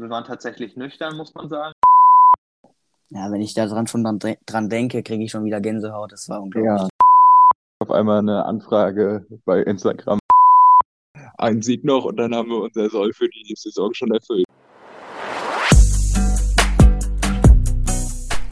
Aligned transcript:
Wir 0.00 0.10
waren 0.10 0.24
tatsächlich 0.24 0.76
nüchtern, 0.76 1.16
muss 1.16 1.34
man 1.34 1.48
sagen. 1.48 1.74
Ja, 3.10 3.30
wenn 3.30 3.40
ich 3.40 3.54
da 3.54 3.66
dran 3.66 3.86
schon 3.86 4.02
dran, 4.02 4.18
dran 4.46 4.68
denke, 4.68 5.02
kriege 5.02 5.22
ich 5.22 5.30
schon 5.30 5.44
wieder 5.44 5.60
Gänsehaut. 5.60 6.10
Das 6.10 6.28
war 6.28 6.42
unglaublich. 6.42 6.82
Ja. 6.82 6.88
Auf 7.78 7.90
einmal 7.90 8.18
eine 8.18 8.44
Anfrage 8.44 9.26
bei 9.44 9.60
Instagram. 9.62 10.18
Ein 11.38 11.62
Sieg 11.62 11.84
noch 11.84 12.04
und 12.04 12.16
dann 12.16 12.34
haben 12.34 12.48
wir 12.48 12.62
unser 12.62 12.88
Soll 12.88 13.12
für 13.12 13.28
die 13.28 13.54
Saison 13.56 13.92
schon 13.94 14.10
erfüllt. 14.12 14.46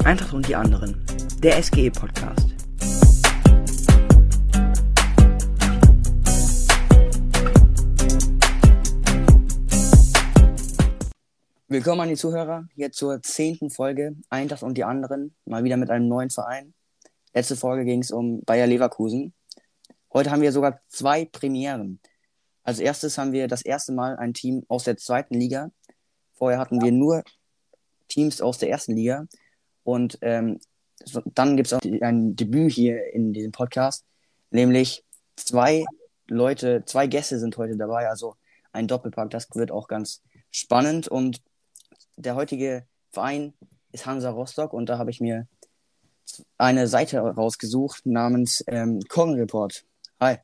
Eintracht 0.05 0.35
und 0.35 0.47
die 0.47 0.57
anderen. 0.57 1.05
Der 1.43 1.63
SGE-Podcast. 1.63 2.52
Willkommen 11.73 12.03
an 12.03 12.11
die 12.11 12.17
Zuhörer, 12.17 12.69
hier 12.75 12.93
zur 12.93 13.23
zehnten 13.23 13.71
Folge 13.71 14.15
Eintracht 14.29 14.63
und 14.63 14.77
die 14.77 14.85
anderen, 14.85 15.35
mal 15.47 15.65
wieder 15.65 15.79
mit 15.79 15.89
einem 15.89 16.07
neuen 16.07 16.29
Verein. 16.29 16.75
Letzte 17.33 17.57
Folge 17.57 17.87
ging 17.87 18.03
es 18.03 18.11
um 18.11 18.43
Bayer 18.45 18.67
Leverkusen. 18.67 19.33
Heute 20.13 20.31
haben 20.31 20.43
wir 20.43 20.53
sogar 20.53 20.83
zwei 20.89 21.25
Premieren. 21.25 21.99
Als 22.63 22.79
erstes 22.79 23.17
haben 23.17 23.33
wir 23.33 23.49
das 23.49 23.63
erste 23.63 23.93
Mal 23.93 24.19
ein 24.19 24.35
Team 24.35 24.67
aus 24.69 24.85
der 24.85 24.99
zweiten 24.99 25.33
Liga. 25.33 25.71
Vorher 26.35 26.59
hatten 26.59 26.83
wir 26.83 26.93
nur 26.93 27.25
Teams 28.07 28.43
aus 28.43 28.59
der 28.59 28.69
ersten 28.69 28.95
Liga. 28.95 29.27
Und 29.83 30.19
ähm, 30.21 30.61
so, 31.03 31.23
dann 31.25 31.57
gibt 31.57 31.69
es 31.69 31.73
auch 31.73 31.81
ein 32.03 32.37
Debüt 32.37 32.73
hier 32.73 33.15
in 33.15 33.33
diesem 33.33 33.53
Podcast, 33.53 34.05
nämlich 34.51 35.07
zwei 35.37 35.87
Leute, 36.29 36.85
zwei 36.85 37.07
Gäste 37.07 37.39
sind 37.39 37.57
heute 37.57 37.79
dabei, 37.79 38.11
also 38.11 38.37
ein 38.73 38.89
Doppelpack. 38.89 39.31
Das 39.31 39.49
wird 39.55 39.71
auch 39.71 39.89
ganz 39.89 40.21
spannend 40.51 41.09
und 41.09 41.41
der 42.17 42.35
heutige 42.35 42.85
Verein 43.11 43.53
ist 43.93 44.07
Hansa 44.07 44.31
Rostock 44.31 44.73
und 44.73 44.89
da 44.89 44.99
habe 44.99 45.11
ich 45.11 45.21
mir 45.21 45.47
eine 46.59 46.87
Seite 46.89 47.21
rausgesucht 47.21 48.07
namens 48.07 48.65
ähm, 48.67 49.01
Kong 49.09 49.35
Report. 49.35 49.85
Hi. 50.21 50.37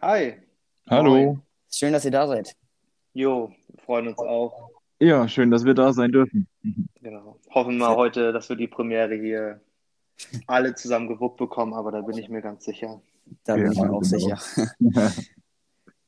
Hi. 0.00 0.34
Hallo. 0.88 1.10
Moin. 1.10 1.42
Schön, 1.70 1.92
dass 1.92 2.04
ihr 2.04 2.10
da 2.10 2.26
seid. 2.26 2.56
Jo, 3.12 3.52
wir 3.68 3.82
freuen 3.84 4.08
uns 4.08 4.18
auch. 4.18 4.70
Ja, 4.98 5.28
schön, 5.28 5.50
dass 5.50 5.64
wir 5.64 5.74
da 5.74 5.92
sein 5.92 6.12
dürfen. 6.12 6.48
Genau. 7.02 7.38
Hoffen 7.50 7.78
wir 7.78 7.96
heute, 7.96 8.32
dass 8.32 8.48
wir 8.48 8.56
die 8.56 8.68
Premiere 8.68 9.14
hier 9.14 9.60
alle 10.46 10.74
zusammen 10.74 11.08
gewuppt 11.08 11.38
bekommen, 11.38 11.74
aber 11.74 11.92
da 11.92 12.00
bin 12.02 12.18
ich 12.18 12.28
mir 12.28 12.42
ganz 12.42 12.64
sicher. 12.64 13.00
Da 13.44 13.54
bin 13.54 13.64
Ja, 13.66 13.72
ich 13.72 13.78
mir 13.78 13.90
auch 13.92 14.02
genau. 14.02 14.02
sicher. 14.02 14.38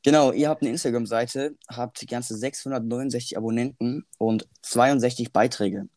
Genau, 0.03 0.33
ihr 0.33 0.49
habt 0.49 0.63
eine 0.63 0.71
Instagram-Seite, 0.71 1.57
habt 1.69 2.07
ganze 2.09 2.37
669 2.37 3.37
Abonnenten 3.37 4.05
und 4.19 4.49
62 4.63 5.33
Beiträge. 5.33 5.89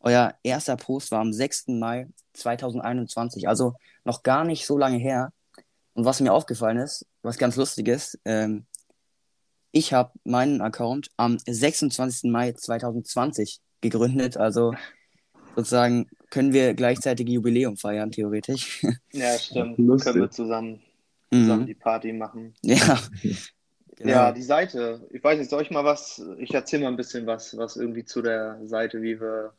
Euer 0.00 0.34
erster 0.42 0.76
Post 0.76 1.10
war 1.10 1.20
am 1.20 1.32
6. 1.32 1.68
Mai 1.68 2.08
2021, 2.32 3.48
also 3.48 3.74
noch 4.04 4.22
gar 4.22 4.44
nicht 4.44 4.66
so 4.66 4.78
lange 4.78 4.96
her. 4.96 5.32
Und 5.92 6.06
was 6.06 6.20
mir 6.20 6.32
aufgefallen 6.32 6.78
ist, 6.78 7.06
was 7.22 7.36
ganz 7.36 7.56
lustig 7.56 7.88
ist, 7.88 8.18
ähm, 8.24 8.64
ich 9.72 9.92
habe 9.92 10.12
meinen 10.24 10.62
Account 10.62 11.10
am 11.16 11.38
26. 11.38 12.30
Mai 12.30 12.52
2020 12.52 13.60
gegründet, 13.82 14.36
also 14.36 14.72
sozusagen 15.54 16.08
können 16.30 16.52
wir 16.52 16.74
gleichzeitig 16.74 17.28
Jubiläum 17.28 17.76
feiern, 17.76 18.10
theoretisch. 18.10 18.84
Ja, 19.12 19.38
stimmt. 19.38 19.78
Lustig. 19.78 20.12
Können 20.12 20.24
wir 20.24 20.30
zusammen, 20.30 20.80
zusammen 21.32 21.62
Mhm. 21.62 21.66
die 21.66 21.74
Party 21.74 22.12
machen. 22.12 22.54
Ja. 22.62 22.98
Genau. 23.96 24.10
Ja, 24.12 24.32
die 24.32 24.42
Seite. 24.42 25.06
Ich 25.10 25.22
weiß 25.22 25.38
nicht, 25.38 25.50
soll 25.50 25.60
ich 25.62 25.70
mal 25.70 25.84
was, 25.84 26.22
ich 26.38 26.54
erzähle 26.54 26.84
mal 26.84 26.88
ein 26.88 26.96
bisschen 26.96 27.26
was, 27.26 27.54
was 27.58 27.76
irgendwie 27.76 28.04
zu 28.06 28.22
der 28.22 28.58
Seite, 28.64 29.02
wie 29.02 29.20
wir, 29.20 29.52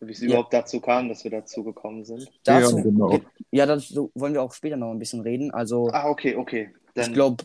wie 0.00 0.12
es 0.12 0.20
Ja. 0.20 0.28
überhaupt 0.28 0.54
dazu 0.54 0.80
kam, 0.80 1.10
dass 1.10 1.24
wir 1.24 1.30
dazu 1.30 1.62
gekommen 1.62 2.02
sind. 2.06 2.26
Dazu, 2.44 2.78
Ja, 2.78 2.82
genau. 2.82 3.20
ja, 3.50 3.66
dazu 3.66 4.10
wollen 4.14 4.32
wir 4.32 4.40
auch 4.42 4.54
später 4.54 4.78
noch 4.78 4.90
ein 4.92 4.98
bisschen 4.98 5.20
reden. 5.20 5.50
Also, 5.50 5.90
Ah, 5.92 6.08
okay, 6.08 6.36
okay. 6.36 6.70
ich 6.86 6.92
Dann, 6.94 7.12
glaube, 7.12 7.44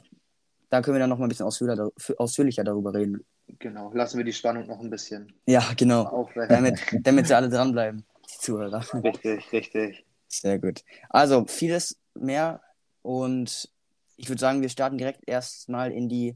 da 0.69 0.81
können 0.81 0.95
wir 0.95 0.99
dann 0.99 1.09
noch 1.09 1.17
mal 1.17 1.25
ein 1.25 1.29
bisschen 1.29 1.45
ausführlicher, 1.45 1.89
ausführlicher 2.17 2.63
darüber 2.63 2.93
reden. 2.93 3.25
genau, 3.59 3.91
lassen 3.93 4.17
wir 4.17 4.23
die 4.23 4.31
Spannung 4.31 4.67
noch 4.67 4.79
ein 4.79 4.89
bisschen 4.89 5.33
Ja, 5.47 5.61
genau. 5.75 6.29
Damit, 6.47 6.75
damit 7.05 7.27
sie 7.27 7.35
alle 7.35 7.49
dranbleiben, 7.49 8.05
die 8.25 8.37
Zuhörer. 8.39 8.85
Richtig, 9.03 9.51
richtig. 9.51 10.05
Sehr 10.29 10.59
gut. 10.59 10.85
Also, 11.09 11.43
vieles 11.45 11.97
mehr. 12.15 12.61
Und 13.01 13.69
ich 14.15 14.29
würde 14.29 14.39
sagen, 14.39 14.61
wir 14.61 14.69
starten 14.69 14.97
direkt 14.97 15.27
erstmal 15.27 15.91
in 15.91 16.07
die 16.09 16.35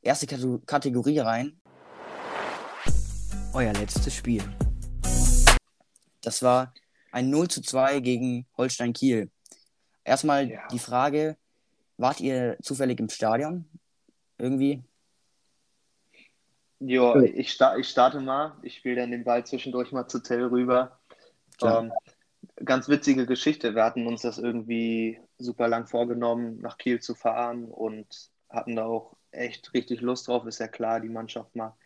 erste 0.00 0.26
Kate- 0.26 0.60
Kategorie 0.66 1.18
rein. 1.20 1.60
Euer 3.54 3.72
letztes 3.74 4.14
Spiel. 4.14 4.42
Das 6.22 6.42
war 6.42 6.72
ein 7.12 7.30
0 7.30 7.48
zu 7.48 7.60
2 7.62 8.00
gegen 8.00 8.46
Holstein 8.56 8.92
Kiel. 8.92 9.30
Erstmal 10.04 10.50
Ja. 10.50 10.66
die 10.68 10.78
Frage, 10.78 11.36
wart 11.98 12.20
ihr 12.20 12.56
zufällig 12.62 12.98
im 12.98 13.08
Stadion? 13.08 13.66
Irgendwie? 14.38 14.82
Jo, 16.80 17.20
ich, 17.20 17.52
sta 17.52 17.76
ich 17.76 17.88
starte 17.88 18.20
mal. 18.20 18.56
Ich 18.62 18.78
spiele 18.78 18.96
dann 18.96 19.12
den 19.12 19.22
Ball 19.22 19.46
zwischendurch 19.46 19.92
mal 19.92 20.08
zu 20.08 20.20
Tell 20.20 20.46
rüber. 20.46 20.98
Ähm, 21.62 21.92
ganz 22.64 22.88
witzige 22.88 23.24
Geschichte. 23.26 23.76
Wir 23.76 23.84
hatten 23.84 24.06
uns 24.08 24.22
das 24.22 24.38
irgendwie 24.38 25.20
super 25.42 25.68
lang 25.68 25.86
vorgenommen, 25.86 26.60
nach 26.60 26.78
Kiel 26.78 27.00
zu 27.00 27.14
fahren 27.14 27.64
und 27.66 28.30
hatten 28.48 28.76
da 28.76 28.84
auch 28.84 29.16
echt 29.30 29.72
richtig 29.74 30.00
Lust 30.00 30.28
drauf. 30.28 30.46
Ist 30.46 30.60
ja 30.60 30.68
klar, 30.68 31.00
die 31.00 31.08
Mannschaft 31.08 31.54
mal 31.56 31.76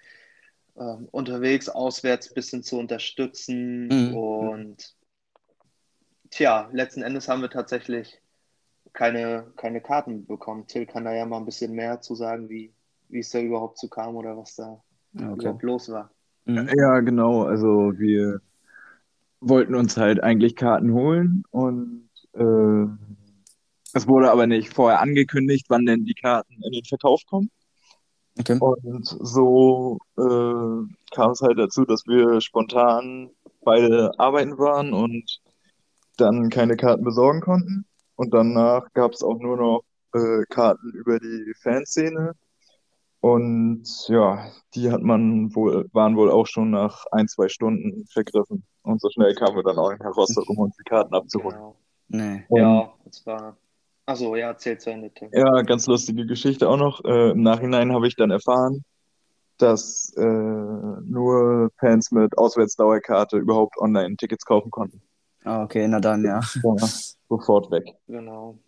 ähm, 0.77 1.09
unterwegs, 1.11 1.69
auswärts 1.69 2.31
ein 2.31 2.35
bisschen 2.35 2.63
zu 2.63 2.79
unterstützen. 2.79 3.89
Mhm. 3.89 4.15
Und 4.15 4.97
tja, 6.31 6.69
letzten 6.73 7.03
Endes 7.03 7.29
haben 7.29 7.43
wir 7.43 7.51
tatsächlich 7.51 8.21
keine, 8.93 9.53
keine 9.57 9.81
Karten 9.81 10.27
bekommen. 10.27 10.67
Till 10.67 10.87
kann 10.87 11.05
da 11.05 11.15
ja 11.15 11.27
mal 11.27 11.39
ein 11.39 11.45
bisschen 11.45 11.73
mehr 11.73 12.01
zu 12.01 12.15
sagen, 12.15 12.49
wie, 12.49 12.73
wie 13.09 13.21
es 13.21 13.31
da 13.31 13.41
überhaupt 13.41 13.79
zu 13.79 13.89
kam 13.89 14.17
oder 14.17 14.37
was 14.37 14.57
da 14.57 14.83
Okay. 15.15 15.33
überhaupt 15.35 15.63
los 15.63 15.89
war. 15.91 16.11
Mhm. 16.45 16.69
Ja, 16.77 17.01
genau. 17.01 17.45
Also 17.45 17.93
wir 17.99 18.41
wollten 19.41 19.75
uns 19.75 19.97
halt 19.97 20.23
eigentlich 20.23 20.57
Karten 20.57 20.93
holen 20.93 21.45
und 21.51 22.09
äh, 22.35 22.87
es 23.97 24.07
wurde 24.07 24.31
aber 24.31 24.47
nicht 24.47 24.75
vorher 24.75 25.01
angekündigt, 25.01 25.67
wann 25.69 25.87
denn 25.87 26.05
die 26.05 26.15
Karten 26.15 26.55
in 26.63 26.73
den 26.73 26.85
Verkauf 26.85 27.23
kommen. 27.27 27.51
Okay. 28.39 28.59
Und 28.61 29.07
so 29.07 29.99
äh, 30.19 31.15
kam 31.15 31.31
es 31.31 31.41
halt 31.41 31.59
dazu, 31.59 31.87
dass 31.87 32.07
wir 32.07 32.43
spontan 32.43 33.31
beide 33.65 34.13
arbeiten 34.19 34.59
waren 34.59 34.93
und 34.93 35.41
dann 36.19 36.51
keine 36.51 36.77
Karten 36.77 37.05
besorgen 37.05 37.41
konnten. 37.41 37.87
Und 38.17 38.35
danach 38.35 38.93
gab 38.93 39.13
es 39.13 39.23
auch 39.23 39.39
nur 39.39 39.57
noch 39.57 39.83
äh, 40.13 40.45
Karten 40.51 40.91
über 40.91 41.19
die 41.19 41.55
Fanszene. 41.63 42.33
Und 43.21 43.89
ja, 44.09 44.47
die 44.75 44.91
hat 44.91 45.03
man 45.03 45.55
wohl, 45.55 45.89
waren 45.93 46.17
wohl 46.17 46.31
auch 46.31 46.47
schon 46.47 46.71
nach 46.71 47.07
ein, 47.13 47.29
zwei 47.29 47.49
Stunden 47.49 48.05
vergriffen. 48.07 48.65
Und 48.83 49.01
so 49.01 49.09
schnell 49.09 49.35
kamen 49.35 49.57
wir 49.57 49.63
dann 49.63 49.79
auch 49.79 49.93
Rostock, 50.17 50.49
um 50.51 50.59
uns 50.59 50.77
die 50.77 50.85
Karten 50.85 51.15
abzuholen. 51.15 51.57
Genau. 51.57 51.77
Nee. 52.09 52.45
Und 52.49 52.61
Ja, 52.61 52.93
das 53.05 53.27
war. 53.27 53.57
Achso, 54.07 54.37
ja, 54.37 54.49
erzähl 54.49 54.79
zu 54.79 54.91
Ende, 54.91 55.11
Tim. 55.11 55.31
Ja, 55.33 55.63
ganz 55.63 55.87
lustige 55.89 56.27
Geschichte 56.27 56.69
auch 56.69 56.77
noch. 56.77 57.05
Äh, 57.05 57.33
Im 57.33 57.43
Nachhinein 57.43 57.93
habe 57.93 58.07
ich 58.07 58.15
dann 58.15 58.31
erfahren, 58.31 58.85
dass 59.59 60.13
äh, 60.17 60.23
nur 60.23 61.71
Fans 61.79 62.13
mit 62.13 62.39
Auswärtsdauerkarte 62.39 63.37
überhaupt 63.37 63.77
online 63.79 64.17
Tickets 64.17 64.45
kaufen 64.45 64.71
konnten. 64.71 65.03
Ah, 65.45 65.63
okay, 65.63 65.87
na 65.89 65.99
dann, 65.99 66.25
ja. 66.25 66.41
War 66.63 66.89
sofort 67.29 67.71
weg. 67.73 67.95
Genau. 68.07 68.59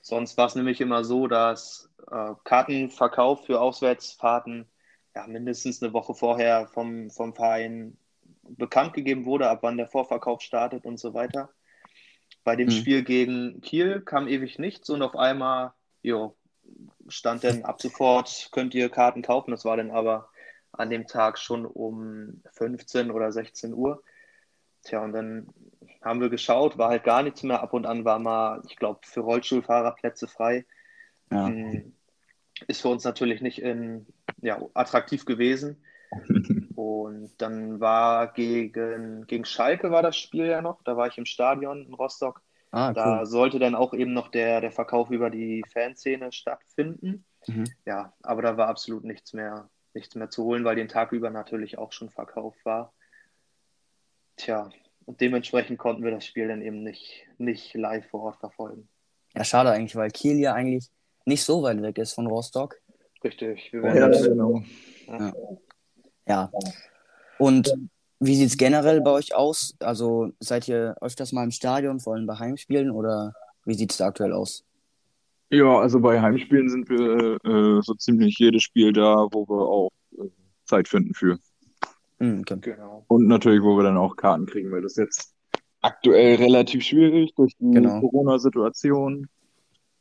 Sonst 0.00 0.38
war 0.38 0.46
es 0.46 0.54
nämlich 0.54 0.80
immer 0.80 1.04
so, 1.04 1.26
dass 1.26 1.90
äh, 2.10 2.32
Kartenverkauf 2.44 3.44
für 3.44 3.60
Auswärtsfahrten 3.60 4.66
ja, 5.14 5.26
mindestens 5.26 5.82
eine 5.82 5.92
Woche 5.92 6.14
vorher 6.14 6.66
vom, 6.68 7.10
vom 7.10 7.34
Verein 7.34 7.96
bekannt 8.42 8.94
gegeben 8.94 9.24
wurde, 9.26 9.50
ab 9.50 9.58
wann 9.62 9.76
der 9.76 9.88
Vorverkauf 9.88 10.40
startet 10.40 10.84
und 10.84 10.98
so 10.98 11.14
weiter. 11.14 11.50
Bei 12.46 12.54
dem 12.54 12.68
Mhm. 12.68 12.70
Spiel 12.70 13.02
gegen 13.02 13.60
Kiel 13.60 14.00
kam 14.02 14.28
ewig 14.28 14.60
nichts 14.60 14.88
und 14.88 15.02
auf 15.02 15.16
einmal 15.16 15.72
jo, 16.02 16.36
stand 17.08 17.42
dann 17.42 17.64
ab 17.64 17.82
sofort, 17.82 18.50
könnt 18.52 18.72
ihr 18.72 18.88
Karten 18.88 19.22
kaufen. 19.22 19.50
Das 19.50 19.64
war 19.64 19.76
dann 19.76 19.90
aber 19.90 20.30
an 20.70 20.88
dem 20.88 21.08
Tag 21.08 21.38
schon 21.40 21.66
um 21.66 22.42
15 22.52 23.10
oder 23.10 23.32
16 23.32 23.74
Uhr. 23.74 24.00
Tja, 24.84 25.02
und 25.02 25.12
dann 25.12 25.48
haben 26.02 26.20
wir 26.20 26.30
geschaut, 26.30 26.78
war 26.78 26.90
halt 26.90 27.02
gar 27.02 27.24
nichts 27.24 27.42
mehr. 27.42 27.62
Ab 27.62 27.72
und 27.72 27.84
an 27.84 28.04
war 28.04 28.20
mal, 28.20 28.62
ich 28.68 28.76
glaube, 28.76 29.00
für 29.02 29.22
Rollstuhlfahrer 29.22 29.96
Plätze 29.96 30.28
frei. 30.28 30.64
Ja. 31.32 31.48
Hm, 31.48 31.94
Ist 32.68 32.82
für 32.82 32.88
uns 32.90 33.02
natürlich 33.02 33.40
nicht 33.40 33.60
in, 33.60 34.06
ja, 34.40 34.62
attraktiv 34.74 35.24
gewesen. 35.24 35.82
Und 36.74 37.30
dann 37.38 37.80
war 37.80 38.32
gegen, 38.32 39.26
gegen 39.26 39.44
Schalke 39.44 39.90
war 39.90 40.02
das 40.02 40.16
Spiel 40.16 40.46
ja 40.46 40.62
noch. 40.62 40.82
Da 40.82 40.96
war 40.96 41.06
ich 41.08 41.18
im 41.18 41.26
Stadion 41.26 41.86
in 41.86 41.94
Rostock. 41.94 42.42
Ah, 42.70 42.92
Da 42.92 43.20
cool. 43.20 43.26
sollte 43.26 43.58
dann 43.58 43.74
auch 43.74 43.94
eben 43.94 44.12
noch 44.12 44.28
der, 44.28 44.60
der 44.60 44.72
Verkauf 44.72 45.10
über 45.10 45.30
die 45.30 45.64
Fanszene 45.72 46.32
stattfinden. 46.32 47.24
Mhm. 47.46 47.64
Ja, 47.86 48.12
aber 48.22 48.42
da 48.42 48.56
war 48.56 48.68
absolut 48.68 49.04
nichts 49.04 49.32
mehr 49.32 49.68
nichts 49.94 50.14
mehr 50.14 50.28
zu 50.28 50.44
holen, 50.44 50.62
weil 50.64 50.76
den 50.76 50.88
Tag 50.88 51.12
über 51.12 51.30
natürlich 51.30 51.78
auch 51.78 51.90
schon 51.90 52.10
verkauft 52.10 52.62
war. 52.66 52.92
Tja, 54.36 54.68
und 55.06 55.22
dementsprechend 55.22 55.78
konnten 55.78 56.04
wir 56.04 56.10
das 56.10 56.26
Spiel 56.26 56.48
dann 56.48 56.60
eben 56.60 56.82
nicht, 56.82 57.26
nicht 57.38 57.72
live 57.74 58.06
vor 58.10 58.20
Ort 58.24 58.36
verfolgen. 58.40 58.88
Ja, 59.34 59.42
schade 59.42 59.70
eigentlich, 59.70 59.96
weil 59.96 60.10
Kiel 60.10 60.38
ja 60.38 60.52
eigentlich 60.52 60.90
nicht 61.24 61.42
so 61.44 61.62
weit 61.62 61.80
weg 61.80 61.96
ist 61.96 62.12
von 62.12 62.26
Rostock. 62.26 62.76
Richtig. 63.24 63.72
Wir 63.72 63.80
Ja, 63.80 63.94
werden 63.94 64.12
das, 64.12 64.22
genau. 64.24 64.62
Ja. 65.08 65.32
Und 67.38 67.72
wie 68.18 68.34
sieht 68.36 68.48
es 68.48 68.56
generell 68.56 69.00
bei 69.00 69.10
euch 69.10 69.34
aus? 69.34 69.74
Also 69.80 70.30
seid 70.40 70.68
ihr 70.68 70.96
öfters 71.00 71.32
mal 71.32 71.44
im 71.44 71.50
Stadion, 71.50 72.00
vor 72.00 72.14
allem 72.14 72.26
bei 72.26 72.38
Heimspielen, 72.38 72.90
oder 72.90 73.34
wie 73.64 73.74
sieht 73.74 73.92
es 73.92 73.98
da 73.98 74.06
aktuell 74.06 74.32
aus? 74.32 74.64
Ja, 75.50 75.78
also 75.78 76.00
bei 76.00 76.20
Heimspielen 76.20 76.68
sind 76.68 76.88
wir 76.88 77.38
äh, 77.44 77.82
so 77.82 77.94
ziemlich 77.94 78.36
jedes 78.38 78.62
Spiel 78.62 78.92
da, 78.92 79.28
wo 79.30 79.46
wir 79.48 79.68
auch 79.68 79.90
äh, 80.18 80.28
Zeit 80.64 80.88
finden 80.88 81.14
für. 81.14 81.38
Hm, 82.18 82.40
okay. 82.40 82.58
genau. 82.60 83.04
Und 83.08 83.26
natürlich, 83.28 83.62
wo 83.62 83.76
wir 83.76 83.84
dann 83.84 83.96
auch 83.96 84.16
Karten 84.16 84.46
kriegen, 84.46 84.72
weil 84.72 84.82
das 84.82 84.92
ist 84.92 84.98
jetzt 84.98 85.34
aktuell 85.82 86.36
relativ 86.36 86.82
schwierig 86.82 87.34
durch 87.36 87.52
die 87.58 87.70
Genau. 87.70 88.00
Corona-Situation. 88.00 89.28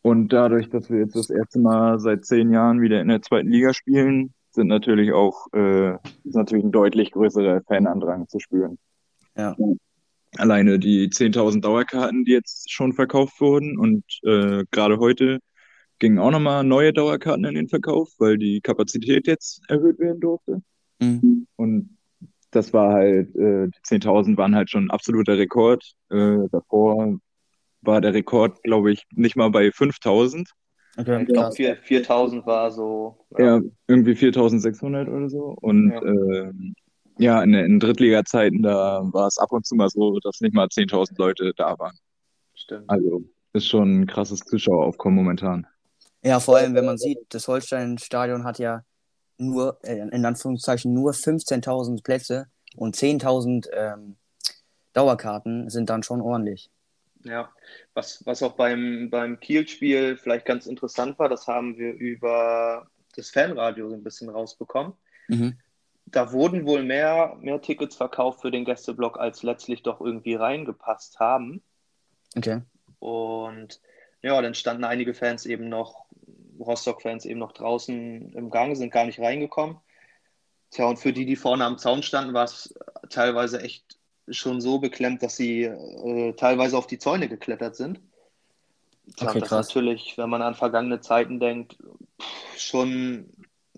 Und 0.02 0.30
dadurch, 0.30 0.70
dass 0.70 0.90
wir 0.90 1.00
jetzt 1.00 1.16
das 1.16 1.30
erste 1.30 1.60
Mal 1.60 2.00
seit 2.00 2.26
zehn 2.26 2.52
Jahren 2.52 2.82
wieder 2.82 3.02
in 3.02 3.08
der 3.08 3.22
zweiten 3.22 3.50
Liga 3.50 3.74
spielen, 3.74 4.34
sind 4.56 4.68
natürlich 4.68 5.14
auch, 5.14 5.48
äh, 5.54 5.94
ist 6.24 6.36
natürlich 6.36 6.66
ein 6.66 6.72
deutlich 6.72 7.12
größerer 7.12 7.62
Fanandrang 7.68 8.28
zu 8.28 8.40
spüren. 8.40 8.78
Ja. 9.38 9.56
Alleine 10.38 10.80
die 10.80 11.10
10.000 11.10 11.62
Dauerkarten, 11.62 12.26
die 12.26 12.32
jetzt 12.32 12.72
schon 12.72 12.94
verkauft 12.94 13.40
wurden 13.40 13.78
und 13.78 14.04
äh, 14.24 14.66
gerade 14.72 14.98
heute 15.00 15.40
gingen 16.00 16.20
auch 16.20 16.32
nochmal 16.32 16.64
neue 16.64 16.92
Dauerkarten 16.92 17.46
in 17.46 17.56
den 17.56 17.70
Verkauf, 17.70 18.10
weil 18.18 18.38
die 18.38 18.60
Kapazität 18.62 19.28
jetzt 19.28 19.62
erhöht 19.70 20.00
werden 20.00 20.20
durfte. 20.20 20.62
Hm. 21.02 21.48
Und 21.56 21.98
das 22.52 22.74
war 22.74 22.94
halt, 22.94 23.36
äh, 23.36 23.68
die 23.68 23.80
10.000 23.84 24.38
waren 24.38 24.56
halt 24.56 24.70
schon 24.70 24.86
ein 24.86 24.92
absoluter 24.92 25.38
Rekord. 25.38 25.94
Äh, 26.10 26.38
davor 26.52 27.20
war 27.82 28.02
der 28.02 28.14
Rekord, 28.14 28.62
glaube 28.64 28.92
ich, 28.92 29.04
nicht 29.12 29.36
mal 29.36 29.50
bei 29.50 29.68
5.000. 29.68 30.50
Okay, 30.98 31.22
Ich 31.22 31.28
glaube, 31.28 31.34
krass. 31.34 31.56
4 31.56 31.78
4000 31.78 32.46
war 32.46 32.72
so. 32.72 33.18
Ja, 33.38 33.60
irgendwie 33.88 34.14
4.600 34.14 35.10
oder 35.10 35.30
so. 35.30 35.56
Und 35.62 35.92
Ja. 35.92 36.02
ähm, 36.04 36.76
ja, 37.18 37.42
in, 37.44 37.54
in 37.54 37.80
Drittliga-Zeiten, 37.80 38.62
da 38.62 39.02
war 39.12 39.28
es 39.28 39.38
ab 39.38 39.52
und 39.52 39.66
zu 39.66 39.76
mal 39.76 39.90
so, 39.90 40.20
dass 40.20 40.42
nicht 40.42 40.54
mal 40.54 40.68
10.000 40.68 41.18
Leute 41.18 41.54
da 41.56 41.78
waren. 41.80 41.98
Stimmt. 42.54 42.90
Also 42.90 43.24
ist 43.54 43.68
schon 43.68 44.02
ein 44.02 44.06
krasses 44.08 44.40
Zuschaueraufkommen 44.42 45.16
momentan. 45.16 45.66
Ja, 46.24 46.40
vor 46.40 46.58
allem, 46.58 46.76
wenn 46.76 46.86
man 46.86 46.98
sieht, 46.98 47.20
das 47.30 47.48
Holstein-Stadion 47.48 48.44
hat 48.44 48.60
ja 48.60 48.82
nur, 49.38 49.78
äh, 49.84 49.98
in 49.98 50.26
Anführungszeichen, 50.26 50.94
nur 50.94 51.14
15.000 51.14 52.04
Plätze 52.04 52.48
und 52.76 52.96
10.000 52.96 53.68
ähm, 53.74 54.16
Dauerkarten 54.94 55.70
sind 55.70 55.90
dann 55.90 56.04
schon 56.04 56.22
ordentlich. 56.22 56.70
Ja, 57.26 57.52
was, 57.96 58.24
was 58.26 58.44
auch 58.44 58.54
beim, 58.54 59.10
beim 59.10 59.40
Kiel-Spiel 59.40 60.16
vielleicht 60.16 60.46
ganz 60.46 60.68
interessant 60.68 61.18
war, 61.18 61.28
das 61.28 61.48
haben 61.48 61.78
wir 61.78 61.92
über 61.94 62.88
das 63.16 63.32
Fanradio 63.32 63.90
so 63.90 63.96
ein 63.96 64.04
bisschen 64.04 64.30
rausbekommen. 64.30 64.94
Mhm. 65.28 65.58
Da 66.06 66.32
wurden 66.32 66.68
wohl 66.68 66.84
mehr, 66.84 67.36
mehr 67.42 67.60
Tickets 67.62 67.96
verkauft 67.96 68.42
für 68.42 68.52
den 68.52 68.64
Gästeblock, 68.64 69.20
als 69.20 69.42
letztlich 69.42 69.82
doch 69.82 70.02
irgendwie 70.02 70.36
reingepasst 70.36 71.20
haben. 71.20 71.64
Okay. 72.38 72.62
Und 73.00 73.82
ja, 74.22 74.40
dann 74.40 74.54
standen 74.54 74.84
einige 74.84 75.16
Fans 75.16 75.48
eben 75.48 75.68
noch, 75.68 76.06
Rostock-Fans 76.60 77.26
eben 77.26 77.40
noch 77.40 77.54
draußen 77.54 78.34
im 78.34 78.50
Gang, 78.52 78.76
sind 78.76 78.94
gar 78.94 79.06
nicht 79.06 79.20
reingekommen. 79.20 79.78
Tja, 80.70 80.86
und 80.86 81.00
für 81.00 81.12
die, 81.12 81.26
die 81.26 81.36
vorne 81.36 81.66
am 81.66 81.80
Zaun 81.80 82.04
standen, 82.04 82.34
war 82.36 82.44
es 82.44 82.74
teilweise 83.10 83.62
echt 83.62 83.98
schon 84.30 84.62
so 84.62 84.80
beklemmt, 84.80 85.22
dass 85.24 85.36
sie 85.38 85.64
äh, 85.64 86.34
teilweise 86.34 86.78
auf 86.78 86.88
die 86.88 87.00
Zäune 87.00 87.28
geklettert 87.30 87.76
sind. 87.76 88.02
Tja, 89.16 89.30
Okay, 89.30 89.40
das 89.40 89.50
krass. 89.50 89.68
natürlich, 89.68 90.18
wenn 90.18 90.30
man 90.30 90.42
an 90.42 90.56
vergangene 90.56 91.00
Zeiten 91.00 91.40
denkt, 91.40 91.78
schon 92.58 93.30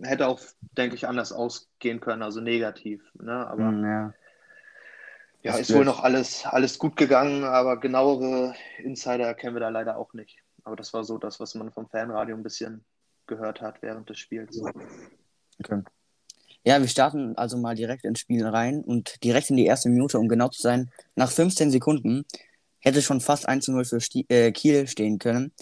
hätte 0.02 0.28
auch, 0.28 0.40
denke 0.78 0.96
ich, 0.96 1.08
anders 1.08 1.32
ausgehen 1.32 2.00
können, 2.00 2.22
also 2.22 2.40
negativ. 2.40 3.02
Ne? 3.16 3.48
Aber 3.48 3.68
Hm, 3.68 3.84
ja. 3.84 4.14
ja, 5.44 5.52
ist 5.54 5.70
ist 5.70 5.76
wohl 5.76 5.86
noch 5.86 6.04
alles, 6.04 6.46
alles 6.46 6.80
gut 6.80 6.96
gegangen, 6.96 7.44
aber 7.44 7.80
genauere 7.80 8.56
Insider 8.78 9.34
kennen 9.34 9.56
wir 9.56 9.60
da 9.62 9.70
leider 9.70 9.98
auch 9.98 10.14
nicht. 10.14 10.40
Aber 10.64 10.76
das 10.76 10.94
war 10.94 11.04
so 11.04 11.18
das, 11.18 11.40
was 11.40 11.56
man 11.56 11.72
vom 11.72 11.88
Fanradio 11.90 12.36
ein 12.36 12.44
bisschen 12.44 12.86
gehört 13.26 13.62
hat 13.62 13.82
während 13.82 14.10
des 14.10 14.20
Spiels. 14.20 14.62
Okay. 15.60 15.82
Ja, 16.68 16.82
wir 16.82 16.90
starten 16.90 17.34
also 17.38 17.58
mal 17.58 17.76
direkt 17.76 18.04
ins 18.04 18.20
Spiel 18.20 18.46
rein 18.46 18.84
und 18.84 19.24
direkt 19.24 19.50
in 19.50 19.56
die 19.56 19.66
erste 19.66 19.88
Minute, 19.88 20.20
um 20.20 20.28
genau 20.28 20.50
zu 20.50 20.62
sein. 20.62 20.92
Nach 21.16 21.32
15 21.32 21.72
Sekunden 21.72 22.26
hätte 22.80 23.02
schon 23.02 23.22
fast 23.22 23.48
1 23.48 23.64
zu 23.64 23.72
0 23.72 23.86
für 23.86 24.02
Sti 24.02 24.26
äh, 24.28 24.52
Kiel 24.52 24.86
stehen 24.86 25.18
können. 25.18 25.54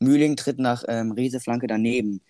Mühling 0.00 0.34
tritt 0.34 0.58
nach 0.58 0.82
ähm, 0.88 1.12
Rese-Flanke 1.12 1.68
daneben. 1.68 2.22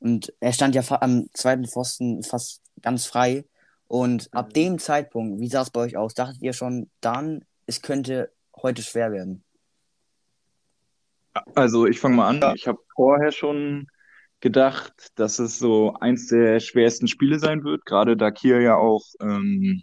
Und 0.00 0.32
er 0.40 0.54
stand 0.54 0.74
ja 0.74 0.82
am 1.02 1.28
zweiten 1.34 1.66
Pfosten 1.66 2.22
fast 2.22 2.62
ganz 2.80 3.04
frei. 3.04 3.44
Und 3.86 4.30
ab 4.32 4.48
Mhm. 4.48 4.52
dem 4.54 4.78
Zeitpunkt, 4.78 5.40
wie 5.40 5.48
sah 5.50 5.60
es 5.60 5.70
bei 5.70 5.82
euch 5.82 5.98
aus? 5.98 6.14
Dachtet 6.14 6.40
ihr 6.40 6.54
schon 6.54 6.88
dann, 7.02 7.44
es 7.66 7.82
könnte 7.82 8.32
heute 8.62 8.80
schwer 8.80 9.12
werden? 9.12 9.44
Also 11.54 11.84
ich 11.84 12.00
fange 12.00 12.16
mal 12.16 12.28
an. 12.28 12.56
Ich 12.56 12.66
habe 12.66 12.78
vorher 12.94 13.30
schon 13.30 13.88
gedacht, 14.40 15.08
dass 15.16 15.38
es 15.38 15.58
so 15.58 15.94
eins 16.00 16.26
der 16.28 16.60
schwersten 16.60 17.08
Spiele 17.08 17.38
sein 17.38 17.64
wird, 17.64 17.86
gerade 17.86 18.16
da 18.16 18.30
Kiel 18.30 18.60
ja 18.60 18.76
auch 18.76 19.02
ähm, 19.20 19.82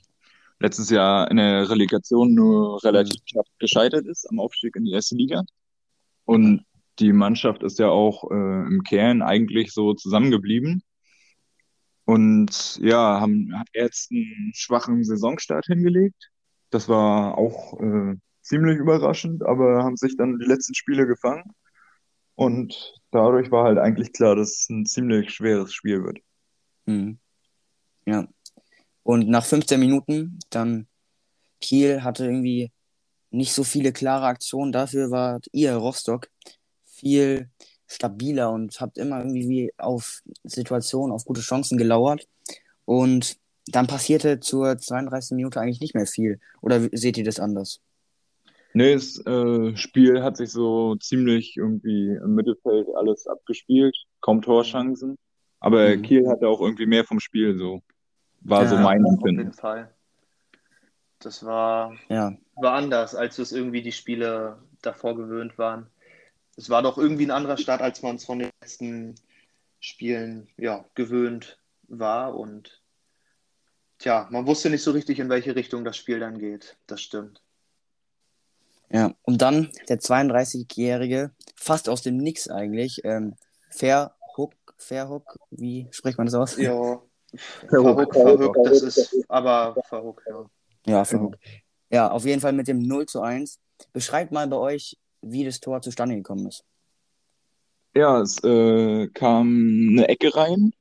letztes 0.60 0.90
Jahr 0.90 1.30
in 1.32 1.38
der 1.38 1.70
Relegation 1.70 2.34
nur 2.34 2.84
relativ 2.84 3.22
knapp 3.30 3.48
gescheitert 3.60 4.06
ist 4.06 4.30
am 4.30 4.40
Aufstieg 4.40 4.76
in 4.76 4.86
die 4.86 4.92
erste 4.92 5.16
Liga. 5.16 5.44
Und 6.26 6.64
die 7.00 7.14
Mannschaft 7.14 7.64
ist 7.64 7.80
ja 7.80 7.90
auch 7.90 8.30
äh, 8.30 8.68
im 8.68 8.84
Kern 8.84 9.22
eigentlich 9.22 9.74
so 9.74 9.94
zusammengeblieben. 9.94 10.84
Und 12.06 12.78
ja, 12.82 13.20
haben, 13.20 13.58
hat 13.58 13.68
jetzt 13.74 14.12
einen 14.12 14.52
schwachen 14.54 15.04
Saisonstart 15.04 15.66
hingelegt. 15.66 16.30
Das 16.70 16.88
war 16.90 17.38
auch 17.38 17.80
äh, 17.80 18.16
ziemlich 18.42 18.78
überraschend, 18.78 19.44
aber 19.44 19.84
haben 19.84 19.98
sich 19.98 20.16
dann 20.18 20.38
die 20.40 20.46
letzten 20.46 20.76
Spiele 20.76 21.08
gefangen. 21.08 21.44
Und 22.42 22.96
dadurch 23.12 23.52
war 23.52 23.66
halt 23.66 23.78
eigentlich 23.78 24.14
klar, 24.14 24.36
dass 24.36 24.50
es 24.50 24.70
ein 24.72 24.88
ziemlich 24.88 25.30
schweres 25.30 25.72
Spiel 25.72 26.04
wird. 26.04 26.18
Mhm. 26.88 27.20
Ja. 28.08 28.28
Und 29.04 29.30
nach 29.30 29.46
15 29.46 29.80
Minuten, 29.80 30.40
dann 30.50 30.88
Kiel 31.60 32.04
hatte 32.04 32.26
irgendwie 32.26 32.72
nicht 33.30 33.54
so 33.54 33.64
viele 33.64 33.94
klare 33.94 34.26
Aktionen. 34.26 34.72
Dafür 34.72 35.12
wart 35.12 35.46
ihr, 35.52 35.76
Rostock, 35.76 36.30
viel 36.86 37.52
stabiler 37.86 38.52
und 38.52 38.82
habt 38.82 38.98
immer 38.98 39.20
irgendwie 39.20 39.48
wie 39.48 39.74
auf 39.78 40.24
Situationen, 40.44 41.14
auf 41.14 41.26
gute 41.26 41.42
Chancen 41.42 41.78
gelauert. 41.78 42.28
Und 42.86 43.38
dann 43.68 43.86
passierte 43.86 44.40
zur 44.40 44.80
32. 44.80 45.36
Minute 45.36 45.62
eigentlich 45.62 45.80
nicht 45.80 45.94
mehr 45.94 46.08
viel. 46.08 46.40
Oder 46.62 46.90
seht 46.92 47.20
ihr 47.20 47.24
das 47.24 47.40
anders? 47.40 47.82
Nee, 48.74 48.94
das 48.94 49.18
äh, 49.26 49.76
Spiel 49.76 50.24
hat 50.24 50.38
sich 50.38 50.52
so 50.52 50.96
ziemlich 50.96 51.58
irgendwie 51.58 52.08
im 52.24 52.36
Mittelfeld 52.36 52.88
alles 52.96 53.28
abgespielt, 53.28 53.96
kaum 54.22 54.42
Torchancen. 54.42 55.18
Aber 55.60 55.96
Mhm. 55.98 56.02
Kiel 56.04 56.28
hatte 56.28 56.48
auch 56.48 56.62
irgendwie 56.62 56.86
mehr 56.86 57.04
vom 57.04 57.20
Spiel, 57.20 57.58
so 57.58 57.82
war 58.42 58.66
so 58.68 58.76
Ja, 58.76 58.84
mein 58.84 59.04
Auf 59.06 59.12
jeden 59.12 59.18
Empfinden. 59.18 59.54
Fall. 59.54 59.94
Das 61.20 61.46
war, 61.46 61.96
Ja, 62.10 62.36
war 62.56 62.74
anders, 62.74 63.16
als 63.16 63.38
es 63.40 63.52
irgendwie 63.52 63.82
die 63.82 63.92
Spiele 63.92 64.58
davor 64.82 65.16
gewöhnt 65.16 65.58
waren. 65.58 65.88
Es 66.58 66.70
war 66.70 66.82
doch 66.82 66.98
irgendwie 66.98 67.26
ein 67.26 67.32
anderer 67.32 67.58
Start, 67.58 67.82
als 67.82 68.02
man 68.02 68.16
es 68.18 68.26
von 68.26 68.40
den 68.40 68.50
letzten 68.62 69.16
Spielen 69.80 70.48
ja, 70.58 70.86
gewöhnt 70.96 71.60
war. 71.88 72.36
Und 72.36 72.82
tja, 74.00 74.28
man 74.32 74.46
wusste 74.48 74.70
nicht 74.70 74.84
so 74.84 74.92
richtig, 74.92 75.20
in 75.20 75.30
welche 75.30 75.56
Richtung 75.56 75.84
das 75.86 75.98
Spiel 75.98 76.20
dann 76.20 76.40
geht. 76.40 76.78
Das 76.88 77.02
stimmt. 77.02 77.42
Ja. 78.92 79.14
Und 79.24 79.42
dann 79.42 79.70
der 79.90 80.00
32-Jährige, 80.00 81.32
fast 81.56 81.90
aus 81.90 82.02
dem 82.02 82.18
Nix 82.18 82.50
eigentlich, 82.50 83.02
ähm, 83.04 83.36
Verhook, 83.70 84.54
Verhook, 84.78 85.38
wie 85.50 85.88
spricht 85.92 86.18
man 86.18 86.28
das 86.28 86.36
aus? 86.36 86.58
Ja, 86.58 87.02
verrückt, 87.70 88.16
verrückt, 88.16 88.58
das 88.64 88.82
ist 88.82 89.26
aber 89.30 89.76
verrückt, 89.88 90.24
ja. 90.28 90.46
Ja, 90.86 91.06
Verhook. 91.06 91.38
Ja, 91.90 92.10
auf 92.10 92.26
jeden 92.26 92.42
Fall 92.42 92.54
mit 92.54 92.68
dem 92.68 92.80
0 92.80 93.06
zu 93.06 93.22
1. 93.22 93.60
Beschreibt 93.94 94.32
mal 94.32 94.48
bei 94.48 94.58
euch, 94.58 94.98
wie 95.22 95.46
das 95.46 95.60
Tor 95.60 95.82
zustande 95.82 96.16
gekommen 96.16 96.48
ist. 96.48 96.64
Ja, 97.94 98.22
es 98.22 98.42
äh, 98.44 99.08
kam 99.08 99.90
eine 99.92 100.08
Ecke 100.08 100.36
rein. 100.36 100.74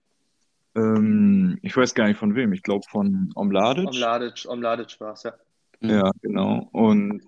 Ähm, 0.77 1.59
ich 1.63 1.77
weiß 1.77 1.95
gar 1.95 2.07
nicht 2.07 2.19
von 2.19 2.35
wem. 2.37 2.53
Ich 2.53 2.63
glaube 2.63 2.87
von 2.89 3.33
Omladic. 3.35 3.89
Omladic, 3.89 4.47
Omladic 4.49 5.01
war 5.01 5.15
es, 5.15 5.25
ja. 5.25 5.33
Ja, 5.81 6.11
genau. 6.23 6.69
Und 6.73 7.23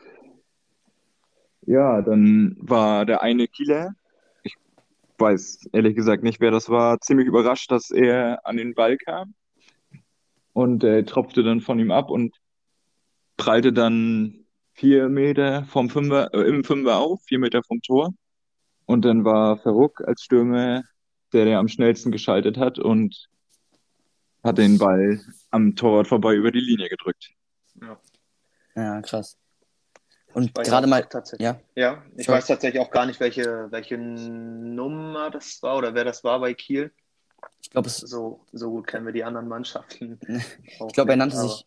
ja, 1.66 2.02
dann 2.02 2.56
war 2.60 3.06
der 3.06 3.22
eine 3.22 3.48
Kieler, 3.48 3.94
ich 4.42 4.56
weiß 5.18 5.68
ehrlich 5.72 5.96
gesagt 5.96 6.22
nicht, 6.22 6.40
wer 6.40 6.50
das 6.50 6.68
war. 6.68 7.00
Ziemlich 7.00 7.26
überrascht, 7.26 7.70
dass 7.70 7.90
er 7.90 8.46
an 8.46 8.56
den 8.56 8.74
Ball 8.74 8.96
kam. 8.96 9.34
Und 10.52 10.84
er 10.84 11.04
tropfte 11.06 11.42
dann 11.42 11.60
von 11.60 11.78
ihm 11.78 11.90
ab 11.90 12.10
und 12.10 12.36
prallte 13.36 13.72
dann 13.72 14.44
vier 14.74 15.08
Meter 15.08 15.64
vom 15.64 15.88
Fünfer, 15.88 16.32
äh, 16.34 16.48
im 16.48 16.64
Fünfer 16.64 16.98
auf, 16.98 17.22
vier 17.24 17.38
Meter 17.38 17.62
vom 17.62 17.80
Tor. 17.82 18.12
Und 18.86 19.04
dann 19.04 19.24
war 19.24 19.58
Verruck 19.58 20.02
als 20.06 20.22
Stürmer, 20.22 20.82
der, 21.32 21.44
der 21.44 21.58
am 21.58 21.68
schnellsten 21.68 22.12
geschaltet 22.12 22.58
hat 22.58 22.78
und 22.78 23.28
hat 24.42 24.58
den 24.58 24.78
Ball 24.78 25.20
am 25.50 25.76
Torwart 25.76 26.08
vorbei 26.08 26.34
über 26.34 26.50
die 26.50 26.60
Linie 26.60 26.88
gedrückt. 26.88 27.30
Ja. 27.80 28.00
Ja, 28.74 29.00
krass. 29.02 29.38
Und 30.34 30.54
gerade 30.54 30.86
mal, 30.86 31.04
tatsächlich. 31.04 31.44
ja, 31.44 31.60
Ja, 31.74 32.02
ich 32.16 32.26
Sorry. 32.26 32.38
weiß 32.38 32.46
tatsächlich 32.46 32.80
auch 32.80 32.90
gar 32.90 33.06
nicht, 33.06 33.20
welche, 33.20 33.70
welche 33.70 33.98
Nummer 33.98 35.30
das 35.30 35.62
war 35.62 35.76
oder 35.76 35.94
wer 35.94 36.04
das 36.04 36.24
war 36.24 36.40
bei 36.40 36.54
Kiel. 36.54 36.92
ich 37.60 37.70
glaube, 37.70 37.88
So, 37.88 38.44
so 38.52 38.70
gut 38.70 38.86
kennen 38.86 39.04
wir 39.06 39.12
die 39.12 39.24
anderen 39.24 39.48
Mannschaften. 39.48 40.18
ich 40.66 40.92
glaube, 40.92 41.12
er 41.12 41.16
nannte 41.16 41.36
sich 41.36 41.66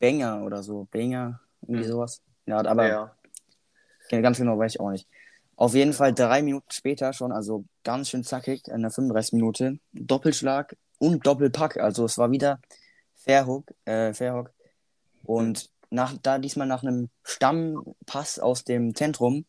Banger 0.00 0.42
oder 0.42 0.62
so. 0.62 0.86
Banger, 0.90 1.40
irgendwie 1.62 1.84
Hm. 1.84 1.90
sowas. 1.92 2.22
Ja, 2.46 2.58
aber 2.58 2.70
aber 2.70 2.88
ja. 2.88 4.20
ganz 4.20 4.38
genau 4.38 4.58
weiß 4.58 4.74
ich 4.74 4.80
auch 4.80 4.90
nicht. 4.90 5.08
Auf 5.56 5.74
jeden 5.74 5.92
Fall 5.92 6.12
drei 6.12 6.42
Minuten 6.42 6.70
später 6.70 7.12
schon, 7.12 7.30
also 7.30 7.64
ganz 7.84 8.10
schön 8.10 8.24
zackig, 8.24 8.66
in 8.68 8.82
der 8.82 8.90
35 8.90 9.34
Minute, 9.34 9.78
Doppelschlag 9.92 10.76
und 10.98 11.24
Doppelpack. 11.26 11.76
Also 11.76 12.04
es 12.06 12.18
war 12.18 12.30
wieder 12.32 12.60
Fairhook, 13.14 13.70
äh, 13.84 14.12
Fairhook. 14.12 14.50
Und 15.22 15.70
nach, 15.94 16.14
da 16.22 16.38
diesmal 16.38 16.66
nach 16.66 16.82
einem 16.82 17.08
Stammpass 17.22 18.38
aus 18.38 18.64
dem 18.64 18.94
Zentrum 18.94 19.46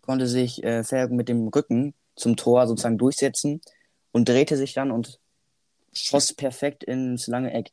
konnte 0.00 0.26
sich 0.26 0.62
äh, 0.62 0.84
Fairhook 0.84 1.12
mit 1.12 1.28
dem 1.28 1.48
Rücken 1.48 1.94
zum 2.14 2.36
Tor 2.36 2.66
sozusagen 2.66 2.98
durchsetzen 2.98 3.60
und 4.12 4.28
drehte 4.28 4.56
sich 4.56 4.74
dann 4.74 4.90
und 4.90 5.18
schoss 5.92 6.32
perfekt 6.32 6.84
ins 6.84 7.26
lange 7.26 7.52
Eck. 7.52 7.70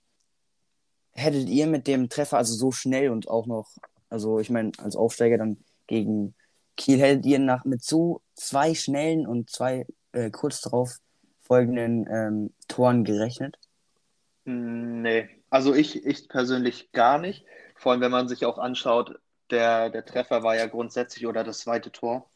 Hättet 1.14 1.50
ihr 1.50 1.68
mit 1.68 1.88
dem 1.88 2.10
Treffer, 2.10 2.38
also 2.38 2.56
so 2.56 2.72
schnell 2.72 3.10
und 3.10 3.28
auch 3.28 3.46
noch, 3.46 3.70
also 4.10 4.40
ich 4.40 4.50
meine, 4.50 4.72
als 4.78 4.96
Aufsteiger 4.96 5.38
dann 5.38 5.58
gegen 5.88 6.34
Kiel, 6.78 7.00
hättet 7.00 7.26
ihr 7.26 7.40
nach 7.40 7.66
mit 7.66 7.84
so 7.84 8.22
zwei 8.34 8.74
schnellen 8.74 9.28
und 9.28 9.50
zwei 9.50 9.86
äh, 10.14 10.32
kurz 10.32 10.62
darauf 10.62 10.98
folgenden 11.42 12.08
ähm, 12.10 12.54
Toren 12.68 13.04
gerechnet? 13.04 13.58
Nee, 14.46 15.28
also 15.50 15.76
ich, 15.76 16.06
ich 16.06 16.30
persönlich 16.30 16.92
gar 16.94 17.20
nicht. 17.20 17.46
Vor 17.82 17.92
allem, 17.94 18.02
wenn 18.02 18.12
man 18.12 18.28
sich 18.28 18.46
auch 18.46 18.60
anschaut, 18.60 19.20
der, 19.50 19.90
der 19.90 20.06
Treffer 20.06 20.44
war 20.44 20.56
ja 20.56 20.68
grundsätzlich, 20.68 21.26
oder 21.26 21.44
das 21.44 21.60
zweite 21.62 21.92
Tor, 21.92 22.30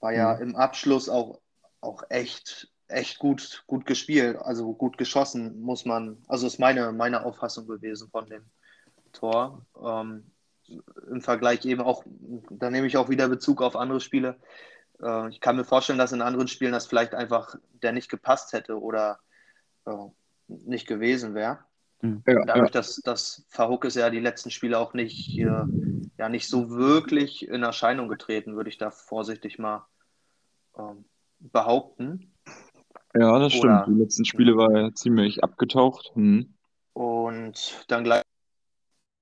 war 0.00 0.12
ja 0.12 0.34
Mhm. 0.34 0.42
im 0.42 0.56
Abschluss 0.56 1.08
auch, 1.08 1.40
auch 1.80 2.02
echt, 2.08 2.68
echt 2.88 3.20
gut, 3.20 3.62
gut 3.68 3.86
gespielt, 3.86 4.36
also 4.38 4.74
gut 4.74 4.98
geschossen, 4.98 5.60
muss 5.60 5.84
man, 5.84 6.18
also 6.26 6.48
ist 6.48 6.58
meine, 6.58 6.90
meine 6.90 7.24
Auffassung 7.24 7.68
gewesen 7.68 8.10
von 8.10 8.26
dem 8.28 8.44
Tor. 9.12 9.64
Ähm, 9.80 10.32
Im 11.08 11.22
Vergleich 11.22 11.64
eben 11.64 11.80
auch, 11.80 12.02
da 12.50 12.68
nehme 12.68 12.88
ich 12.88 12.96
auch 12.96 13.08
wieder 13.08 13.28
Bezug 13.28 13.62
auf 13.62 13.76
andere 13.76 14.00
Spiele. 14.00 14.36
Äh, 15.00 15.28
ich 15.28 15.40
kann 15.40 15.54
mir 15.56 15.64
vorstellen, 15.64 15.98
dass 16.00 16.10
in 16.12 16.22
anderen 16.22 16.48
Spielen 16.48 16.72
das 16.72 16.88
vielleicht 16.88 17.14
einfach 17.14 17.54
der 17.82 17.92
nicht 17.92 18.10
gepasst 18.10 18.52
hätte 18.52 18.80
oder 18.80 19.20
äh, 19.86 19.92
nicht 20.48 20.88
gewesen 20.88 21.34
wäre. 21.34 21.60
Ja, 22.02 22.44
Dadurch, 22.44 22.70
dass, 22.70 22.96
dass 22.96 23.44
Verhoek 23.48 23.84
ist 23.84 23.96
ja 23.96 24.08
die 24.08 24.20
letzten 24.20 24.50
Spiele 24.50 24.78
auch 24.78 24.94
nicht, 24.94 25.36
äh, 25.38 25.64
ja, 26.16 26.28
nicht 26.28 26.48
so 26.48 26.70
wirklich 26.70 27.48
in 27.48 27.62
Erscheinung 27.62 28.08
getreten, 28.08 28.54
würde 28.54 28.70
ich 28.70 28.78
da 28.78 28.90
vorsichtig 28.90 29.58
mal 29.58 29.86
ähm, 30.78 31.04
behaupten. 31.40 32.32
ja, 33.14 33.38
das 33.38 33.54
Oder- 33.54 33.82
stimmt. 33.82 33.86
Die 33.88 34.02
letzten 34.02 34.24
Spiele 34.24 34.56
war 34.56 34.70
er 34.72 34.94
ziemlich 34.94 35.42
abgetaucht. 35.42 36.12
Hm. 36.14 36.54
Und 36.92 37.84
dann 37.88 38.04
gleich 38.04 38.22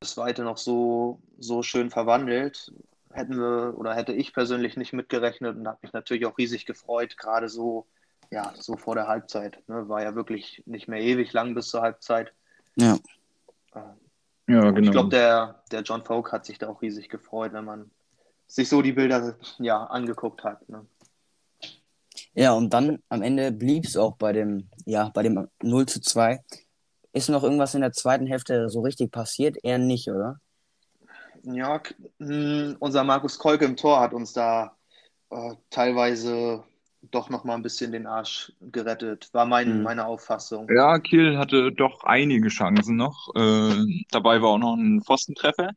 das 0.01 0.15
zweite 0.15 0.43
noch 0.43 0.59
so, 0.59 1.23
so 1.39 1.63
schön 1.63 1.91
verwandelt. 1.91 2.73
Hätten 3.11 3.39
wir 3.39 3.75
oder 3.79 3.95
hätte 3.95 4.13
ich 4.13 4.35
persönlich 4.35 4.77
nicht 4.77 4.93
mitgerechnet 4.93 5.57
und 5.57 5.67
habe 5.67 5.79
mich 5.81 5.95
natürlich 5.95 6.27
auch 6.27 6.37
riesig 6.37 6.67
gefreut, 6.67 7.17
gerade 7.17 7.49
so, 7.49 7.87
ja, 8.31 8.53
so 8.59 8.77
vor 8.77 8.95
der 8.95 9.09
Halbzeit. 9.09 9.63
Ne? 9.69 9.89
War 9.89 10.03
ja 10.03 10.15
wirklich 10.15 10.63
nicht 10.67 10.89
mehr 10.89 11.01
ewig 11.01 11.33
lang 11.33 11.55
bis 11.55 11.69
zur 11.69 11.81
Halbzeit. 11.81 12.35
Ja. 12.77 12.99
Ja, 14.49 14.69
Ich 14.69 14.75
genau. 14.77 14.93
glaube, 14.93 15.09
der, 15.09 15.63
der 15.73 15.83
John 15.83 16.05
Folk 16.05 16.31
hat 16.33 16.47
sich 16.47 16.59
da 16.59 16.69
auch 16.69 16.81
riesig 16.81 17.09
gefreut, 17.09 17.53
wenn 17.53 17.65
man 17.65 17.91
sich 18.47 18.69
so 18.69 18.81
die 18.81 18.93
Bilder 18.93 19.37
ja, 19.59 19.83
angeguckt 19.85 20.45
hat. 20.45 20.69
Ne? 20.69 20.87
Ja, 22.35 22.53
und 22.53 22.73
dann 22.73 23.03
am 23.09 23.23
Ende 23.23 23.51
blieb 23.51 23.87
es 23.87 23.97
auch 23.97 24.17
bei 24.17 24.33
dem, 24.33 24.69
ja, 24.85 25.11
bei 25.13 25.23
dem 25.23 25.49
0 25.63 25.87
zu 25.87 26.01
2. 26.01 26.41
Ist 27.13 27.29
noch 27.29 27.43
irgendwas 27.43 27.75
in 27.75 27.81
der 27.81 27.93
zweiten 27.93 28.27
Hälfte 28.27 28.69
so 28.69 28.83
richtig 28.83 29.11
passiert? 29.11 29.57
Eher 29.65 29.79
nicht, 29.79 30.09
oder? 30.09 30.39
Ja, 31.43 31.81
mh, 32.19 32.77
unser 32.79 33.05
Markus 33.05 33.39
Kolke 33.39 33.65
im 33.65 33.77
Tor 33.77 34.01
hat 34.01 34.13
uns 34.13 34.33
da 34.33 34.77
äh, 35.31 35.55
teilweise 35.71 36.63
doch 37.11 37.31
noch 37.31 37.45
mal 37.45 37.55
ein 37.55 37.63
bisschen 37.63 37.93
den 37.93 38.07
Arsch 38.07 38.53
gerettet, 38.61 39.29
war 39.33 39.47
mein, 39.47 39.79
Mhm. 39.79 39.83
meine 39.83 40.07
Auffassung. 40.07 40.69
Ja, 40.75 40.99
Kiel 40.99 41.39
hatte 41.39 41.73
doch 41.73 42.05
einige 42.05 42.49
Chancen 42.49 42.97
noch. 42.97 43.35
Äh, 43.35 44.05
dabei 44.11 44.41
war 44.43 44.51
auch 44.51 44.59
noch 44.59 44.75
ein 44.75 45.03
Pfostentreffer. 45.03 45.73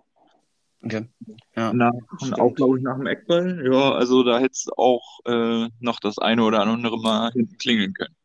Okay. 0.83 1.07
Ja. 1.55 1.73
Nach, 1.73 1.91
Stimmt. 2.17 2.39
auch, 2.39 2.53
glaube 2.53 2.77
ich, 2.77 2.83
nach 2.83 2.95
dem 2.95 3.05
Eckball. 3.07 3.61
Ja, 3.69 3.91
also 3.91 4.23
da 4.23 4.39
hätte 4.39 4.53
es 4.53 4.67
auch 4.77 5.19
äh, 5.25 5.67
noch 5.79 5.99
das 5.99 6.17
eine 6.19 6.43
oder 6.43 6.61
andere 6.61 6.97
Mal 6.99 7.31
hinten 7.31 7.57
klingeln 7.57 7.93
können. 7.93 8.15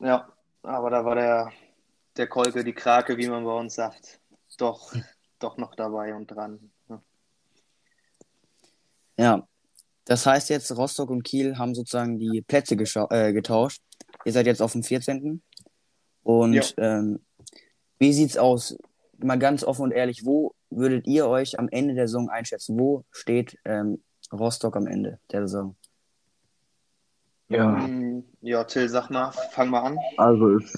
Ja, 0.00 0.28
aber 0.62 0.90
da 0.90 1.04
war 1.04 1.14
der, 1.14 1.52
der 2.16 2.26
Kolke, 2.26 2.64
die 2.64 2.72
Krake, 2.72 3.16
wie 3.18 3.28
man 3.28 3.44
bei 3.44 3.52
uns 3.52 3.76
sagt, 3.76 4.20
doch, 4.58 4.92
doch 5.38 5.56
noch 5.58 5.76
dabei 5.76 6.14
und 6.14 6.26
dran. 6.26 6.72
Ja. 9.16 9.46
Das 10.04 10.26
heißt 10.26 10.50
jetzt, 10.50 10.76
Rostock 10.76 11.10
und 11.10 11.22
Kiel 11.22 11.58
haben 11.58 11.74
sozusagen 11.74 12.18
die 12.18 12.42
Plätze 12.42 12.74
äh, 13.10 13.32
getauscht. 13.32 13.82
Ihr 14.24 14.32
seid 14.32 14.46
jetzt 14.46 14.60
auf 14.62 14.72
dem 14.72 14.82
14. 14.82 15.42
Und 16.22 16.52
Ja. 16.54 16.62
ähm, 16.78 17.20
wie 17.98 18.12
sieht's 18.12 18.36
aus? 18.36 18.76
Mal 19.18 19.38
ganz 19.38 19.62
offen 19.62 19.82
und 19.82 19.92
ehrlich, 19.92 20.24
wo 20.24 20.54
würdet 20.70 21.06
ihr 21.06 21.28
euch 21.28 21.58
am 21.58 21.68
Ende 21.68 21.94
der 21.94 22.08
Saison 22.08 22.28
einschätzen? 22.28 22.78
Wo 22.78 23.04
steht 23.12 23.56
ähm, 23.64 24.02
Rostock 24.32 24.76
am 24.76 24.86
Ende 24.88 25.20
der 25.30 25.42
Saison? 25.46 25.76
Ja, 27.48 27.88
Ja, 28.40 28.64
Till, 28.64 28.88
sag 28.88 29.10
mal, 29.10 29.30
fang 29.52 29.68
mal 29.70 29.80
an. 29.82 29.98
also 30.16 30.56
ist 30.56 30.76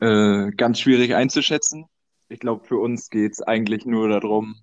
äh, 0.00 0.50
ganz 0.52 0.80
schwierig 0.80 1.14
einzuschätzen. 1.14 1.84
Ich 2.28 2.40
glaube, 2.40 2.64
für 2.66 2.78
uns 2.78 3.10
geht 3.10 3.32
es 3.32 3.42
eigentlich 3.42 3.84
nur 3.86 4.08
darum, 4.08 4.56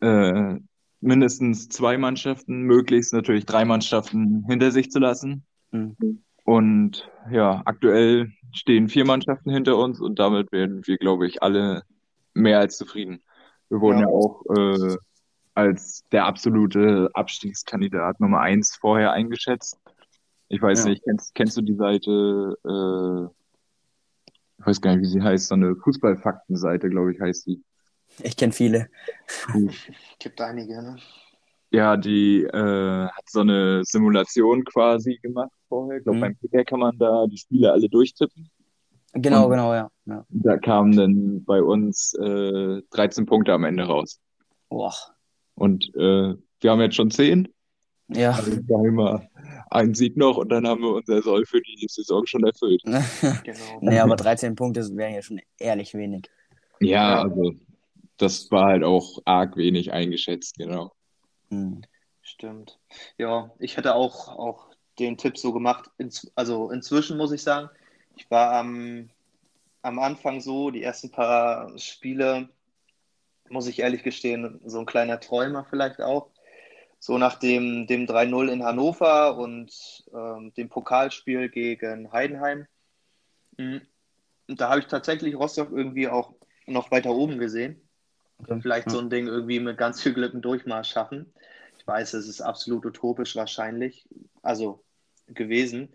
äh, 0.00 0.56
mindestens 1.00 1.68
zwei 1.68 1.96
Mannschaften, 1.98 2.62
möglichst 2.62 3.12
natürlich 3.12 3.46
drei 3.46 3.64
Mannschaften 3.64 4.44
hinter 4.48 4.70
sich 4.70 4.90
zu 4.90 4.98
lassen. 4.98 5.44
Hm. 5.70 5.96
Und 6.44 7.08
ja, 7.30 7.62
aktuell 7.66 8.32
stehen 8.52 8.88
vier 8.88 9.04
Mannschaften 9.04 9.50
hinter 9.50 9.76
uns 9.76 10.00
und 10.00 10.18
damit 10.18 10.50
werden 10.50 10.86
wir, 10.86 10.96
glaube 10.96 11.26
ich, 11.26 11.42
alle 11.42 11.82
mehr 12.34 12.58
als 12.58 12.78
zufrieden. 12.78 13.22
Wir 13.68 13.80
wurden 13.80 13.98
Ja. 14.00 14.06
ja 14.06 14.12
auch 14.12 14.44
äh, 14.56 14.96
als 15.54 16.04
der 16.12 16.24
absolute 16.24 17.10
Abstiegskandidat 17.14 18.20
Nummer 18.20 18.40
eins 18.40 18.76
vorher 18.76 19.12
eingeschätzt. 19.12 19.78
Ich 20.48 20.62
weiß 20.62 20.84
Ja. 20.84 20.90
nicht, 20.90 21.04
kennst, 21.04 21.34
kennst 21.34 21.56
du 21.56 21.62
die 21.62 21.74
Seite, 21.74 22.56
äh, 22.64 23.34
ich 24.60 24.66
weiß 24.66 24.80
gar 24.80 24.92
nicht, 24.92 25.02
wie 25.02 25.06
sie 25.08 25.22
heißt, 25.22 25.48
so 25.48 25.54
eine 25.54 25.76
Fußballfaktenseite, 25.76 26.88
glaube 26.88 27.12
ich, 27.12 27.20
heißt 27.20 27.46
die. 27.46 27.62
Ich 28.22 28.36
kenne 28.36 28.52
viele. 28.52 28.88
Gibt 30.18 30.40
einige, 30.40 30.82
ne? 30.82 30.96
Ja, 31.70 31.96
die 31.96 32.42
äh, 32.44 33.06
hat 33.08 33.28
so 33.28 33.40
eine 33.40 33.84
Simulation 33.84 34.64
quasi 34.64 35.18
gemacht 35.22 35.50
vorher. 35.68 35.98
Ich 35.98 36.04
glaube, 36.04 36.16
Mhm. 36.16 36.20
beim 36.22 36.38
Kicker 36.38 36.64
kann 36.64 36.80
man 36.80 36.96
da 36.98 37.26
die 37.26 37.36
Spiele 37.36 37.70
alle 37.72 37.88
durchtippen. 37.88 38.50
Genau, 39.12 39.44
Und- 39.44 39.50
genau, 39.50 39.74
ja. 39.74 39.90
ja. 40.06 40.24
Da 40.30 40.56
kamen 40.58 40.96
dann 40.96 41.44
bei 41.44 41.62
uns 41.62 42.14
äh, 42.14 42.80
13 42.90 43.26
Punkte 43.26 43.52
am 43.52 43.64
Ende 43.64 43.84
raus. 43.84 44.18
Boah. 44.70 44.94
Und 45.54 45.94
äh, 45.94 46.34
wir 46.60 46.70
haben 46.70 46.80
jetzt 46.80 46.96
schon 46.96 47.10
10. 47.10 47.48
Ja. 48.08 48.30
Also 48.30 48.52
wir 48.52 49.28
einen 49.70 49.94
Sieg 49.94 50.16
noch 50.16 50.38
und 50.38 50.48
dann 50.48 50.66
haben 50.66 50.80
wir 50.80 50.94
unser 50.94 51.20
Soll 51.20 51.44
für 51.44 51.60
die 51.60 51.86
Saison 51.90 52.24
schon 52.26 52.44
erfüllt. 52.44 52.82
Genau. 53.44 53.58
nee, 53.82 53.98
aber 53.98 54.16
13 54.16 54.54
Punkte 54.54 54.80
wären 54.96 55.14
ja 55.14 55.20
schon 55.20 55.40
ehrlich 55.58 55.92
wenig. 55.92 56.30
Ja. 56.80 57.22
also 57.22 57.52
das 58.18 58.50
war 58.50 58.66
halt 58.66 58.84
auch 58.84 59.20
arg 59.24 59.56
wenig 59.56 59.92
eingeschätzt, 59.92 60.58
genau. 60.58 60.92
Hm. 61.50 61.82
Stimmt. 62.22 62.78
Ja, 63.16 63.52
ich 63.58 63.76
hätte 63.78 63.94
auch, 63.94 64.28
auch 64.28 64.68
den 64.98 65.16
Tipp 65.16 65.38
so 65.38 65.52
gemacht. 65.52 65.90
Inz, 65.96 66.30
also 66.34 66.70
inzwischen 66.70 67.16
muss 67.16 67.32
ich 67.32 67.42
sagen, 67.42 67.70
ich 68.16 68.30
war 68.30 68.52
am, 68.52 69.08
am 69.82 69.98
Anfang 69.98 70.40
so, 70.40 70.70
die 70.70 70.82
ersten 70.82 71.10
paar 71.10 71.78
Spiele, 71.78 72.50
muss 73.48 73.66
ich 73.66 73.78
ehrlich 73.78 74.02
gestehen, 74.02 74.60
so 74.66 74.78
ein 74.80 74.86
kleiner 74.86 75.20
Träumer 75.20 75.64
vielleicht 75.64 76.00
auch. 76.02 76.30
so 77.00 77.18
nach 77.18 77.38
dem, 77.38 77.86
dem 77.86 78.06
3-0 78.06 78.48
in 78.50 78.64
Hannover 78.64 79.38
und 79.38 80.04
ähm, 80.12 80.52
dem 80.54 80.68
Pokalspiel 80.68 81.48
gegen 81.48 82.12
Heidenheim. 82.12 82.66
Mhm. 83.56 83.82
Und 84.48 84.60
da 84.60 84.70
habe 84.70 84.80
ich 84.80 84.86
tatsächlich 84.86 85.36
Rostock 85.36 85.70
irgendwie 85.72 86.08
auch 86.08 86.34
noch 86.66 86.90
weiter 86.90 87.10
oben 87.14 87.38
gesehen. 87.38 87.87
Okay. 88.38 88.60
Vielleicht 88.60 88.86
ja. 88.86 88.92
so 88.92 89.00
ein 89.00 89.10
Ding 89.10 89.26
irgendwie 89.26 89.60
mit 89.60 89.78
ganz 89.78 90.02
viel 90.02 90.14
Glück 90.14 90.32
einen 90.32 90.42
Durchmarsch 90.42 90.90
schaffen. 90.90 91.32
Ich 91.78 91.86
weiß, 91.86 92.14
es 92.14 92.28
ist 92.28 92.40
absolut 92.40 92.86
utopisch 92.86 93.36
wahrscheinlich, 93.36 94.08
also 94.42 94.84
gewesen. 95.26 95.90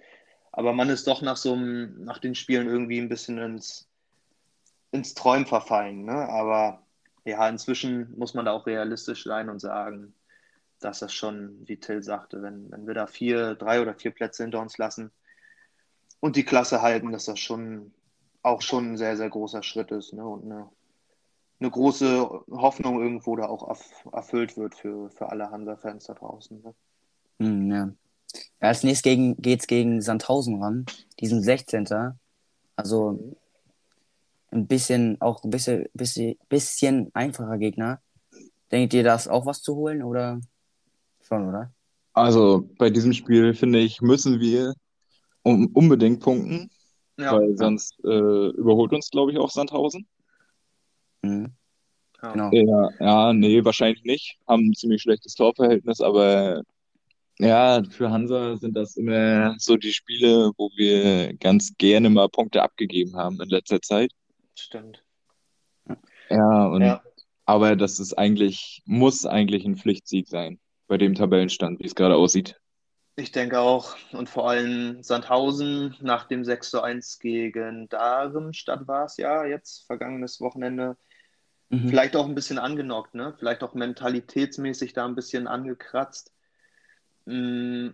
Aber 0.51 0.73
man 0.73 0.89
ist 0.89 1.07
doch 1.07 1.21
nach 1.21 1.37
so 1.37 1.53
einem, 1.53 2.03
nach 2.03 2.19
den 2.19 2.35
Spielen 2.35 2.67
irgendwie 2.67 2.99
ein 2.99 3.09
bisschen 3.09 3.37
ins, 3.37 3.87
ins 4.91 5.13
Träumen 5.13 5.47
verfallen. 5.47 6.05
Ne? 6.05 6.13
Aber 6.13 6.83
ja, 7.25 7.47
inzwischen 7.47 8.13
muss 8.17 8.33
man 8.33 8.45
da 8.45 8.51
auch 8.51 8.67
realistisch 8.67 9.23
sein 9.23 9.49
und 9.49 9.59
sagen, 9.59 10.13
dass 10.79 10.99
das 10.99 11.13
schon, 11.13 11.67
wie 11.67 11.77
Till 11.77 12.03
sagte, 12.03 12.41
wenn, 12.41 12.69
wenn 12.71 12.85
wir 12.85 12.93
da 12.93 13.07
vier, 13.07 13.55
drei 13.55 13.81
oder 13.81 13.95
vier 13.95 14.11
Plätze 14.11 14.43
hinter 14.43 14.59
uns 14.59 14.77
lassen 14.77 15.11
und 16.19 16.35
die 16.35 16.43
Klasse 16.43 16.81
halten, 16.81 17.11
dass 17.11 17.25
das 17.25 17.39
schon 17.39 17.93
auch 18.43 18.61
schon 18.61 18.93
ein 18.93 18.97
sehr, 18.97 19.15
sehr 19.15 19.29
großer 19.29 19.63
Schritt 19.63 19.91
ist 19.91 20.13
ne? 20.13 20.25
und 20.25 20.43
eine, 20.43 20.69
eine 21.63 21.71
große 21.71 22.29
Hoffnung 22.51 23.01
irgendwo 23.01 23.35
da 23.37 23.45
auch 23.45 23.77
erfüllt 24.11 24.57
wird 24.57 24.75
für, 24.75 25.09
für 25.09 25.29
alle 25.29 25.49
Hansa-Fans 25.49 26.03
da 26.05 26.13
draußen. 26.13 26.61
Ne? 26.61 26.73
Mm, 27.39 27.71
ja. 27.71 27.77
ja. 27.77 27.93
Als 28.59 28.83
nächstes 28.83 29.03
gegen, 29.03 29.37
geht's 29.37 29.67
gegen 29.67 30.01
Sandhausen 30.01 30.61
ran, 30.61 30.85
diesen 31.19 31.41
16. 31.41 31.87
Also 32.75 33.37
ein 34.51 34.67
bisschen, 34.67 35.19
auch 35.21 35.43
ein 35.43 35.51
bisschen, 35.51 35.85
bisschen, 35.93 36.35
bisschen 36.49 37.11
einfacher 37.13 37.57
Gegner. 37.57 38.01
Denkt 38.71 38.93
ihr, 38.93 39.03
da 39.03 39.15
ist 39.15 39.29
auch 39.29 39.45
was 39.45 39.61
zu 39.61 39.75
holen 39.75 40.03
oder 40.03 40.41
schon, 41.21 41.47
oder? 41.47 41.71
Also 42.13 42.69
bei 42.77 42.89
diesem 42.89 43.13
Spiel, 43.13 43.53
finde 43.53 43.79
ich, 43.79 44.01
müssen 44.01 44.39
wir 44.39 44.73
um, 45.43 45.67
unbedingt 45.67 46.19
punkten. 46.19 46.69
Ja. 47.17 47.33
Weil 47.33 47.55
sonst 47.55 48.03
äh, 48.03 48.49
überholt 48.49 48.91
uns, 48.91 49.09
glaube 49.11 49.31
ich, 49.31 49.37
auch 49.37 49.51
Sandhausen. 49.51 50.07
Mhm. 51.23 51.53
Genau. 52.21 52.51
Ja, 52.53 52.89
ja, 52.99 53.33
nee, 53.33 53.65
wahrscheinlich 53.65 54.03
nicht. 54.03 54.37
Haben 54.47 54.69
ein 54.69 54.73
ziemlich 54.73 55.01
schlechtes 55.01 55.35
Torverhältnis, 55.35 55.99
aber 55.99 56.63
ja, 57.39 57.83
für 57.89 58.11
Hansa 58.11 58.55
sind 58.57 58.75
das 58.75 58.95
immer 58.95 59.55
so 59.57 59.75
die 59.75 59.91
Spiele, 59.91 60.51
wo 60.57 60.69
wir 60.75 61.33
ganz 61.33 61.73
gerne 61.77 62.09
mal 62.09 62.29
Punkte 62.29 62.61
abgegeben 62.61 63.17
haben 63.17 63.41
in 63.41 63.49
letzter 63.49 63.81
Zeit. 63.81 64.11
Stimmt. 64.55 65.03
Ja, 66.29 66.67
und 66.67 66.81
ja. 66.81 67.03
aber 67.45 67.75
das 67.75 67.99
ist 67.99 68.13
eigentlich, 68.13 68.81
muss 68.85 69.25
eigentlich 69.25 69.65
ein 69.65 69.75
Pflichtsieg 69.75 70.27
sein, 70.27 70.59
bei 70.87 70.97
dem 70.97 71.15
Tabellenstand, 71.15 71.79
wie 71.79 71.87
es 71.87 71.95
gerade 71.95 72.15
aussieht. 72.15 72.59
Ich 73.15 73.31
denke 73.31 73.59
auch. 73.59 73.95
Und 74.11 74.29
vor 74.29 74.49
allem 74.49 75.03
Sandhausen 75.03 75.95
nach 76.01 76.27
dem 76.27 76.43
6 76.43 76.71
zu 76.71 76.81
1 76.81 77.19
gegen 77.19 77.87
Darmstadt 77.89 78.87
war 78.87 79.05
es 79.05 79.17
ja 79.17 79.45
jetzt, 79.45 79.85
vergangenes 79.85 80.39
Wochenende. 80.39 80.97
Mhm. 81.73 81.89
Vielleicht 81.89 82.15
auch 82.15 82.27
ein 82.27 82.35
bisschen 82.35 82.59
angenockt, 82.59 83.15
ne? 83.15 83.33
Vielleicht 83.39 83.63
auch 83.63 83.73
mentalitätsmäßig 83.73 84.93
da 84.93 85.05
ein 85.05 85.15
bisschen 85.15 85.47
angekratzt. 85.47 86.31
Mm. 87.25 87.89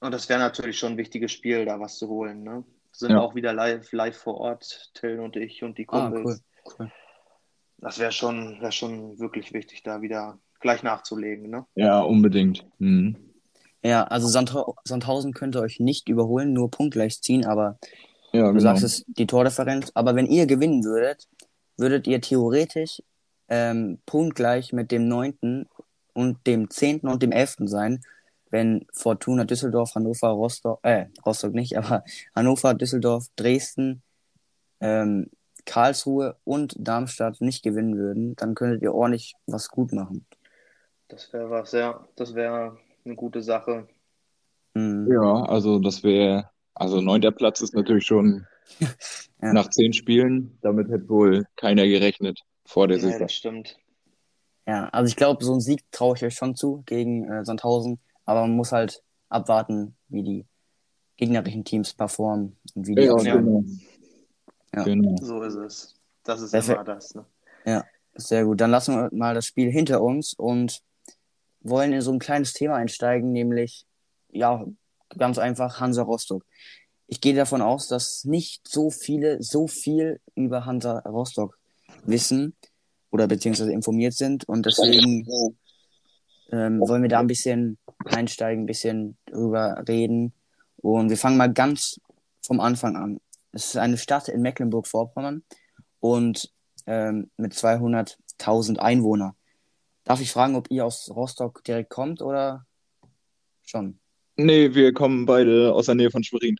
Und 0.00 0.14
das 0.14 0.28
wäre 0.30 0.40
natürlich 0.40 0.78
schon 0.78 0.92
ein 0.92 0.96
wichtiges 0.96 1.32
Spiel, 1.32 1.66
da 1.66 1.80
was 1.80 1.98
zu 1.98 2.08
holen, 2.08 2.42
ne? 2.42 2.64
Sind 2.92 3.10
ja. 3.10 3.20
auch 3.20 3.34
wieder 3.34 3.52
live, 3.52 3.92
live 3.92 4.16
vor 4.16 4.38
Ort, 4.38 4.90
Till 4.94 5.20
und 5.20 5.36
ich 5.36 5.62
und 5.62 5.76
die 5.76 5.84
Kumpels. 5.84 6.40
Ah, 6.40 6.62
cool. 6.64 6.74
cool. 6.78 6.92
Das 7.76 7.98
wäre 7.98 8.10
schon, 8.10 8.58
wär 8.62 8.72
schon 8.72 9.18
wirklich 9.18 9.52
wichtig, 9.52 9.82
da 9.82 10.00
wieder 10.00 10.38
gleich 10.60 10.82
nachzulegen, 10.82 11.50
ne? 11.50 11.66
Ja, 11.74 12.00
unbedingt. 12.00 12.64
Mhm. 12.78 13.16
Ja, 13.82 14.04
also 14.04 14.28
Sandhausen 14.28 15.34
könnte 15.34 15.60
euch 15.60 15.78
nicht 15.78 16.08
überholen, 16.08 16.54
nur 16.54 16.70
punktgleich 16.70 17.20
ziehen, 17.20 17.44
aber 17.44 17.78
ja, 18.32 18.46
du 18.46 18.48
genau. 18.48 18.60
sagst 18.60 18.82
es, 18.82 19.04
die 19.06 19.26
Tordifferenz. 19.26 19.92
Aber 19.94 20.14
wenn 20.16 20.26
ihr 20.26 20.46
gewinnen 20.46 20.84
würdet, 20.84 21.28
würdet 21.78 22.06
ihr 22.06 22.20
theoretisch 22.20 23.02
ähm, 23.48 23.98
punktgleich 24.04 24.72
mit 24.72 24.90
dem 24.92 25.08
neunten 25.08 25.68
und 26.12 26.46
dem 26.46 26.68
zehnten 26.70 27.08
und 27.08 27.22
dem 27.22 27.32
elften 27.32 27.68
sein, 27.68 28.02
wenn 28.50 28.86
Fortuna 28.92 29.44
Düsseldorf, 29.44 29.94
Hannover, 29.94 30.28
Rostock, 30.28 30.80
äh, 30.82 31.06
Rostock 31.24 31.54
nicht, 31.54 31.76
aber 31.78 32.04
Hannover, 32.34 32.74
Düsseldorf, 32.74 33.26
Dresden, 33.36 34.02
ähm, 34.80 35.30
Karlsruhe 35.64 36.36
und 36.44 36.74
Darmstadt 36.78 37.40
nicht 37.40 37.62
gewinnen 37.62 37.96
würden, 37.96 38.34
dann 38.36 38.54
könntet 38.54 38.82
ihr 38.82 38.94
ordentlich 38.94 39.34
was 39.46 39.68
gut 39.68 39.92
machen. 39.92 40.26
Das 41.08 41.32
wäre 41.32 41.50
was, 41.50 41.72
ja. 41.72 42.06
Das 42.16 42.34
wäre 42.34 42.78
eine 43.04 43.14
gute 43.14 43.42
Sache. 43.42 43.86
Mhm. 44.74 45.10
Ja, 45.10 45.44
also 45.44 45.78
das 45.78 46.02
wäre, 46.02 46.50
also 46.74 47.00
neunter 47.00 47.32
Platz 47.32 47.60
ist 47.60 47.74
natürlich 47.74 48.06
schon 48.06 48.46
ja. 49.42 49.52
nach 49.52 49.70
zehn 49.70 49.92
Spielen, 49.92 50.58
damit 50.62 50.88
hätte 50.88 51.08
wohl 51.08 51.46
keiner 51.56 51.86
gerechnet 51.86 52.40
vor 52.64 52.88
der 52.88 52.98
Saison. 52.98 53.12
Ja, 53.12 53.18
das 53.18 53.32
stimmt. 53.32 53.78
Ja, 54.66 54.88
also 54.90 55.08
ich 55.08 55.16
glaube, 55.16 55.42
so 55.42 55.52
einen 55.52 55.60
Sieg 55.60 55.82
traue 55.90 56.16
ich 56.16 56.24
euch 56.24 56.34
schon 56.34 56.54
zu 56.54 56.82
gegen 56.84 57.30
äh, 57.30 57.44
Sandhausen, 57.44 57.98
aber 58.26 58.42
man 58.42 58.54
muss 58.54 58.72
halt 58.72 59.02
abwarten, 59.30 59.96
wie 60.08 60.22
die 60.22 60.46
gegnerischen 61.16 61.64
Teams 61.64 61.94
performen 61.94 62.56
und 62.74 62.86
wie 62.86 62.94
die 62.94 63.02
ja, 63.02 63.14
genau. 63.14 63.64
Ja. 64.74 64.84
genau. 64.84 65.16
So 65.22 65.42
ist 65.42 65.54
es. 65.54 65.94
Das 66.24 66.42
ist 66.42 66.50
Perfekt. 66.50 66.76
immer 66.76 66.84
das. 66.84 67.14
Ne? 67.14 67.24
Ja, 67.64 67.84
sehr 68.14 68.44
gut. 68.44 68.60
Dann 68.60 68.70
lassen 68.70 68.94
wir 68.94 69.08
mal 69.12 69.34
das 69.34 69.46
Spiel 69.46 69.70
hinter 69.70 70.02
uns 70.02 70.34
und 70.34 70.82
wollen 71.60 71.92
in 71.92 72.02
so 72.02 72.12
ein 72.12 72.18
kleines 72.18 72.52
Thema 72.52 72.76
einsteigen, 72.76 73.32
nämlich, 73.32 73.86
ja, 74.28 74.64
ganz 75.16 75.38
einfach 75.38 75.80
Hansa 75.80 76.02
Rostock. 76.02 76.44
Ich 77.10 77.22
gehe 77.22 77.34
davon 77.34 77.62
aus, 77.62 77.88
dass 77.88 78.24
nicht 78.24 78.68
so 78.68 78.90
viele 78.90 79.42
so 79.42 79.66
viel 79.66 80.20
über 80.34 80.66
Hansa 80.66 80.98
Rostock 81.00 81.58
wissen 82.04 82.54
oder 83.10 83.26
beziehungsweise 83.26 83.72
informiert 83.72 84.12
sind 84.12 84.46
und 84.46 84.66
deswegen 84.66 85.26
ähm, 86.52 86.80
wollen 86.80 87.02
wir 87.02 87.08
da 87.08 87.20
ein 87.20 87.26
bisschen 87.26 87.78
einsteigen, 88.04 88.64
ein 88.64 88.66
bisschen 88.66 89.16
drüber 89.24 89.82
reden 89.88 90.34
und 90.76 91.08
wir 91.08 91.16
fangen 91.16 91.38
mal 91.38 91.52
ganz 91.52 91.98
vom 92.42 92.60
Anfang 92.60 92.94
an. 92.94 93.20
Es 93.52 93.70
ist 93.70 93.78
eine 93.78 93.96
Stadt 93.96 94.28
in 94.28 94.42
Mecklenburg-Vorpommern 94.42 95.42
und 96.00 96.52
ähm, 96.86 97.30
mit 97.38 97.54
200.000 97.54 98.76
Einwohnern. 98.76 99.32
Darf 100.04 100.20
ich 100.20 100.30
fragen, 100.30 100.56
ob 100.56 100.70
ihr 100.70 100.84
aus 100.84 101.10
Rostock 101.10 101.64
direkt 101.64 101.88
kommt 101.88 102.20
oder 102.20 102.66
schon? 103.64 103.98
Nee, 104.36 104.74
wir 104.74 104.92
kommen 104.92 105.24
beide 105.24 105.72
aus 105.72 105.86
der 105.86 105.94
Nähe 105.94 106.10
von 106.10 106.22
Schwerin. 106.22 106.56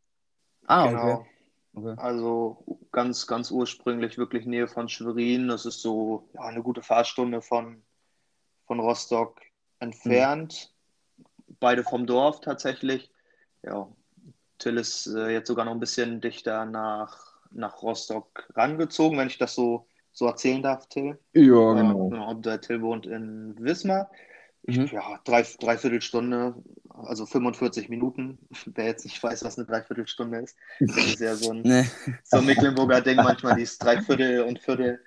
Ah, 0.68 0.86
genau. 0.88 1.12
okay. 1.12 1.26
okay. 1.74 1.94
Also 1.96 2.80
ganz, 2.92 3.26
ganz 3.26 3.50
ursprünglich 3.50 4.18
wirklich 4.18 4.46
Nähe 4.46 4.68
von 4.68 4.88
Schwerin. 4.88 5.48
Das 5.48 5.66
ist 5.66 5.82
so 5.82 6.28
ja, 6.34 6.42
eine 6.42 6.62
gute 6.62 6.82
Fahrstunde 6.82 7.42
von, 7.42 7.82
von 8.66 8.78
Rostock 8.78 9.40
entfernt. 9.80 10.72
Hm. 11.16 11.24
Beide 11.60 11.82
vom 11.82 12.06
Dorf 12.06 12.40
tatsächlich. 12.40 13.10
Ja, 13.62 13.88
Till 14.58 14.76
ist 14.76 15.06
äh, 15.06 15.30
jetzt 15.30 15.48
sogar 15.48 15.64
noch 15.64 15.72
ein 15.72 15.80
bisschen 15.80 16.20
dichter 16.20 16.64
nach, 16.64 17.18
nach 17.50 17.82
Rostock 17.82 18.48
rangezogen, 18.54 19.18
wenn 19.18 19.28
ich 19.28 19.38
das 19.38 19.54
so 19.54 19.86
so 20.18 20.26
erzählen 20.26 20.62
darf, 20.62 20.88
Till. 20.88 21.18
Ja, 21.32 21.74
genau. 21.74 22.08
genau. 22.08 22.34
Der 22.34 22.60
Till 22.60 22.82
wohnt 22.82 23.06
in 23.06 23.54
Wismar. 23.58 24.10
Mhm. 24.64 24.86
Ja, 24.92 25.20
drei, 25.24 25.46
dreiviertel 25.60 26.02
Stunde, 26.02 26.54
also 27.04 27.26
45 27.26 27.88
Minuten. 27.88 28.38
Wer 28.66 28.86
jetzt 28.86 29.04
nicht 29.04 29.22
weiß, 29.22 29.44
was 29.44 29.58
eine 29.58 29.66
Dreiviertelstunde 29.66 30.38
ist, 30.38 30.56
das 30.80 30.96
ist 30.96 31.20
ja 31.20 31.34
so 31.34 31.52
ein, 31.52 31.62
nee. 31.64 31.84
so 32.24 32.38
ein 32.38 32.46
Mecklenburger 32.46 33.00
Ding 33.00 33.16
manchmal, 33.16 33.56
dieses 33.56 33.78
Dreiviertel 33.78 34.42
und 34.42 34.58
Viertel. 34.58 35.00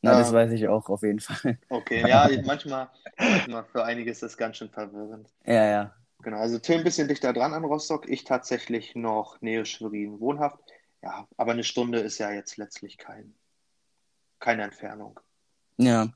Na, 0.00 0.12
ja. 0.12 0.18
das 0.20 0.32
weiß 0.32 0.52
ich 0.52 0.68
auch 0.68 0.88
auf 0.88 1.02
jeden 1.02 1.20
Fall. 1.20 1.58
Okay, 1.68 2.08
ja, 2.08 2.28
manchmal, 2.44 2.88
manchmal 3.18 3.64
für 3.64 3.84
einige 3.84 4.10
ist 4.10 4.22
das 4.22 4.36
ganz 4.36 4.58
schön 4.58 4.70
verwirrend. 4.70 5.28
Ja, 5.44 5.66
ja. 5.66 5.94
Genau, 6.22 6.38
also 6.38 6.58
Till 6.58 6.78
ein 6.78 6.84
bisschen 6.84 7.08
dichter 7.08 7.32
dran 7.32 7.54
an 7.54 7.64
Rostock, 7.64 8.08
ich 8.08 8.24
tatsächlich 8.24 8.94
noch 8.94 9.40
Nähe 9.40 9.64
Schwerin 9.64 10.20
wohnhaft. 10.20 10.58
Ja, 11.02 11.28
aber 11.36 11.52
eine 11.52 11.64
Stunde 11.64 12.00
ist 12.00 12.18
ja 12.18 12.32
jetzt 12.32 12.56
letztlich 12.56 12.98
kein, 12.98 13.34
keine 14.40 14.64
Entfernung. 14.64 15.20
Ja. 15.76 16.08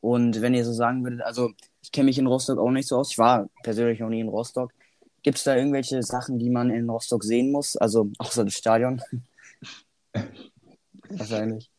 Und 0.00 0.40
wenn 0.40 0.54
ihr 0.54 0.64
so 0.64 0.72
sagen 0.72 1.04
würdet, 1.04 1.22
also 1.22 1.52
ich 1.88 1.92
kenne 1.92 2.04
mich 2.04 2.18
in 2.18 2.26
Rostock 2.26 2.58
auch 2.58 2.70
nicht 2.70 2.86
so 2.86 2.98
aus, 2.98 3.12
ich 3.12 3.16
war 3.16 3.48
persönlich 3.62 4.00
noch 4.00 4.10
nie 4.10 4.20
in 4.20 4.28
Rostock. 4.28 4.74
Gibt 5.22 5.38
es 5.38 5.44
da 5.44 5.56
irgendwelche 5.56 6.02
Sachen, 6.02 6.38
die 6.38 6.50
man 6.50 6.68
in 6.68 6.88
Rostock 6.90 7.24
sehen 7.24 7.50
muss? 7.50 7.78
Also 7.78 8.10
außer 8.18 8.44
das 8.44 8.52
Stadion? 8.52 9.00
Wahrscheinlich. 11.08 11.70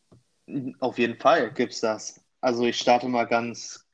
Auf 0.80 0.98
jeden 0.98 1.16
Fall 1.16 1.52
gibt 1.52 1.74
es 1.74 1.80
das. 1.80 2.20
Also 2.40 2.64
ich 2.64 2.76
starte 2.76 3.06
mal 3.06 3.22
ganz, 3.22 3.86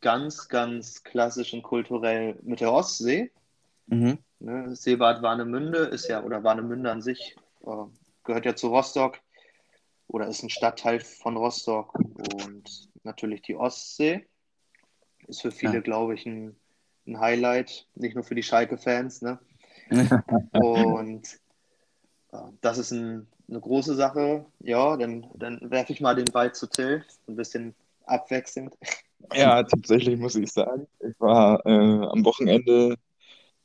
ganz, 0.00 0.46
ganz 0.46 1.02
klassisch 1.02 1.52
und 1.52 1.62
kulturell 1.62 2.38
mit 2.42 2.60
der 2.60 2.72
Ostsee. 2.72 3.32
Mhm. 3.86 4.18
Ne, 4.38 4.76
Seebad 4.76 5.20
Warnemünde 5.20 5.78
ist 5.78 6.06
ja, 6.06 6.22
oder 6.22 6.44
Warnemünde 6.44 6.92
an 6.92 7.02
sich, 7.02 7.34
äh, 7.66 7.84
gehört 8.22 8.46
ja 8.46 8.54
zu 8.54 8.68
Rostock 8.68 9.18
oder 10.06 10.28
ist 10.28 10.44
ein 10.44 10.50
Stadtteil 10.50 11.00
von 11.00 11.36
Rostock 11.36 11.98
und 11.98 12.88
natürlich 13.02 13.42
die 13.42 13.56
Ostsee. 13.56 14.29
Ist 15.30 15.42
für 15.42 15.50
viele, 15.50 15.74
Ja. 15.74 15.80
glaube 15.80 16.14
ich, 16.14 16.26
ein, 16.26 16.56
ein 17.06 17.18
Highlight, 17.20 17.86
nicht 17.94 18.14
nur 18.14 18.24
für 18.24 18.34
die 18.34 18.42
Schalke-Fans. 18.42 19.22
Ne? 19.22 19.38
Und 20.52 21.26
äh, 22.32 22.38
das 22.60 22.78
ist 22.78 22.90
ein, 22.90 23.26
eine 23.48 23.60
große 23.60 23.94
Sache. 23.94 24.44
Ja, 24.60 24.96
dann, 24.96 25.26
dann 25.34 25.58
werfe 25.70 25.92
ich 25.92 26.00
mal 26.00 26.14
den 26.14 26.30
Ball 26.32 26.52
zu 26.54 26.66
Till, 26.68 27.04
ein 27.28 27.36
bisschen 27.36 27.74
abwechselnd. 28.04 28.76
Ja, 29.34 29.62
tatsächlich 29.62 30.18
muss 30.18 30.34
ich 30.34 30.50
sagen, 30.50 30.86
ich 31.00 31.18
war 31.20 31.64
äh, 31.66 32.06
am 32.06 32.24
Wochenende 32.24 32.96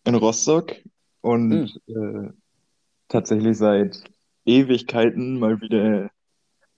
in 0.04 0.16
Rostock 0.16 0.76
und 1.22 1.80
äh, 1.88 2.30
tatsächlich 3.08 3.58
seit 3.58 4.04
Ewigkeiten 4.46 5.40
mal 5.40 5.60
wieder 5.62 6.12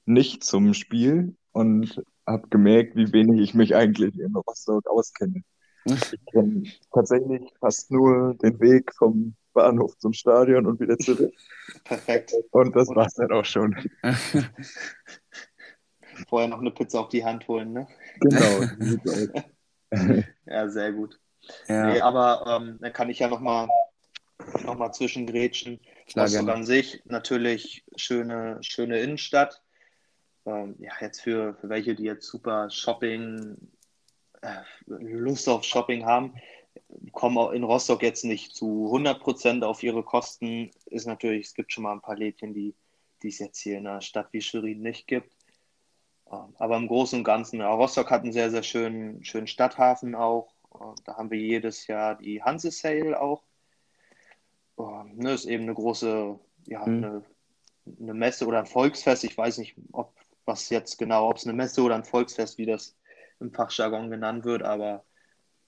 nicht 0.05 0.43
zum 0.43 0.73
Spiel 0.73 1.35
und 1.51 2.01
habe 2.27 2.47
gemerkt, 2.49 2.95
wie 2.95 3.11
wenig 3.13 3.41
ich 3.41 3.53
mich 3.53 3.75
eigentlich 3.75 4.19
in 4.19 4.35
Rostock 4.35 4.85
auskenne. 4.87 5.43
Ich 5.85 6.25
kenne 6.31 6.63
tatsächlich 6.93 7.49
fast 7.59 7.89
nur 7.91 8.35
den 8.35 8.59
Weg 8.59 8.93
vom 8.93 9.35
Bahnhof 9.53 9.97
zum 9.97 10.13
Stadion 10.13 10.65
und 10.67 10.79
wieder 10.79 10.97
zurück. 10.97 11.33
Perfekt. 11.85 12.33
Und 12.51 12.75
das 12.75 12.89
war's 12.89 13.13
dann 13.13 13.31
auch 13.31 13.45
schon. 13.45 13.75
Vorher 16.27 16.49
noch 16.49 16.59
eine 16.59 16.71
Pizza 16.71 16.99
auf 16.99 17.09
die 17.09 17.23
Hand 17.23 17.47
holen, 17.47 17.73
ne? 17.73 17.87
Genau. 18.19 18.61
Ja, 20.45 20.67
sehr 20.67 20.91
gut. 20.91 21.17
Ja, 21.67 21.93
Nee, 21.93 22.01
aber 22.01 22.59
ähm, 22.59 22.77
dann 22.81 22.91
kann 22.91 23.09
ich 23.09 23.19
ja 23.19 23.29
nochmal 23.29 23.67
noch 24.65 24.77
mal 24.77 24.91
zwischengrätschen. 24.91 25.79
klar, 26.07 26.25
Rostock 26.25 26.45
gerne. 26.45 26.59
an 26.59 26.65
sich 26.65 27.01
natürlich 27.05 27.85
schöne, 27.95 28.57
schöne 28.61 28.99
Innenstadt. 28.99 29.61
Ähm, 30.47 30.75
ja, 30.79 30.93
jetzt 31.01 31.19
für, 31.21 31.55
für 31.55 31.67
welche, 31.67 31.93
die 31.93 32.03
jetzt 32.03 32.25
super 32.27 32.69
Shopping, 32.69 33.57
äh, 34.41 34.61
Lust 34.85 35.49
auf 35.49 35.65
Shopping 35.65 36.05
haben, 36.05 36.35
kommen 37.11 37.37
auch 37.37 37.51
in 37.51 37.63
Rostock 37.63 38.01
jetzt 38.01 38.23
nicht 38.23 38.55
zu 38.55 38.89
100% 38.93 39.63
auf 39.63 39.83
ihre 39.83 40.03
Kosten. 40.03 40.71
Ist 40.85 41.05
natürlich, 41.05 41.47
es 41.47 41.53
gibt 41.53 41.73
schon 41.73 41.83
mal 41.83 41.91
ein 41.91 42.01
paar 42.01 42.15
Lädchen, 42.15 42.53
die, 42.53 42.75
die 43.21 43.27
es 43.27 43.39
jetzt 43.39 43.59
hier 43.59 43.77
in 43.77 43.87
einer 43.87 44.01
Stadt 44.01 44.29
wie 44.31 44.41
Schwerin 44.41 44.81
nicht 44.81 45.05
gibt. 45.07 45.35
Ähm, 46.31 46.55
Aber 46.57 46.77
im 46.77 46.87
Großen 46.87 47.19
und 47.19 47.25
Ganzen, 47.25 47.59
ja, 47.59 47.69
Rostock 47.69 48.09
hat 48.09 48.23
einen 48.23 48.31
sehr, 48.31 48.49
sehr 48.49 48.63
schönen, 48.63 49.23
schönen 49.25 49.47
Stadthafen 49.47 50.15
auch. 50.15 50.53
Und 50.69 51.05
Da 51.05 51.17
haben 51.17 51.29
wir 51.29 51.39
jedes 51.39 51.87
Jahr 51.87 52.15
die 52.15 52.41
Hanse 52.41 52.71
Sale 52.71 53.19
auch. 53.19 53.43
Und, 54.75 55.17
ne, 55.17 55.33
ist 55.33 55.45
eben 55.45 55.63
eine 55.63 55.73
große, 55.73 56.39
ja, 56.67 56.85
Mhm. 56.85 57.03
eine, 57.03 57.23
eine 57.99 58.13
Messe 58.13 58.45
oder 58.47 58.59
ein 58.59 58.65
Volksfest. 58.65 59.25
Ich 59.25 59.37
weiß 59.37 59.57
nicht, 59.57 59.75
ob 59.91 60.13
was 60.47 60.69
jetzt 60.69 60.97
genau, 60.97 61.29
ob 61.29 61.37
es 61.37 61.45
eine 61.45 61.53
Messe 61.53 61.81
oder 61.81 61.95
ein 61.95 62.03
Volksfest, 62.05 62.57
wie 62.57 62.65
das 62.65 62.95
im 63.39 63.51
Fachjargon 63.51 64.09
genannt 64.09 64.45
wird, 64.45 64.63
aber 64.63 65.03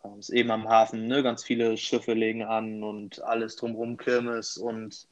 ähm, 0.03 0.19
ist 0.19 0.29
eben 0.29 0.49
am 0.49 0.67
Hafen, 0.67 1.05
ne? 1.05 1.21
Ganz 1.21 1.43
viele 1.43 1.77
Schiffe 1.77 2.13
legen 2.13 2.43
an 2.43 2.81
und 2.81 3.21
alles 3.21 3.57
drumherum 3.57 3.97
Kirmes 3.97 4.57
und 4.57 5.07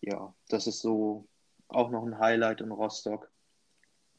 ja, 0.00 0.34
das 0.48 0.66
ist 0.66 0.80
so 0.80 1.26
auch 1.68 1.90
noch 1.90 2.04
ein 2.04 2.18
Highlight 2.18 2.60
in 2.60 2.72
Rostock. 2.72 3.30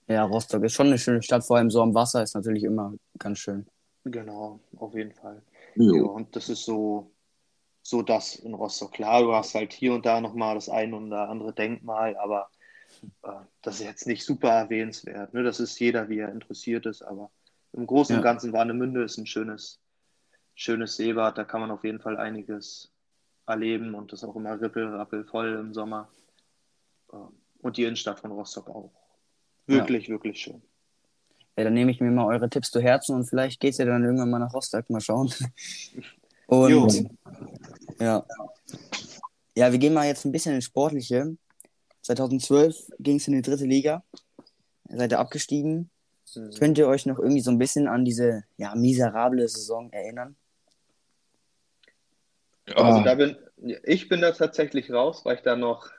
Ja, 0.07 0.23
Rostock 0.23 0.63
ist 0.63 0.73
schon 0.73 0.87
eine 0.87 0.97
schöne 0.97 1.21
Stadt, 1.21 1.43
vor 1.43 1.57
allem 1.57 1.69
so 1.69 1.81
am 1.81 1.93
Wasser 1.93 2.23
ist 2.23 2.35
natürlich 2.35 2.63
immer 2.63 2.93
ganz 3.19 3.39
schön. 3.39 3.67
Genau, 4.05 4.59
auf 4.77 4.93
jeden 4.95 5.11
Fall. 5.11 5.41
Ja, 5.75 5.91
Jo. 5.93 6.07
und 6.11 6.33
das 6.35 6.49
ist 6.49 6.63
so, 6.63 7.11
so 7.81 8.01
das 8.01 8.35
in 8.35 8.53
Rostock. 8.53 8.93
Klar, 8.93 9.21
du 9.23 9.33
hast 9.33 9.53
halt 9.55 9.73
hier 9.73 9.93
und 9.93 10.05
da 10.05 10.21
nochmal 10.21 10.55
das 10.55 10.69
ein 10.69 10.93
oder 10.93 11.27
andere 11.29 11.53
Denkmal, 11.53 12.15
aber 12.17 12.49
das 13.61 13.75
ist 13.79 13.85
jetzt 13.85 14.07
nicht 14.07 14.23
super 14.23 14.49
erwähnenswert. 14.49 15.33
Ne? 15.33 15.43
Das 15.43 15.59
ist 15.59 15.79
jeder, 15.79 16.09
wie 16.09 16.19
er 16.19 16.31
interessiert 16.31 16.85
ist, 16.85 17.01
aber 17.01 17.31
im 17.73 17.85
Großen 17.85 18.15
und 18.15 18.21
Ja. 18.21 18.31
Ganzen 18.31 18.53
Warnemünde 18.53 19.03
ist 19.03 19.17
ein 19.17 19.25
schönes, 19.25 19.79
schönes 20.55 20.95
Seebad. 20.95 21.37
Da 21.37 21.43
kann 21.43 21.61
man 21.61 21.71
auf 21.71 21.83
jeden 21.83 21.99
Fall 21.99 22.17
einiges 22.17 22.91
erleben 23.45 23.95
und 23.95 24.11
das 24.11 24.23
ist 24.23 24.29
auch 24.29 24.35
immer 24.35 24.59
rippel, 24.59 25.25
voll 25.25 25.53
im 25.53 25.73
Sommer. 25.73 26.09
Ähm, 27.13 27.29
Und 27.61 27.77
die 27.77 27.83
Innenstadt 27.83 28.19
von 28.19 28.31
Rostock 28.31 28.69
auch. 28.69 28.91
Wirklich, 29.65 30.09
wirklich 30.09 30.39
schön. 30.39 30.61
Ja, 31.57 31.63
dann 31.63 31.73
nehme 31.73 31.91
ich 31.91 31.99
mir 31.99 32.11
mal 32.11 32.25
eure 32.25 32.49
Tipps 32.49 32.69
zu 32.69 32.79
Herzen 32.79 33.15
und 33.15 33.25
vielleicht 33.25 33.59
geht's 33.59 33.79
ja 33.79 33.85
dann 33.85 34.03
irgendwann 34.03 34.29
mal 34.29 34.39
nach 34.39 34.53
Rostock, 34.53 34.89
mal 34.89 35.01
schauen. 35.01 35.33
Und 36.47 36.69
Jo. 36.69 36.87
ja. 37.99 38.25
Ja, 39.55 39.71
wir 39.71 39.79
gehen 39.79 39.93
mal 39.93 40.07
jetzt 40.07 40.23
ein 40.23 40.31
bisschen 40.31 40.55
ins 40.55 40.65
Sportliche. 40.65 41.35
2012 42.07 42.91
ging 42.99 43.17
es 43.17 43.27
in 43.27 43.33
die 43.33 43.41
dritte 43.41 43.65
Liga. 43.65 44.03
Seid 44.89 45.11
ihr 45.11 45.19
abgestiegen? 45.19 45.89
Mhm. 46.35 46.51
Könnt 46.57 46.77
ihr 46.77 46.87
euch 46.87 47.05
noch 47.05 47.19
irgendwie 47.19 47.41
so 47.41 47.51
ein 47.51 47.57
bisschen 47.57 47.87
an 47.87 48.05
diese 48.05 48.45
ja, 48.55 48.73
miserable 48.75 49.47
Saison 49.47 49.91
erinnern? 49.91 50.37
Also 52.75 52.99
Ah, 52.99 53.03
da 53.03 53.15
bin 53.15 53.37
ich 53.83 54.07
bin 54.07 54.21
da 54.21 54.31
tatsächlich 54.31 54.91
raus, 54.91 55.25
weil 55.25 55.35
ich 55.35 55.41
da 55.41 55.55
noch, 55.55 55.89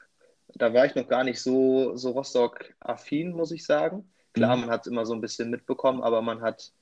da 0.54 0.72
war 0.72 0.86
ich 0.86 0.94
noch 0.94 1.08
gar 1.08 1.24
nicht 1.24 1.40
so, 1.42 1.96
so 1.96 2.10
Rostock-affin, 2.10 3.32
muss 3.32 3.50
ich 3.50 3.66
sagen. 3.66 4.10
Klar, 4.32 4.56
Mhm. 4.56 4.62
man 4.62 4.70
hat 4.70 4.82
es 4.82 4.86
immer 4.86 5.04
so 5.04 5.12
ein 5.12 5.20
bisschen 5.20 5.50
mitbekommen, 5.50 6.02
aber 6.02 6.22
man 6.22 6.40
hat, 6.40 6.72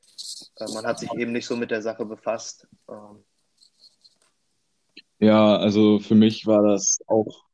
äh, 0.58 0.70
man 0.72 0.86
hat 0.86 1.00
sich 1.00 1.12
eben 1.14 1.32
nicht 1.32 1.46
so 1.46 1.56
mit 1.56 1.70
der 1.70 1.82
Sache 1.82 2.04
befasst. 2.04 2.68
Ähm, 2.88 3.24
ja, 5.18 5.56
also 5.56 5.98
für 5.98 6.14
mich 6.14 6.46
war 6.46 6.62
das 6.62 7.00
auch 7.06 7.45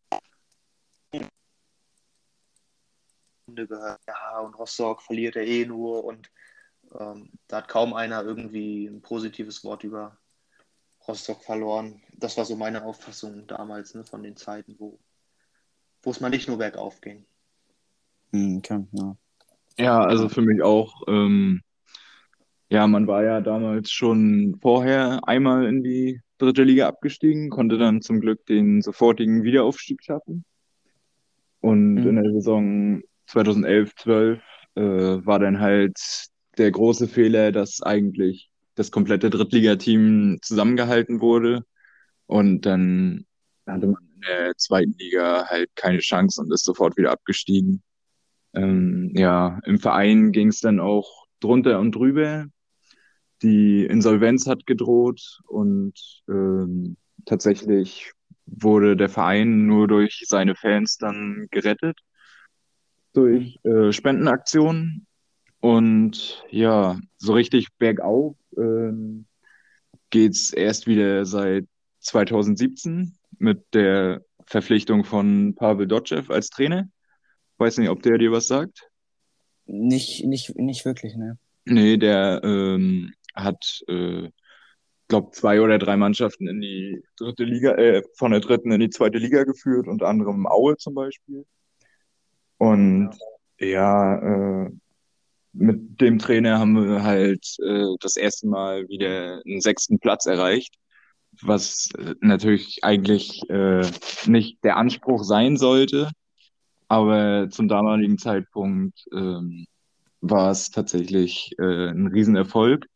Runde 3.52 3.66
gehört, 3.66 4.00
ja, 4.06 4.40
und 4.40 4.58
Rostock 4.58 5.02
verliert 5.02 5.36
er 5.36 5.46
eh 5.46 5.66
nur 5.66 6.04
und 6.04 6.30
ähm, 6.98 7.30
da 7.48 7.58
hat 7.58 7.68
kaum 7.68 7.92
einer 7.92 8.22
irgendwie 8.24 8.86
ein 8.86 9.02
positives 9.02 9.62
Wort 9.62 9.84
über 9.84 10.16
Rostock 11.06 11.44
verloren. 11.44 12.00
Das 12.16 12.36
war 12.38 12.44
so 12.44 12.56
meine 12.56 12.84
Auffassung 12.84 13.46
damals, 13.46 13.94
ne, 13.94 14.04
von 14.04 14.22
den 14.22 14.36
Zeiten, 14.36 14.76
wo, 14.78 14.98
wo 16.02 16.10
es 16.10 16.20
mal 16.20 16.30
nicht 16.30 16.48
nur 16.48 16.58
bergauf 16.58 17.00
ging. 17.00 17.26
Hm, 18.32 18.58
okay, 18.58 18.86
ja. 18.92 19.16
Ja, 19.78 20.00
also 20.02 20.28
für 20.28 20.42
mich 20.42 20.62
auch. 20.62 21.02
Ähm, 21.08 21.62
ja, 22.70 22.86
man 22.86 23.06
war 23.06 23.22
ja 23.22 23.40
damals 23.40 23.90
schon 23.90 24.58
vorher 24.62 25.26
einmal 25.28 25.66
in 25.66 25.82
die 25.82 26.20
dritte 26.38 26.62
Liga 26.62 26.88
abgestiegen, 26.88 27.50
konnte 27.50 27.78
dann 27.78 28.00
zum 28.00 28.20
Glück 28.20 28.46
den 28.46 28.80
sofortigen 28.80 29.44
Wiederaufstieg 29.44 30.02
schaffen. 30.02 30.44
Und 31.60 31.94
Mhm. 31.94 32.08
in 32.08 32.16
der 32.16 32.32
Saison 32.32 33.02
2011, 33.32 33.94
12 33.96 34.42
äh, 34.74 34.82
war 34.82 35.38
dann 35.38 35.60
halt 35.60 35.98
der 36.58 36.70
große 36.70 37.08
Fehler, 37.08 37.52
dass 37.52 37.82
eigentlich 37.82 38.50
das 38.74 38.90
komplette 38.90 39.30
Drittligateam 39.30 40.38
zusammengehalten 40.42 41.20
wurde. 41.20 41.64
Und 42.26 42.66
dann 42.66 43.26
hatte 43.66 43.86
man 43.86 44.02
in 44.14 44.20
der 44.22 44.56
zweiten 44.56 44.94
Liga 44.98 45.46
halt 45.48 45.70
keine 45.76 45.98
Chance 45.98 46.40
und 46.40 46.52
ist 46.52 46.64
sofort 46.64 46.96
wieder 46.96 47.10
abgestiegen. 47.12 47.82
Ähm, 48.54 49.12
ja, 49.14 49.60
im 49.64 49.78
Verein 49.78 50.32
ging 50.32 50.48
es 50.48 50.60
dann 50.60 50.80
auch 50.80 51.26
drunter 51.40 51.80
und 51.80 51.92
drüber. 51.92 52.46
Die 53.42 53.84
Insolvenz 53.86 54.46
hat 54.46 54.66
gedroht 54.66 55.40
und 55.48 55.94
ähm, 56.28 56.96
tatsächlich 57.24 58.12
wurde 58.46 58.96
der 58.96 59.08
Verein 59.08 59.66
nur 59.66 59.88
durch 59.88 60.22
seine 60.26 60.54
Fans 60.54 60.98
dann 60.98 61.48
gerettet, 61.50 61.98
durch 63.12 63.58
äh, 63.64 63.92
Spendenaktionen. 63.92 65.06
Und 65.60 66.44
ja, 66.50 66.98
so 67.18 67.34
richtig 67.34 67.68
bergauf 67.78 68.36
ähm, 68.56 69.26
geht's 70.10 70.52
erst 70.52 70.86
wieder 70.86 71.24
seit 71.24 71.66
2017 72.00 73.16
mit 73.38 73.62
der 73.72 74.22
Verpflichtung 74.46 75.04
von 75.04 75.54
Pavel 75.54 75.86
Dotschew 75.86 76.24
als 76.28 76.50
Trainer. 76.50 76.88
Weiß 77.58 77.78
nicht, 77.78 77.90
ob 77.90 78.02
der 78.02 78.18
dir 78.18 78.32
was 78.32 78.48
sagt. 78.48 78.88
Nicht, 79.66 80.24
nicht, 80.24 80.54
nicht 80.56 80.84
wirklich, 80.84 81.14
ne? 81.16 81.38
Nee, 81.64 81.96
der 81.96 82.40
ähm, 82.42 83.12
hat, 83.34 83.82
äh, 83.86 84.28
glaube 85.08 85.30
zwei 85.32 85.60
oder 85.60 85.78
drei 85.78 85.96
Mannschaften 85.96 86.48
in 86.48 86.60
die 86.60 87.02
dritte 87.16 87.44
Liga, 87.44 87.74
äh, 87.76 88.02
von 88.16 88.32
der 88.32 88.40
dritten 88.40 88.72
in 88.72 88.80
die 88.80 88.90
zweite 88.90 89.18
Liga 89.18 89.44
geführt, 89.44 89.86
unter 89.86 90.08
anderem 90.08 90.46
Aue 90.46 90.76
zum 90.76 90.94
Beispiel. 90.94 91.46
Und 92.62 93.10
ja, 93.58 94.18
äh, 94.18 94.70
mit 95.52 96.00
dem 96.00 96.20
Trainer 96.20 96.60
haben 96.60 96.74
wir 96.76 97.02
halt 97.02 97.56
äh, 97.58 97.96
das 97.98 98.16
erste 98.16 98.46
Mal 98.46 98.88
wieder 98.88 99.42
einen 99.44 99.60
sechsten 99.60 99.98
Platz 99.98 100.26
erreicht, 100.26 100.76
was 101.40 101.90
äh, 101.98 102.14
natürlich 102.20 102.84
eigentlich 102.84 103.42
äh, 103.50 103.82
nicht 104.26 104.62
der 104.62 104.76
Anspruch 104.76 105.24
sein 105.24 105.56
sollte, 105.56 106.12
aber 106.86 107.48
zum 107.50 107.66
damaligen 107.66 108.16
Zeitpunkt 108.16 109.08
ähm, 109.12 109.66
war 110.20 110.52
es 110.52 110.70
tatsächlich 110.70 111.56
äh, 111.58 111.88
ein 111.88 112.06
Riesenerfolg, 112.06 112.86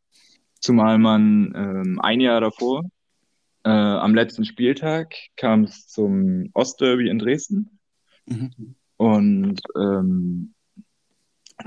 zumal 0.60 0.98
man 0.98 1.52
ähm, 1.56 2.00
ein 2.00 2.20
Jahr 2.20 2.40
davor, 2.40 2.84
äh, 3.64 3.70
am 3.70 4.14
letzten 4.14 4.44
Spieltag, 4.44 5.12
kam 5.34 5.64
es 5.64 5.88
zum 5.88 6.50
Ostderby 6.54 7.08
in 7.08 7.18
Dresden. 7.18 7.80
Mhm. 8.26 8.76
Und 8.96 9.60
ähm, 9.76 10.54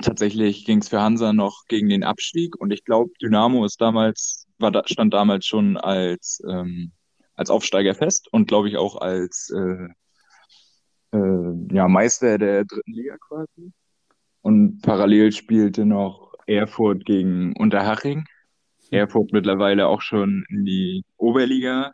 tatsächlich 0.01 0.65
ging 0.65 0.79
es 0.79 0.89
für 0.89 1.01
Hansa 1.01 1.33
noch 1.33 1.65
gegen 1.67 1.89
den 1.89 2.03
Abstieg 2.03 2.55
und 2.59 2.71
ich 2.71 2.83
glaube, 2.83 3.11
Dynamo 3.21 3.65
ist 3.65 3.81
damals, 3.81 4.47
war 4.57 4.71
da, 4.71 4.83
stand 4.85 5.13
damals 5.13 5.45
schon 5.45 5.77
als, 5.77 6.41
ähm, 6.47 6.91
als 7.35 7.49
Aufsteiger 7.49 7.95
fest 7.95 8.27
und 8.31 8.47
glaube 8.47 8.69
ich 8.69 8.77
auch 8.77 8.97
als 8.97 9.51
äh, 9.55 9.87
äh, 11.11 11.73
ja, 11.73 11.87
Meister 11.87 12.37
der 12.37 12.65
dritten 12.65 12.93
Liga 12.93 13.17
quasi. 13.17 13.71
Und 14.41 14.81
parallel 14.81 15.31
spielte 15.31 15.85
noch 15.85 16.33
Erfurt 16.47 17.05
gegen 17.05 17.55
Unterhaching. 17.57 18.25
Erfurt 18.91 19.31
mittlerweile 19.33 19.87
auch 19.87 20.01
schon 20.01 20.45
in 20.49 20.65
die 20.65 21.03
Oberliga, 21.17 21.93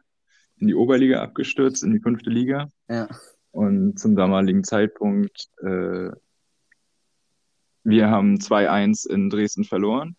in 0.57 0.67
die 0.67 0.75
Oberliga 0.75 1.21
abgestürzt, 1.21 1.83
in 1.83 1.91
die 1.91 1.99
fünfte 1.99 2.29
Liga. 2.29 2.69
Ja. 2.87 3.07
Und 3.55 3.97
zum 3.97 4.17
damaligen 4.17 4.65
Zeitpunkt, 4.65 5.47
äh, 5.63 6.09
wir 7.85 8.09
haben 8.09 8.37
2-1 8.37 9.09
in 9.09 9.29
Dresden 9.29 9.63
verloren. 9.63 10.17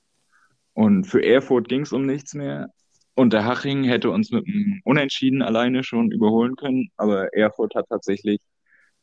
Und 0.73 1.05
für 1.05 1.23
Erfurt 1.23 1.69
ging 1.69 1.83
es 1.83 1.93
um 1.93 2.07
nichts 2.07 2.33
mehr. 2.33 2.71
Und 3.15 3.35
der 3.35 3.45
Haching 3.45 3.85
hätte 3.85 4.09
uns 4.11 4.31
mit 4.31 4.47
einem 4.47 4.81
Unentschieden 4.85 5.43
alleine 5.43 5.85
schon 5.85 6.11
überholen 6.13 6.57
können. 6.57 6.89
Aber 6.97 7.35
Erfurt 7.35 7.75
hat 7.75 7.91
tatsächlich 7.91 8.41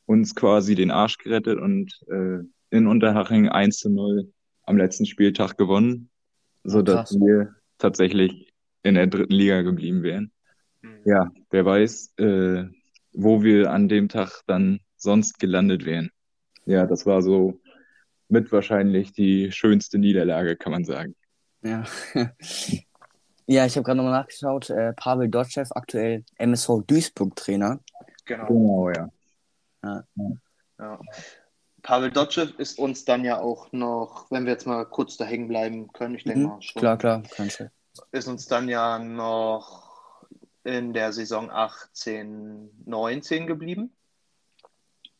uns 0.08 0.34
quasi 0.34 0.74
den 0.74 0.90
Arsch 0.90 1.20
gerettet 1.20 1.60
und 1.60 1.94
äh, 2.08 2.40
in 2.72 2.88
Unterhaching 2.88 3.50
1 3.50 3.78
zu 3.78 3.92
0 3.92 4.34
am 4.64 4.78
letzten 4.78 5.06
Spieltag 5.06 5.58
gewonnen, 5.58 6.10
sodass 6.64 7.12
Krass. 7.12 7.20
wir 7.20 7.56
tatsächlich 7.78 8.52
in 8.82 8.96
der 8.96 9.06
dritten 9.06 9.34
Liga 9.34 9.62
geblieben 9.62 10.02
wären. 10.02 10.32
Mhm. 10.82 11.02
Ja, 11.06 11.32
wer 11.52 11.66
weiß, 11.66 12.14
äh, 12.18 12.64
wo 13.14 13.44
wir 13.44 13.72
an 13.72 13.88
dem 13.88 14.10
Tag 14.10 14.42
dann 14.48 14.80
sonst 14.98 15.40
gelandet 15.40 15.86
wären. 15.86 16.12
Ja, 16.66 16.86
das 16.86 17.06
war 17.06 17.22
so 17.22 17.60
mit 18.30 18.52
wahrscheinlich 18.52 19.12
die 19.14 19.52
schönste 19.52 19.98
Niederlage, 20.00 20.56
kann 20.56 20.72
man 20.72 20.86
sagen. 20.86 21.16
Ja. 21.62 21.84
ja, 23.48 23.66
ich 23.66 23.76
habe 23.76 23.84
gerade 23.84 23.98
nochmal 23.98 24.14
nachgeschaut. 24.20 24.70
Äh, 24.70 24.94
Pavel 24.94 25.30
Dotschew, 25.30 25.64
aktuell 25.72 26.24
MSV 26.38 26.82
Duisburg-Trainer. 26.88 27.80
Genau. 28.26 28.48
Genau, 28.48 28.90
ja. 28.90 29.10
Ja. 30.80 31.00
Pavel 31.82 32.12
Dotschew 32.12 32.48
ist 32.58 32.80
uns 32.80 33.04
dann 33.04 33.26
ja 33.26 33.40
auch 33.40 33.72
noch, 33.74 34.32
wenn 34.32 34.46
wir 34.46 34.54
jetzt 34.54 34.66
mal 34.66 34.86
kurz 34.86 35.18
da 35.18 35.26
hängen 35.26 35.50
bleiben 35.50 35.92
können, 35.92 36.16
ich 36.16 36.24
denke 36.24 36.40
Mhm. 36.40 36.46
mal 36.48 36.62
schon, 36.62 36.80
Klar, 36.80 36.98
klar, 36.98 37.24
kannst 37.36 37.60
du. 37.60 37.70
ist 38.12 38.28
uns 38.28 38.48
dann 38.48 38.70
ja 38.70 38.98
noch 39.00 39.83
in 40.64 40.94
der 40.94 41.14
Saison 41.14 41.50
18, 41.50 42.70
19 42.86 43.48
geblieben. 43.48 43.94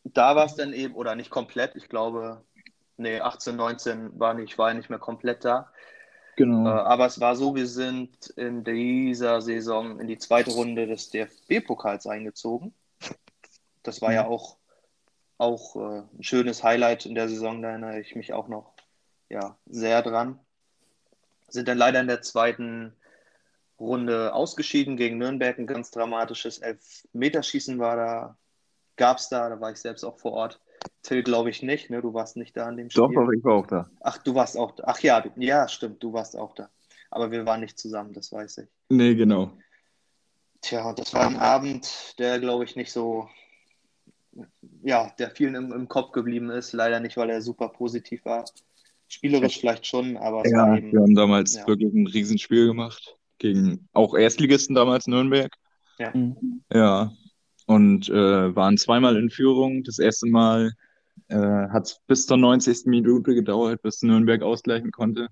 Da 0.04 0.36
war 0.36 0.46
es 0.46 0.54
dann 0.54 0.72
eben, 0.72 0.94
oder 0.94 1.14
nicht 1.14 1.30
komplett, 1.30 1.76
ich 1.76 1.88
glaube, 1.88 2.42
nee, 2.96 3.20
18, 3.20 3.56
19 3.56 4.18
war 4.18 4.34
nicht, 4.34 4.56
war 4.58 4.68
ja 4.68 4.74
nicht 4.74 4.90
mehr 4.90 4.98
komplett 4.98 5.44
da. 5.44 5.60
Äh, 5.60 5.84
Genau. 6.36 6.68
aber 6.68 7.06
es 7.06 7.20
war 7.20 7.36
so, 7.36 7.54
wir 7.54 7.66
sind 7.66 8.26
in 8.36 8.64
dieser 8.64 9.40
Saison 9.40 10.00
in 10.00 10.08
die 10.08 10.18
zweite 10.18 10.50
Runde 10.50 10.86
des 10.86 11.10
DFB-Pokals 11.10 12.06
eingezogen. 12.06 12.74
Das 13.82 14.02
war 14.02 14.12
ja 14.12 14.26
auch, 14.26 14.56
auch 15.38 15.76
äh, 15.76 16.02
ein 16.16 16.22
schönes 16.22 16.64
Highlight 16.64 17.06
in 17.06 17.14
der 17.14 17.28
Saison, 17.28 17.62
da 17.62 17.70
erinnere 17.70 18.00
ich 18.00 18.16
mich 18.16 18.32
auch 18.32 18.48
noch 18.48 18.72
ja, 19.28 19.56
sehr 19.66 20.02
dran. 20.02 20.40
Sind 21.48 21.68
dann 21.68 21.78
leider 21.78 22.00
in 22.00 22.08
der 22.08 22.22
zweiten 22.22 22.94
Runde 23.78 24.34
ausgeschieden 24.34 24.96
gegen 24.96 25.18
Nürnberg. 25.18 25.58
Ein 25.58 25.66
ganz 25.66 25.90
dramatisches 25.90 26.58
Elfmeterschießen 26.58 27.78
war 27.78 27.96
da, 27.96 28.38
gab 28.96 29.18
es 29.18 29.28
da, 29.28 29.48
da 29.48 29.60
war 29.60 29.72
ich 29.72 29.78
selbst 29.78 30.04
auch 30.04 30.18
vor 30.18 30.32
Ort. 30.32 30.60
Till, 31.02 31.22
glaube 31.22 31.50
ich 31.50 31.62
nicht, 31.62 31.90
ne? 31.90 32.02
Du 32.02 32.14
warst 32.14 32.36
nicht 32.36 32.56
da 32.56 32.66
an 32.66 32.76
dem 32.76 32.90
Spiel. 32.90 33.02
Doch, 33.02 33.12
doch, 33.12 33.30
ich 33.30 33.44
war 33.44 33.54
auch 33.54 33.66
da. 33.66 33.90
Ach, 34.00 34.18
du 34.18 34.34
warst 34.34 34.56
auch 34.56 34.72
da. 34.72 34.84
Ach 34.86 34.98
ja, 35.00 35.20
du, 35.20 35.30
ja, 35.36 35.68
stimmt, 35.68 36.02
du 36.02 36.12
warst 36.12 36.36
auch 36.36 36.54
da. 36.54 36.70
Aber 37.10 37.30
wir 37.30 37.46
waren 37.46 37.60
nicht 37.60 37.78
zusammen, 37.78 38.12
das 38.12 38.32
weiß 38.32 38.58
ich. 38.58 38.68
Nee, 38.88 39.14
genau. 39.14 39.52
Tja, 40.60 40.88
und 40.88 40.98
das 40.98 41.12
war 41.14 41.26
ein 41.26 41.36
Abend, 41.36 42.18
der, 42.18 42.40
glaube 42.40 42.64
ich, 42.64 42.74
nicht 42.74 42.90
so, 42.90 43.28
ja, 44.82 45.12
der 45.18 45.30
vielen 45.30 45.54
im, 45.54 45.72
im 45.72 45.88
Kopf 45.88 46.12
geblieben 46.12 46.50
ist. 46.50 46.72
Leider 46.72 47.00
nicht, 47.00 47.16
weil 47.16 47.30
er 47.30 47.42
super 47.42 47.68
positiv 47.68 48.24
war. 48.24 48.44
Spielerisch 49.08 49.60
vielleicht 49.60 49.86
schon, 49.86 50.16
aber 50.16 50.42
es 50.44 50.50
Ja, 50.50 50.74
wir 50.74 51.00
haben 51.00 51.14
damals 51.14 51.54
ja. 51.54 51.66
wirklich 51.66 51.92
ein 51.92 52.06
Riesenspiel 52.06 52.66
gemacht. 52.66 53.16
Gegen 53.38 53.88
auch 53.92 54.14
Erstligisten 54.14 54.74
damals 54.74 55.06
Nürnberg. 55.06 55.52
Mhm. 56.12 56.62
Ja. 56.72 57.12
Und 57.66 58.08
äh, 58.08 58.54
waren 58.54 58.76
zweimal 58.76 59.16
in 59.16 59.30
Führung. 59.30 59.84
Das 59.84 59.98
erste 59.98 60.28
Mal 60.28 60.72
äh, 61.28 61.36
hat 61.36 61.86
es 61.86 62.00
bis 62.06 62.26
zur 62.26 62.36
90. 62.36 62.86
Minute 62.86 63.34
gedauert, 63.34 63.82
bis 63.82 64.02
Nürnberg 64.02 64.42
ausgleichen 64.42 64.92
konnte. 64.92 65.28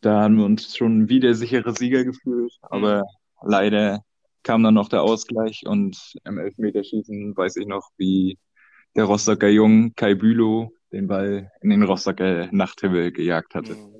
Da 0.00 0.22
haben 0.22 0.36
wir 0.36 0.44
uns 0.44 0.76
schon 0.76 1.08
wie 1.08 1.20
der 1.20 1.34
sichere 1.34 1.74
Sieger 1.74 2.04
gefühlt, 2.04 2.52
aber 2.62 3.04
leider 3.42 4.00
kam 4.42 4.62
dann 4.62 4.74
noch 4.74 4.88
der 4.88 5.02
Ausgleich 5.02 5.62
und 5.66 6.14
im 6.24 6.38
Elfmeterschießen 6.38 7.34
weiß 7.36 7.56
ich 7.56 7.66
noch, 7.66 7.88
wie 7.96 8.38
der 8.96 9.04
Rostocker 9.04 9.48
Jung 9.48 9.94
Kai 9.94 10.14
Bülow 10.14 10.72
den 10.92 11.08
Ball 11.08 11.50
in 11.62 11.70
den 11.70 11.82
Rostocker 11.82 12.48
Nachthimmel 12.52 13.12
gejagt 13.12 13.54
hatte. 13.54 13.74
Mhm. 13.74 13.93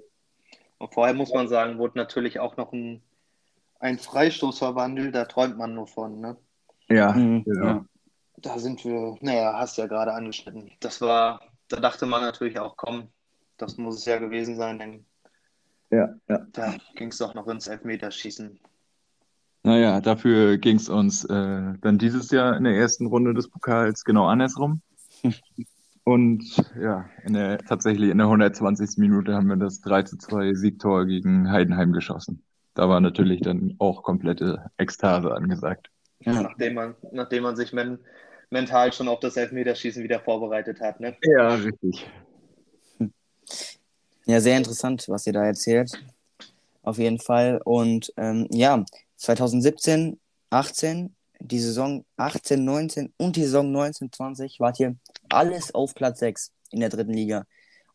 Und 0.84 0.92
vorher 0.92 1.14
muss 1.14 1.32
man 1.32 1.48
sagen, 1.48 1.78
wurde 1.78 1.96
natürlich 1.96 2.40
auch 2.40 2.58
noch 2.58 2.70
ein, 2.74 3.00
ein 3.80 3.98
Freistoß 3.98 4.58
verwandelt, 4.58 5.14
da 5.14 5.24
träumt 5.24 5.56
man 5.56 5.74
nur 5.74 5.86
von, 5.86 6.20
ne? 6.20 6.36
Ja, 6.90 7.12
Mhm. 7.12 7.42
Ja. 7.46 7.86
Da 8.36 8.58
sind 8.58 8.84
wir, 8.84 9.16
naja, 9.22 9.54
hast 9.56 9.78
ja 9.78 9.86
gerade 9.86 10.12
angeschnitten. 10.12 10.70
Das 10.80 11.00
war, 11.00 11.40
da 11.68 11.80
dachte 11.80 12.04
man 12.04 12.20
natürlich 12.20 12.58
auch, 12.58 12.76
komm, 12.76 13.08
das 13.56 13.78
muss 13.78 13.96
es 13.96 14.04
ja 14.04 14.18
gewesen 14.18 14.56
sein, 14.56 14.78
denn 14.78 15.06
Ja, 15.90 16.14
ja. 16.28 16.46
da 16.52 16.74
ging 16.96 17.08
es 17.08 17.16
doch 17.16 17.32
noch 17.32 17.48
ins 17.48 17.66
Elfmeterschießen. 17.66 18.60
Naja, 19.62 20.02
dafür 20.02 20.58
ging 20.58 20.76
es 20.76 20.90
uns 20.90 21.24
äh, 21.24 21.72
dann 21.80 21.96
dieses 21.96 22.30
Jahr 22.30 22.58
in 22.58 22.64
der 22.64 22.74
ersten 22.74 23.06
Runde 23.06 23.32
des 23.32 23.48
Pokals 23.48 24.04
genau 24.04 24.26
andersrum. 24.26 24.82
Und 26.04 26.44
ja, 26.78 27.08
in 27.24 27.32
der, 27.32 27.58
tatsächlich 27.58 28.10
in 28.10 28.18
der 28.18 28.26
120. 28.26 28.98
Minute 28.98 29.34
haben 29.34 29.48
wir 29.48 29.56
das 29.56 29.80
3 29.80 30.02
zu 30.02 30.18
2 30.18 30.52
Siegtor 30.54 31.06
gegen 31.06 31.50
Heidenheim 31.50 31.92
geschossen. 31.92 32.42
Da 32.74 32.88
war 32.88 33.00
natürlich 33.00 33.40
dann 33.40 33.74
auch 33.78 34.02
komplette 34.02 34.70
Ekstase 34.76 35.32
angesagt. 35.32 35.90
Ja. 36.20 36.42
Nachdem 36.42 36.74
man, 36.74 36.94
nachdem 37.12 37.42
man 37.44 37.56
sich 37.56 37.72
men 37.72 37.98
mental 38.50 38.92
schon 38.92 39.08
auf 39.08 39.20
das 39.20 39.36
Elfmeterschießen 39.36 40.02
wieder 40.02 40.20
vorbereitet 40.20 40.80
hat, 40.80 41.00
ne? 41.00 41.16
Ja, 41.22 41.54
richtig. 41.54 42.06
ja, 44.26 44.40
sehr 44.40 44.56
interessant, 44.56 45.06
was 45.08 45.26
ihr 45.26 45.32
da 45.32 45.44
erzählt. 45.44 45.92
Auf 46.82 46.98
jeden 46.98 47.18
Fall. 47.18 47.60
Und 47.64 48.12
ähm, 48.16 48.46
ja, 48.50 48.84
2017, 49.16 50.20
18, 50.50 51.14
die 51.40 51.58
Saison 51.58 52.04
18, 52.16 52.62
19 52.62 53.12
und 53.16 53.36
die 53.36 53.42
Saison 53.42 53.72
19, 53.72 54.12
20 54.12 54.60
wart 54.60 54.80
ihr 54.80 54.96
alles 55.34 55.74
auf 55.74 55.94
Platz 55.94 56.18
6 56.20 56.52
in 56.70 56.80
der 56.80 56.88
dritten 56.88 57.12
Liga. 57.12 57.44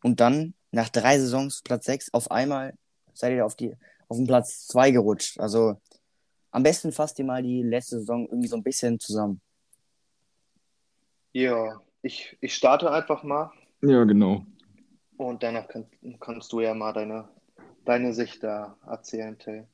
Und 0.02 0.20
dann, 0.20 0.54
nach 0.70 0.88
drei 0.88 1.18
Saisons 1.18 1.62
Platz 1.62 1.86
6, 1.86 2.14
auf 2.14 2.30
einmal 2.30 2.74
seid 3.12 3.32
ihr 3.32 3.44
auf, 3.44 3.56
die, 3.56 3.76
auf 4.08 4.16
den 4.16 4.26
Platz 4.26 4.66
2 4.68 4.92
gerutscht. 4.92 5.38
Also 5.40 5.80
am 6.50 6.62
besten 6.62 6.92
fasst 6.92 7.18
ihr 7.18 7.24
mal 7.24 7.42
die 7.42 7.62
letzte 7.62 7.98
Saison 8.00 8.26
irgendwie 8.26 8.48
so 8.48 8.56
ein 8.56 8.62
bisschen 8.62 8.98
zusammen. 8.98 9.40
Ja, 11.32 11.80
ich, 12.02 12.36
ich 12.40 12.54
starte 12.54 12.90
einfach 12.90 13.22
mal 13.22 13.52
Ja, 13.82 14.04
genau. 14.04 14.44
und 15.16 15.42
danach 15.42 15.68
kann, 15.68 15.86
kannst 16.18 16.52
du 16.52 16.60
ja 16.60 16.74
mal 16.74 16.92
deine, 16.92 17.28
deine 17.84 18.12
Sicht 18.14 18.42
da 18.42 18.76
erzählen, 18.86 19.38
Till. 19.38 19.66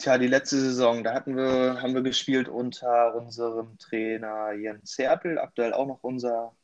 Tja, 0.00 0.16
die 0.16 0.28
letzte 0.28 0.60
Saison, 0.60 1.02
da 1.02 1.12
hatten 1.12 1.36
wir, 1.36 1.82
haben 1.82 1.92
wir 1.92 2.02
gespielt 2.02 2.48
unter 2.48 3.16
unserem 3.16 3.76
Trainer 3.78 4.52
Jens 4.52 4.96
Hertel, 4.96 5.40
aktuell 5.40 5.72
auch 5.74 5.86
noch 5.86 6.04
unser 6.04 6.54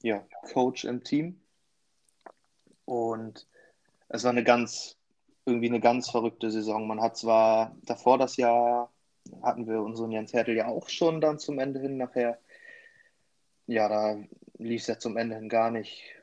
ja, 0.00 0.26
Coach 0.54 0.86
im 0.86 1.04
Team. 1.04 1.38
Und 2.86 3.46
es 4.08 4.24
war 4.24 4.30
eine 4.30 4.42
ganz, 4.42 4.96
irgendwie 5.44 5.68
eine 5.68 5.80
ganz 5.80 6.08
verrückte 6.08 6.50
Saison. 6.50 6.86
Man 6.86 7.02
hat 7.02 7.18
zwar 7.18 7.76
davor 7.82 8.16
das 8.16 8.38
Jahr, 8.38 8.90
hatten 9.42 9.66
wir 9.68 9.82
unseren 9.82 10.10
Jens 10.10 10.32
Hertel 10.32 10.56
ja 10.56 10.68
auch 10.68 10.88
schon 10.88 11.20
dann 11.20 11.38
zum 11.38 11.58
Ende 11.58 11.80
hin 11.80 11.98
nachher. 11.98 12.40
Ja, 13.66 13.90
da 13.90 14.16
lief 14.56 14.80
es 14.80 14.86
ja 14.86 14.98
zum 14.98 15.18
Ende 15.18 15.36
hin 15.36 15.50
gar 15.50 15.70
nicht, 15.70 16.14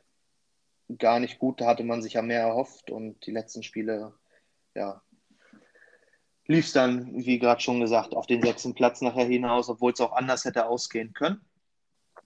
gar 0.97 1.19
nicht 1.19 1.37
gut. 1.37 1.61
Da 1.61 1.67
hatte 1.67 1.83
man 1.83 2.01
sich 2.01 2.13
ja 2.13 2.23
mehr 2.23 2.41
erhofft 2.41 2.89
und 2.89 3.23
die 3.27 3.31
letzten 3.31 3.61
Spiele, 3.61 4.15
ja, 4.73 5.03
lief 6.47 6.65
es 6.65 6.73
dann, 6.73 7.25
wie 7.25 7.39
gerade 7.39 7.61
schon 7.61 7.79
gesagt, 7.79 8.15
auf 8.15 8.27
den 8.27 8.41
sechsten 8.41 8.73
Platz 8.73 9.01
nachher 9.01 9.25
hinaus, 9.25 9.69
obwohl 9.69 9.93
es 9.93 10.01
auch 10.01 10.13
anders 10.13 10.45
hätte 10.45 10.67
ausgehen 10.67 11.13
können. 11.13 11.41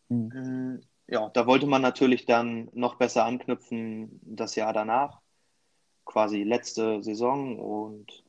Mhm. 0.10 0.82
Ja, 1.08 1.30
da 1.30 1.48
wollte 1.48 1.66
man 1.66 1.82
natürlich 1.82 2.26
dann 2.26 2.70
noch 2.74 2.96
besser 2.96 3.26
anknüpfen 3.26 4.20
das 4.22 4.56
Jahr 4.56 4.74
danach, 4.74 5.22
quasi 6.06 6.44
letzte 6.44 7.02
Saison 7.02 7.60
und 7.60 8.24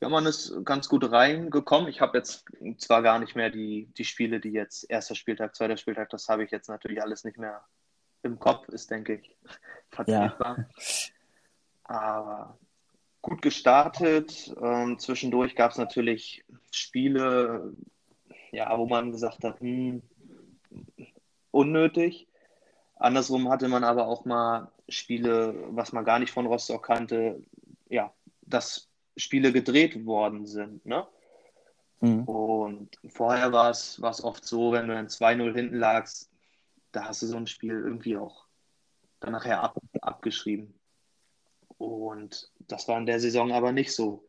ja, 0.00 0.08
man 0.08 0.24
ist 0.24 0.64
ganz 0.64 0.88
gut 0.88 1.10
reingekommen. 1.10 1.88
Ich 1.88 2.00
habe 2.00 2.16
jetzt 2.16 2.46
zwar 2.78 3.02
gar 3.02 3.18
nicht 3.18 3.36
mehr 3.36 3.50
die, 3.50 3.90
die 3.98 4.04
Spiele, 4.04 4.40
die 4.40 4.50
jetzt 4.50 4.88
erster 4.88 5.14
Spieltag, 5.14 5.54
zweiter 5.54 5.76
Spieltag, 5.76 6.08
das 6.08 6.28
habe 6.28 6.44
ich 6.44 6.50
jetzt 6.50 6.68
natürlich 6.68 7.02
alles 7.02 7.24
nicht 7.24 7.36
mehr 7.36 7.62
im 8.22 8.38
Kopf 8.38 8.68
ist, 8.68 8.90
denke 8.90 9.16
ich, 9.16 9.36
vertretbar. 9.90 10.56
Ja. 10.58 10.66
Aber 11.84 12.58
gut 13.22 13.42
gestartet. 13.42 14.54
Ähm, 14.60 14.98
zwischendurch 14.98 15.54
gab 15.54 15.72
es 15.72 15.78
natürlich 15.78 16.44
Spiele, 16.70 17.74
ja, 18.52 18.76
wo 18.78 18.86
man 18.86 19.12
gesagt 19.12 19.44
hat, 19.44 19.60
hm, 19.60 20.02
unnötig. 21.50 22.26
Andersrum 22.96 23.48
hatte 23.48 23.68
man 23.68 23.84
aber 23.84 24.06
auch 24.06 24.24
mal 24.24 24.70
Spiele, 24.88 25.54
was 25.70 25.92
man 25.92 26.04
gar 26.04 26.18
nicht 26.18 26.32
von 26.32 26.46
Rostock 26.46 26.84
kannte, 26.84 27.42
ja, 27.88 28.12
dass 28.42 28.88
Spiele 29.16 29.52
gedreht 29.52 30.04
worden 30.04 30.46
sind. 30.46 30.84
Ne? 30.84 31.06
Mhm. 32.00 32.24
Und 32.24 32.98
vorher 33.08 33.52
war 33.52 33.70
es 33.70 34.00
oft 34.02 34.44
so, 34.44 34.72
wenn 34.72 34.88
du 34.88 34.94
dann 34.94 35.08
2-0 35.08 35.54
hinten 35.54 35.76
lagst, 35.76 36.30
da 36.92 37.04
hast 37.04 37.22
du 37.22 37.26
so 37.26 37.36
ein 37.36 37.46
Spiel 37.46 37.72
irgendwie 37.72 38.16
auch 38.16 38.46
dann 39.20 39.32
nachher 39.32 39.62
ab, 39.62 39.76
abgeschrieben. 40.00 40.74
Und 41.78 42.50
das 42.70 42.88
war 42.88 42.98
in 42.98 43.06
der 43.06 43.20
Saison 43.20 43.52
aber 43.52 43.72
nicht 43.72 43.92
so. 43.92 44.24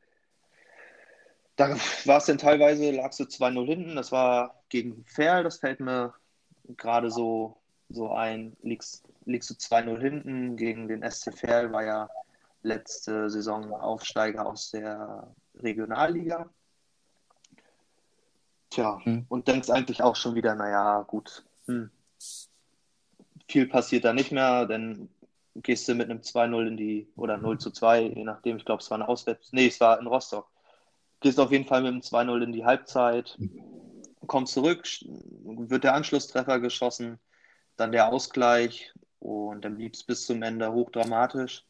Da 1.56 1.76
war 2.06 2.18
es 2.18 2.26
dann 2.26 2.38
teilweise, 2.38 2.92
lagst 2.92 3.20
du 3.20 3.24
2-0 3.24 3.66
hinten, 3.66 3.96
das 3.96 4.12
war 4.12 4.64
gegen 4.70 5.04
Ferl, 5.06 5.44
das 5.44 5.60
fällt 5.60 5.80
mir 5.80 6.14
gerade 6.78 7.12
so, 7.12 7.58
so 7.90 8.12
ein, 8.12 8.56
liegst, 8.62 9.08
liegst 9.26 9.50
du 9.50 9.54
2-0 9.54 10.00
hinten 10.00 10.56
gegen 10.56 10.88
den 10.88 11.10
SC 11.10 11.38
Ferl, 11.38 11.72
war 11.72 11.84
ja 11.84 12.10
letzte 12.64 13.30
Saison 13.30 13.74
Aufsteiger 13.74 14.46
aus 14.46 14.72
der 14.72 15.34
Regionalliga. 15.56 16.50
Tja, 18.70 19.00
hm. 19.04 19.26
und 19.28 19.48
denkst 19.48 19.70
eigentlich 19.70 20.02
auch 20.02 20.16
schon 20.16 20.36
wieder, 20.36 20.56
naja, 20.56 21.02
gut, 21.02 21.44
hm. 21.66 21.92
viel 23.50 23.68
passiert 23.68 24.06
da 24.06 24.14
nicht 24.14 24.32
mehr, 24.32 24.66
denn 24.66 25.10
gehst 25.56 25.88
du 25.88 25.96
mit 25.96 26.10
einem 26.10 26.22
2-0 26.22 26.68
in 26.68 26.78
die, 26.78 27.12
oder 27.16 27.38
0 27.38 27.60
zu 27.60 27.72
2, 27.72 28.04
je 28.04 28.24
nachdem, 28.24 28.58
ich 28.58 28.66
glaube, 28.66 28.82
es 28.82 28.90
war 28.90 28.98
ein 28.98 29.04
Auswärts, 29.04 29.52
nee, 29.52 29.68
es 29.68 29.80
war 29.80 30.00
in 30.00 30.08
Rostock. 30.08 30.50
Gehst 31.20 31.40
auf 31.40 31.52
jeden 31.52 31.66
Fall 31.66 31.82
mit 31.82 31.92
einem 31.92 32.02
2-0 32.02 32.44
in 32.44 32.52
die 32.52 32.66
Halbzeit, 32.66 33.38
kommst 34.28 34.54
zurück, 34.54 34.88
wird 35.44 35.84
der 35.84 35.94
Anschlusstreffer 35.94 36.60
geschossen, 36.60 37.20
dann 37.76 37.92
der 37.92 38.12
Ausgleich 38.12 38.94
und 39.20 39.66
dann 39.66 39.76
blieb 39.76 39.94
es 39.94 40.04
bis 40.04 40.26
zum 40.26 40.42
Ende 40.42 40.72
hochdramatisch. 40.72 41.66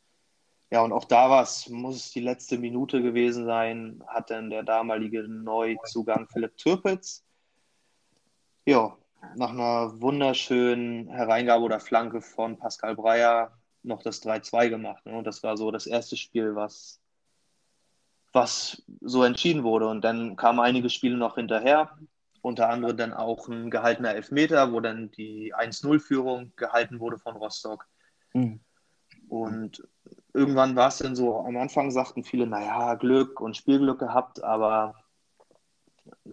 Ja, 0.69 0.81
und 0.83 0.93
auch 0.93 1.05
da 1.05 1.29
war 1.29 1.43
es, 1.43 1.67
muss 1.67 1.97
es 1.97 2.11
die 2.11 2.21
letzte 2.21 2.57
Minute 2.57 3.01
gewesen 3.01 3.45
sein, 3.45 4.01
hat 4.07 4.29
dann 4.29 4.49
der 4.49 4.63
damalige 4.63 5.27
Neuzugang 5.27 6.27
Philipp 6.31 6.55
Türpitz, 6.55 7.25
ja, 8.65 8.95
nach 9.35 9.49
einer 9.49 10.01
wunderschönen 10.01 11.07
Hereingabe 11.09 11.63
oder 11.63 11.79
Flanke 11.79 12.21
von 12.21 12.57
Pascal 12.57 12.95
Breyer 12.95 13.51
noch 13.83 14.03
das 14.03 14.21
3-2 14.23 14.69
gemacht. 14.69 15.05
Ne? 15.05 15.17
Und 15.17 15.25
das 15.25 15.43
war 15.43 15.57
so 15.57 15.71
das 15.71 15.87
erste 15.87 16.17
Spiel, 16.17 16.55
was, 16.55 16.99
was 18.33 18.83
so 19.01 19.23
entschieden 19.23 19.63
wurde. 19.63 19.87
Und 19.87 20.01
dann 20.01 20.35
kamen 20.35 20.59
einige 20.59 20.89
Spiele 20.89 21.17
noch 21.17 21.35
hinterher, 21.35 21.97
unter 22.41 22.69
anderem 22.69 22.97
dann 22.97 23.13
auch 23.13 23.47
ein 23.47 23.69
gehaltener 23.69 24.15
Elfmeter, 24.15 24.71
wo 24.71 24.79
dann 24.79 25.11
die 25.11 25.53
1-0-Führung 25.53 26.53
gehalten 26.55 26.99
wurde 26.99 27.17
von 27.17 27.35
Rostock. 27.35 27.87
Mhm. 28.33 28.59
Und 29.27 29.87
irgendwann 30.33 30.75
war 30.75 30.89
es 30.89 30.97
dann 30.97 31.15
so, 31.15 31.39
am 31.39 31.57
Anfang 31.57 31.91
sagten 31.91 32.23
viele, 32.23 32.47
naja, 32.47 32.95
Glück 32.95 33.39
und 33.39 33.55
Spielglück 33.55 33.99
gehabt, 33.99 34.43
aber 34.43 34.95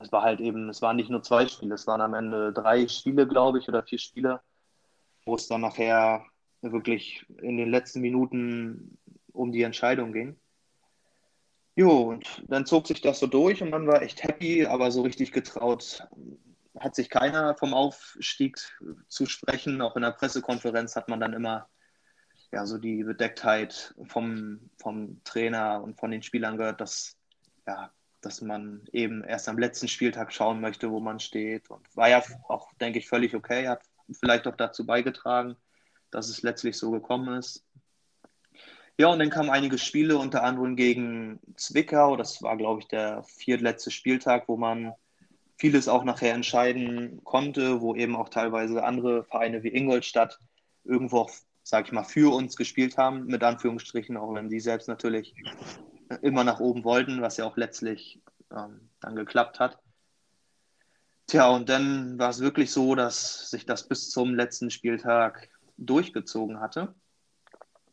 es 0.01 0.11
war 0.11 0.23
halt 0.23 0.41
eben, 0.41 0.69
es 0.69 0.83
waren 0.83 0.97
nicht 0.97 1.11
nur 1.11 1.23
zwei 1.23 1.47
Spiele, 1.47 1.75
es 1.75 1.87
waren 1.87 2.01
am 2.01 2.15
Ende 2.15 2.53
drei 2.53 2.89
Spiele, 2.89 3.27
glaube 3.27 3.59
ich, 3.59 3.69
oder 3.69 3.83
vier 3.83 3.99
Spiele, 3.99 4.41
wo 5.25 5.35
es 5.35 5.47
dann 5.47 5.61
nachher 5.61 6.25
wirklich 6.63 7.25
in 7.41 7.57
den 7.57 7.71
letzten 7.71 8.01
Minuten 8.01 8.99
um 9.33 9.53
die 9.53 9.63
Entscheidung 9.63 10.13
ging. 10.13 10.37
Jo, 11.77 12.11
und 12.11 12.43
dann 12.49 12.67
zog 12.67 12.89
sich 12.89 13.01
das 13.01 13.21
so 13.21 13.29
durch 13.29 13.63
und 13.63 13.71
man 13.71 13.87
war 13.87 14.03
echt 14.03 14.25
happy, 14.25 14.67
aber 14.67 14.91
so 14.91 15.03
richtig 15.03 15.31
getraut 15.31 16.07
hat 16.81 16.95
sich 16.95 17.09
keiner 17.09 17.57
vom 17.57 17.75
Aufstieg 17.75 18.59
zu 19.09 19.27
sprechen. 19.27 19.81
Auch 19.81 19.97
in 19.97 20.03
der 20.03 20.13
Pressekonferenz 20.13 20.97
hat 20.97 21.09
man 21.09 21.21
dann 21.21 21.33
immer 21.33 21.69
ja, 22.53 22.67
so 22.67 22.79
die 22.79 23.05
Bedecktheit 23.05 23.95
vom, 24.05 24.71
vom 24.79 25.23
Trainer 25.25 25.83
und 25.83 25.99
von 25.99 26.11
den 26.11 26.23
Spielern 26.23 26.57
gehört, 26.57 26.81
dass, 26.81 27.17
ja, 27.67 27.93
dass 28.21 28.41
man 28.41 28.83
eben 28.93 29.23
erst 29.23 29.49
am 29.49 29.59
letzten 29.59 29.89
Spieltag 29.89 30.33
schauen 30.33 30.61
möchte, 30.61 30.91
wo 30.91 31.01
man 31.01 31.21
steht. 31.21 31.71
Und 31.71 31.85
war 31.97 32.09
ja 32.09 32.23
auch, 32.49 32.73
denke 32.81 32.99
ich, 32.99 33.09
völlig 33.09 33.35
okay, 33.35 33.69
hat 33.69 33.83
vielleicht 34.21 34.47
auch 34.47 34.57
dazu 34.57 34.87
beigetragen, 34.87 35.57
dass 36.11 36.29
es 36.29 36.43
letztlich 36.43 36.77
so 36.77 36.91
gekommen 36.91 37.37
ist. 37.39 37.65
Ja, 39.01 39.09
und 39.09 39.21
dann 39.21 39.31
kamen 39.31 39.51
einige 39.51 39.79
Spiele, 39.79 40.19
unter 40.19 40.43
anderem 40.43 40.75
gegen 40.75 41.39
Zwickau. 41.57 42.17
Das 42.17 42.43
war, 42.43 42.57
glaube 42.57 42.81
ich, 42.81 42.89
der 42.89 43.23
viertletzte 43.23 43.93
Spieltag, 43.93 44.49
wo 44.49 44.57
man 44.57 44.93
vieles 45.57 45.89
auch 45.89 46.05
nachher 46.05 46.35
entscheiden 46.35 47.23
konnte, 47.25 47.81
wo 47.81 47.95
eben 47.95 48.17
auch 48.17 48.29
teilweise 48.29 48.83
andere 48.83 49.25
Vereine 49.25 49.63
wie 49.63 49.75
Ingolstadt 49.75 50.39
irgendwo 50.85 51.19
auch, 51.19 51.31
sage 51.63 51.87
ich 51.87 51.93
mal, 51.93 52.05
für 52.05 52.35
uns 52.35 52.57
gespielt 52.57 52.97
haben, 52.97 53.27
mit 53.27 53.43
Anführungsstrichen, 53.45 54.17
auch 54.17 54.35
wenn 54.35 54.51
sie 54.51 54.61
selbst 54.61 54.89
natürlich 54.89 55.35
immer 56.23 56.43
nach 56.43 56.61
oben 56.61 56.85
wollten, 56.85 57.21
was 57.21 57.37
ja 57.37 57.45
auch 57.45 57.57
letztlich 57.57 58.21
ähm, 58.51 58.89
dann 59.01 59.15
geklappt 59.15 59.61
hat. 59.61 59.79
Tja, 61.27 61.49
und 61.51 61.69
dann 61.69 62.19
war 62.19 62.31
es 62.31 62.41
wirklich 62.41 62.73
so, 62.73 62.95
dass 62.95 63.51
sich 63.51 63.67
das 63.67 63.87
bis 63.87 64.11
zum 64.11 64.35
letzten 64.35 64.71
Spieltag 64.71 65.51
durchgezogen 65.79 66.61
hatte. 66.61 66.95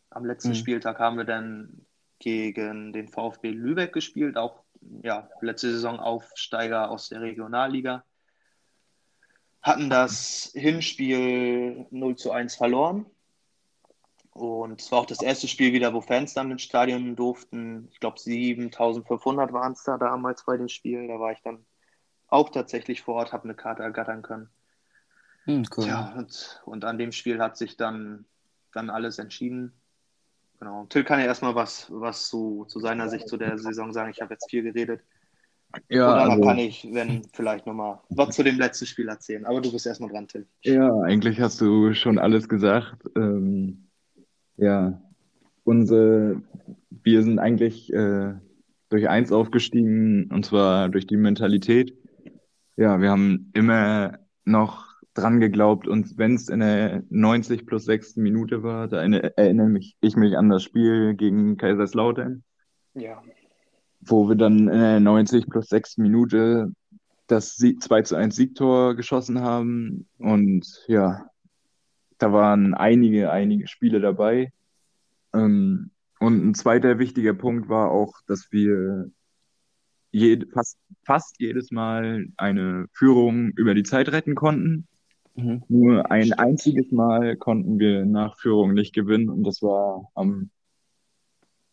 Am 0.10 0.26
letzten 0.26 0.50
mhm. 0.50 0.56
Spieltag 0.56 1.00
haben 1.00 1.18
wir 1.18 1.26
dann 1.26 1.86
gegen 2.20 2.94
den 2.94 3.08
VfB 3.08 3.52
Lübeck 3.52 3.94
gespielt, 3.94 4.38
auch 4.38 4.64
ja, 5.04 5.30
letzte 5.42 5.72
Saison 5.72 6.00
Aufsteiger 6.00 6.90
aus 6.90 7.10
der 7.10 7.22
Regionalliga. 7.22 8.04
Hatten 9.62 9.90
das 9.90 10.52
Hinspiel 10.54 11.88
0 11.90 12.16
zu 12.16 12.32
1 12.32 12.56
verloren. 12.56 13.06
Und 14.32 14.82
es 14.82 14.92
war 14.92 15.00
auch 15.00 15.06
das 15.06 15.22
erste 15.22 15.48
Spiel 15.48 15.72
wieder, 15.72 15.94
wo 15.94 16.02
Fans 16.02 16.34
dann 16.34 16.52
ins 16.52 16.62
Stadion 16.62 17.16
durften. 17.16 17.88
Ich 17.92 18.00
glaube, 18.00 18.20
7500 18.20 19.54
waren 19.54 19.72
es 19.72 19.84
da 19.84 19.98
damals 19.98 20.44
bei 20.46 20.58
dem 20.58 20.68
Spiel. 20.68 21.08
Da 21.08 21.20
war 21.20 21.32
ich 21.32 21.42
dann 21.42 21.66
auch 22.28 22.50
tatsächlich 22.50 23.02
vor 23.02 23.16
Ort, 23.16 23.34
habe 23.34 23.46
eine 23.46 23.56
Karte 23.56 23.82
ergattern 23.82 24.22
können. 24.22 24.50
Hm, 25.46 25.64
cool. 25.76 25.86
Ja, 25.86 26.14
und, 26.18 26.62
und 26.66 26.86
an 26.86 26.98
dem 26.98 27.12
Spiel 27.12 27.40
hat 27.40 27.58
sich 27.58 27.78
dann, 27.78 28.26
dann 28.74 28.90
alles 28.90 29.20
entschieden. 29.20 29.74
Genau. 30.60 30.86
Till 30.86 31.04
kann 31.04 31.20
ja 31.20 31.26
erstmal 31.26 31.56
was, 31.56 31.88
was 31.92 32.28
zu, 32.28 32.66
zu 32.68 32.80
seiner 32.80 33.10
Sicht 33.10 33.28
zu 33.28 33.38
der 33.38 33.58
Saison 33.58 33.94
sagen. 33.94 34.10
Ich 34.10 34.22
habe 34.22 34.34
jetzt 34.34 34.50
viel 34.50 34.64
geredet. 34.64 35.02
Ja, 35.90 36.14
Oder 36.14 36.32
also, 36.32 36.42
kann 36.42 36.58
ich, 36.58 36.88
wenn 36.92 37.24
vielleicht 37.34 37.68
nochmal 37.68 38.00
was 38.10 38.36
zu 38.36 38.44
dem 38.44 38.58
letzten 38.58 38.86
Spiel 38.86 39.10
erzählen. 39.10 39.46
Aber 39.46 39.62
du 39.62 39.72
bist 39.72 39.86
erstmal 39.86 40.10
dran, 40.10 40.28
Till. 40.28 40.48
Ja, 40.62 40.98
eigentlich 41.02 41.40
hast 41.42 41.60
du 41.60 41.94
schon 41.94 42.18
alles 42.18 42.48
gesagt. 42.48 43.04
Ähm, 43.16 43.88
ja, 44.58 45.02
unsere, 45.66 46.42
wir 46.90 47.24
sind 47.24 47.40
eigentlich 47.40 47.92
äh, 47.92 48.34
durch 48.90 49.10
eins 49.10 49.32
aufgestiegen, 49.32 50.32
und 50.32 50.46
zwar 50.46 50.90
durch 50.90 51.08
die 51.08 51.18
Mentalität. 51.18 51.94
Ja, 52.78 53.02
wir 53.02 53.10
haben 53.10 53.52
immer 53.54 54.20
noch 54.46 54.95
dran 55.16 55.40
geglaubt 55.40 55.88
und 55.88 56.18
wenn 56.18 56.36
es 56.36 56.50
in 56.50 56.60
der 56.60 57.02
90 57.10 57.66
plus 57.66 57.86
6. 57.86 58.18
Minute 58.18 58.62
war, 58.64 58.88
da 58.88 59.02
erinnere 59.02 59.70
mich, 59.70 59.98
ich 60.02 60.16
mich 60.16 60.38
an 60.38 60.50
das 60.50 60.62
Spiel 60.62 61.16
gegen 61.16 61.58
Kaiserslautern. 61.58 62.44
Ja. 62.94 63.24
Wo 64.02 64.28
wir 64.28 64.36
dann 64.36 64.68
in 64.68 64.80
der 64.80 65.00
90 65.00 65.48
plus 65.48 65.68
6. 65.70 65.98
Minute 65.98 66.72
das 67.28 67.56
2 67.56 68.02
zu 68.04 68.16
1 68.16 68.36
Siegtor 68.36 68.96
geschossen 68.96 69.42
haben. 69.42 70.08
Und 70.18 70.84
ja, 70.88 71.26
da 72.18 72.32
waren 72.34 72.74
einige, 72.74 73.32
einige 73.32 73.68
Spiele 73.68 74.02
dabei. 74.02 74.52
Ähm, 75.34 75.92
und 76.20 76.46
ein 76.46 76.56
zweiter 76.56 77.00
wichtiger 77.00 77.34
Punkt 77.34 77.70
war 77.70 77.90
auch, 77.92 78.14
dass 78.28 78.52
wir 78.52 79.12
jed 80.12 80.52
fast, 80.54 80.78
fast 81.06 81.40
jedes 81.40 81.72
Mal 81.72 82.28
eine 82.38 82.86
Führung 82.94 83.50
über 83.56 83.74
die 83.74 83.84
Zeit 83.84 84.10
retten 84.12 84.36
konnten. 84.36 84.88
Mhm. 85.36 85.64
Nur 85.68 86.12
ein 86.12 86.34
einziges 86.34 86.92
Mal 86.92 87.36
konnten 87.36 87.78
wir 87.80 88.06
nach 88.06 88.38
Führung 88.38 88.74
nicht 88.74 88.94
gewinnen 88.94 89.30
und 89.30 89.44
das 89.44 89.62
war 89.62 90.10
am 90.16 90.50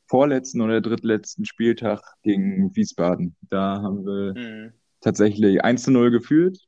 vorletzten 0.07 0.61
oder 0.61 0.81
drittletzten 0.81 1.45
Spieltag 1.45 2.03
gegen 2.23 2.75
Wiesbaden. 2.77 3.37
Da 3.49 3.81
haben 3.81 4.05
wir 4.05 4.35
mhm. 4.37 4.73
tatsächlich 5.01 5.65
1 5.65 5.85
zu 5.85 5.91
0 5.91 6.11
geführt 6.11 6.59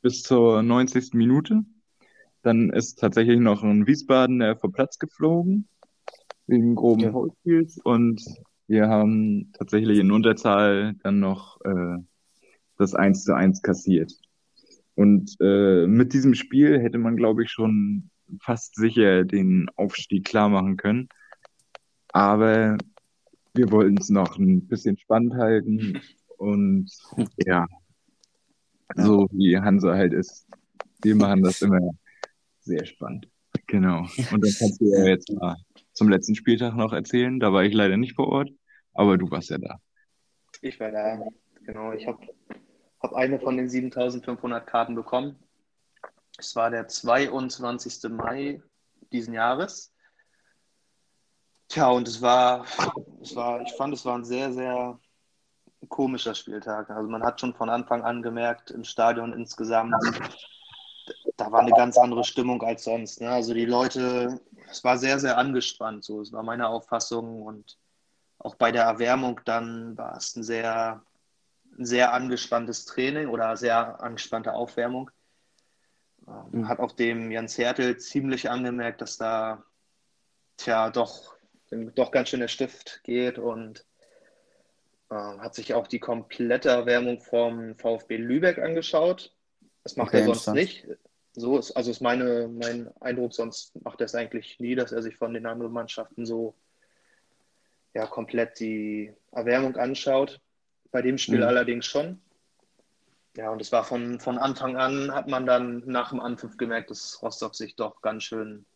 bis 0.00 0.22
zur 0.22 0.62
90. 0.62 1.14
Minute. 1.14 1.62
Dann 2.42 2.70
ist 2.70 2.98
tatsächlich 2.98 3.38
noch 3.38 3.62
ein 3.62 3.86
Wiesbaden 3.86 4.40
der 4.40 4.56
vor 4.56 4.72
Platz 4.72 4.98
geflogen 4.98 5.68
wegen 6.46 6.74
groben 6.74 7.02
ja. 7.02 7.12
Foulspiels 7.12 7.78
und 7.78 8.20
wir 8.66 8.88
haben 8.88 9.52
tatsächlich 9.52 9.98
in 9.98 10.10
Unterzahl 10.10 10.94
dann 11.02 11.20
noch 11.20 11.60
äh, 11.64 11.98
das 12.78 12.94
1 12.94 13.24
zu 13.24 13.34
1 13.34 13.62
kassiert. 13.62 14.12
Und 14.94 15.36
äh, 15.40 15.86
mit 15.86 16.12
diesem 16.12 16.34
Spiel 16.34 16.80
hätte 16.80 16.98
man, 16.98 17.16
glaube 17.16 17.44
ich, 17.44 17.50
schon 17.50 18.10
fast 18.40 18.74
sicher 18.76 19.24
den 19.24 19.68
Aufstieg 19.76 20.24
klar 20.24 20.48
machen 20.48 20.76
können. 20.76 21.08
Aber 22.12 22.76
wir 23.54 23.70
wollten 23.70 23.98
es 23.98 24.10
noch 24.10 24.38
ein 24.38 24.66
bisschen 24.66 24.96
spannend 24.98 25.34
halten 25.34 26.00
und 26.36 26.90
ja, 27.46 27.66
so 28.96 29.28
wie 29.32 29.58
Hansa 29.58 29.94
halt 29.94 30.12
ist. 30.12 30.46
Wir 31.02 31.16
machen 31.16 31.42
das 31.42 31.62
immer 31.62 31.80
sehr 32.60 32.84
spannend. 32.84 33.28
Genau. 33.66 34.00
Und 34.00 34.44
dann 34.44 34.52
kannst 34.58 34.80
du 34.80 34.86
ja 34.86 35.04
jetzt 35.06 35.32
mal 35.32 35.56
zum 35.92 36.08
letzten 36.08 36.34
Spieltag 36.34 36.76
noch 36.76 36.92
erzählen. 36.92 37.40
Da 37.40 37.52
war 37.52 37.64
ich 37.64 37.74
leider 37.74 37.96
nicht 37.96 38.14
vor 38.14 38.28
Ort, 38.28 38.50
aber 38.92 39.18
du 39.18 39.30
warst 39.30 39.50
ja 39.50 39.58
da. 39.58 39.78
Ich 40.60 40.78
war 40.78 40.90
da, 40.90 41.22
genau. 41.64 41.92
Ich 41.92 42.06
habe 42.06 42.18
hab 43.02 43.14
eine 43.14 43.40
von 43.40 43.56
den 43.56 43.68
7500 43.68 44.66
Karten 44.66 44.94
bekommen. 44.94 45.38
Es 46.38 46.56
war 46.56 46.70
der 46.70 46.88
22. 46.88 48.10
Mai 48.10 48.62
diesen 49.10 49.34
Jahres. 49.34 49.92
Tja, 51.68 51.88
und 51.90 52.06
es 52.06 52.20
war, 52.20 52.64
es 53.20 53.34
war, 53.34 53.62
ich 53.62 53.72
fand, 53.72 53.94
es 53.94 54.04
war 54.04 54.16
ein 54.16 54.24
sehr, 54.24 54.52
sehr 54.52 54.98
komischer 55.88 56.34
Spieltag. 56.34 56.90
Also 56.90 57.08
man 57.08 57.22
hat 57.22 57.40
schon 57.40 57.54
von 57.54 57.70
Anfang 57.70 58.02
an 58.02 58.22
gemerkt, 58.22 58.70
im 58.70 58.84
Stadion 58.84 59.32
insgesamt, 59.32 59.94
da 61.36 61.50
war 61.50 61.60
eine 61.60 61.72
ganz 61.72 61.96
andere 61.96 62.24
Stimmung 62.24 62.62
als 62.62 62.84
sonst. 62.84 63.20
Ne? 63.20 63.30
Also 63.30 63.54
die 63.54 63.64
Leute, 63.64 64.40
es 64.70 64.84
war 64.84 64.98
sehr, 64.98 65.18
sehr 65.18 65.38
angespannt, 65.38 66.04
so, 66.04 66.20
es 66.20 66.32
war 66.32 66.42
meine 66.42 66.68
Auffassung. 66.68 67.42
Und 67.42 67.78
auch 68.38 68.54
bei 68.54 68.70
der 68.70 68.84
Erwärmung 68.84 69.40
dann 69.44 69.96
war 69.96 70.16
es 70.16 70.36
ein 70.36 70.44
sehr, 70.44 71.02
ein 71.78 71.86
sehr 71.86 72.12
angespanntes 72.12 72.84
Training 72.84 73.28
oder 73.28 73.56
sehr 73.56 74.02
angespannte 74.02 74.52
Aufwärmung. 74.52 75.10
Ähm, 76.26 76.68
hat 76.68 76.78
auch 76.78 76.92
dem 76.92 77.30
Jens 77.30 77.58
Hertel 77.58 77.96
ziemlich 77.98 78.50
angemerkt, 78.50 79.00
dass 79.00 79.16
da 79.16 79.64
tja 80.56 80.90
doch, 80.90 81.34
doch 81.70 82.10
ganz 82.10 82.28
schön 82.28 82.40
der 82.40 82.48
Stift 82.48 83.02
geht 83.04 83.38
und 83.38 83.84
äh, 85.10 85.14
hat 85.14 85.54
sich 85.54 85.74
auch 85.74 85.86
die 85.86 85.98
komplette 85.98 86.68
Erwärmung 86.68 87.20
vom 87.20 87.76
VfB 87.76 88.16
Lübeck 88.16 88.58
angeschaut. 88.58 89.34
Das 89.82 89.96
macht 89.96 90.08
okay, 90.08 90.20
er 90.20 90.26
sonst 90.26 90.48
nicht. 90.48 90.86
So 91.34 91.58
ist, 91.58 91.72
also 91.72 91.90
ist 91.90 92.02
meine, 92.02 92.48
mein 92.48 92.90
Eindruck, 93.00 93.32
sonst 93.32 93.74
macht 93.82 94.00
er 94.00 94.04
es 94.04 94.14
eigentlich 94.14 94.60
nie, 94.60 94.74
dass 94.74 94.92
er 94.92 95.02
sich 95.02 95.16
von 95.16 95.32
den 95.32 95.46
anderen 95.46 95.72
Mannschaften 95.72 96.26
so 96.26 96.54
ja, 97.94 98.06
komplett 98.06 98.60
die 98.60 99.12
Erwärmung 99.32 99.76
anschaut. 99.76 100.40
Bei 100.92 101.02
dem 101.02 101.18
Spiel 101.18 101.38
mhm. 101.38 101.44
allerdings 101.44 101.86
schon. 101.86 102.20
Ja, 103.36 103.50
und 103.50 103.62
es 103.62 103.72
war 103.72 103.82
von, 103.82 104.20
von 104.20 104.38
Anfang 104.38 104.76
an, 104.76 105.12
hat 105.12 105.26
man 105.26 105.46
dann 105.46 105.82
nach 105.86 106.10
dem 106.10 106.20
Anpfiff 106.20 106.58
gemerkt, 106.58 106.90
dass 106.90 107.20
Rostock 107.22 107.54
sich 107.54 107.76
doch 107.76 108.02
ganz 108.02 108.24
schön 108.24 108.66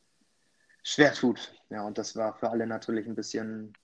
schwer 0.82 1.12
tut. 1.12 1.52
Ja, 1.68 1.82
und 1.82 1.98
das 1.98 2.16
war 2.16 2.34
für 2.34 2.48
alle 2.48 2.66
natürlich 2.66 3.06
ein 3.06 3.14
bisschen 3.14 3.74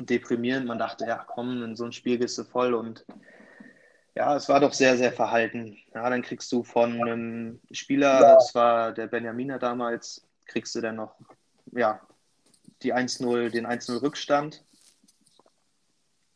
deprimierend. 0.00 0.66
Man 0.66 0.78
dachte, 0.78 1.06
ja, 1.06 1.24
komm, 1.26 1.62
in 1.62 1.74
so 1.74 1.84
ein 1.84 1.92
Spiel 1.92 2.18
gehst 2.18 2.36
du 2.36 2.44
voll 2.44 2.74
und 2.74 3.06
ja, 4.14 4.36
es 4.36 4.48
war 4.48 4.60
doch 4.60 4.72
sehr, 4.72 4.96
sehr 4.96 5.12
verhalten. 5.12 5.76
Ja, 5.94 6.08
dann 6.08 6.22
kriegst 6.22 6.52
du 6.52 6.62
von 6.62 7.02
einem 7.02 7.60
Spieler, 7.72 8.20
das 8.20 8.54
war 8.54 8.92
der 8.92 9.06
Benjaminer 9.06 9.58
damals, 9.58 10.26
kriegst 10.46 10.74
du 10.74 10.80
dann 10.80 10.96
noch, 10.96 11.16
ja, 11.72 12.00
die 12.82 12.94
1-0, 12.94 13.50
den 13.50 13.66
1-0 13.66 14.02
Rückstand. 14.02 14.64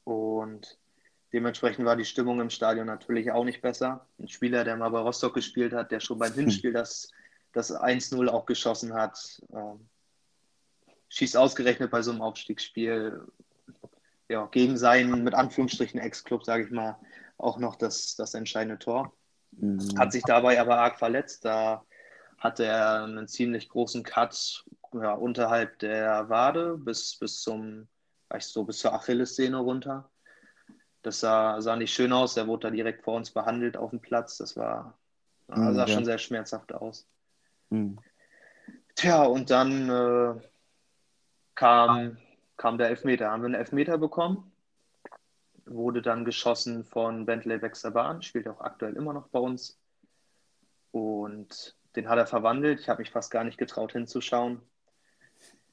Und 0.04 0.77
Dementsprechend 1.32 1.84
war 1.84 1.96
die 1.96 2.04
Stimmung 2.04 2.40
im 2.40 2.50
Stadion 2.50 2.86
natürlich 2.86 3.30
auch 3.32 3.44
nicht 3.44 3.60
besser. 3.60 4.06
Ein 4.18 4.28
Spieler, 4.28 4.64
der 4.64 4.76
mal 4.76 4.88
bei 4.88 5.00
Rostock 5.00 5.34
gespielt 5.34 5.74
hat, 5.74 5.90
der 5.90 6.00
schon 6.00 6.18
beim 6.18 6.32
Hinspiel 6.32 6.72
das, 6.72 7.10
das 7.52 7.74
1-0 7.74 8.28
auch 8.28 8.46
geschossen 8.46 8.94
hat, 8.94 9.42
ähm, 9.52 9.88
schießt 11.10 11.36
ausgerechnet 11.36 11.90
bei 11.90 12.02
so 12.02 12.12
einem 12.12 12.22
Aufstiegsspiel 12.22 13.22
ja, 14.28 14.46
gegen 14.46 14.76
seinen, 14.76 15.24
mit 15.24 15.34
Anführungsstrichen, 15.34 16.00
Ex-Club, 16.00 16.44
sage 16.44 16.64
ich 16.64 16.70
mal, 16.70 16.98
auch 17.38 17.58
noch 17.58 17.76
das, 17.76 18.14
das 18.16 18.34
entscheidende 18.34 18.78
Tor. 18.78 19.12
Mhm. 19.52 19.98
Hat 19.98 20.12
sich 20.12 20.22
dabei 20.22 20.60
aber 20.60 20.78
arg 20.78 20.98
verletzt. 20.98 21.44
Da 21.44 21.84
hatte 22.38 22.64
er 22.64 23.04
einen 23.04 23.28
ziemlich 23.28 23.68
großen 23.68 24.02
Cut 24.02 24.64
ja, 24.92 25.12
unterhalb 25.12 25.78
der 25.78 26.28
Wade 26.28 26.76
bis, 26.78 27.16
bis 27.16 27.40
zum, 27.40 27.88
so, 28.38 28.64
bis 28.64 28.78
zur 28.78 28.94
Achillessehne 28.94 29.58
runter. 29.58 30.10
Das 31.02 31.20
sah, 31.20 31.60
sah 31.60 31.76
nicht 31.76 31.92
schön 31.92 32.12
aus. 32.12 32.36
Er 32.36 32.46
wurde 32.46 32.68
da 32.68 32.70
direkt 32.70 33.02
vor 33.02 33.14
uns 33.14 33.30
behandelt 33.30 33.76
auf 33.76 33.90
dem 33.90 34.00
Platz. 34.00 34.38
Das 34.38 34.56
war, 34.56 34.98
mhm, 35.48 35.74
sah 35.74 35.86
ja. 35.86 35.94
schon 35.94 36.04
sehr 36.04 36.18
schmerzhaft 36.18 36.72
aus. 36.74 37.06
Mhm. 37.70 37.98
Tja, 38.94 39.22
und 39.24 39.50
dann 39.50 39.88
äh, 39.88 40.40
kam, 41.54 42.18
kam 42.56 42.78
der 42.78 42.88
Elfmeter. 42.88 43.30
Haben 43.30 43.42
wir 43.42 43.46
einen 43.46 43.54
Elfmeter 43.54 43.96
bekommen. 43.98 44.52
Wurde 45.66 46.02
dann 46.02 46.24
geschossen 46.24 46.84
von 46.84 47.26
Bentley 47.26 47.62
Wexerbahn. 47.62 48.22
Spielt 48.22 48.48
auch 48.48 48.60
aktuell 48.60 48.96
immer 48.96 49.12
noch 49.12 49.28
bei 49.28 49.38
uns. 49.38 49.78
Und 50.90 51.76
den 51.94 52.08
hat 52.08 52.18
er 52.18 52.26
verwandelt. 52.26 52.80
Ich 52.80 52.88
habe 52.88 53.00
mich 53.00 53.10
fast 53.10 53.30
gar 53.30 53.44
nicht 53.44 53.58
getraut 53.58 53.92
hinzuschauen. 53.92 54.62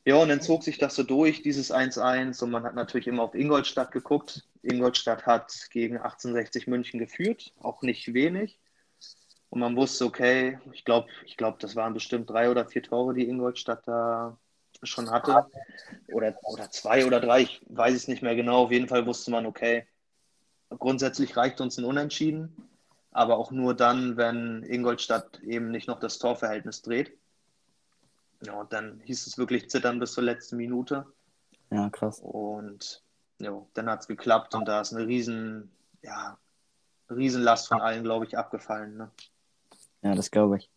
Ja, 0.07 0.17
und 0.17 0.29
dann 0.29 0.41
zog 0.41 0.63
sich 0.63 0.77
das 0.77 0.95
so 0.95 1.01
durch, 1.01 1.41
dieses 1.41 1.73
1-1. 1.73 2.43
Und 2.43 2.51
man 2.51 2.63
hat 2.63 2.75
natürlich 2.75 3.07
immer 3.07 3.23
auf 3.23 3.33
Ingolstadt 3.33 3.91
geguckt. 3.91 4.47
Ingolstadt 4.61 5.25
hat 5.25 5.51
gegen 5.71 5.97
1860 5.97 6.67
München 6.67 6.99
geführt, 6.99 7.53
auch 7.59 7.81
nicht 7.81 8.13
wenig. 8.13 8.59
Und 9.49 9.61
man 9.61 9.75
wusste, 9.75 10.05
okay, 10.05 10.59
ich 10.73 10.85
glaube, 10.85 11.07
ich 11.25 11.37
glaub, 11.37 11.59
das 11.59 11.75
waren 11.75 11.93
bestimmt 11.93 12.29
drei 12.29 12.51
oder 12.51 12.65
vier 12.65 12.83
Tore, 12.83 13.15
die 13.15 13.27
Ingolstadt 13.27 13.87
da 13.87 14.37
schon 14.83 15.09
hatte. 15.09 15.47
Oder, 16.07 16.35
oder 16.43 16.69
zwei 16.69 17.05
oder 17.05 17.19
drei, 17.19 17.41
ich 17.41 17.61
weiß 17.69 17.95
es 17.95 18.07
nicht 18.07 18.21
mehr 18.21 18.35
genau. 18.35 18.63
Auf 18.65 18.71
jeden 18.71 18.87
Fall 18.87 19.07
wusste 19.07 19.31
man, 19.31 19.47
okay, 19.47 19.87
grundsätzlich 20.69 21.35
reicht 21.35 21.61
uns 21.61 21.77
ein 21.77 21.85
Unentschieden. 21.85 22.69
Aber 23.11 23.37
auch 23.37 23.49
nur 23.49 23.73
dann, 23.73 24.17
wenn 24.17 24.61
Ingolstadt 24.63 25.39
eben 25.41 25.71
nicht 25.71 25.87
noch 25.87 25.99
das 25.99 26.19
Torverhältnis 26.19 26.83
dreht. 26.83 27.17
Ja, 28.41 28.53
und 28.59 28.73
dann 28.73 29.01
hieß 29.05 29.27
es 29.27 29.37
wirklich 29.37 29.69
zittern 29.69 29.99
bis 29.99 30.13
zur 30.13 30.23
letzten 30.23 30.57
Minute. 30.57 31.05
Ja, 31.71 31.89
krass. 31.89 32.19
Und 32.21 33.03
ja, 33.39 33.65
dann 33.73 33.89
hat 33.89 34.01
es 34.01 34.07
geklappt 34.07 34.55
und 34.55 34.67
da 34.67 34.81
ist 34.81 34.93
eine 34.93 35.07
riesen, 35.07 35.71
ja, 36.01 36.37
Riesenlast 37.09 37.67
von 37.67 37.81
allen, 37.81 38.03
glaube 38.03 38.25
ich, 38.25 38.37
abgefallen. 38.37 38.97
Ne? 38.97 39.11
Ja, 40.01 40.15
das 40.15 40.31
glaube 40.31 40.57
ich. 40.57 40.69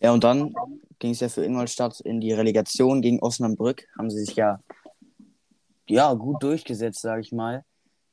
Ja, 0.00 0.12
und 0.12 0.24
dann 0.24 0.54
ging 0.98 1.12
es 1.12 1.20
ja 1.20 1.28
für 1.28 1.44
Ingolstadt 1.44 2.00
in 2.00 2.20
die 2.20 2.32
Relegation 2.32 3.02
gegen 3.02 3.20
Osnabrück. 3.20 3.86
Haben 3.96 4.10
sie 4.10 4.24
sich 4.24 4.34
ja, 4.34 4.60
ja 5.88 6.12
gut 6.14 6.42
durchgesetzt, 6.42 7.00
sage 7.00 7.20
ich 7.20 7.30
mal. 7.30 7.64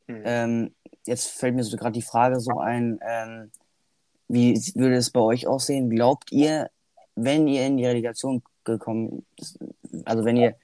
Hm. 0.08 0.22
Ähm, 0.24 0.76
jetzt 1.06 1.28
fällt 1.28 1.56
mir 1.56 1.64
so 1.64 1.78
gerade 1.78 1.94
die 1.94 2.04
Frage 2.04 2.40
so 2.40 2.60
ein, 2.60 3.00
ähm, 3.02 3.52
wie 4.28 4.54
würde 4.76 4.96
es 4.96 5.10
bei 5.10 5.20
euch 5.20 5.48
aussehen? 5.48 5.90
Glaubt 5.90 6.32
ihr, 6.32 6.70
wenn 7.16 7.48
ihr 7.48 7.66
in 7.66 7.78
die 7.78 7.86
Relegation 7.86 8.44
gekommen. 8.64 9.26
Also 10.06 10.26
wenn 10.26 10.38
ihr 10.38 10.56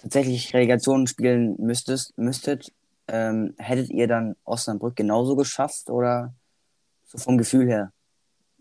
tatsächlich 0.00 0.52
Relegation 0.52 1.06
spielen 1.06 1.56
müsstest, 1.58 2.16
müsstet, 2.18 2.72
ähm, 3.08 3.54
hättet 3.58 3.90
ihr 3.90 4.08
dann 4.08 4.36
Osnabrück 4.44 4.96
genauso 4.96 5.36
geschafft 5.36 5.90
oder 5.90 6.34
so 7.04 7.18
vom 7.18 7.38
Gefühl 7.38 7.66
her? 7.66 7.92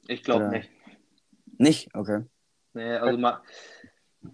Ich 0.07 0.24
glaube 0.24 0.49
nicht. 0.49 0.69
Nicht? 1.57 1.95
Okay. 1.95 2.24
Nee, 2.74 2.95
also 2.95 3.17
mal, 3.17 3.41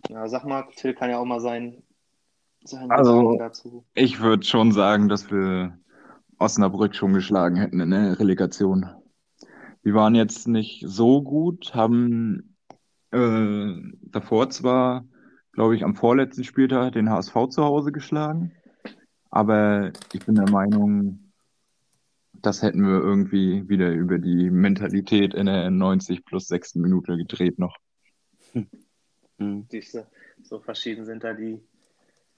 ja, 0.10 0.28
sag 0.28 0.46
mal, 0.46 0.66
Till 0.76 0.94
kann 0.94 1.10
ja 1.10 1.18
auch 1.18 1.26
mal 1.26 1.40
sein. 1.40 1.84
sein 2.64 2.90
also, 2.92 3.38
dazu. 3.38 3.86
ich 3.94 4.20
würde 4.20 4.46
schon 4.46 4.72
sagen, 4.72 5.10
dass 5.10 5.32
wir 5.32 5.78
Osnabrück 6.40 6.96
schon 6.96 7.14
geschlagen 7.14 7.56
hätten 7.56 7.80
in 7.80 7.92
der 7.92 8.20
Relegation. 8.20 8.86
Die 9.84 9.94
waren 9.94 10.16
jetzt 10.16 10.48
nicht 10.48 10.84
so 10.86 11.22
gut, 11.22 11.74
haben 11.74 12.57
äh, 13.12 13.74
davor 14.04 14.50
zwar, 14.50 15.06
glaube 15.54 15.76
ich, 15.76 15.84
am 15.84 15.96
vorletzten 15.96 16.44
Spieltag 16.44 16.94
den 16.94 17.10
HSV 17.10 17.34
zu 17.50 17.64
Hause 17.64 17.92
geschlagen, 17.92 18.54
aber 19.30 19.92
ich 20.14 20.26
bin 20.26 20.36
der 20.36 20.50
Meinung, 20.50 21.32
das 22.34 22.62
hätten 22.62 22.82
wir 22.82 23.00
irgendwie 23.00 23.68
wieder 23.68 23.92
über 23.92 24.20
die 24.20 24.50
Mentalität 24.50 25.34
in 25.34 25.48
der 25.48 25.70
90 25.70 26.26
plus 26.26 26.48
6. 26.48 26.76
Minute 26.76 27.18
gedreht 27.18 27.60
noch. 27.60 27.78
Hm. 29.40 29.68
So 30.44 30.60
verschieden 30.60 31.06
sind 31.06 31.24
da 31.24 31.34
die. 31.34 31.60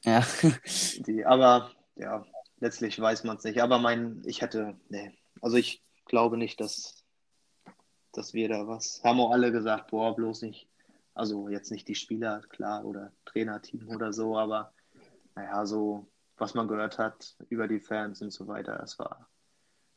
Ja. 0.04 0.26
die 1.08 1.26
aber 1.26 1.72
ja, 1.96 2.26
letztlich 2.60 3.00
weiß 3.00 3.24
man 3.24 3.38
es 3.38 3.44
nicht. 3.44 3.62
Aber 3.62 3.80
mein, 3.80 4.22
ich 4.26 4.42
hätte, 4.42 4.78
nee, 4.90 5.12
also 5.42 5.58
ich 5.58 5.84
glaube 6.06 6.38
nicht, 6.38 6.60
dass 6.60 6.99
dass 8.14 8.34
wir 8.34 8.50
da 8.50 8.68
was. 8.68 9.02
Haben 9.04 9.20
auch 9.20 9.32
alle 9.32 9.52
gesagt, 9.52 9.92
boah, 9.92 10.16
bloß 10.16 10.42
nicht. 10.44 10.68
Also 11.14 11.50
jetzt 11.50 11.72
nicht 11.72 11.88
die 11.88 11.96
Spieler, 11.96 12.42
klar, 12.50 12.86
oder 12.86 13.12
Trainerteam 13.26 13.90
oder 13.90 14.14
so, 14.14 14.38
aber 14.38 14.72
naja, 15.36 15.66
so 15.66 16.08
was 16.38 16.54
man 16.54 16.68
gehört 16.68 16.98
hat 16.98 17.36
über 17.50 17.68
die 17.68 17.80
Fans 17.82 18.22
und 18.22 18.32
so 18.32 18.48
weiter, 18.48 18.82
es 18.82 18.98
war. 18.98 19.28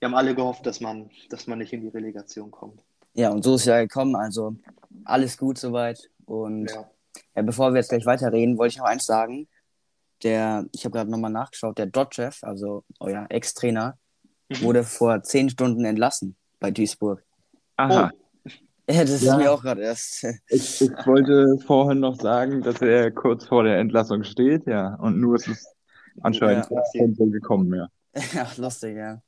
Wir 0.00 0.06
haben 0.08 0.16
alle 0.16 0.34
gehofft, 0.34 0.66
dass 0.66 0.80
man, 0.80 1.10
dass 1.30 1.46
man 1.46 1.58
nicht 1.58 1.72
in 1.72 1.80
die 1.82 1.88
Relegation 1.88 2.50
kommt. 2.50 2.82
Ja, 3.14 3.30
und 3.30 3.44
so 3.44 3.54
ist 3.54 3.66
ja 3.66 3.80
gekommen. 3.80 4.16
Also 4.16 4.56
alles 5.04 5.38
gut 5.38 5.58
soweit. 5.58 6.10
Und 6.24 6.68
Ja. 6.70 6.90
ja, 7.36 7.42
bevor 7.42 7.72
wir 7.72 7.78
jetzt 7.78 7.90
gleich 7.90 8.06
weiterreden, 8.06 8.58
wollte 8.58 8.72
ich 8.72 8.78
noch 8.78 8.86
eins 8.86 9.06
sagen. 9.06 9.48
Der, 10.24 10.66
ich 10.72 10.84
habe 10.84 10.96
gerade 10.96 11.10
nochmal 11.10 11.30
nachgeschaut, 11.30 11.78
der 11.78 11.86
Dotchev, 11.86 12.44
also 12.44 12.84
euer 13.00 13.26
Ex-Trainer, 13.28 13.98
Mhm. 14.48 14.62
wurde 14.62 14.82
vor 14.84 15.22
zehn 15.22 15.48
Stunden 15.50 15.84
entlassen 15.84 16.36
bei 16.60 16.70
Duisburg. 16.70 17.24
Aha. 17.76 18.10
Ja, 18.90 19.04
das 19.04 19.22
Ja. 19.22 19.32
ist 19.34 19.38
mir 19.38 19.52
auch 19.52 19.62
gerade 19.62 19.82
erst. 19.82 20.24
Ich, 20.48 20.80
ich 20.82 20.90
wollte 21.06 21.56
vorhin 21.66 22.00
noch 22.00 22.16
sagen, 22.20 22.62
dass 22.62 22.80
er 22.82 23.10
kurz 23.12 23.46
vor 23.46 23.62
der 23.64 23.78
Entlassung 23.78 24.24
steht, 24.24 24.66
ja. 24.66 24.94
Und 24.96 25.20
nur 25.20 25.36
ist 25.36 25.48
es 25.48 25.66
anscheinend 26.20 26.68
Ja. 26.70 26.82
schon 26.96 27.14
so 27.14 27.26
gekommen, 27.26 27.72
ja. 27.74 27.88
Ja, 28.34 28.46
lustig, 28.56 28.96
ja. 28.96 29.22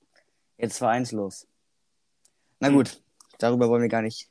Jetzt 0.58 0.78
vereinslos. 0.78 1.46
Na 2.60 2.68
gut, 2.68 3.00
darüber 3.38 3.68
wollen 3.68 3.82
wir 3.82 3.88
gar 3.88 4.02
nicht 4.02 4.28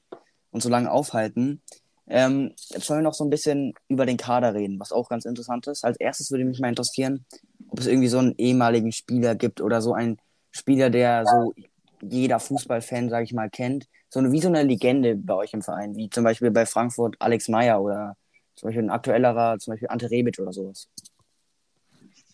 uns 0.52 0.64
so 0.64 0.70
lange 0.70 0.92
aufhalten. 0.92 1.62
Ähm, 2.08 2.54
jetzt 2.70 2.90
wollen 2.90 3.00
wir 3.00 3.04
noch 3.04 3.14
so 3.14 3.24
ein 3.24 3.30
bisschen 3.30 3.74
über 3.88 4.06
den 4.06 4.18
Kader 4.18 4.54
reden, 4.54 4.80
was 4.80 4.92
auch 4.92 5.10
ganz 5.10 5.26
interessant 5.26 5.68
ist. 5.68 5.84
Als 5.86 5.98
erstes 5.98 6.32
würde 6.32 6.44
mich 6.46 6.60
mal 6.60 6.68
interessieren, 6.70 7.26
ob 7.70 7.80
es 7.80 7.88
irgendwie 7.88 8.10
so 8.10 8.20
einen 8.20 8.36
ehemaligen 8.38 8.92
Spieler 8.92 9.36
gibt 9.36 9.62
oder 9.62 9.82
so 9.82 9.94
einen 9.94 10.18
Spieler, 10.52 10.90
der 10.90 11.26
so 11.26 11.54
jeder 12.02 12.40
Fußballfan, 12.40 13.10
sage 13.10 13.24
ich 13.24 13.34
mal, 13.34 13.50
kennt. 13.50 13.86
So 14.14 14.20
eine, 14.20 14.32
wie 14.32 14.42
so 14.42 14.48
eine 14.48 14.62
Legende 14.62 15.16
bei 15.16 15.34
euch 15.34 15.54
im 15.54 15.64
Verein, 15.64 15.96
wie 15.96 16.08
zum 16.08 16.24
Beispiel 16.24 16.52
bei 16.52 16.68
Frankfurt 16.68 17.16
Alex 17.18 17.50
Meyer 17.50 17.82
oder 17.82 18.16
zum 18.54 18.68
Beispiel 18.68 18.84
ein 18.84 18.92
aktuellerer, 18.92 19.58
zum 19.58 19.74
Beispiel 19.74 19.88
Ante 19.90 20.12
Rebic 20.12 20.38
oder 20.38 20.54
sowas. 20.54 20.88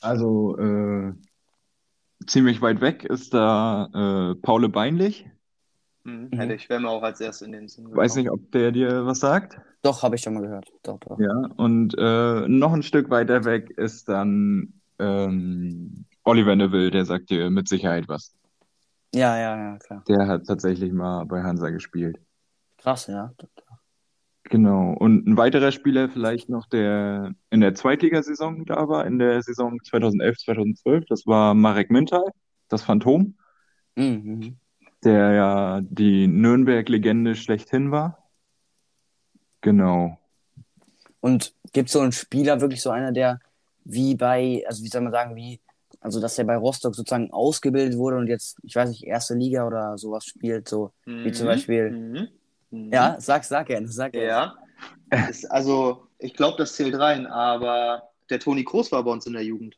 Also, 0.01 0.57
äh, 0.57 1.13
ziemlich 2.27 2.61
weit 2.61 2.81
weg 2.81 3.05
ist 3.05 3.33
da 3.33 4.33
äh, 4.33 4.35
Paule 4.41 4.67
Beinlich. 4.67 5.25
Mhm. 6.03 6.27
Mhm. 6.29 6.37
Hätte 6.37 6.55
ich, 6.55 6.67
wäre 6.67 6.81
mir 6.81 6.89
auch 6.89 7.01
als 7.01 7.21
erstes 7.21 7.47
in 7.47 7.53
den 7.53 7.69
Sinn 7.69 7.85
Weiß 7.95 8.15
gekommen. 8.15 8.25
nicht, 8.25 8.43
ob 8.45 8.51
der 8.51 8.73
dir 8.73 9.05
was 9.05 9.21
sagt. 9.21 9.61
Doch, 9.81 10.03
habe 10.03 10.17
ich 10.17 10.21
schon 10.21 10.33
mal 10.33 10.41
gehört. 10.41 10.69
Doch, 10.83 10.99
doch. 10.99 11.17
Ja, 11.17 11.33
und 11.55 11.95
äh, 11.97 12.45
noch 12.49 12.73
ein 12.73 12.83
Stück 12.83 13.09
weiter 13.09 13.45
weg 13.45 13.69
ist 13.69 14.09
dann 14.09 14.73
ähm, 14.99 16.03
Oliver 16.25 16.57
Neville, 16.57 16.91
der 16.91 17.05
sagt 17.05 17.29
dir 17.29 17.49
mit 17.49 17.69
Sicherheit 17.69 18.09
was. 18.09 18.35
Ja, 19.13 19.37
ja, 19.37 19.57
ja, 19.57 19.77
klar. 19.79 20.03
Der 20.07 20.27
hat 20.27 20.45
tatsächlich 20.45 20.91
mal 20.91 21.25
bei 21.25 21.41
Hansa 21.41 21.69
gespielt. 21.69 22.19
Krass, 22.77 23.07
ja. 23.07 23.33
Genau. 24.43 24.93
Und 24.93 25.27
ein 25.27 25.37
weiterer 25.37 25.71
Spieler 25.71 26.09
vielleicht 26.09 26.49
noch, 26.49 26.67
der 26.67 27.33
in 27.49 27.61
der 27.61 27.75
Zweitligasaison 27.75 28.65
da 28.65 28.87
war, 28.87 29.05
in 29.05 29.19
der 29.19 29.41
Saison 29.41 29.77
2011, 29.83 30.37
2012, 30.39 31.05
das 31.07 31.27
war 31.27 31.53
Marek 31.53 31.91
Mintal, 31.91 32.23
das 32.67 32.83
Phantom, 32.83 33.35
Mhm. 33.95 34.57
der 35.03 35.31
ja 35.33 35.81
die 35.81 36.27
Nürnberg-Legende 36.27 37.35
schlechthin 37.35 37.91
war. 37.91 38.29
Genau. 39.61 40.17
Und 41.19 41.53
gibt 41.73 41.89
so 41.89 41.99
einen 41.99 42.11
Spieler, 42.13 42.61
wirklich 42.61 42.81
so 42.81 42.91
einer, 42.91 43.11
der 43.11 43.39
wie 43.83 44.15
bei, 44.15 44.63
also 44.67 44.83
wie 44.83 44.87
soll 44.87 45.01
man 45.01 45.11
sagen, 45.11 45.35
wie, 45.35 45.59
also 46.01 46.19
dass 46.21 46.35
der 46.35 46.45
bei 46.45 46.55
Rostock 46.55 46.95
sozusagen 46.95 47.31
ausgebildet 47.31 47.97
wurde 47.97 48.17
und 48.17 48.27
jetzt, 48.27 48.57
ich 48.63 48.75
weiß 48.75 48.89
nicht, 48.89 49.03
erste 49.05 49.35
Liga 49.35 49.65
oder 49.67 49.97
sowas 49.97 50.25
spielt, 50.25 50.67
so 50.69 50.91
wie 51.05 51.31
zum 51.31 51.45
Mhm. 51.45 51.49
Beispiel. 51.49 51.91
Mhm. 51.91 52.27
Mhm. 52.71 52.93
Ja, 52.93 53.17
sag, 53.19 53.43
sag 53.43 53.67
gerne, 53.67 53.87
sag 53.87 54.13
gerne. 54.13 54.27
Ja. 54.27 54.55
Ist, 55.29 55.49
also, 55.51 56.07
ich 56.19 56.33
glaube, 56.35 56.57
das 56.57 56.73
zählt 56.75 56.97
rein, 56.97 57.25
aber 57.27 58.03
der 58.29 58.39
Toni 58.39 58.63
Kroos 58.63 58.91
war 58.91 59.03
bei 59.03 59.11
uns 59.11 59.25
in 59.25 59.33
der 59.33 59.43
Jugend. 59.43 59.75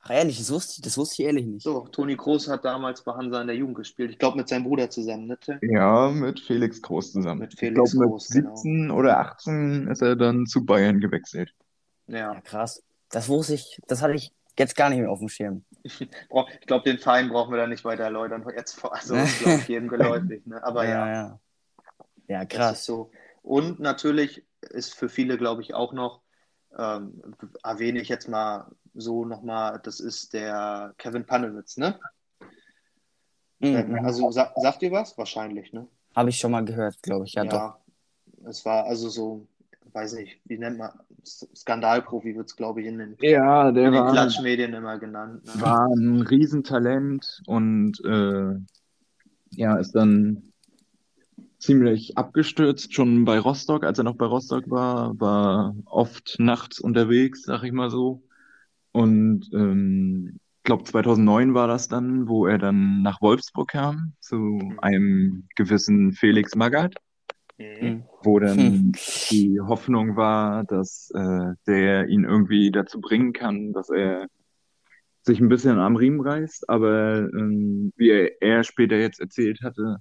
Ach, 0.00 0.10
ehrlich, 0.10 0.38
das 0.38 0.50
wusste 0.52 0.74
ich, 0.76 0.82
das 0.82 0.96
wusste 0.98 1.22
ich 1.22 1.26
ehrlich 1.28 1.46
nicht. 1.46 1.62
So, 1.62 1.80
Toni 1.88 2.16
Kroos 2.16 2.48
hat 2.48 2.64
damals 2.64 3.02
bei 3.02 3.12
Hansa 3.12 3.40
in 3.40 3.46
der 3.46 3.56
Jugend 3.56 3.76
gespielt. 3.76 4.10
Ich 4.10 4.18
glaube, 4.18 4.36
mit 4.36 4.48
seinem 4.48 4.64
Bruder 4.64 4.90
zusammen, 4.90 5.26
ne? 5.26 5.38
Ja, 5.62 6.10
mit 6.10 6.40
Felix 6.40 6.80
Groß 6.82 7.12
zusammen. 7.12 7.40
Mit 7.40 7.54
Ich 7.54 7.58
Felix 7.58 7.92
glaube, 7.92 7.98
mit 8.04 8.08
Groß, 8.10 8.28
genau. 8.28 8.56
17 8.56 8.90
oder 8.90 9.18
18 9.18 9.88
ist 9.88 10.02
er 10.02 10.16
dann 10.16 10.46
zu 10.46 10.64
Bayern 10.64 11.00
gewechselt. 11.00 11.52
Ja, 12.06 12.34
Ja. 12.34 12.40
krass. 12.40 12.82
Das 13.10 13.28
wusste 13.28 13.54
ich, 13.54 13.80
das 13.86 14.02
hatte 14.02 14.14
ich 14.14 14.32
jetzt 14.58 14.76
gar 14.76 14.90
nicht 14.90 14.98
mehr 15.00 15.10
auf 15.10 15.18
dem 15.18 15.28
Schirm. 15.28 15.64
Ich 16.60 16.66
glaube, 16.66 16.84
den 16.84 16.98
Verein 16.98 17.28
brauchen 17.28 17.52
wir 17.52 17.58
da 17.58 17.66
nicht 17.66 17.84
weiter 17.84 18.04
erläutern. 18.04 18.44
Jetzt, 18.54 18.78
vor- 18.78 18.94
also, 18.94 19.16
ich, 19.16 19.40
jedem 19.68 19.88
geläufig. 19.88 20.44
Ne? 20.46 20.62
Aber 20.62 20.84
ja, 20.84 21.08
ja. 21.08 21.40
Ja, 22.28 22.40
ja 22.40 22.44
krass. 22.44 22.84
so. 22.84 23.10
Und 23.42 23.80
natürlich 23.80 24.44
ist 24.60 24.94
für 24.94 25.08
viele, 25.08 25.38
glaube 25.38 25.62
ich, 25.62 25.72
auch 25.74 25.92
noch, 25.92 26.20
ähm, 26.76 27.22
erwähne 27.62 28.00
ich 28.00 28.08
jetzt 28.08 28.28
mal 28.28 28.70
so 28.94 29.24
nochmal, 29.24 29.80
das 29.82 30.00
ist 30.00 30.34
der 30.34 30.94
Kevin 30.98 31.24
Panewitz, 31.24 31.76
ne? 31.78 31.98
Mhm. 33.60 34.04
Also 34.04 34.30
sa 34.30 34.52
sagt 34.56 34.82
ihr 34.82 34.92
was? 34.92 35.16
Wahrscheinlich, 35.16 35.72
ne? 35.72 35.88
Habe 36.14 36.30
ich 36.30 36.38
schon 36.38 36.50
mal 36.50 36.64
gehört, 36.64 37.02
glaube 37.02 37.24
ich. 37.24 37.32
Ja, 37.32 37.44
doch. 37.44 37.52
Ja, 37.52 37.80
es 38.44 38.64
war 38.64 38.84
also 38.84 39.08
so, 39.08 39.46
weiß 39.92 40.14
nicht, 40.14 40.40
wie 40.44 40.58
nennt 40.58 40.78
man, 40.78 40.90
Skandalprofi 41.24 42.36
wird 42.36 42.48
es, 42.48 42.56
glaube 42.56 42.80
ich, 42.80 42.86
in 42.86 42.98
den, 42.98 43.16
Ja, 43.20 43.70
der 43.72 43.86
in 43.86 43.92
den 43.92 44.02
war, 44.02 44.12
Klatschmedien 44.12 44.74
immer 44.74 44.98
genannt. 44.98 45.44
Ne? 45.44 45.60
war 45.60 45.86
ein 45.86 46.22
Riesentalent 46.22 47.42
und 47.46 48.02
äh, 48.04 48.54
ja, 49.50 49.76
ist 49.76 49.92
dann 49.92 50.42
ziemlich 51.58 52.16
abgestürzt, 52.16 52.94
schon 52.94 53.24
bei 53.24 53.38
Rostock, 53.38 53.84
als 53.84 53.98
er 53.98 54.04
noch 54.04 54.16
bei 54.16 54.26
Rostock 54.26 54.70
war, 54.70 55.18
war 55.20 55.74
oft 55.86 56.36
nachts 56.38 56.78
unterwegs, 56.80 57.42
sag 57.42 57.64
ich 57.64 57.72
mal 57.72 57.90
so. 57.90 58.22
Und 58.92 59.50
ähm, 59.52 60.38
ich 60.58 60.62
glaube 60.64 60.84
2009 60.84 61.54
war 61.54 61.66
das 61.66 61.88
dann, 61.88 62.28
wo 62.28 62.46
er 62.46 62.58
dann 62.58 63.02
nach 63.02 63.20
Wolfsburg 63.20 63.68
kam, 63.68 64.12
zu 64.20 64.74
einem 64.78 65.48
gewissen 65.56 66.12
Felix 66.12 66.54
Magath. 66.54 66.94
Mhm. 67.58 68.04
wo 68.22 68.38
dann 68.38 68.56
Hm. 68.56 68.92
die 69.30 69.60
Hoffnung 69.60 70.16
war, 70.16 70.64
dass 70.64 71.10
äh, 71.14 71.54
der 71.66 72.08
ihn 72.08 72.24
irgendwie 72.24 72.70
dazu 72.70 73.00
bringen 73.00 73.32
kann, 73.32 73.72
dass 73.72 73.90
er 73.90 74.28
sich 75.22 75.40
ein 75.40 75.48
bisschen 75.48 75.78
am 75.78 75.96
Riemen 75.96 76.20
reißt. 76.20 76.68
Aber 76.68 77.28
ähm, 77.34 77.92
wie 77.96 78.10
er, 78.10 78.42
er 78.42 78.64
später 78.64 78.96
jetzt 78.96 79.20
erzählt 79.20 79.62
hatte, 79.62 79.98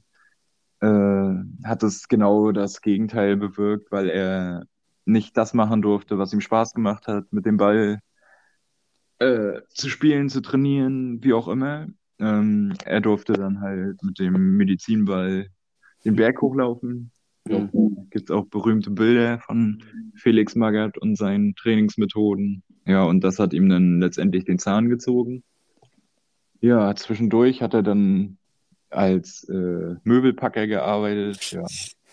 äh, 0.82 1.68
hat 1.68 1.84
es 1.84 2.08
genau 2.08 2.51
das 2.51 2.82
Gegenteil 2.82 3.38
bewirkt, 3.38 3.91
weil 3.91 4.10
er 4.10 4.66
nicht 5.05 5.36
das 5.38 5.53
machen 5.53 5.82
durfte, 5.82 6.20
was 6.20 6.34
ihm 6.34 6.41
Spaß 6.41 6.74
gemacht 6.74 7.08
hat, 7.08 7.32
mit 7.32 7.45
dem 7.45 7.58
Ball 7.58 7.99
äh, 9.20 9.62
zu 9.70 9.89
spielen, 9.89 10.30
zu 10.30 10.41
trainieren, 10.41 11.24
wie 11.24 11.34
auch 11.34 11.47
immer. 11.47 11.88
Ähm, 12.20 12.74
er 12.86 13.01
durfte 13.01 13.34
dann 13.34 13.62
halt 13.62 14.03
mit 14.03 14.20
dem 14.20 14.58
Medizinball 14.58 15.47
den 16.05 16.16
Berg 16.16 16.41
hochlaufen. 16.41 17.12
Mhm. 17.50 18.08
Gibt 18.10 18.30
es 18.30 18.36
auch 18.36 18.45
berühmte 18.45 18.89
Bilder 18.91 19.39
von 19.39 19.84
Felix 20.16 20.56
Magath 20.56 20.98
und 20.98 21.16
seinen 21.18 21.56
Trainingsmethoden. 21.56 22.64
Ja, 22.86 23.04
und 23.04 23.24
das 23.24 23.38
hat 23.39 23.54
ihm 23.54 23.70
dann 23.70 24.00
letztendlich 24.00 24.45
den 24.45 24.60
Zahn 24.60 24.89
gezogen. 24.89 25.43
Ja, 26.62 26.95
zwischendurch 26.95 27.62
hat 27.62 27.74
er 27.74 27.84
dann 27.84 28.38
als 28.89 29.48
äh, 29.50 29.95
Möbelpacker 30.04 30.68
gearbeitet. 30.68 31.52
Ja, 31.52 31.66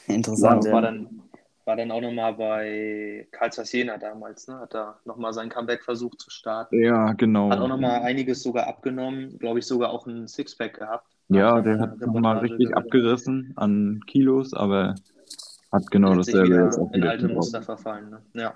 Interessant. 0.06 0.64
war 0.64 0.74
Ja. 0.74 0.80
dann, 0.80 1.22
war 1.64 1.76
dann 1.76 1.90
auch 1.90 2.00
nochmal 2.00 2.34
bei 2.34 3.28
Karl 3.30 3.50
Jena 3.64 3.96
damals, 3.96 4.48
ne? 4.48 4.58
Hat 4.58 4.74
da 4.74 4.98
nochmal 5.04 5.32
seinen 5.32 5.48
Comeback 5.48 5.82
versucht 5.84 6.20
zu 6.20 6.30
starten. 6.30 6.78
ja 6.78 7.12
genau. 7.12 7.50
Hat 7.50 7.60
auch 7.60 7.68
nochmal 7.68 8.02
einiges 8.02 8.42
sogar 8.42 8.66
abgenommen, 8.66 9.38
glaube 9.38 9.60
ich, 9.60 9.66
sogar 9.66 9.90
auch 9.90 10.06
ein 10.06 10.26
Sixpack 10.26 10.74
gehabt. 10.78 11.06
Ja, 11.28 11.62
der 11.62 11.78
hat 11.78 12.00
nochmal 12.00 12.38
richtig 12.38 12.76
abgerissen 12.76 13.52
an 13.56 14.00
Kilos, 14.06 14.52
aber 14.52 14.94
hat 15.74 15.90
genau 15.90 16.14
dasselbe 16.14 16.54
jetzt 16.64 16.78
auch 16.78 16.90
in 16.92 17.00
wieder 17.02 17.10
alte. 17.10 17.28
Muster 17.28 17.62
verfallen, 17.62 18.10
ne? 18.10 18.22
Ja. 18.34 18.54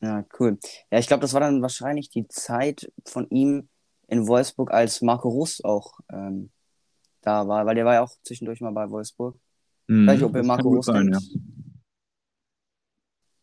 Ja, 0.00 0.24
cool. 0.38 0.58
Ja, 0.92 0.98
ich 0.98 1.08
glaube, 1.08 1.22
das 1.22 1.32
war 1.32 1.40
dann 1.40 1.60
wahrscheinlich 1.60 2.08
die 2.10 2.28
Zeit 2.28 2.90
von 3.04 3.28
ihm 3.30 3.68
in 4.06 4.28
Wolfsburg, 4.28 4.70
als 4.72 5.02
Marco 5.02 5.28
Russ 5.28 5.62
auch 5.64 5.98
ähm, 6.12 6.50
da 7.22 7.48
war, 7.48 7.66
weil 7.66 7.74
der 7.74 7.84
war 7.84 7.94
ja 7.94 8.02
auch 8.02 8.12
zwischendurch 8.22 8.60
mal 8.60 8.70
bei 8.72 8.88
Wolfsburg. 8.90 9.36
Mhm, 9.88 10.06
Weiß 10.06 10.14
nicht, 10.16 10.24
ob 10.24 10.36
ihr 10.36 10.44
Marco 10.44 10.68
Russ 10.68 10.86
sein, 10.86 11.10
kennt. 11.10 11.14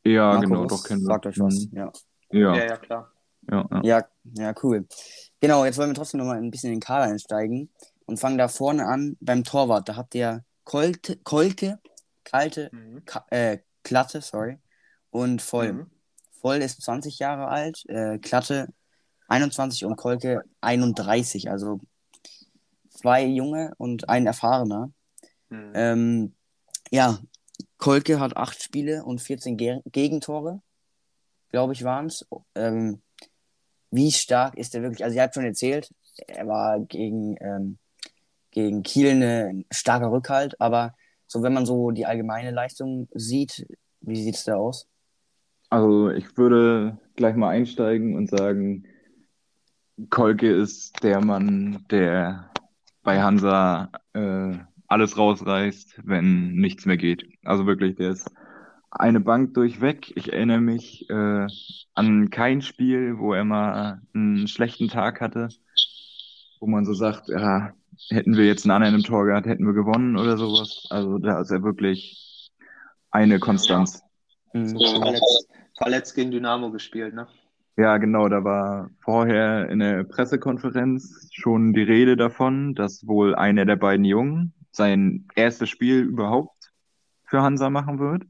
ja. 0.06 0.12
Ja, 0.12 0.28
Marco 0.34 0.42
genau, 0.48 0.62
Russ 0.64 0.70
doch 0.82 0.88
kennen 0.88 1.02
wir. 1.02 1.08
sagt 1.08 1.26
euch 1.26 1.40
was. 1.40 1.68
Mhm. 1.72 1.78
Ja. 1.78 1.92
Ja, 2.32 2.56
Ja, 2.56 2.66
ja, 2.68 2.78
klar. 2.78 3.12
ja, 3.52 3.68
ja. 3.72 3.82
Ja, 3.84 4.08
ja, 4.36 4.54
cool. 4.64 4.88
Genau, 5.42 5.66
jetzt 5.66 5.78
wollen 5.78 5.90
wir 5.90 5.96
trotzdem 5.96 6.20
noch 6.20 6.28
mal 6.28 6.38
ein 6.38 6.52
bisschen 6.52 6.70
in 6.72 6.78
den 6.78 6.82
Kader 6.82 7.06
einsteigen 7.12 7.70
und 8.06 8.20
fangen 8.20 8.38
da 8.38 8.48
vorne 8.48 8.86
an 8.88 9.18
beim 9.20 9.44
Torwart. 9.44 9.90
Da 9.90 9.96
habt 9.96 10.16
ihr 10.16 10.44
Kolte, 10.64 11.18
Kolke, 11.18 11.80
Kalte, 12.26 12.70
Mhm. 12.74 13.06
Ka 13.06 13.26
äh, 13.30 13.60
Klatte, 13.84 14.20
sorry, 14.22 14.58
und 15.10 15.42
Voll. 15.42 15.72
Mhm. 15.74 15.92
Voll 16.42 16.58
ist 16.58 16.82
20 16.82 17.20
Jahre 17.20 17.48
alt, 17.48 17.86
äh, 17.88 18.18
Klatte 18.20 18.68
21 19.28 19.86
und 19.86 19.96
Kolke 19.96 20.44
31. 20.62 21.50
Also 21.50 21.80
zwei 22.90 23.26
junge 23.26 23.74
und 23.78 24.10
ein 24.10 24.28
erfahrener. 24.28 24.92
Mhm. 25.50 25.72
Ähm, 25.74 26.36
ja, 26.92 27.20
Kolke 27.78 28.20
hat 28.20 28.38
acht 28.38 28.62
Spiele 28.62 29.04
und 29.06 29.22
14 29.22 29.58
Ge 29.58 29.82
Gegentore, 29.86 30.62
glaube 31.50 31.74
ich, 31.74 31.84
waren 31.84 32.08
es. 32.08 32.26
Ähm, 32.56 33.02
wie 33.92 34.12
stark 34.12 34.58
ist 34.58 34.76
er 34.76 34.82
wirklich? 34.82 35.04
Also, 35.04 35.16
ihr 35.16 35.24
habt 35.24 35.34
schon 35.34 35.46
erzählt, 35.46 35.90
er 36.28 36.48
war 36.48 36.80
gegen, 36.80 37.38
ähm, 37.40 37.78
gegen 38.52 38.84
Kiel 38.84 39.12
eine, 39.12 39.48
ein 39.50 39.66
starker 39.72 40.12
Rückhalt, 40.12 40.60
aber 40.60 40.96
so, 41.28 41.44
wenn 41.44 41.54
man 41.54 41.66
so 41.66 41.92
die 41.92 42.06
allgemeine 42.06 42.52
Leistung 42.52 43.08
sieht, 43.14 43.66
Wie 44.02 44.22
sieht's 44.22 44.44
da 44.46 44.56
aus? 44.56 44.88
Also 45.70 46.10
ich 46.12 46.38
würde 46.38 47.00
gleich 47.16 47.36
mal 47.36 47.50
einsteigen 47.50 48.16
und 48.16 48.30
sagen, 48.30 48.86
Kolke 50.10 50.52
ist 50.52 51.04
der 51.04 51.22
Mann, 51.22 51.86
der 51.90 52.52
bei 53.04 53.22
Hansa 53.22 53.92
äh, 54.14 54.58
alles 54.88 55.18
rausreißt, 55.18 56.02
wenn 56.06 56.54
nichts 56.56 56.86
mehr 56.86 56.98
geht. 56.98 57.26
Also 57.44 57.66
wirklich, 57.66 57.96
der 57.96 58.12
ist 58.12 58.32
eine 58.92 59.20
Bank 59.20 59.54
durchweg. 59.54 60.12
Ich 60.16 60.34
erinnere 60.34 60.62
mich 60.62 61.10
äh, 61.10 61.48
an 61.94 62.30
kein 62.30 62.62
Spiel, 62.62 63.18
wo 63.18 63.34
er 63.34 63.46
mal 63.46 64.02
einen 64.14 64.48
schlechten 64.48 64.88
Tag 64.90 65.22
hatte, 65.22 65.50
wo 66.60 66.68
man 66.68 66.86
so 66.86 66.94
sagt, 66.94 67.30
ja, 67.30 67.74
hätten 68.10 68.38
wir 68.38 68.46
jetzt 68.46 68.66
einen 68.66 68.72
anderen 68.72 68.96
im 68.96 69.04
Tor 69.04 69.26
gehabt, 69.26 69.48
hätten 69.48 69.66
wir 69.66 69.74
gewonnen 69.74 70.18
oder 70.18 70.38
sowas. 70.38 70.88
Also 70.90 71.18
da 71.18 71.42
ist 71.42 71.52
er 71.52 71.64
wirklich 71.64 72.52
eine 73.12 73.40
Konstanz. 73.40 74.02
Mhm. 74.54 74.68
So 74.68 75.02
verletzt, 75.02 75.50
verletzt 75.78 76.16
gegen 76.16 76.32
Dynamo 76.32 76.72
gespielt, 76.72 77.14
ne? 77.14 77.28
Ja, 77.78 77.98
genau, 77.98 78.30
da 78.30 78.44
war 78.44 78.90
vorher 79.02 79.70
in 79.70 79.80
der 79.80 80.06
Pressekonferenz 80.06 81.28
schon 81.34 81.74
die 81.74 81.84
Rede 81.84 82.16
davon, 82.16 82.74
dass 82.74 83.06
wohl 83.06 83.36
einer 83.36 83.66
der 83.66 83.76
beiden 83.76 84.06
Jungen 84.06 84.54
sein 84.72 85.28
erstes 85.36 85.70
Spiel 85.70 86.02
überhaupt 86.02 86.72
für 87.26 87.42
Hansa 87.42 87.70
machen 87.70 88.00
wird. 88.00 88.24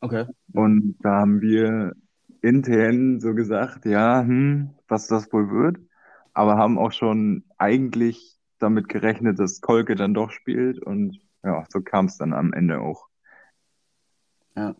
Okay. 0.00 0.26
Und 0.52 0.96
da 1.00 1.20
haben 1.20 1.40
wir 1.40 1.94
intern 2.42 3.18
so 3.18 3.34
gesagt, 3.34 3.86
ja, 3.86 4.20
hm, 4.20 4.70
was 4.86 5.08
das 5.08 5.32
wohl 5.32 5.50
wird, 5.50 5.78
aber 6.32 6.56
haben 6.56 6.78
auch 6.78 6.92
schon 6.92 7.44
eigentlich 7.58 8.35
damit 8.58 8.88
gerechnet, 8.88 9.38
dass 9.38 9.60
Kolke 9.60 9.94
dann 9.94 10.14
doch 10.14 10.30
spielt 10.30 10.82
und 10.82 11.20
ja, 11.42 11.64
so 11.68 11.80
kam 11.80 12.06
es 12.06 12.18
dann 12.18 12.32
am 12.32 12.52
Ende 12.52 12.80
auch. 12.80 13.08
Ja, 14.56 14.74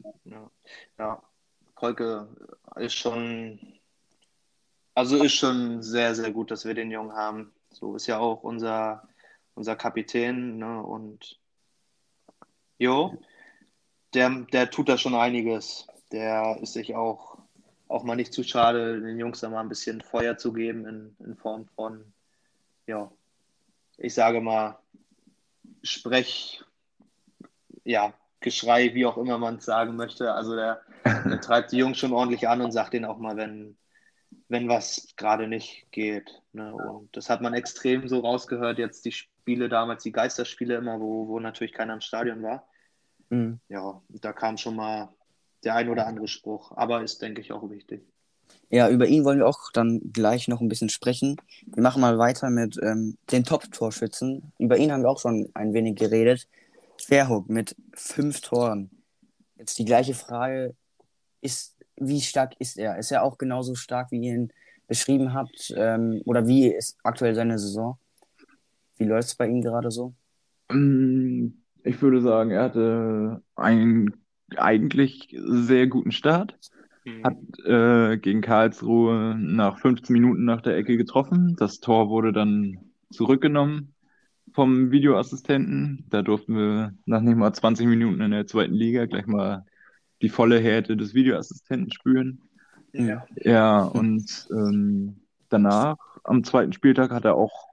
ja. 0.98 1.22
Kolke 1.74 2.26
ist 2.76 2.94
schon, 2.94 3.60
also 4.94 5.22
ist 5.22 5.34
schon 5.34 5.82
sehr, 5.82 6.14
sehr 6.14 6.32
gut, 6.32 6.50
dass 6.50 6.64
wir 6.64 6.74
den 6.74 6.90
Jungen 6.90 7.12
haben. 7.12 7.52
So 7.70 7.94
ist 7.94 8.06
ja 8.06 8.18
auch 8.18 8.42
unser, 8.42 9.06
unser 9.54 9.76
Kapitän, 9.76 10.56
ne? 10.56 10.82
Und 10.82 11.38
jo, 12.78 13.18
der, 14.14 14.30
der 14.52 14.70
tut 14.70 14.88
da 14.88 14.96
schon 14.96 15.14
einiges. 15.14 15.86
Der 16.12 16.58
ist 16.62 16.72
sich 16.72 16.94
auch, 16.94 17.38
auch 17.88 18.04
mal 18.04 18.16
nicht 18.16 18.32
zu 18.32 18.42
schade, 18.42 19.00
den 19.02 19.18
Jungs 19.18 19.40
da 19.40 19.50
mal 19.50 19.60
ein 19.60 19.68
bisschen 19.68 20.00
Feuer 20.00 20.38
zu 20.38 20.54
geben 20.54 20.86
in, 20.86 21.16
in 21.18 21.36
Form 21.36 21.66
von, 21.76 22.12
ja, 22.86 23.10
ich 23.98 24.14
sage 24.14 24.40
mal, 24.40 24.78
Sprech, 25.82 26.64
ja, 27.84 28.12
Geschrei, 28.40 28.94
wie 28.94 29.06
auch 29.06 29.16
immer 29.16 29.38
man 29.38 29.56
es 29.56 29.64
sagen 29.64 29.96
möchte. 29.96 30.32
Also 30.32 30.54
der, 30.54 30.82
der 31.04 31.40
treibt 31.40 31.72
die 31.72 31.78
Jungs 31.78 31.98
schon 31.98 32.12
ordentlich 32.12 32.48
an 32.48 32.60
und 32.60 32.72
sagt 32.72 32.92
denen 32.92 33.04
auch 33.04 33.18
mal, 33.18 33.36
wenn, 33.36 33.76
wenn 34.48 34.68
was 34.68 35.08
gerade 35.16 35.48
nicht 35.48 35.90
geht. 35.90 36.42
Ne? 36.52 36.74
Und 36.74 37.16
das 37.16 37.30
hat 37.30 37.40
man 37.40 37.54
extrem 37.54 38.08
so 38.08 38.20
rausgehört, 38.20 38.78
jetzt 38.78 39.04
die 39.04 39.12
Spiele 39.12 39.68
damals, 39.68 40.02
die 40.02 40.12
Geisterspiele 40.12 40.76
immer, 40.76 41.00
wo, 41.00 41.28
wo 41.28 41.40
natürlich 41.40 41.72
keiner 41.72 41.94
im 41.94 42.00
Stadion 42.00 42.42
war. 42.42 42.68
Mhm. 43.30 43.58
Ja, 43.68 44.02
da 44.08 44.32
kam 44.32 44.58
schon 44.58 44.76
mal 44.76 45.08
der 45.64 45.74
ein 45.74 45.88
oder 45.88 46.06
andere 46.06 46.28
Spruch, 46.28 46.72
aber 46.76 47.02
ist, 47.02 47.22
denke 47.22 47.40
ich, 47.40 47.52
auch 47.52 47.68
wichtig. 47.70 48.06
Ja, 48.70 48.88
über 48.90 49.06
ihn 49.06 49.24
wollen 49.24 49.38
wir 49.38 49.46
auch 49.46 49.70
dann 49.72 50.00
gleich 50.12 50.48
noch 50.48 50.60
ein 50.60 50.68
bisschen 50.68 50.88
sprechen. 50.88 51.36
Wir 51.66 51.82
machen 51.82 52.00
mal 52.00 52.18
weiter 52.18 52.50
mit 52.50 52.78
ähm, 52.82 53.16
den 53.30 53.44
Top-Torschützen. 53.44 54.52
Über 54.58 54.76
ihn 54.76 54.90
haben 54.92 55.02
wir 55.02 55.10
auch 55.10 55.20
schon 55.20 55.48
ein 55.54 55.72
wenig 55.72 55.96
geredet. 55.96 56.48
Verhoek 56.98 57.48
mit 57.48 57.76
fünf 57.94 58.40
Toren. 58.40 58.90
Jetzt 59.56 59.78
die 59.78 59.84
gleiche 59.84 60.14
Frage, 60.14 60.74
ist, 61.40 61.76
wie 61.96 62.20
stark 62.20 62.54
ist 62.58 62.76
er? 62.78 62.98
Ist 62.98 63.12
er 63.12 63.22
auch 63.22 63.38
genauso 63.38 63.74
stark, 63.74 64.10
wie 64.10 64.20
ihr 64.20 64.34
ihn 64.34 64.52
beschrieben 64.88 65.32
habt? 65.32 65.72
Ähm, 65.76 66.20
oder 66.24 66.46
wie 66.46 66.66
ist 66.66 66.98
aktuell 67.02 67.34
seine 67.34 67.58
Saison? 67.58 67.98
Wie 68.96 69.04
läuft 69.04 69.28
es 69.28 69.34
bei 69.36 69.46
ihm 69.46 69.62
gerade 69.62 69.90
so? 69.90 70.14
Mm, 70.70 71.48
Ich 71.84 72.02
würde 72.02 72.20
sagen, 72.20 72.50
er 72.50 72.64
hatte 72.64 73.42
einen 73.54 74.12
eigentlich 74.56 75.36
sehr 75.38 75.86
guten 75.86 76.12
Start. 76.12 76.58
Hat 77.22 77.36
äh, 77.64 78.18
gegen 78.18 78.40
Karlsruhe 78.40 79.36
nach 79.38 79.78
15 79.78 80.12
Minuten 80.12 80.44
nach 80.44 80.60
der 80.60 80.76
Ecke 80.76 80.96
getroffen. 80.96 81.56
Das 81.56 81.80
Tor 81.80 82.08
wurde 82.08 82.32
dann 82.32 82.78
zurückgenommen 83.10 83.94
vom 84.52 84.90
Videoassistenten. 84.90 86.04
Da 86.10 86.22
durften 86.22 86.56
wir 86.56 86.94
nach 87.04 87.20
nicht 87.20 87.36
mal 87.36 87.52
20 87.52 87.86
Minuten 87.86 88.20
in 88.20 88.30
der 88.30 88.46
zweiten 88.46 88.74
Liga 88.74 89.06
gleich 89.06 89.26
mal 89.26 89.64
die 90.22 90.28
volle 90.28 90.58
Härte 90.58 90.96
des 90.96 91.14
Videoassistenten 91.14 91.92
spüren. 91.92 92.40
Ja. 92.92 93.24
Ja, 93.36 93.82
und 93.82 94.48
ähm, 94.50 95.16
danach, 95.48 95.98
am 96.24 96.42
zweiten 96.42 96.72
Spieltag, 96.72 97.10
hat 97.10 97.24
er 97.24 97.34
auch 97.34 97.68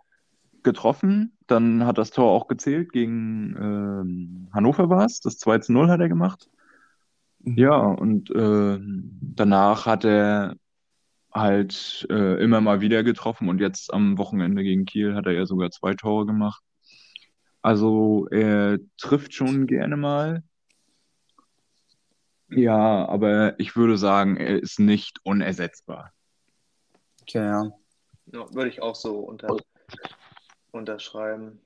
getroffen. 0.63 1.33
Dann 1.47 1.85
hat 1.85 1.97
das 1.97 2.11
Tor 2.11 2.31
auch 2.31 2.47
gezählt. 2.47 2.91
Gegen 2.91 3.55
ähm, 3.59 4.47
Hannover 4.53 4.89
war 4.89 5.05
es. 5.05 5.19
Das 5.21 5.37
2 5.37 5.59
zu 5.59 5.73
0 5.73 5.89
hat 5.89 6.01
er 6.01 6.09
gemacht. 6.09 6.49
Ja, 7.43 7.75
und 7.77 8.31
ähm, 8.35 9.19
danach 9.21 9.85
hat 9.85 10.05
er 10.05 10.55
halt 11.33 12.07
äh, 12.09 12.41
immer 12.41 12.61
mal 12.61 12.79
wieder 12.81 13.03
getroffen 13.03 13.49
und 13.49 13.59
jetzt 13.59 13.93
am 13.93 14.17
Wochenende 14.17 14.63
gegen 14.63 14.85
Kiel 14.85 15.15
hat 15.15 15.25
er 15.25 15.33
ja 15.33 15.45
sogar 15.45 15.71
zwei 15.71 15.93
Tore 15.93 16.25
gemacht. 16.25 16.61
Also 17.61 18.27
er 18.29 18.77
trifft 18.97 19.33
schon 19.33 19.67
gerne 19.67 19.97
mal. 19.97 20.43
Ja, 22.49 23.07
aber 23.07 23.59
ich 23.59 23.75
würde 23.75 23.97
sagen, 23.97 24.37
er 24.37 24.61
ist 24.61 24.79
nicht 24.79 25.19
unersetzbar. 25.23 26.13
Okay, 27.21 27.45
ja. 27.45 27.71
Ja, 28.27 28.53
würde 28.53 28.69
ich 28.69 28.81
auch 28.81 28.95
so 28.95 29.19
unter, 29.19 29.57
unterschreiben. 30.71 31.61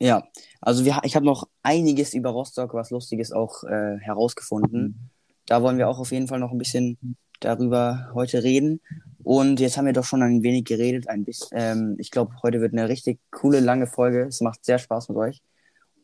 Ja, 0.00 0.22
also 0.60 0.84
wir, 0.84 1.00
ich 1.02 1.16
habe 1.16 1.26
noch 1.26 1.48
einiges 1.62 2.14
über 2.14 2.30
Rostock, 2.30 2.74
was 2.74 2.90
Lustiges 2.90 3.32
auch 3.32 3.64
äh, 3.64 3.98
herausgefunden. 3.98 5.10
Da 5.46 5.62
wollen 5.62 5.78
wir 5.78 5.88
auch 5.88 5.98
auf 5.98 6.12
jeden 6.12 6.28
Fall 6.28 6.38
noch 6.38 6.52
ein 6.52 6.58
bisschen 6.58 6.98
darüber 7.40 8.10
heute 8.14 8.42
reden. 8.42 8.80
Und 9.24 9.60
jetzt 9.60 9.76
haben 9.76 9.86
wir 9.86 9.92
doch 9.92 10.04
schon 10.04 10.22
ein 10.22 10.42
wenig 10.42 10.64
geredet. 10.64 11.08
Ein 11.08 11.24
bisschen, 11.24 11.48
ähm, 11.52 11.96
ich 11.98 12.10
glaube, 12.10 12.34
heute 12.42 12.60
wird 12.60 12.72
eine 12.72 12.88
richtig 12.88 13.18
coole, 13.30 13.60
lange 13.60 13.86
Folge. 13.86 14.22
Es 14.22 14.40
macht 14.40 14.64
sehr 14.64 14.78
Spaß 14.78 15.08
mit 15.08 15.18
euch. 15.18 15.42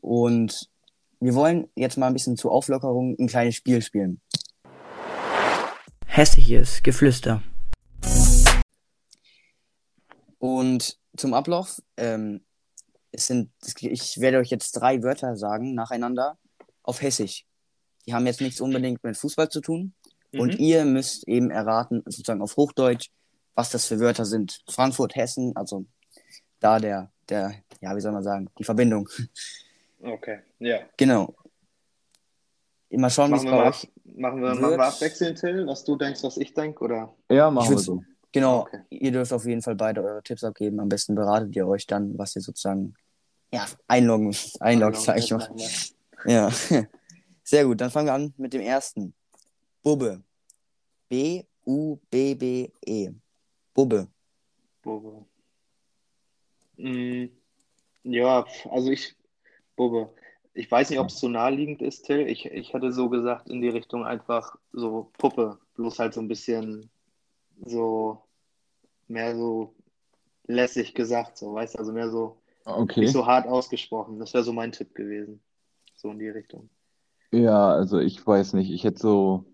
Und 0.01 0.69
wir 1.21 1.35
wollen 1.35 1.69
jetzt 1.77 1.97
mal 1.97 2.09
ein 2.09 2.13
bisschen 2.13 2.37
zur 2.37 2.53
Auflockerung 2.53 3.17
ein 3.19 3.29
kleines 3.29 3.55
Spiel 3.55 3.81
spielen. 3.81 4.21
Hässliches 6.07 6.83
Geflüster. 6.83 7.43
Und 10.39 10.99
zum 11.17 11.33
Ablauf, 11.33 11.81
ähm, 11.97 12.43
es 13.15 13.27
sind, 13.29 13.51
ich 13.81 14.21
werde 14.21 14.39
euch 14.39 14.51
jetzt 14.51 14.73
drei 14.73 15.03
Wörter 15.03 15.37
sagen, 15.37 15.75
nacheinander, 15.75 16.39
auf 16.83 17.01
Hessisch. 17.01 17.47
Die 18.07 18.13
haben 18.15 18.27
jetzt 18.27 18.41
nichts 18.41 18.61
unbedingt 18.61 19.03
mit 19.05 19.17
Fußball 19.17 19.49
zu 19.49 19.61
tun. 19.61 19.95
Und 20.33 20.55
Mhm. 20.55 20.61
ihr 20.61 20.85
müsst 20.85 21.27
eben 21.29 21.51
erraten, 21.51 22.03
sozusagen 22.07 22.43
auf 22.43 22.57
Hochdeutsch, 22.57 23.09
was 23.55 23.71
das 23.71 23.87
für 23.87 24.01
Wörter 24.01 24.25
sind. 24.25 24.61
Frankfurt, 24.69 25.15
Hessen, 25.15 25.55
also 25.57 25.87
da 26.61 26.79
der, 26.81 27.11
der, 27.29 27.55
ja, 27.81 27.95
wie 27.97 28.01
soll 28.01 28.13
man 28.13 28.23
sagen, 28.25 28.51
die 28.59 28.65
Verbindung. 28.65 29.09
Okay, 30.03 30.41
ja. 30.59 30.81
Genau. 30.97 31.35
Mal 32.91 33.11
schauen, 33.11 33.33
wie 33.33 33.37
es 33.37 33.43
Machen 33.45 33.47
wir, 33.47 33.59
bei 33.59 33.65
mal, 33.65 33.69
euch. 33.71 33.93
machen, 34.17 34.41
wir, 34.43 34.49
wird. 34.51 34.61
machen 34.61 34.77
wir 34.79 34.85
abwechselnd, 34.87 35.39
Till, 35.39 35.67
was 35.67 35.85
du 35.85 35.97
denkst, 35.97 36.23
was 36.23 36.37
ich 36.37 36.53
denke, 36.55 36.85
oder? 36.85 37.15
Ja, 37.31 37.51
machen 37.51 37.71
wir 37.71 37.79
so. 37.79 38.03
Genau, 38.31 38.63
Okay. 38.63 38.81
ihr 38.91 39.13
dürft 39.13 39.33
auf 39.33 39.47
jeden 39.47 39.63
Fall 39.63 39.77
beide 39.77 40.03
eure 40.03 40.23
Tipps 40.23 40.43
abgeben. 40.45 40.79
Am 40.81 40.89
besten 40.89 41.15
beratet 41.15 41.55
ihr 41.57 41.67
euch 41.67 41.87
dann, 41.87 42.19
was 42.19 42.35
ihr 42.37 42.43
sozusagen, 42.43 42.95
ja, 43.55 43.67
einloggen, 43.87 44.35
einloggt, 44.59 44.97
sag 44.97 45.19
ich 45.19 45.31
mal. 45.31 45.49
Ja, 46.27 46.51
sehr 47.45 47.65
gut. 47.65 47.81
Dann 47.81 47.91
fangen 47.91 48.09
wir 48.09 48.15
an 48.15 48.35
mit 48.37 48.53
dem 48.53 48.61
ersten. 48.61 49.15
Bubbe. 49.81 50.25
B-U-B-B-E. 51.09 53.11
Bubbe. 53.73 54.09
Bubbe. 54.83 55.25
Mm, 56.79 57.27
ja, 58.03 58.45
also 58.71 58.91
ich, 58.91 59.15
Bubbe. 59.77 60.13
Ich 60.55 60.69
weiß 60.69 60.91
nicht, 60.91 60.99
ob 60.99 61.09
es 61.09 61.21
so 61.21 61.29
naheliegend 61.29 61.81
ist, 61.81 62.07
Till. 62.07 62.27
Ich, 62.27 62.47
ich 62.47 62.73
hätte 62.73 62.93
so 62.93 63.09
gesagt, 63.09 63.49
in 63.49 63.61
die 63.61 63.69
Richtung 63.69 64.05
einfach 64.05 64.57
so 64.73 65.13
Puppe. 65.17 65.59
Bloß 65.77 66.01
halt 66.01 66.15
so 66.15 66.21
ein 66.21 66.29
bisschen 66.29 66.91
so, 67.65 68.21
mehr 69.07 69.37
so 69.37 69.75
lässig 70.47 70.95
gesagt, 70.95 71.39
so, 71.39 71.55
weißt 71.55 71.75
du, 71.75 71.79
also 71.79 71.93
mehr 71.93 72.11
so, 72.11 72.37
Okay. 72.65 73.01
nicht 73.01 73.13
so 73.13 73.27
hart 73.27 73.47
ausgesprochen. 73.47 74.19
Das 74.19 74.33
wäre 74.33 74.45
so 74.45 74.53
mein 74.53 74.73
Tipp 74.73 74.95
gewesen. 74.95 75.41
So 75.97 76.11
in 76.11 76.19
die 76.19 76.29
Richtung. 76.29 76.71
Ja, 77.31 77.71
also 77.73 77.99
ich 77.99 78.25
weiß 78.27 78.55
nicht. 78.55 78.71
Ich 78.71 78.85
hätte 78.85 78.99
so 78.99 79.45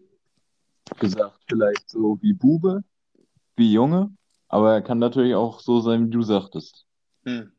gesagt, 0.99 1.39
vielleicht 1.49 1.89
so 1.89 2.19
wie 2.21 2.33
Bube, 2.33 2.83
wie 3.57 3.73
Junge, 3.73 4.13
aber 4.49 4.75
er 4.75 4.83
kann 4.83 4.99
natürlich 4.99 5.35
auch 5.35 5.61
so 5.61 5.81
sein, 5.81 6.07
wie 6.07 6.11
du 6.11 6.23
sagtest. 6.23 6.87
Hm. 7.25 7.53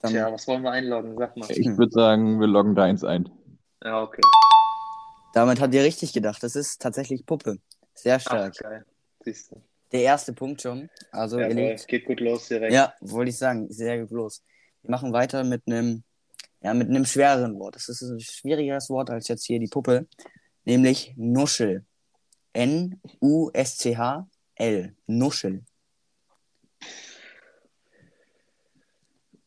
Dann, 0.00 0.10
Tja, 0.10 0.32
was 0.32 0.48
wollen 0.48 0.62
wir 0.62 0.72
einloggen? 0.72 1.16
Sag 1.16 1.36
mal. 1.36 1.50
Ich 1.50 1.66
würde 1.76 1.92
sagen, 1.92 2.40
wir 2.40 2.48
loggen 2.48 2.74
deins 2.74 3.04
ein. 3.04 3.30
Ja, 3.84 4.02
okay. 4.02 4.22
Damit 5.32 5.60
habt 5.60 5.74
ihr 5.74 5.82
richtig 5.82 6.12
gedacht. 6.12 6.42
Das 6.42 6.56
ist 6.56 6.80
tatsächlich 6.82 7.24
Puppe. 7.24 7.58
Sehr 7.94 8.16
Ach, 8.16 8.20
stark. 8.20 8.56
geil. 8.58 8.84
Siehst 9.20 9.52
du. 9.52 9.62
Der 9.92 10.02
erste 10.02 10.32
Punkt 10.32 10.62
schon. 10.62 10.88
Also 11.10 11.38
Jawohl, 11.38 11.54
liegt. 11.54 11.86
geht 11.86 12.06
gut 12.06 12.20
los 12.20 12.48
direkt. 12.48 12.72
Ja, 12.72 12.94
wollte 13.00 13.28
ich 13.30 13.36
sagen. 13.38 13.70
Sehr 13.70 14.00
gut 14.00 14.10
los. 14.10 14.42
Wir 14.80 14.90
machen 14.90 15.12
weiter 15.12 15.44
mit 15.44 15.62
einem, 15.66 16.02
ja, 16.62 16.72
mit 16.72 16.88
einem 16.88 17.04
schwereren 17.04 17.58
Wort. 17.58 17.76
Das 17.76 17.88
ist 17.88 18.00
ein 18.02 18.18
schwierigeres 18.18 18.88
Wort 18.88 19.10
als 19.10 19.28
jetzt 19.28 19.44
hier 19.44 19.60
die 19.60 19.68
Puppe. 19.68 20.08
Nämlich 20.64 21.12
Nuschel. 21.16 21.84
N-U-S-C-H-L. 22.54 22.96
Nuschel. 25.06 25.64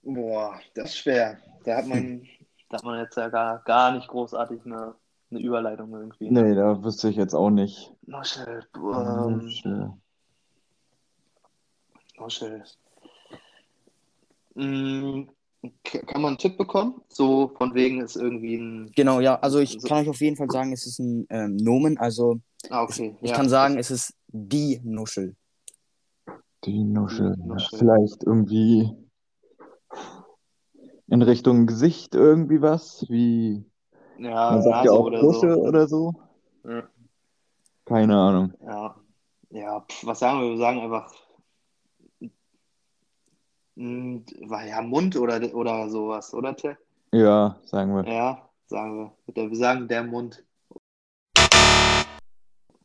Boah, 0.04 0.60
das 0.76 0.91
ist 0.91 0.98
schwer. 0.98 1.39
Da 1.64 1.78
hat 1.78 1.88
man, 1.88 2.28
da 2.70 2.78
hat 2.78 2.84
man 2.84 3.00
jetzt 3.00 3.18
ja 3.18 3.30
gar, 3.30 3.64
gar 3.64 3.93
nicht 3.93 4.08
großartig 4.08 4.62
eine, 4.66 4.93
eine 5.32 5.39
Überleitung 5.39 5.91
irgendwie. 5.93 6.30
Nee, 6.30 6.54
da 6.54 6.84
wüsste 6.84 7.10
ich 7.10 7.16
jetzt 7.16 7.34
auch 7.34 7.50
nicht. 7.50 7.91
Nuschel, 8.06 8.68
ähm, 8.76 9.38
Nuschel. 9.38 9.93
Mm, 14.55 15.23
k- 15.84 15.99
Kann 16.05 16.21
man 16.21 16.30
einen 16.30 16.38
Tipp 16.38 16.57
bekommen? 16.57 17.01
So 17.09 17.49
von 17.57 17.73
wegen 17.73 18.01
ist 18.01 18.15
irgendwie 18.15 18.55
ein. 18.55 18.91
Genau, 18.95 19.19
ja. 19.19 19.36
Also 19.39 19.59
ich 19.59 19.78
So- 19.80 19.88
kann 19.88 19.97
euch 19.99 20.09
auf 20.09 20.21
jeden 20.21 20.36
Fall 20.38 20.49
sagen, 20.49 20.71
es 20.73 20.86
ist 20.86 20.99
ein 20.99 21.26
ähm, 21.30 21.57
Nomen. 21.57 21.97
Also 21.97 22.39
Ah, 22.69 22.84
okay. 22.84 23.15
ich 23.21 23.30
ja. 23.32 23.36
kann 23.36 23.49
sagen, 23.49 23.78
es 23.78 23.91
ist 23.91 24.13
die 24.28 24.80
Nuschel. 24.84 25.36
Die 26.63 26.84
Nuschel. 26.84 27.36
Nuschel. 27.38 27.80
Vielleicht 27.80 28.23
irgendwie 28.23 28.89
in 31.07 31.21
Richtung 31.21 31.67
Gesicht 31.67 32.15
irgendwie 32.15 32.61
was, 32.61 33.05
wie 33.09 33.63
Ja, 34.17 34.51
man 34.51 34.61
sagt 34.63 34.76
Nase 34.76 34.86
ja 34.88 34.91
auch 34.93 35.05
oder 35.05 35.21
so. 35.34 35.47
oder 35.47 35.88
so. 35.88 36.13
Ja, 36.67 36.84
Keine 37.86 38.15
Ahnung. 38.17 38.53
ja. 38.65 38.95
Ja, 39.51 39.80
pf, 39.82 40.05
was 40.07 40.19
sagen 40.19 40.41
wir? 40.41 40.49
Wir 40.49 40.57
sagen 40.57 40.80
einfach. 40.80 41.13
Mm, 43.76 44.17
war 44.47 44.65
Ja, 44.65 44.82
Mund 44.82 45.15
oder, 45.15 45.41
oder 45.53 45.89
sowas, 45.89 46.34
oder 46.34 46.55
Tim? 46.55 46.76
Ja, 47.13 47.55
sagen 47.65 47.93
wir. 47.95 48.11
Ja, 48.11 48.49
sagen 48.67 49.11
wir. 49.28 49.49
Wir 49.49 49.55
sagen 49.57 49.88
der 49.88 50.03
Mund. 50.03 50.43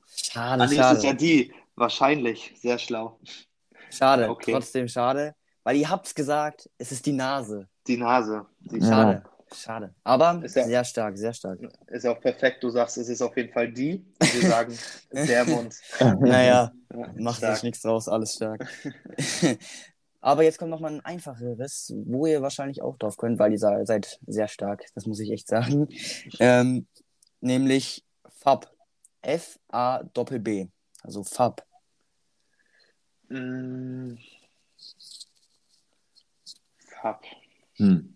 Schade, 0.06 0.58
nee, 0.58 0.64
es 0.66 0.70
ist 0.72 0.76
ja 0.78 0.94
schade. 1.00 1.16
die. 1.16 1.52
Wahrscheinlich. 1.76 2.52
Sehr 2.60 2.78
schlau. 2.78 3.18
Schade, 3.90 4.28
Okay. 4.28 4.52
trotzdem 4.52 4.86
schade. 4.88 5.34
Weil 5.64 5.76
ihr 5.76 5.88
habt's 5.90 6.14
gesagt, 6.14 6.68
es 6.78 6.92
ist 6.92 7.06
die 7.06 7.12
Nase. 7.12 7.68
Die 7.86 7.96
Nase. 7.96 8.46
Die 8.60 8.78
Ja. 8.78 8.86
Schade, 8.86 9.22
schade. 9.52 9.94
Aber 10.04 10.40
Ist 10.44 10.56
ja- 10.56 10.64
sehr 10.64 10.84
stark, 10.84 11.18
sehr 11.18 11.32
stark. 11.32 11.58
ist 11.88 12.06
auch 12.06 12.20
perfekt. 12.20 12.62
Du 12.62 12.70
sagst, 12.70 12.98
es 12.98 13.08
ist 13.08 13.20
auf 13.22 13.36
jeden 13.36 13.52
Fall 13.52 13.72
die. 13.72 14.04
Und 14.20 14.34
wir 14.34 14.48
sagen 14.48 14.78
der 15.12 15.44
Mund. 15.46 15.74
Naja, 16.20 16.72
Ja, 16.92 17.06
macht 17.18 17.40
sich 17.40 17.62
nichts 17.62 17.82
draus, 17.82 18.08
alles 18.08 18.34
stark. 18.34 18.66
Aber 20.20 20.42
jetzt 20.42 20.58
kommt 20.58 20.70
noch 20.70 20.80
mal 20.80 20.92
ein 20.92 21.04
einfacheres, 21.04 21.92
wo 22.04 22.26
ihr 22.26 22.42
wahrscheinlich 22.42 22.82
auch 22.82 22.96
drauf 22.98 23.16
könnt, 23.16 23.38
weil 23.38 23.52
ihr 23.52 23.58
se- 23.58 23.86
seid 23.86 24.20
sehr 24.26 24.48
stark, 24.48 24.84
das 24.94 25.06
muss 25.06 25.20
ich 25.20 25.30
echt 25.30 25.48
sagen. 25.48 25.88
Ähm, 26.40 26.86
nämlich 27.40 28.04
FAB. 28.38 28.66
F-A-B-B. 29.22 30.68
Also 31.02 31.22
FAB. 31.24 31.62
Mm. 33.28 34.14
Fab. 37.02 37.24
Hm. 37.76 38.14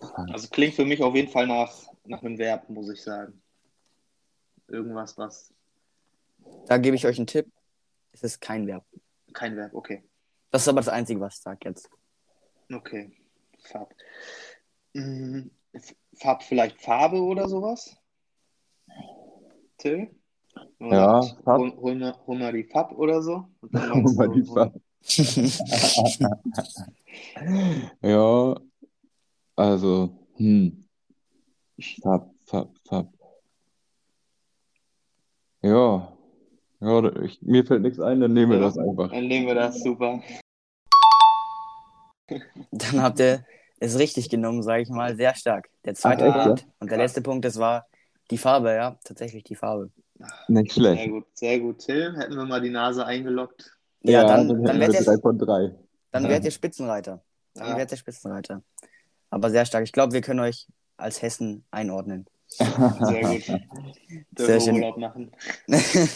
Also 0.00 0.48
klingt 0.48 0.74
für 0.74 0.84
mich 0.84 1.00
auf 1.02 1.14
jeden 1.14 1.30
Fall 1.30 1.46
nach, 1.46 1.72
nach 2.04 2.22
einem 2.22 2.38
Verb, 2.38 2.68
muss 2.68 2.90
ich 2.90 3.02
sagen. 3.02 3.40
Irgendwas, 4.68 5.16
was. 5.18 5.52
Da 6.66 6.78
gebe 6.78 6.96
ich 6.96 7.06
euch 7.06 7.18
einen 7.18 7.26
Tipp. 7.26 7.46
Es 8.12 8.22
ist 8.22 8.40
kein 8.40 8.66
Verb. 8.66 8.84
Kein 9.32 9.56
Verb, 9.56 9.74
okay. 9.74 10.02
Das 10.50 10.62
ist 10.62 10.68
aber 10.68 10.80
das 10.80 10.88
Einzige, 10.88 11.20
was 11.20 11.36
ich 11.36 11.42
sage 11.42 11.68
jetzt. 11.68 11.88
Okay. 12.72 13.12
Fab. 13.64 13.94
Mm, 14.94 15.48
F- 15.72 15.94
Fab 16.14 16.42
vielleicht 16.42 16.80
Farbe 16.80 17.22
oder 17.22 17.48
sowas? 17.48 17.96
Till? 19.78 20.14
Oder 20.78 20.96
Ja, 20.96 21.22
Fab. 21.44 21.58
Hol, 21.58 21.76
hol, 21.76 21.94
mal, 21.94 22.18
hol 22.26 22.38
mal 22.38 22.52
die 22.52 22.64
Fab 22.64 22.92
oder 22.92 23.22
so. 23.22 23.48
Und 23.60 23.74
dann 23.74 23.94
Hol 23.94 24.14
mal 24.14 24.28
die 24.28 24.44
Fab. 24.44 24.74
Ja, 28.02 28.60
also, 29.56 30.26
hm. 30.36 30.84
Fab, 32.02 32.34
Fab, 32.46 32.70
Fab. 32.86 33.12
Ja, 35.62 36.16
ja, 36.82 37.16
ich, 37.22 37.40
mir 37.42 37.64
fällt 37.64 37.82
nichts 37.82 38.00
ein, 38.00 38.20
dann 38.20 38.32
nehmen 38.32 38.52
wir 38.52 38.58
Ja. 38.58 38.64
das 38.64 38.78
einfach. 38.78 39.10
Dann 39.10 39.26
nehmen 39.28 39.46
wir 39.46 39.54
das 39.54 39.80
super. 39.82 40.20
Dann 42.70 43.02
habt 43.02 43.20
ihr 43.20 43.44
es 43.80 43.98
richtig 43.98 44.30
genommen, 44.30 44.62
sage 44.62 44.82
ich 44.82 44.88
mal. 44.88 45.16
Sehr 45.16 45.34
stark. 45.34 45.68
Der 45.84 45.94
zweite 45.94 46.24
Ach, 46.24 46.36
echt, 46.36 46.44
Punkt. 46.46 46.60
ja? 46.62 46.66
Und 46.80 46.90
der 46.90 46.98
letzte 46.98 47.20
Punkt, 47.22 47.44
das 47.44 47.58
war 47.58 47.86
die 48.30 48.38
Farbe, 48.38 48.72
ja. 48.74 48.96
Tatsächlich 49.04 49.44
die 49.44 49.54
Farbe. 49.56 49.90
Nicht 50.48 50.72
Sehr 50.72 50.82
schlecht. 50.94 51.10
gut, 51.10 51.24
sehr 51.34 51.58
gut, 51.60 51.78
Till. 51.80 52.14
Hätten 52.16 52.36
wir 52.36 52.44
mal 52.44 52.60
die 52.60 52.70
Nase 52.70 53.04
eingeloggt. 53.04 53.76
Ja, 54.02 54.22
Ja, 54.22 54.24
dann, 54.26 54.48
dann 54.48 54.62
dann, 54.64 54.80
wärt 54.80 54.94
ihr, 54.94 55.02
drei 55.04 55.18
von 55.18 55.38
drei. 55.38 55.74
dann 56.12 56.28
wärt 56.28 56.44
ihr 56.44 56.50
Spitzenreiter. 56.52 57.22
Dann 57.54 57.68
Ja. 57.70 57.76
wärt 57.76 57.90
ihr 57.90 57.96
Spitzenreiter. 57.98 58.62
Aber 59.30 59.50
sehr 59.50 59.64
stark. 59.66 59.82
Ich 59.84 59.92
glaube, 59.92 60.12
wir 60.12 60.20
können 60.20 60.40
euch 60.40 60.68
als 60.96 61.22
Hessen 61.22 61.64
einordnen. 61.70 62.26
Sehr 62.56 63.22
gut. 63.22 63.44
Sehr 63.46 63.60
Dürfen 64.32 64.48
wir 64.48 64.60
schön. 64.60 64.74
Urlaub 64.76 64.96
machen. 64.98 65.32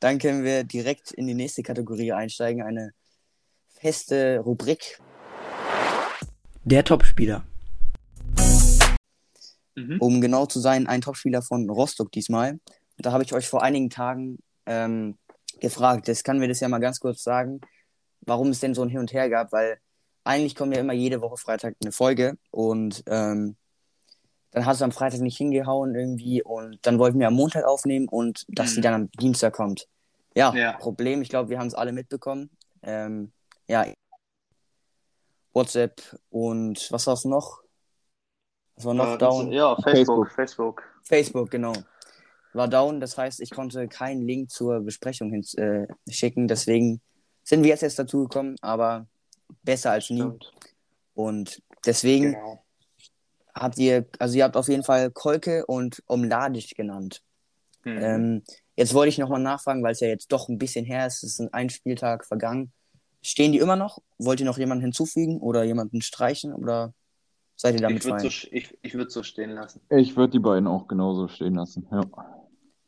Dann 0.00 0.18
können 0.18 0.44
wir 0.44 0.64
direkt 0.64 1.12
in 1.12 1.26
die 1.26 1.34
nächste 1.34 1.62
Kategorie 1.62 2.12
einsteigen. 2.12 2.62
Eine 2.62 2.92
feste 3.68 4.38
Rubrik. 4.38 4.98
Der 6.64 6.84
Topspieler. 6.84 7.44
Mhm. 9.74 9.98
Um 10.00 10.20
genau 10.20 10.46
zu 10.46 10.60
sein, 10.60 10.86
ein 10.86 11.00
Topspieler 11.00 11.42
von 11.42 11.68
Rostock 11.68 12.12
diesmal. 12.12 12.60
Da 12.98 13.12
habe 13.12 13.24
ich 13.24 13.32
euch 13.34 13.48
vor 13.48 13.62
einigen 13.62 13.90
Tagen 13.90 14.38
ähm, 14.66 15.18
gefragt. 15.60 16.08
Das 16.08 16.22
kann 16.22 16.38
mir 16.38 16.48
das 16.48 16.60
ja 16.60 16.68
mal 16.68 16.78
ganz 16.78 17.00
kurz 17.00 17.22
sagen, 17.22 17.60
warum 18.20 18.48
es 18.48 18.60
denn 18.60 18.74
so 18.74 18.82
ein 18.82 18.88
Hin 18.88 19.00
und 19.00 19.12
Her 19.12 19.28
gab, 19.28 19.52
weil 19.52 19.78
eigentlich 20.22 20.54
kommt 20.54 20.74
ja 20.74 20.80
immer 20.80 20.92
jede 20.92 21.20
Woche 21.20 21.36
Freitag 21.36 21.76
eine 21.82 21.92
Folge 21.92 22.38
und 22.50 23.02
ähm, 23.06 23.56
dann 24.54 24.64
hat 24.66 24.76
es 24.76 24.82
am 24.82 24.92
Freitag 24.92 25.20
nicht 25.20 25.36
hingehauen 25.36 25.94
irgendwie 25.94 26.42
und 26.42 26.78
dann 26.86 26.98
wollten 26.98 27.18
wir 27.18 27.26
am 27.26 27.34
Montag 27.34 27.64
aufnehmen 27.64 28.08
und 28.08 28.44
dass 28.48 28.70
Mhm. 28.70 28.74
die 28.76 28.80
dann 28.80 28.94
am 28.94 29.10
Dienstag 29.12 29.52
kommt. 29.52 29.88
Ja, 30.36 30.54
Ja. 30.54 30.72
Problem, 30.78 31.22
ich 31.22 31.28
glaube, 31.28 31.50
wir 31.50 31.58
haben 31.58 31.66
es 31.66 31.74
alle 31.74 31.92
mitbekommen. 31.92 32.50
Ähm, 32.82 33.32
ja, 33.68 33.84
WhatsApp 35.52 36.00
und 36.30 36.90
was 36.90 37.06
war's 37.06 37.24
noch? 37.24 37.62
Was 38.76 38.84
war 38.86 38.94
noch 38.94 39.14
Äh, 39.14 39.18
down? 39.18 39.52
Ja, 39.52 39.76
Facebook, 39.82 40.30
Facebook. 40.30 40.82
Facebook, 41.02 41.50
genau. 41.50 41.72
War 42.52 42.68
down, 42.68 43.00
das 43.00 43.18
heißt, 43.18 43.40
ich 43.40 43.50
konnte 43.50 43.88
keinen 43.88 44.22
Link 44.22 44.50
zur 44.50 44.80
Besprechung 44.80 45.30
hin, 45.30 45.44
äh, 45.56 45.86
schicken. 46.12 46.46
Deswegen 46.48 47.00
sind 47.42 47.62
wir 47.62 47.70
jetzt 47.70 47.82
erst 47.82 47.98
dazu 47.98 48.22
gekommen, 48.24 48.56
aber 48.62 49.06
besser 49.62 49.90
als 49.92 50.10
nie. 50.10 50.20
Stimmt. 50.20 50.52
Und 51.14 51.62
deswegen 51.84 52.32
Genau. 52.32 52.63
Habt 53.54 53.78
ihr, 53.78 54.06
also 54.18 54.36
ihr 54.36 54.44
habt 54.44 54.56
auf 54.56 54.68
jeden 54.68 54.82
Fall 54.82 55.10
Kolke 55.10 55.64
und 55.66 56.02
Omladic 56.06 56.74
genannt. 56.76 57.22
Mhm. 57.84 57.98
Ähm, 57.98 58.42
jetzt 58.76 58.94
wollte 58.94 59.10
ich 59.10 59.18
nochmal 59.18 59.40
nachfragen, 59.40 59.82
weil 59.82 59.92
es 59.92 60.00
ja 60.00 60.08
jetzt 60.08 60.32
doch 60.32 60.48
ein 60.48 60.58
bisschen 60.58 60.84
her 60.84 61.06
ist. 61.06 61.22
Es 61.22 61.38
ist 61.38 61.52
ein 61.52 61.70
Spieltag 61.70 62.24
vergangen. 62.26 62.72
Stehen 63.22 63.52
die 63.52 63.58
immer 63.58 63.76
noch? 63.76 63.98
Wollt 64.18 64.40
ihr 64.40 64.46
noch 64.46 64.58
jemanden 64.58 64.82
hinzufügen 64.82 65.38
oder 65.38 65.64
jemanden 65.64 66.02
streichen 66.02 66.52
oder 66.52 66.92
seid 67.56 67.74
ihr 67.74 67.80
damit 67.80 67.98
ich 67.98 68.04
würde 68.04 68.20
fein? 68.20 68.30
so, 68.30 68.48
ich, 68.50 68.78
ich 68.82 68.94
würd 68.94 69.10
so 69.10 69.22
stehen 69.22 69.50
lassen. 69.50 69.80
Ich 69.88 70.16
würde 70.16 70.32
die 70.32 70.38
beiden 70.40 70.66
auch 70.66 70.88
genauso 70.88 71.28
stehen 71.28 71.54
lassen. 71.54 71.86
Ja. 71.90 72.02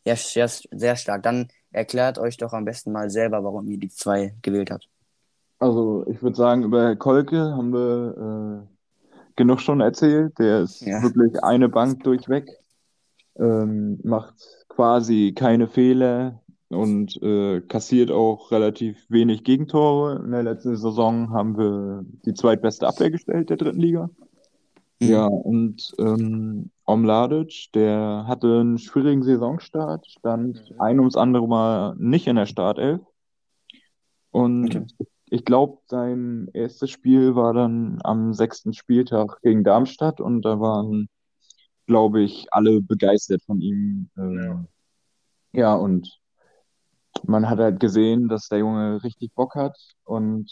Ja, 0.07 0.15
sehr, 0.15 0.49
sehr 0.49 0.95
stark. 0.95 1.25
Dann 1.25 1.49
erklärt 1.73 2.19
euch 2.19 2.37
doch 2.37 2.53
am 2.53 2.65
besten 2.65 2.93
mal 2.93 3.11
selber, 3.11 3.43
warum 3.43 3.67
ihr 3.67 3.79
die 3.79 3.89
zwei 3.89 4.37
gewählt 4.41 4.71
habt. 4.71 4.89
Also 5.59 6.07
ich 6.07 6.23
würde 6.23 6.37
sagen, 6.37 6.63
über 6.63 6.95
Kolke 6.95 7.41
haben 7.41 7.73
wir 7.73 8.69
äh, 8.69 8.76
genug 9.37 9.61
schon 9.61 9.81
erzählt. 9.81 10.39
Der 10.39 10.63
ist 10.63 10.81
Ja. 10.81 11.03
wirklich 11.03 11.43
eine 11.45 11.69
Bank 11.69 12.03
durchweg, 12.05 12.49
ähm, 13.39 14.01
macht 14.03 14.35
quasi 14.69 15.33
keine 15.35 15.69
Fehler 15.69 16.43
und 16.69 17.21
äh, 17.23 17.61
kassiert 17.61 18.11
auch 18.11 18.51
relativ 18.51 18.97
wenig 19.09 19.45
Gegentore. 19.45 20.23
In 20.25 20.33
der 20.33 20.43
letzten 20.43 20.77
Saison 20.77 21.31
haben 21.31 21.57
wir 21.57 22.05
die 22.25 22.35
zweitbeste 22.35 22.87
Abwehr 22.87 23.11
gestellt 23.11 23.51
der 23.51 23.57
dritten 23.57 23.81
Liga. 23.81 24.11
Mhm. 25.01 25.09
Ja, 25.09 25.27
und 25.27 25.93
ähm, 25.99 26.71
Omladic, 26.87 27.69
der 27.75 28.25
hatte 28.27 28.61
einen 28.61 28.79
schwierigen 28.79 29.23
Saisonstart, 29.23 30.07
stand 30.07 30.71
Mhm. 30.71 30.81
ein 30.81 30.99
ums 31.01 31.17
andere 31.17 31.47
Mal 31.47 31.95
nicht 31.99 32.27
in 32.27 32.37
der 32.37 32.47
Startelf. 32.47 33.01
Und 34.31 34.67
Okay. 34.67 34.87
Ich 35.29 35.45
glaube, 35.45 35.79
sein 35.87 36.49
erstes 36.55 36.91
Spiel 36.91 37.35
war 37.35 37.53
dann 37.53 37.99
am 38.05 38.33
sechsten 38.35 38.73
Spieltag 38.73 39.41
gegen 39.43 39.65
Darmstadt 39.65 40.21
und 40.21 40.43
da 40.43 40.61
waren 40.61 41.09
glaube 41.87 42.21
ich, 42.21 42.53
alle 42.53 42.81
begeistert 42.83 43.43
von 43.45 43.61
ihm. 43.61 44.11
Ähm, 44.19 44.39
Ja. 44.43 44.65
ja, 45.53 45.75
und 45.75 46.21
man 47.23 47.49
hat 47.49 47.61
halt 47.61 47.79
gesehen, 47.79 48.29
dass 48.29 48.49
der 48.49 48.59
Junge 48.59 49.03
richtig 49.05 49.33
Bock 49.35 49.55
hat 49.55 49.77
und 50.05 50.51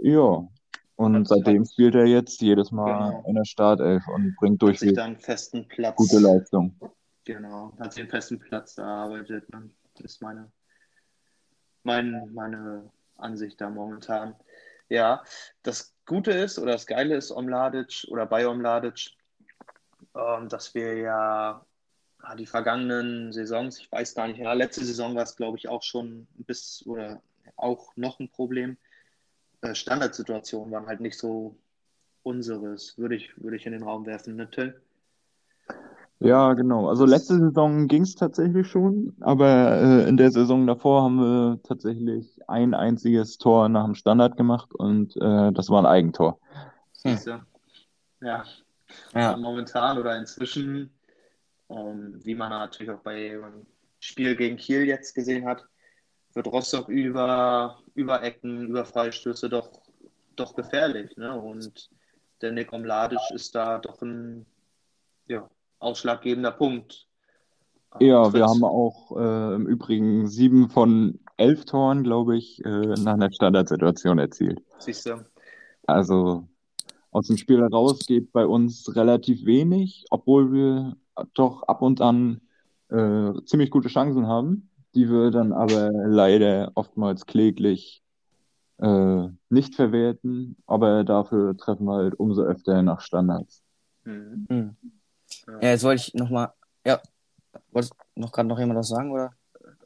ja, 0.00 0.46
und 0.94 1.26
seitdem 1.28 1.62
hat- 1.62 1.72
spielt 1.72 1.94
er 1.96 2.06
jetzt 2.06 2.40
jedes 2.40 2.70
Mal 2.70 3.10
Genau. 3.10 3.24
in 3.26 3.34
der 3.34 3.44
Startelf 3.44 4.06
und 4.06 4.34
bringt 4.36 4.62
Hat 4.62 4.68
sich 4.68 4.78
durchweg 4.78 4.94
da 4.96 5.04
einen 5.06 5.18
festen 5.18 5.66
Platz. 5.66 5.96
gute 5.96 6.20
Leistung. 6.20 6.78
Genau, 7.24 7.76
hat 7.80 7.92
sich 7.92 8.02
einen 8.02 8.10
festen 8.10 8.38
Platz 8.38 8.78
erarbeitet. 8.78 9.52
Ne? 9.52 9.68
Das 9.96 10.12
ist 10.12 10.22
meine, 10.22 10.52
mein, 11.82 12.30
meine 12.32 12.88
Ansicht 13.18 13.60
da 13.60 13.70
momentan. 13.70 14.34
Ja, 14.88 15.24
das 15.62 15.94
Gute 16.06 16.30
ist 16.30 16.58
oder 16.58 16.72
das 16.72 16.86
Geile 16.86 17.16
ist 17.16 17.30
Omladic 17.30 18.06
oder 18.08 18.26
bei 18.26 18.46
Omladic, 18.46 19.10
ähm, 20.14 20.48
dass 20.48 20.74
wir 20.74 20.96
ja 20.96 21.66
ah, 22.22 22.34
die 22.36 22.46
vergangenen 22.46 23.32
Saisons, 23.32 23.78
ich 23.80 23.90
weiß 23.90 24.14
gar 24.14 24.28
nicht, 24.28 24.38
ja, 24.38 24.52
letzte 24.52 24.84
Saison 24.84 25.14
war 25.14 25.24
es, 25.24 25.36
glaube 25.36 25.58
ich, 25.58 25.68
auch 25.68 25.82
schon 25.82 26.26
bisschen 26.46 26.90
oder 26.90 27.22
auch 27.56 27.96
noch 27.96 28.20
ein 28.20 28.28
Problem. 28.28 28.76
Äh, 29.62 29.74
Standardsituationen 29.74 30.72
waren 30.72 30.86
halt 30.86 31.00
nicht 31.00 31.18
so 31.18 31.56
unseres, 32.22 32.98
würde 32.98 33.16
ich, 33.16 33.40
würde 33.40 33.56
ich 33.56 33.66
in 33.66 33.72
den 33.72 33.82
Raum 33.82 34.06
werfen, 34.06 34.36
ne, 34.36 34.50
Till? 34.50 34.80
Ja, 36.18 36.54
genau. 36.54 36.88
Also 36.88 37.04
letzte 37.04 37.38
Saison 37.38 37.88
ging 37.88 38.02
es 38.02 38.14
tatsächlich 38.14 38.66
schon, 38.68 39.14
aber 39.20 39.80
äh, 39.80 40.08
in 40.08 40.16
der 40.16 40.30
Saison 40.30 40.66
davor 40.66 41.02
haben 41.02 41.18
wir 41.18 41.60
tatsächlich 41.62 42.40
ein 42.48 42.72
einziges 42.72 43.36
Tor 43.36 43.68
nach 43.68 43.84
dem 43.84 43.94
Standard 43.94 44.36
gemacht 44.36 44.74
und 44.74 45.14
äh, 45.16 45.52
das 45.52 45.68
war 45.68 45.82
ein 45.82 45.86
Eigentor. 45.86 46.38
Siehst 46.92 47.26
du? 47.26 47.42
Ja. 48.22 48.44
Ja. 49.14 49.36
Momentan 49.36 49.98
oder 49.98 50.16
inzwischen, 50.16 50.90
ähm, 51.68 52.18
wie 52.24 52.34
man 52.34 52.50
natürlich 52.50 52.92
auch 52.92 53.02
bei 53.02 53.36
beim 53.38 53.66
Spiel 54.00 54.36
gegen 54.36 54.56
Kiel 54.56 54.86
jetzt 54.86 55.14
gesehen 55.14 55.46
hat, 55.46 55.66
wird 56.32 56.46
Rostock 56.46 56.88
über, 56.88 57.78
über 57.94 58.22
Ecken, 58.22 58.68
über 58.68 58.84
Freistöße 58.84 59.50
doch, 59.50 59.70
doch 60.36 60.54
gefährlich. 60.54 61.16
Ne? 61.16 61.38
Und 61.38 61.90
der 62.40 62.52
Nick 62.52 62.72
Omladic 62.72 63.18
ist 63.34 63.54
da 63.54 63.78
doch 63.78 64.00
ein 64.00 64.46
ja, 65.28 65.48
ausschlaggebender 65.78 66.52
Punkt. 66.52 67.06
Ja, 68.00 68.32
wir 68.32 68.44
haben 68.44 68.64
auch 68.64 69.16
äh, 69.16 69.54
im 69.54 69.66
Übrigen 69.66 70.28
sieben 70.28 70.68
von 70.68 71.20
elf 71.36 71.64
Toren, 71.64 72.02
glaube 72.02 72.36
ich, 72.36 72.64
äh, 72.64 72.68
nach 72.68 73.14
einer 73.14 73.32
Standardsituation 73.32 74.18
erzielt. 74.18 74.62
Siehst 74.78 75.06
du? 75.06 75.24
Also 75.86 76.48
aus 77.10 77.28
dem 77.28 77.36
Spiel 77.36 77.60
heraus 77.60 78.00
geht 78.06 78.32
bei 78.32 78.46
uns 78.46 78.94
relativ 78.94 79.46
wenig, 79.46 80.04
obwohl 80.10 80.52
wir 80.52 80.96
doch 81.34 81.62
ab 81.62 81.80
und 81.80 82.00
an 82.00 82.42
äh, 82.90 83.32
ziemlich 83.46 83.70
gute 83.70 83.88
Chancen 83.88 84.26
haben, 84.26 84.70
die 84.94 85.08
wir 85.08 85.30
dann 85.30 85.52
aber 85.52 85.90
leider 85.92 86.72
oftmals 86.74 87.26
kläglich 87.26 88.02
äh, 88.78 89.28
nicht 89.48 89.74
verwerten, 89.74 90.56
aber 90.66 91.04
dafür 91.04 91.56
treffen 91.56 91.86
wir 91.86 91.94
halt 91.94 92.20
umso 92.20 92.42
öfter 92.42 92.82
nach 92.82 93.00
Standards. 93.00 93.62
Mhm. 94.04 94.76
Ja. 95.46 95.58
Ja, 95.60 95.68
jetzt 95.70 95.84
wollte 95.84 96.02
ich 96.02 96.14
nochmal. 96.14 96.52
Ja. 96.84 97.00
Wolltest 97.70 97.94
noch 98.14 98.32
gerade 98.32 98.48
noch 98.48 98.58
jemand 98.58 98.78
was 98.78 98.88
sagen, 98.88 99.10
oder? 99.12 99.32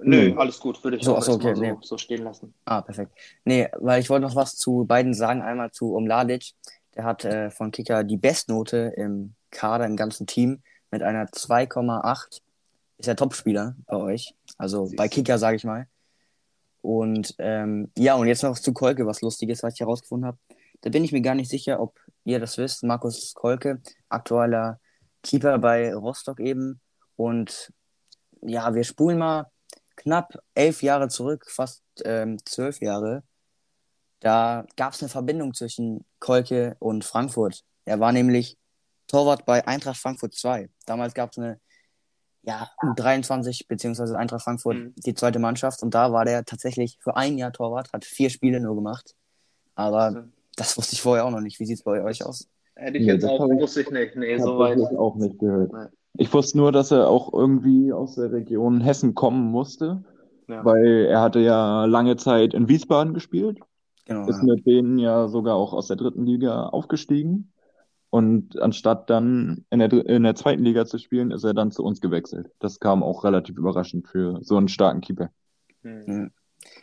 Nö, 0.02 0.34
alles 0.36 0.58
gut, 0.58 0.82
würde 0.82 0.96
ich 0.96 1.04
So, 1.04 1.14
auch 1.14 1.18
ach 1.18 1.22
so, 1.22 1.32
erstmal 1.32 1.52
okay, 1.52 1.60
so, 1.68 1.74
nee. 1.74 1.78
so 1.82 1.98
stehen 1.98 2.24
lassen. 2.24 2.54
Ah, 2.64 2.80
perfekt. 2.80 3.12
Nee, 3.44 3.68
weil 3.78 4.00
ich 4.00 4.08
wollte 4.08 4.26
noch 4.26 4.34
was 4.34 4.56
zu 4.56 4.84
beiden 4.86 5.14
sagen. 5.14 5.42
Einmal 5.42 5.70
zu 5.72 5.94
Omladic. 5.94 6.52
Der 6.94 7.04
hat 7.04 7.24
äh, 7.24 7.50
von 7.50 7.70
Kicker 7.70 8.02
die 8.02 8.16
Bestnote 8.16 8.92
im 8.96 9.34
Kader, 9.50 9.86
im 9.86 9.96
ganzen 9.96 10.26
Team 10.26 10.62
mit 10.90 11.02
einer 11.02 11.26
2,8. 11.26 12.40
Ist 12.98 13.06
der 13.06 13.16
Topspieler 13.16 13.76
bei 13.86 13.96
euch. 13.96 14.34
Also 14.58 14.86
Siehst 14.86 14.96
bei. 14.96 15.08
Kicker, 15.08 15.38
sage 15.38 15.56
ich 15.56 15.64
mal. 15.64 15.86
Und 16.82 17.34
ähm, 17.38 17.90
ja, 17.96 18.14
und 18.14 18.26
jetzt 18.26 18.42
noch 18.42 18.58
zu 18.58 18.72
Kolke, 18.72 19.06
was 19.06 19.20
Lustiges, 19.20 19.62
was 19.62 19.74
ich 19.74 19.80
herausgefunden 19.80 20.26
habe. 20.26 20.38
Da 20.80 20.90
bin 20.90 21.04
ich 21.04 21.12
mir 21.12 21.20
gar 21.20 21.34
nicht 21.34 21.50
sicher, 21.50 21.80
ob 21.80 21.98
ihr 22.24 22.40
das 22.40 22.56
wisst. 22.56 22.84
Markus 22.84 23.34
Kolke, 23.34 23.80
aktueller 24.08 24.80
Keeper 25.22 25.58
bei 25.58 25.94
Rostock 25.94 26.40
eben. 26.40 26.80
Und 27.16 27.72
ja, 28.42 28.74
wir 28.74 28.84
spulen 28.84 29.18
mal 29.18 29.50
knapp 29.96 30.42
elf 30.54 30.82
Jahre 30.82 31.08
zurück, 31.08 31.46
fast 31.48 31.82
ähm, 32.04 32.38
zwölf 32.44 32.80
Jahre. 32.80 33.22
Da 34.20 34.66
gab 34.76 34.92
es 34.92 35.02
eine 35.02 35.08
Verbindung 35.08 35.54
zwischen 35.54 36.04
Kolke 36.18 36.76
und 36.78 37.04
Frankfurt. 37.04 37.62
Er 37.84 38.00
war 38.00 38.12
nämlich 38.12 38.58
Torwart 39.06 39.44
bei 39.44 39.66
Eintracht 39.66 39.98
Frankfurt 39.98 40.34
2. 40.34 40.68
Damals 40.86 41.14
gab 41.14 41.32
es 41.32 41.38
eine 41.38 41.60
ja, 42.42 42.70
U23 42.82 43.66
beziehungsweise 43.68 44.16
Eintracht 44.16 44.42
Frankfurt, 44.44 44.76
Mhm. 44.76 44.94
die 44.96 45.14
zweite 45.14 45.38
Mannschaft. 45.38 45.82
Und 45.82 45.94
da 45.94 46.12
war 46.12 46.24
der 46.24 46.44
tatsächlich 46.44 46.98
für 47.00 47.16
ein 47.16 47.36
Jahr 47.36 47.52
Torwart, 47.52 47.92
hat 47.92 48.04
vier 48.04 48.30
Spiele 48.30 48.60
nur 48.60 48.74
gemacht. 48.74 49.14
Aber 49.74 50.28
das 50.56 50.76
wusste 50.76 50.94
ich 50.94 51.02
vorher 51.02 51.24
auch 51.24 51.30
noch 51.30 51.40
nicht. 51.40 51.58
Wie 51.60 51.66
sieht 51.66 51.78
es 51.78 51.84
bei 51.84 52.02
euch 52.02 52.24
aus? 52.24 52.48
Hätte 52.76 52.98
ich 52.98 53.06
Nee, 53.06 53.12
jetzt 53.12 53.24
auch, 53.24 53.48
ich- 53.50 53.60
wusste 53.60 53.82
ich 53.82 53.90
nicht. 53.90 54.16
Nee, 54.16 54.34
Ich 54.36 54.42
soweit. 54.42 54.78
das 54.78 54.94
auch 54.96 55.16
nicht 55.16 55.38
gehört. 55.38 55.72
Nee. 55.72 55.86
Ich 56.14 56.32
wusste 56.32 56.58
nur, 56.58 56.72
dass 56.72 56.90
er 56.90 57.08
auch 57.08 57.32
irgendwie 57.32 57.92
aus 57.92 58.14
der 58.16 58.32
Region 58.32 58.80
Hessen 58.80 59.14
kommen 59.14 59.50
musste, 59.50 60.02
Ja. 60.48 60.64
weil 60.64 61.06
er 61.06 61.20
hatte 61.20 61.40
ja 61.40 61.84
lange 61.84 62.16
Zeit 62.16 62.54
in 62.54 62.68
Wiesbaden 62.68 63.14
gespielt, 63.14 63.58
Genau. 64.06 64.26
ist 64.28 64.38
Ja. 64.38 64.54
mit 64.54 64.66
denen 64.66 64.98
ja 64.98 65.28
sogar 65.28 65.54
auch 65.56 65.72
aus 65.72 65.86
der 65.88 65.96
dritten 65.96 66.24
Liga 66.26 66.64
aufgestiegen. 66.66 67.52
Und 68.12 68.60
anstatt 68.60 69.08
dann 69.08 69.64
in 69.70 69.78
der, 69.78 69.92
in 69.92 70.24
der 70.24 70.34
zweiten 70.34 70.64
Liga 70.64 70.84
zu 70.84 70.98
spielen, 70.98 71.30
ist 71.30 71.44
er 71.44 71.54
dann 71.54 71.70
zu 71.70 71.84
uns 71.84 72.00
gewechselt. 72.00 72.50
Das 72.58 72.80
kam 72.80 73.04
auch 73.04 73.22
relativ 73.22 73.56
überraschend 73.56 74.08
für 74.08 74.40
so 74.42 74.56
einen 74.56 74.66
starken 74.66 75.00
Keeper. 75.00 75.30
Hm. 75.82 76.32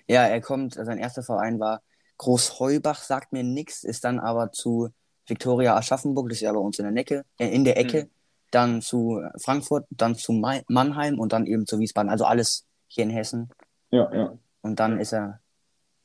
Ja, 0.07 0.21
er 0.23 0.39
kommt, 0.39 0.75
sein 0.75 0.97
erster 0.97 1.23
Verein 1.23 1.59
war 1.59 1.81
Großheubach, 2.17 3.01
sagt 3.01 3.33
mir 3.33 3.43
nichts, 3.43 3.83
ist 3.83 4.05
dann 4.05 4.19
aber 4.19 4.51
zu 4.51 4.89
Viktoria 5.27 5.75
Aschaffenburg, 5.75 6.29
das 6.29 6.37
ist 6.37 6.41
ja 6.41 6.51
bei 6.53 6.59
uns 6.59 6.79
in 6.79 6.83
der 6.83 6.91
Necke, 6.91 7.23
äh, 7.37 7.47
in 7.49 7.63
der 7.63 7.77
Ecke, 7.77 8.05
Mhm. 8.05 8.09
dann 8.51 8.81
zu 8.81 9.21
Frankfurt, 9.37 9.85
dann 9.89 10.15
zu 10.15 10.31
Mai 10.33 10.63
Mannheim 10.67 11.19
und 11.19 11.33
dann 11.33 11.45
eben 11.45 11.65
zu 11.67 11.79
Wiesbaden, 11.79 12.09
also 12.09 12.25
alles 12.25 12.65
hier 12.87 13.03
in 13.03 13.09
Hessen. 13.09 13.49
Ja, 13.91 14.13
ja. 14.13 14.37
Und 14.61 14.79
dann 14.79 14.99
ist 14.99 15.13
er 15.13 15.39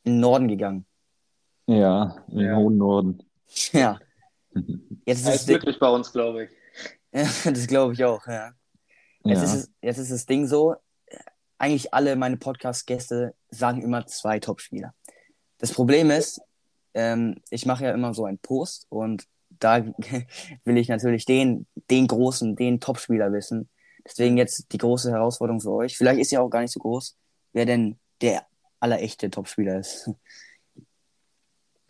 in 0.04 0.14
den 0.14 0.20
Norden 0.20 0.48
gegangen. 0.48 0.86
Ja, 1.66 2.16
im 2.28 2.38
Ja. 2.40 2.56
hohen 2.56 2.76
Norden. 2.78 3.22
Ja, 3.72 3.98
jetzt 5.06 5.26
Er 5.26 5.34
ist 5.34 5.40
ist 5.42 5.46
glücklich 5.48 5.78
bei 5.78 5.88
uns, 5.88 6.10
glaube 6.12 6.44
ich. 6.44 6.50
ja, 7.12 7.22
das 7.52 7.66
glaube 7.66 7.92
ich 7.94 8.04
auch, 8.04 8.26
ja. 8.26 8.52
Jetzt, 9.24 9.38
Ja. 9.38 9.44
ist 9.44 9.54
es, 9.54 9.70
jetzt 9.80 9.98
ist 9.98 10.10
das 10.10 10.26
Ding 10.26 10.46
so, 10.46 10.74
eigentlich 11.58 11.94
alle 11.94 12.16
meine 12.16 12.36
Podcast-Gäste 12.38 13.34
sagen 13.50 13.82
immer 13.82 14.04
zwei 14.06 14.40
Topspieler. 14.40 14.94
Das 15.58 15.72
Problem 15.72 16.10
ist, 16.10 16.40
ähm, 16.94 17.40
ich 17.50 17.66
mache 17.66 17.84
ja 17.84 17.92
immer 17.92 18.14
so 18.14 18.24
einen 18.24 18.38
Post 18.38 18.86
und 18.88 19.26
da 19.50 19.84
will 20.64 20.76
ich 20.78 20.88
natürlich 20.88 21.24
den, 21.24 21.66
den 21.90 22.06
großen, 22.06 22.56
den 22.56 22.80
Topspieler 22.80 23.32
wissen. 23.32 23.68
Deswegen 24.04 24.36
jetzt 24.36 24.72
die 24.72 24.78
große 24.78 25.10
Herausforderung 25.12 25.60
für 25.60 25.70
euch. 25.72 25.96
Vielleicht 25.96 26.20
ist 26.20 26.32
ja 26.32 26.40
auch 26.40 26.48
gar 26.50 26.60
nicht 26.62 26.72
so 26.72 26.80
groß, 26.80 27.16
wer 27.52 27.66
denn 27.66 27.98
der 28.20 28.46
allerechte 28.80 29.30
Topspieler 29.30 29.78
ist. 29.78 30.10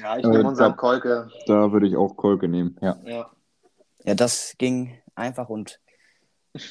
Ja, 0.01 0.19
ich 0.19 0.25
Äh, 0.25 0.29
nehme 0.29 0.49
unseren 0.49 0.73
da- 0.73 0.77
Kolke. 0.77 1.31
Da 1.47 1.73
würde 1.73 1.87
ich 1.87 1.97
auch 1.97 2.17
Kolke 2.17 2.49
nehmen, 2.49 2.77
ja. 2.81 2.99
Ja. 3.05 3.31
Ja, 4.05 4.15
das 4.15 4.55
ging 4.59 4.99
einfach 5.15 5.49
und 5.49 5.81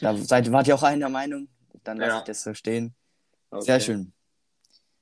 da 0.02 0.16
seid, 0.18 0.52
wart 0.52 0.68
ihr 0.68 0.76
auch 0.76 0.84
einer 0.84 1.10
Meinung. 1.10 1.48
Dann 1.84 1.98
lasse 1.98 2.12
Ja. 2.12 2.18
ich 2.20 2.24
das 2.26 2.44
so 2.44 2.54
stehen. 2.54 2.94
Okay. 3.50 3.66
Sehr 3.66 3.80
schön. 3.80 4.14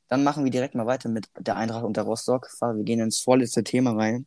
Dann 0.09 0.23
machen 0.23 0.43
wir 0.43 0.51
direkt 0.51 0.75
mal 0.75 0.87
weiter 0.87 1.07
mit 1.07 1.29
der 1.39 1.55
Eintracht 1.55 1.83
und 1.83 1.95
der 1.95 2.03
Rostock. 2.03 2.49
Wir 2.59 2.83
gehen 2.83 2.99
ins 2.99 3.21
vorletzte 3.21 3.63
Thema 3.63 3.95
rein. 3.95 4.25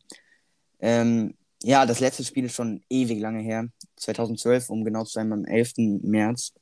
Ähm, 0.79 1.35
ja, 1.61 1.85
das 1.85 1.99
letzte 1.99 2.23
Spiel 2.23 2.45
ist 2.45 2.55
schon 2.55 2.83
ewig 2.89 3.19
lange 3.19 3.41
her. 3.41 3.67
2012, 3.97 4.69
um 4.69 4.83
genau 4.83 5.03
zu 5.03 5.13
sein, 5.13 5.31
am 5.31 5.45
11. 5.45 6.01
März. 6.01 6.53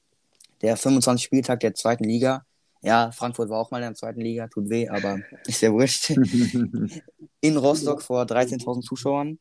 Der 0.61 0.77
25. 0.77 1.23
Spieltag 1.23 1.59
der 1.61 1.73
zweiten 1.73 2.03
Liga. 2.03 2.45
Ja, 2.83 3.11
Frankfurt 3.11 3.49
war 3.49 3.59
auch 3.59 3.71
mal 3.71 3.77
in 3.77 3.89
der 3.89 3.95
zweiten 3.95 4.21
Liga, 4.21 4.47
tut 4.47 4.69
weh, 4.69 4.89
aber 4.89 5.19
ist 5.45 5.61
ja 5.61 5.71
wurscht. 5.71 6.09
In 7.41 7.57
Rostock 7.57 8.01
vor 8.01 8.23
13.000 8.23 8.81
Zuschauern. 8.81 9.39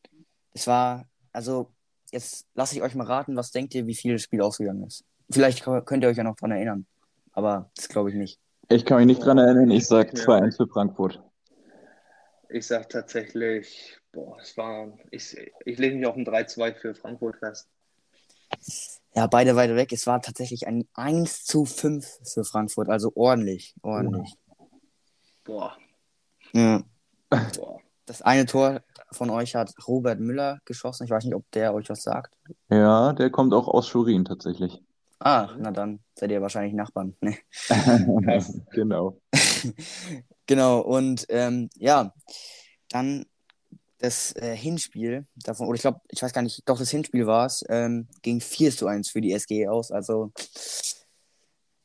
Es 0.53 0.67
war, 0.67 1.07
also, 1.31 1.71
jetzt 2.11 2.45
lasse 2.53 2.75
ich 2.75 2.81
euch 2.81 2.95
mal 2.95 3.05
raten, 3.05 3.35
was 3.35 3.51
denkt 3.51 3.73
ihr, 3.75 3.87
wie 3.87 3.95
viel 3.95 4.13
das 4.13 4.23
Spiel 4.23 4.41
ausgegangen 4.41 4.83
ist? 4.83 5.03
Vielleicht 5.29 5.63
könnt 5.63 6.03
ihr 6.03 6.09
euch 6.09 6.17
ja 6.17 6.23
noch 6.23 6.35
dran 6.35 6.51
erinnern, 6.51 6.85
aber 7.31 7.71
das 7.75 7.87
glaube 7.87 8.09
ich 8.09 8.15
nicht. 8.15 8.39
Ich 8.71 8.85
kann 8.85 8.97
mich 8.97 9.05
nicht 9.07 9.25
dran 9.25 9.37
erinnern, 9.37 9.69
ich 9.71 9.87
sag 9.87 10.07
Ja. 10.17 10.23
2-1 10.23 10.57
für 10.57 10.67
Frankfurt. 10.67 11.21
Ich 12.49 12.67
sag 12.67 12.89
tatsächlich, 12.89 13.97
boah, 14.11 14.37
es 14.41 14.57
war, 14.57 14.97
ich, 15.11 15.37
ich 15.65 15.77
lege 15.77 15.95
mich 15.95 16.05
auf 16.05 16.15
ein 16.15 16.25
3-2 16.25 16.73
für 16.75 16.93
Frankfurt 16.95 17.37
fest. 17.37 17.69
Ja, 19.13 19.27
beide 19.27 19.55
weiter 19.55 19.75
weg. 19.75 19.91
Es 19.91 20.07
war 20.07 20.21
tatsächlich 20.21 20.67
ein 20.67 20.87
1 20.93 21.43
zu 21.45 21.65
5 21.65 22.05
für 22.23 22.43
Frankfurt, 22.43 22.89
also 22.89 23.11
ordentlich, 23.15 23.75
ordentlich. 23.81 24.35
Boah, 25.43 25.75
Ja. 26.53 26.83
boah. 27.29 27.79
Das 28.05 28.21
eine 28.21 28.45
Tor 28.45 28.81
von 29.11 29.29
euch 29.29 29.55
hat 29.55 29.73
Robert 29.87 30.19
Müller 30.19 30.59
geschossen. 30.65 31.05
Ich 31.05 31.09
weiß 31.11 31.23
nicht, 31.23 31.35
ob 31.35 31.49
der 31.51 31.73
euch 31.73 31.89
was 31.89 32.03
sagt. 32.03 32.33
Ja, 32.69 33.13
der 33.13 33.29
kommt 33.29 33.53
auch 33.53 33.67
aus 33.69 33.87
Schurin 33.87 34.25
tatsächlich. 34.25 34.81
Ah, 35.23 35.49
na 35.59 35.71
dann 35.71 35.99
seid 36.15 36.31
ihr 36.31 36.41
wahrscheinlich 36.41 36.73
Nachbarn. 36.73 37.15
Nee. 37.21 37.37
genau. 38.71 39.17
Genau, 40.47 40.81
und 40.81 41.27
ähm, 41.29 41.69
ja, 41.77 42.13
dann 42.89 43.25
das 43.99 44.35
äh, 44.35 44.53
Hinspiel 44.53 45.25
davon, 45.35 45.67
oder 45.67 45.75
ich 45.75 45.81
glaube, 45.81 46.01
ich 46.09 46.21
weiß 46.21 46.33
gar 46.33 46.41
nicht, 46.41 46.67
doch 46.67 46.77
das 46.77 46.89
Hinspiel 46.89 47.25
war 47.25 47.45
es, 47.45 47.63
ähm, 47.69 48.07
ging 48.21 48.41
4 48.41 48.71
zu 48.71 48.87
1 48.87 49.09
für 49.09 49.21
die 49.21 49.31
SG 49.31 49.67
aus. 49.69 49.91
Also 49.91 50.33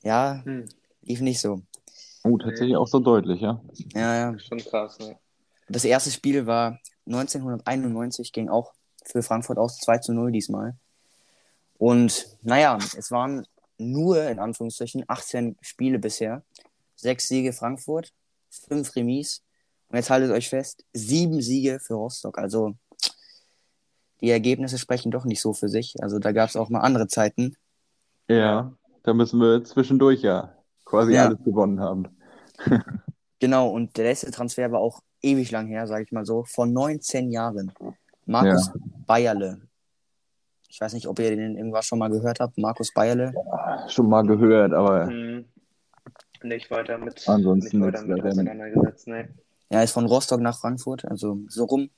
ja, 0.02 0.42
Hm, 0.44 0.68
lief 1.02 1.20
nicht 1.20 1.40
so. 1.40 1.62
Oh, 2.24 2.38
tatsächlich 2.38 2.76
auch 2.76 2.88
so 2.88 2.98
deutlich, 2.98 3.40
ja. 3.40 3.60
Ja, 3.94 4.32
ja. 4.32 4.38
schon 4.38 4.58
krass, 4.58 4.98
ne? 4.98 5.16
Das 5.68 5.84
erste 5.84 6.10
Spiel 6.10 6.46
war 6.46 6.80
1991, 7.06 8.32
ging 8.32 8.48
auch 8.48 8.72
für 9.04 9.22
Frankfurt 9.22 9.58
aus 9.58 9.78
2 9.78 9.98
zu 9.98 10.12
0 10.12 10.32
diesmal. 10.32 10.76
Und 11.78 12.26
naja, 12.42 12.78
es 12.96 13.10
waren 13.10 13.46
nur 13.78 14.22
in 14.24 14.38
Anführungszeichen 14.38 15.04
18 15.06 15.56
Spiele 15.60 15.98
bisher. 15.98 16.42
Sechs 16.94 17.28
Siege 17.28 17.52
Frankfurt, 17.52 18.12
fünf 18.50 18.94
Remis. 18.96 19.42
Und 19.88 19.96
jetzt 19.96 20.10
haltet 20.10 20.30
euch 20.30 20.48
fest, 20.48 20.84
sieben 20.92 21.40
Siege 21.42 21.78
für 21.80 21.94
Rostock. 21.94 22.38
Also 22.38 22.74
die 24.20 24.30
Ergebnisse 24.30 24.78
sprechen 24.78 25.10
doch 25.10 25.24
nicht 25.24 25.40
so 25.40 25.52
für 25.52 25.68
sich. 25.68 25.94
Also 26.00 26.18
da 26.18 26.32
gab 26.32 26.48
es 26.48 26.56
auch 26.56 26.70
mal 26.70 26.80
andere 26.80 27.06
Zeiten. 27.06 27.54
Ja, 28.28 28.72
da 29.02 29.14
müssen 29.14 29.40
wir 29.40 29.62
zwischendurch 29.64 30.22
ja 30.22 30.54
quasi 30.84 31.12
Ja. 31.12 31.26
alles 31.26 31.38
gewonnen 31.44 31.80
haben. 31.80 32.08
Genau, 33.38 33.68
und 33.68 33.98
der 33.98 34.06
letzte 34.06 34.30
Transfer 34.30 34.72
war 34.72 34.80
auch 34.80 35.02
ewig 35.20 35.50
lang 35.50 35.66
her, 35.66 35.86
sage 35.86 36.04
ich 36.04 36.10
mal 36.10 36.24
so, 36.24 36.44
vor 36.44 36.66
19 36.66 37.30
Jahren. 37.30 37.70
Markus 38.24 38.70
Bayerle. 39.06 39.60
Ich 40.76 40.80
weiß 40.82 40.92
nicht, 40.92 41.06
ob 41.08 41.18
ihr 41.20 41.34
den 41.34 41.56
irgendwas 41.56 41.86
schon 41.86 41.98
mal 41.98 42.10
gehört 42.10 42.38
habt. 42.38 42.58
Markus 42.58 42.92
Bayerle. 42.92 43.32
Schon 43.88 44.10
mal 44.10 44.26
gehört, 44.26 44.74
aber 44.74 45.06
Hm, 45.06 45.46
nicht 46.42 46.70
weiter 46.70 46.98
mit, 46.98 47.26
Ansonsten 47.26 47.78
nicht 47.78 47.94
weiter 47.94 48.04
mit 48.04 48.22
auseinandergesetzt, 48.22 49.06
ne? 49.08 49.30
Er 49.70 49.82
ist 49.84 49.92
von 49.92 50.04
Rostock 50.04 50.42
nach 50.42 50.60
Frankfurt, 50.60 51.06
also 51.06 51.38
so 51.48 51.64
rum. 51.64 51.88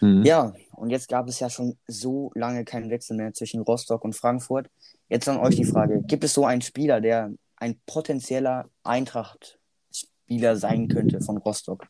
hm. 0.00 0.24
Ja, 0.24 0.52
und 0.72 0.90
jetzt 0.90 1.08
gab 1.08 1.26
es 1.26 1.40
ja 1.40 1.48
schon 1.48 1.78
so 1.86 2.30
lange 2.34 2.66
keinen 2.66 2.90
Wechsel 2.90 3.16
mehr 3.16 3.32
zwischen 3.32 3.62
Rostock 3.62 4.04
und 4.04 4.14
Frankfurt. 4.14 4.68
Jetzt 5.08 5.26
an 5.26 5.38
euch 5.38 5.56
die 5.56 5.64
Frage: 5.64 6.02
Gibt 6.02 6.22
es 6.22 6.34
so 6.34 6.44
einen 6.44 6.60
Spieler, 6.60 7.00
der 7.00 7.32
ein 7.56 7.80
potenzieller 7.86 8.68
Eintracht-Spieler 8.84 10.56
sein 10.56 10.88
könnte 10.88 11.22
von 11.22 11.38
Rostock? 11.38 11.86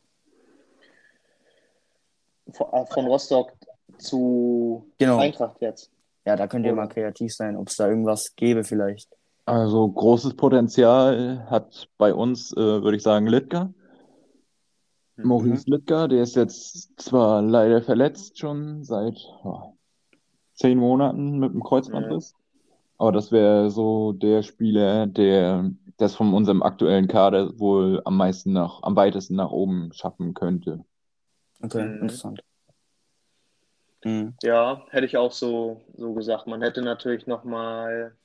Von, 2.53 2.67
äh, 2.71 2.85
von 2.85 3.07
Rostock 3.07 3.51
zu 3.97 4.89
Genau. 4.97 5.17
Eintracht 5.17 5.59
jetzt. 5.59 5.92
Ja, 6.25 6.35
da 6.35 6.47
könnt 6.47 6.65
ihr 6.65 6.71
Oder- 6.73 6.83
mal 6.83 6.87
kreativ 6.87 7.33
sein, 7.33 7.55
ob 7.57 7.67
es 7.69 7.75
da 7.75 7.87
irgendwas 7.87 8.33
gäbe 8.35 8.63
vielleicht. 8.63 9.09
Also 9.45 9.89
großes 9.89 10.35
Potenzial 10.35 11.45
hat 11.49 11.89
bei 11.97 12.13
uns, 12.13 12.53
äh, 12.53 12.59
würde 12.81 12.95
ich 12.95 13.03
sagen, 13.03 13.27
Litka. 13.27 13.73
Mhm. 15.17 15.27
Maurice 15.27 15.69
Litka, 15.69 16.07
der 16.07 16.23
ist 16.23 16.35
jetzt 16.35 16.93
zwar 17.01 17.41
leider 17.41 17.81
verletzt 17.81 18.39
schon 18.39 18.83
seit 18.85 19.17
oh, 19.43 19.73
zehn 20.53 20.77
Monaten 20.77 21.39
mit 21.39 21.53
dem 21.53 21.61
Kreuzbandriss, 21.61 22.33
aber 22.97 23.11
das 23.11 23.31
wäre 23.33 23.69
so 23.69 24.13
der 24.13 24.43
Spieler, 24.43 25.07
der 25.07 25.69
das 25.97 26.15
von 26.15 26.33
unserem 26.33 26.63
aktuellen 26.63 27.07
Kader 27.07 27.59
wohl 27.59 28.01
am 28.05 28.15
meisten 28.17 28.53
nach, 28.53 28.81
am 28.81 28.95
weitesten 28.95 29.35
nach 29.35 29.51
oben 29.51 29.91
schaffen 29.93 30.33
könnte. 30.33 30.83
Okay, 31.61 31.83
Mhm. 31.85 31.93
interessant. 32.03 32.41
Mhm. 34.05 34.35
Ja, 34.43 34.85
hätte 34.89 35.05
ich 35.05 35.17
auch 35.17 35.31
so, 35.31 35.81
so 35.95 36.13
gesagt. 36.13 36.47
Man 36.47 36.61
hätte 36.61 36.81
natürlich 36.81 37.27
nochmal 37.27 38.15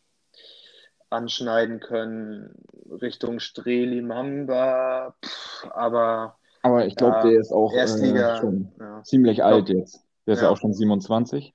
anschneiden 1.11 1.81
können 1.81 2.55
Richtung 3.01 3.41
Streli 3.41 4.03
Mamba, 4.03 5.15
pff, 5.25 5.67
aber 5.71 6.39
Aber 6.63 6.87
ich 6.87 6.97
glaube, 6.97 7.17
Ja, 7.17 7.23
der 7.31 7.41
ist 7.41 7.53
auch 7.53 7.73
äh, 7.73 7.77
Erstliga, 7.77 8.37
schon 8.37 8.73
ja, 8.79 9.03
ziemlich 9.05 9.43
alt 9.43 9.69
jetzt. 9.69 10.05
Der 10.27 10.35
ist 10.35 10.41
ja 10.41 10.47
Ja. 10.49 10.53
auch 10.53 10.59
schon 10.59 10.75
27. 10.75 11.55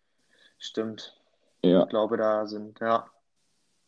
stimmt. 0.57 1.15
Ja, 1.63 1.83
Ich 1.83 1.89
glaube, 1.89 2.17
da 2.17 2.45
sind, 2.45 2.79
ja, 2.79 3.05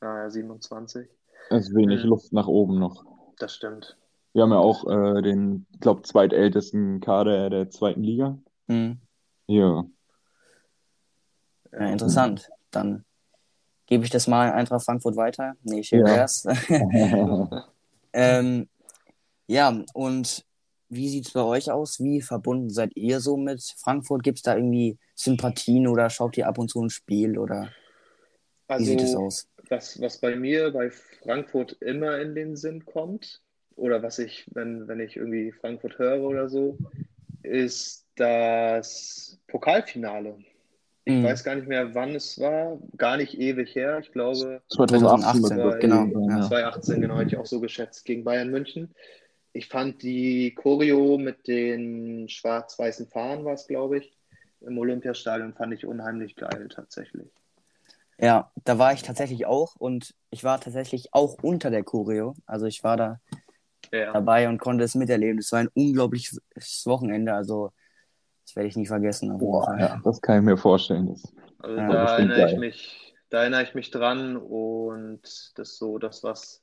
ja, 0.01 0.23
ja, 0.23 0.29
27. 0.29 1.09
es 1.49 1.67
ist 1.69 1.75
wenig 1.75 2.03
Mhm. 2.03 2.09
Luft 2.09 2.31
nach 2.31 2.47
oben 2.47 2.79
noch. 2.79 3.03
Das 3.39 3.53
stimmt. 3.55 3.97
Wir 4.33 4.43
haben 4.43 4.51
ja 4.51 4.57
auch 4.59 4.85
äh, 4.87 5.21
den, 5.21 5.65
ich 5.73 5.79
glaube, 5.79 6.03
zweitältesten 6.03 6.99
Kader 7.01 7.49
der 7.49 7.69
zweiten 7.69 8.03
Liga. 8.03 8.37
Mhm. 8.67 8.99
Ja. 9.47 9.85
Ja, 11.75 11.87
interessant. 11.87 12.49
Dann 12.71 13.05
gebe 13.85 14.03
ich 14.03 14.09
das 14.09 14.27
mal 14.27 14.51
Eintracht 14.51 14.85
Frankfurt 14.85 15.15
weiter. 15.15 15.55
Nee, 15.63 15.81
ich 15.81 15.91
Ja. 15.91 16.07
erst. 16.07 16.47
ähm, 18.13 18.69
ja, 19.47 19.83
und 19.93 20.45
wie 20.89 21.09
sieht 21.09 21.27
es 21.27 21.33
bei 21.33 21.41
euch 21.41 21.69
aus? 21.69 21.99
Wie 21.99 22.21
verbunden 22.21 22.69
seid 22.69 22.95
ihr 22.95 23.19
so 23.19 23.37
mit 23.37 23.61
Frankfurt? 23.77 24.23
Gibt 24.23 24.37
es 24.37 24.43
da 24.43 24.55
irgendwie 24.55 24.97
Sympathien 25.15 25.87
oder 25.87 26.09
schaut 26.09 26.37
ihr 26.37 26.47
ab 26.47 26.57
und 26.57 26.69
zu 26.69 26.81
ein 26.81 26.89
Spiel 26.89 27.37
oder 27.37 27.69
wie 28.69 28.85
sieht 28.85 29.01
es 29.01 29.15
Also, 29.15 29.25
aus? 29.25 29.47
was, 29.69 29.99
was 29.99 30.17
bei 30.19 30.35
mir 30.35 30.71
bei 30.71 30.89
Frankfurt 31.23 31.73
immer 31.81 32.19
in 32.19 32.35
den 32.35 32.55
Sinn 32.55 32.85
kommt, 32.85 33.41
oder 33.75 34.01
was 34.01 34.19
ich, 34.19 34.45
wenn, 34.53 34.87
wenn 34.87 34.99
ich 34.99 35.17
irgendwie 35.17 35.51
Frankfurt 35.51 35.99
höre 35.99 36.21
oder 36.21 36.49
so, 36.49 36.77
ist 37.43 38.05
das 38.15 39.37
Pokalfinale. 39.47 40.37
Ich 41.05 41.13
Mhm. 41.13 41.25
weiß 41.25 41.43
gar 41.43 41.55
nicht 41.55 41.67
mehr, 41.67 41.93
wann 41.93 42.15
es 42.15 42.39
war, 42.39 42.79
gar 42.97 43.17
nicht 43.17 43.35
ewig 43.39 43.75
her. 43.75 43.99
Ich 43.99 44.11
glaube, 44.11 44.61
2018 44.69 45.41
2018, 45.41 45.61
wird 45.61 45.79
genau, 45.81 46.05
gewesen 46.05 46.13
sein, 46.13 46.29
ja. 46.29 46.47
2018, 46.47 47.01
genau, 47.01 47.19
hätte 47.19 47.27
ich 47.35 47.37
auch 47.37 47.45
so 47.45 47.59
geschätzt, 47.59 48.05
gegen 48.05 48.23
Bayern 48.23 48.49
München. 48.49 48.93
Ich 49.53 49.67
fand 49.69 50.01
die 50.03 50.53
Choreo 50.55 51.17
mit 51.17 51.47
den 51.47 52.27
schwarz-weißen 52.29 53.07
Fahnen, 53.07 53.45
war 53.45 53.53
es, 53.53 53.67
glaube 53.67 53.99
ich, 53.99 54.17
im 54.61 54.77
Olympiastadion, 54.77 55.53
fand 55.53 55.73
ich 55.73 55.85
unheimlich 55.85 56.35
geil, 56.35 56.67
tatsächlich. 56.69 57.29
Ja, 58.17 58.51
da 58.63 58.77
war 58.77 58.93
ich 58.93 59.03
tatsächlich 59.03 59.45
auch 59.45 59.75
und 59.75 60.15
ich 60.29 60.43
war 60.43 60.59
tatsächlich 60.61 61.13
auch 61.13 61.37
unter 61.41 61.69
der 61.69 61.83
Choreo. 61.83 62.35
Also 62.45 62.65
ich 62.65 62.83
war 62.83 62.95
da 62.97 63.19
Ja, 63.91 64.13
dabei 64.13 64.47
und 64.49 64.57
konnte 64.59 64.83
es 64.85 64.95
miterleben. 64.95 65.39
Es 65.39 65.51
war 65.51 65.59
ein 65.59 65.69
unglaubliches 65.73 66.41
Wochenende, 66.85 67.33
also 67.33 67.71
das 68.45 68.55
werde 68.55 68.69
ich 68.69 68.75
nie 68.75 68.85
vergessen. 68.85 69.37
Boah, 69.39 69.75
ja, 69.77 69.99
das 70.03 70.21
kann 70.21 70.39
ich 70.39 70.45
mir 70.45 70.57
vorstellen. 70.57 71.07
Das, 71.07 71.33
also 71.57 71.77
Ja, 71.77 71.91
da 71.91 72.17
erinnere 72.17 72.51
ich 72.51 72.57
mich, 72.57 73.15
da 73.29 73.41
erinnere 73.41 73.63
ich 73.63 73.73
mich 73.73 73.89
dran 73.89 74.37
und 74.37 75.21
das 75.23 75.69
ist 75.69 75.77
so 75.79 75.97
das, 75.97 76.23
was 76.23 76.61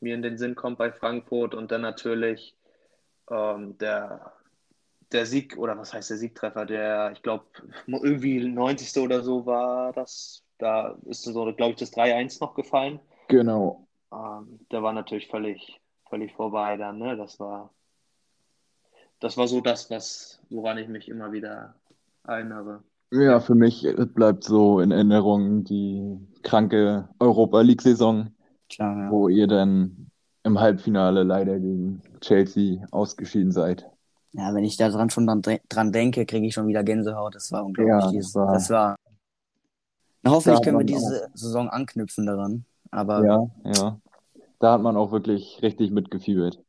mir 0.00 0.14
in 0.14 0.22
den 0.22 0.38
Sinn 0.38 0.54
kommt 0.54 0.78
bei 0.78 0.92
Frankfurt 0.92 1.54
und 1.54 1.72
dann 1.72 1.80
natürlich 1.80 2.56
ähm, 3.28 3.76
der, 3.78 4.32
der 5.10 5.26
Sieg, 5.26 5.56
oder 5.58 5.76
was 5.76 5.92
heißt 5.92 6.10
der 6.10 6.16
Siegtreffer, 6.16 6.64
der, 6.64 7.10
ich 7.12 7.22
glaube, 7.22 7.46
irgendwie 7.86 8.38
90. 8.46 9.02
oder 9.02 9.22
so 9.22 9.46
war 9.46 9.92
das, 9.92 10.44
da 10.58 10.96
ist 11.06 11.24
so, 11.24 11.52
glaube 11.54 11.72
ich, 11.72 11.76
das 11.76 11.92
3-1 11.92 12.40
noch 12.40 12.54
gefallen. 12.54 13.00
genau. 13.26 13.88
Ähm, 14.12 14.60
der 14.70 14.84
war 14.84 14.92
natürlich 14.92 15.26
völlig, 15.26 15.80
völlig 16.08 16.32
vorbei 16.34 16.76
dann, 16.76 16.98
ne? 16.98 17.16
Das 17.16 17.40
war, 17.40 17.74
das 19.20 19.36
war 19.36 19.48
so 19.48 19.60
das, 19.60 19.90
was, 19.90 20.40
woran 20.50 20.78
ich 20.78 20.88
mich 20.88 21.08
immer 21.08 21.32
wieder 21.32 21.74
erinnere. 22.26 22.82
Ja, 23.12 23.40
für 23.40 23.54
mich 23.54 23.84
äh, 23.84 24.04
bleibt 24.06 24.44
so 24.44 24.80
in 24.80 24.90
Erinnerung 24.90 25.64
die 25.64 26.18
kranke 26.42 27.08
Europa 27.18 27.60
League-Saison, 27.60 28.30
Klar, 28.68 28.96
ja. 29.04 29.10
wo 29.10 29.28
ihr 29.28 29.46
dann 29.46 30.10
im 30.42 30.58
Halbfinale 30.60 31.22
leider 31.22 31.58
gegen 31.58 32.02
Chelsea 32.20 32.84
ausgeschieden 32.90 33.52
seid. 33.52 33.86
Ja, 34.32 34.52
wenn 34.54 34.64
ich 34.64 34.76
da 34.76 34.88
dran 34.90 35.08
schon 35.10 35.26
dran, 35.26 35.40
dran 35.68 35.92
denke, 35.92 36.26
kriege 36.26 36.46
ich 36.46 36.54
schon 36.54 36.66
wieder 36.68 36.84
Gänsehaut. 36.84 37.34
Das 37.34 37.50
war 37.52 37.64
unglaublich. 37.64 38.12
Ja, 38.12 38.18
das 38.20 38.34
war- 38.34 38.52
das 38.52 38.70
war. 38.70 38.96
Na, 40.22 40.32
hoffentlich 40.32 40.58
Da 40.58 40.64
können 40.64 40.78
wir 40.78 40.84
diese 40.84 41.28
Saison 41.34 41.68
anknüpfen 41.68 42.26
daran. 42.26 42.64
Aber 42.90 43.24
Ja, 43.24 43.46
ja. 43.64 44.00
Da 44.58 44.72
hat 44.72 44.82
man 44.82 44.96
auch 44.96 45.12
wirklich 45.12 45.60
richtig 45.62 45.90
mitgefiebert. 45.90 46.62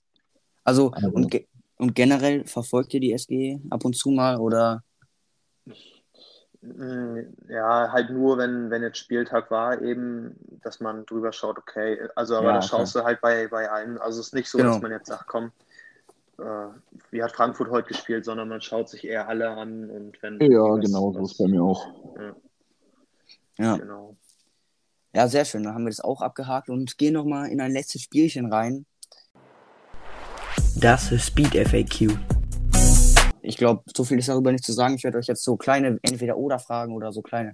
also 0.64 0.92
Also- 0.92 1.10
und, 1.10 1.32
ge 1.32 1.46
und 1.78 1.96
generell 1.96 2.46
verfolgt 2.46 2.94
ihr 2.94 3.00
die 3.00 3.14
SG 3.14 3.60
ab 3.70 3.86
und 3.86 3.96
zu 3.96 4.10
mal 4.12 4.38
oder 4.38 4.84
Mm, 6.62 7.20
Ja, 7.50 7.92
halt 7.92 8.10
nur, 8.10 8.38
wenn, 8.40 8.72
wenn 8.72 8.82
jetzt 8.82 8.98
Spieltag 8.98 9.52
war, 9.52 9.80
eben, 9.82 10.36
dass 10.64 10.80
man 10.80 11.06
drüber 11.06 11.32
schaut, 11.32 11.58
okay, 11.60 12.00
also 12.16 12.36
aber 12.36 12.48
Ja, 12.48 12.54
da 12.54 12.58
okay. 12.60 12.68
schaust 12.68 12.96
du 12.96 13.04
halt 13.04 13.22
bei, 13.22 13.48
bei 13.48 13.70
allen, 13.70 13.98
also 14.00 14.20
es 14.20 14.28
ist 14.28 14.34
nicht 14.34 14.50
so, 14.50 14.58
Genau. 14.58 14.72
dass 14.74 14.82
man 14.82 14.92
jetzt 14.92 15.08
sagt, 15.08 15.28
komm, 15.28 15.52
äh, 16.40 16.68
wie 17.12 17.22
hat 17.24 17.32
Frankfurt 17.34 17.70
heute 17.70 17.88
gespielt, 17.90 18.26
sondern 18.26 18.50
man 18.50 18.62
schaut 18.62 18.90
sich 18.90 19.06
eher 19.06 19.28
alle 19.28 19.50
an 19.52 19.90
und 19.90 20.22
wenn 20.24 20.40
Ja, 20.42 20.60
was- 20.64 20.86
genau, 20.86 21.12
so 21.14 21.26
ist 21.26 21.38
bei 21.38 21.48
mir 21.48 21.64
auch. 21.64 21.86
ja. 23.60 23.78
Genau. 23.78 24.18
Ja, 25.14 25.28
sehr 25.28 25.46
schön. 25.46 25.64
Dann 25.64 25.74
haben 25.74 25.86
wir 25.86 25.90
das 25.92 26.00
auch 26.00 26.22
abgehakt 26.22 26.70
und 26.70 26.98
gehen 26.98 27.14
nochmal 27.14 27.50
in 27.50 27.62
ein 27.62 27.72
letztes 27.72 28.02
Spielchen 28.02 28.52
rein. 28.52 28.86
Das 30.80 31.12
ist 31.12 31.28
Speed 31.28 31.56
FAQ. 31.56 32.18
ich 33.42 33.58
glaube, 33.58 33.84
so 33.96 34.04
viel 34.04 34.20
ist 34.20 34.30
darüber 34.30 34.52
nicht 34.52 34.64
zu 34.64 34.74
sagen. 34.74 34.96
Ich 34.96 35.04
werde 35.04 35.18
euch 35.18 35.28
jetzt 35.28 35.44
so 35.44 35.56
kleine 35.58 35.98
Entweder-Oder-Fragen 36.02 36.94
oder 36.94 37.12
so 37.12 37.22
kleine 37.22 37.54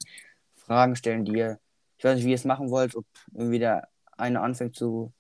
Fragen 0.56 0.96
stellen, 0.96 1.26
die 1.26 1.34
ihr, 1.38 1.60
ich 1.98 2.04
weiß 2.04 2.16
nicht, 2.16 2.26
wie 2.26 2.32
ihr 2.32 2.36
es 2.36 2.46
machen 2.46 2.70
wollt, 2.70 2.96
ob 2.96 3.06
irgendwie 3.34 3.60
der 3.60 3.88
eine 4.18 4.42
anfängt 4.42 4.76
zu 4.76 5.12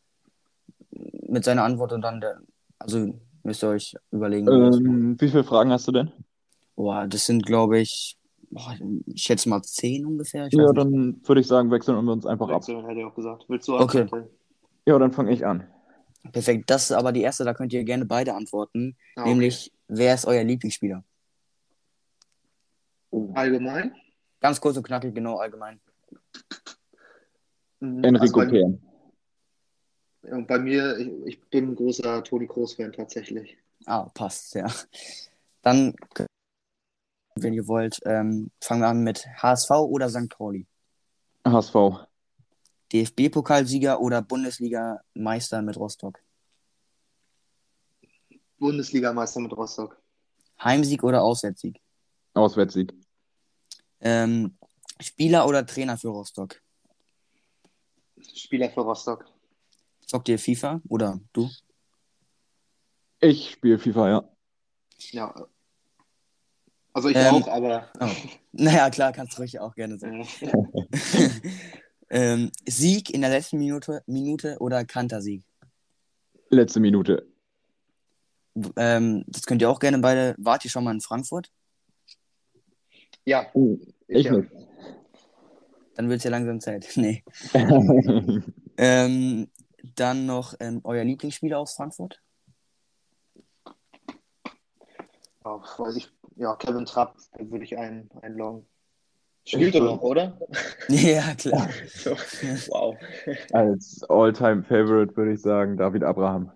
mit 1.27 1.43
seiner 1.43 1.63
Antwort 1.63 1.93
und 1.93 2.01
dann 2.01 2.21
der, 2.21 2.39
also 2.79 3.13
müsst 3.43 3.63
ihr 3.63 3.69
euch 3.69 3.95
überlegen. 4.11 4.47
Ähm, 4.47 5.15
wie 5.19 5.29
viele 5.29 5.43
Fragen 5.43 5.71
hast 5.71 5.87
du 5.87 5.91
denn? 5.91 6.11
Boah, 6.75 7.07
das 7.07 7.25
sind, 7.25 7.45
glaube 7.45 7.79
ich, 7.79 8.17
boah, 8.51 8.75
ich 9.05 9.21
schätze 9.23 9.49
mal 9.49 9.61
zehn 9.63 10.05
ungefähr. 10.05 10.47
Ich 10.47 10.53
Ja, 10.53 10.63
nicht. 10.65 10.77
dann 10.77 11.21
würde 11.23 11.41
ich 11.41 11.47
sagen, 11.47 11.71
wechseln 11.71 12.03
wir 12.03 12.11
uns 12.11 12.25
einfach 12.25 12.49
ab. 12.49 12.55
Wechseln, 12.67 12.85
hätte 12.85 12.99
ich 12.99 13.05
auch 13.05 13.15
gesagt. 13.15 13.45
Willst 13.47 13.67
du 13.67 13.77
Okay. 13.77 14.01
anfangen? 14.01 14.27
Ja, 14.85 14.99
dann 14.99 15.11
fange 15.11 15.31
ich 15.31 15.45
an. 15.45 15.67
Perfekt. 16.32 16.69
Das 16.69 16.84
ist 16.84 16.91
aber 16.91 17.11
die 17.11 17.21
erste, 17.21 17.43
da 17.43 17.53
könnt 17.53 17.74
ihr 17.74 17.84
gerne 17.84 18.05
beide 18.05 18.34
antworten. 18.34 18.95
Ah, 19.15 19.21
okay. 19.21 19.30
Nämlich, 19.30 19.74
wer 19.88 20.15
ist 20.15 20.26
euer 20.26 20.43
Lieblingsspieler? 20.43 21.03
Allgemein? 23.34 23.95
Ganz 24.39 24.59
kurz 24.59 24.78
und 24.78 24.84
knackig, 24.84 25.13
genau 25.13 25.38
allgemein. 25.38 25.80
Mhm, 27.80 28.03
Enrico 28.03 28.39
also 28.39 28.51
bei, 28.51 28.80
und 30.32 30.47
bei 30.47 30.59
mir, 30.59 30.97
ich, 30.97 31.11
ich 31.26 31.41
bin 31.49 31.71
ein 31.71 31.76
großer 31.76 32.24
Toni 32.24 32.47
Kroos-Fan 32.47 32.93
tatsächlich. 32.93 33.57
Ah, 33.86 34.09
passt, 34.13 34.55
ja. 34.55 34.71
Dann, 35.61 35.93
wenn 37.36 37.53
ihr 37.53 37.67
wollt, 37.67 37.99
ähm, 38.05 38.51
fangen 38.61 38.82
wir 38.82 38.88
an 38.88 39.03
mit 39.03 39.28
HSV 39.41 39.71
oder 39.71 40.09
St. 40.09 40.30
Pauli. 40.30 40.65
HSV. 41.45 41.76
DFB-Pokalsieger 42.93 43.99
oder 43.99 44.21
Bundesliga-Meister 44.21 45.61
mit 45.61 45.77
Rostock. 45.77 46.19
Bundesligameister 48.59 49.39
mit 49.41 49.51
Rostock. 49.51 49.99
Heimsieg 50.63 51.03
oder 51.03 51.23
Auswärtssieg. 51.23 51.81
Auswärtssieg. 52.33 52.93
Ähm, 53.99 54.57
Spieler 55.01 55.47
oder 55.47 55.65
Trainer 55.65 55.97
für 55.97 56.09
Rostock. 56.09 56.61
Spieler 58.35 58.69
für 58.69 58.81
Rostock. 58.81 59.25
Zockt 60.05 60.29
ihr 60.29 60.39
FIFA 60.39 60.81
oder 60.87 61.19
du? 61.33 61.49
Ich 63.19 63.51
spiele 63.51 63.79
FIFA, 63.79 64.09
ja. 64.09 64.29
Ja. 65.11 65.47
Also 66.93 67.09
ich 67.09 67.15
Ähm, 67.15 67.35
auch, 67.35 67.47
aber 67.47 67.89
Oh. 67.99 68.09
Naja, 68.51 68.89
klar, 68.91 69.11
kannst 69.11 69.33
du 69.33 69.41
ruhig 69.41 69.59
auch 69.59 69.73
gerne 69.73 69.97
sagen. 69.97 70.27
äh, 72.09 72.33
ähm, 72.33 72.51
Sieg 72.67 73.09
in 73.09 73.21
der 73.21 73.29
letzten 73.29 73.57
Minute, 73.57 74.03
Minute 74.05 74.57
oder 74.59 74.85
Kantersieg? 74.85 75.43
Letzte 76.49 76.79
Minute. 76.79 77.27
Ähm, 78.75 79.23
das 79.27 79.45
könnt 79.45 79.61
ihr 79.61 79.69
auch 79.69 79.79
gerne 79.79 79.99
beide. 79.99 80.35
Wart 80.37 80.63
ihr 80.65 80.71
schon 80.71 80.83
mal 80.83 80.93
in 80.93 81.01
Frankfurt? 81.01 81.51
ja, 83.25 83.47
Oh, 83.53 83.77
ich 84.07 84.25
ja. 84.25 84.33
nicht. 84.37 84.51
Dann 85.95 86.09
wird 86.09 86.17
es 86.17 86.23
ja 86.23 86.31
langsam 86.31 86.59
Zeit. 86.59 86.87
Nee. 86.95 87.23
Ähm, 88.75 89.51
dann 89.95 90.25
noch 90.25 90.55
ähm, 90.59 90.81
euer 90.83 91.03
Lieblingsspieler 91.03 91.59
aus 91.59 91.75
Frankfurt? 91.75 92.19
Ja, 95.45 95.61
weiß 95.77 95.95
ich, 95.97 96.11
ja, 96.37 96.55
Kevin 96.55 96.85
Trapp 96.85 97.15
würde 97.37 97.65
ich 97.65 97.77
ein, 97.77 98.09
einloggen. 98.21 98.65
Spielt 99.45 99.75
er 99.75 99.81
noch, 99.81 100.01
oder? 100.01 100.37
ja, 100.87 101.35
klar. 101.35 101.69
wow. 102.67 102.95
Als 103.51 104.03
All-Time-Favorite 104.09 105.15
würde 105.17 105.33
ich 105.33 105.41
sagen 105.41 105.75
David 105.75 106.03
Abraham. 106.03 106.51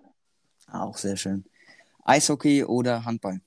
Ah, 0.66 0.84
Auch 0.84 0.96
sehr 0.96 1.16
schön. 1.16 1.44
Eishockey 2.04 2.64
oder 2.64 3.04
Handball? 3.04 3.40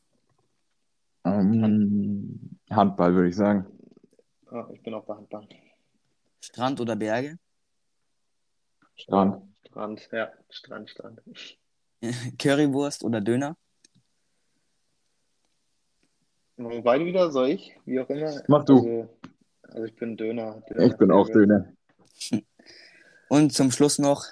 Ähm, 1.26 2.60
Handball 2.70 3.14
würde 3.14 3.30
ich 3.30 3.36
sagen. 3.36 3.66
Ja, 4.52 4.70
ich 4.72 4.82
bin 4.82 4.94
auch 4.94 5.06
bei 5.06 5.16
Handball. 5.16 5.48
Strand 6.42 6.80
oder 6.80 6.96
Berge? 6.96 7.38
Strand. 8.96 9.42
Strand, 9.68 10.10
ja, 10.12 10.32
Strand, 10.50 10.90
Strand. 10.90 11.22
Currywurst 12.40 13.04
oder 13.04 13.22
Döner? 13.22 13.56
Machen 16.58 16.72
wir 16.74 16.84
beide 16.84 17.06
wieder, 17.06 17.32
soll 17.32 17.50
ich? 17.50 17.76
Wie 17.86 18.00
auch 18.00 18.10
immer. 18.10 18.42
Mach 18.48 18.66
du. 18.66 18.76
Also, 18.76 19.10
also 19.72 19.86
ich 19.86 19.96
bin 19.96 20.18
Döner. 20.18 20.62
Döner 20.70 20.86
Ich 20.86 20.98
bin 20.98 21.12
auch 21.12 21.30
Döner. 21.30 21.74
Und 23.30 23.54
zum 23.54 23.72
Schluss 23.72 23.98
noch 23.98 24.26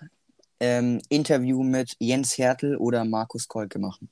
ähm, 0.59 1.01
Interview 1.09 1.63
mit 1.63 1.95
Jens 1.99 2.37
Hertel 2.37 2.75
oder 2.77 3.05
Markus 3.05 3.47
Kolke 3.47 3.79
machen. 3.79 4.09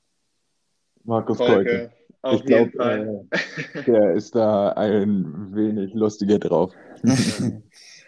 Markus 1.04 1.38
Kolke. 1.38 1.52
Kolke, 1.54 1.92
auf 2.22 2.34
Ich 2.42 2.48
jeden 2.48 2.70
glaube, 2.70 2.76
Fall. 2.76 3.26
äh, 3.74 3.82
der 3.84 4.14
ist 4.14 4.34
da 4.34 4.70
ein 4.72 5.54
wenig 5.54 5.92
lustiger 5.94 6.38
drauf. 6.38 6.72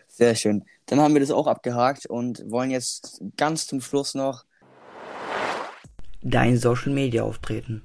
Sehr 0.08 0.34
schön. 0.34 0.64
Dann 0.86 1.00
haben 1.00 1.14
wir 1.14 1.20
das 1.20 1.30
auch 1.30 1.46
abgehakt 1.46 2.06
und 2.06 2.42
wollen 2.50 2.70
jetzt 2.70 3.22
ganz 3.36 3.66
zum 3.66 3.80
Schluss 3.80 4.14
noch 4.14 4.44
dein 6.22 6.56
Social 6.56 6.92
Media 6.92 7.22
auftreten. 7.22 7.82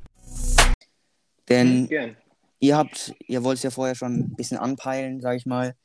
Denn 1.49 1.87
Gern. 1.87 2.17
Ihr 2.59 2.77
habt, 2.77 3.13
ihr 3.27 3.43
wollt 3.43 3.57
es 3.57 3.63
ja 3.63 3.69
vorher 3.69 3.95
schon 3.95 4.15
ein 4.15 4.35
bisschen 4.35 4.57
anpeilen, 4.57 5.21
sage 5.21 5.37
ich 5.37 5.45
mal. 5.45 5.75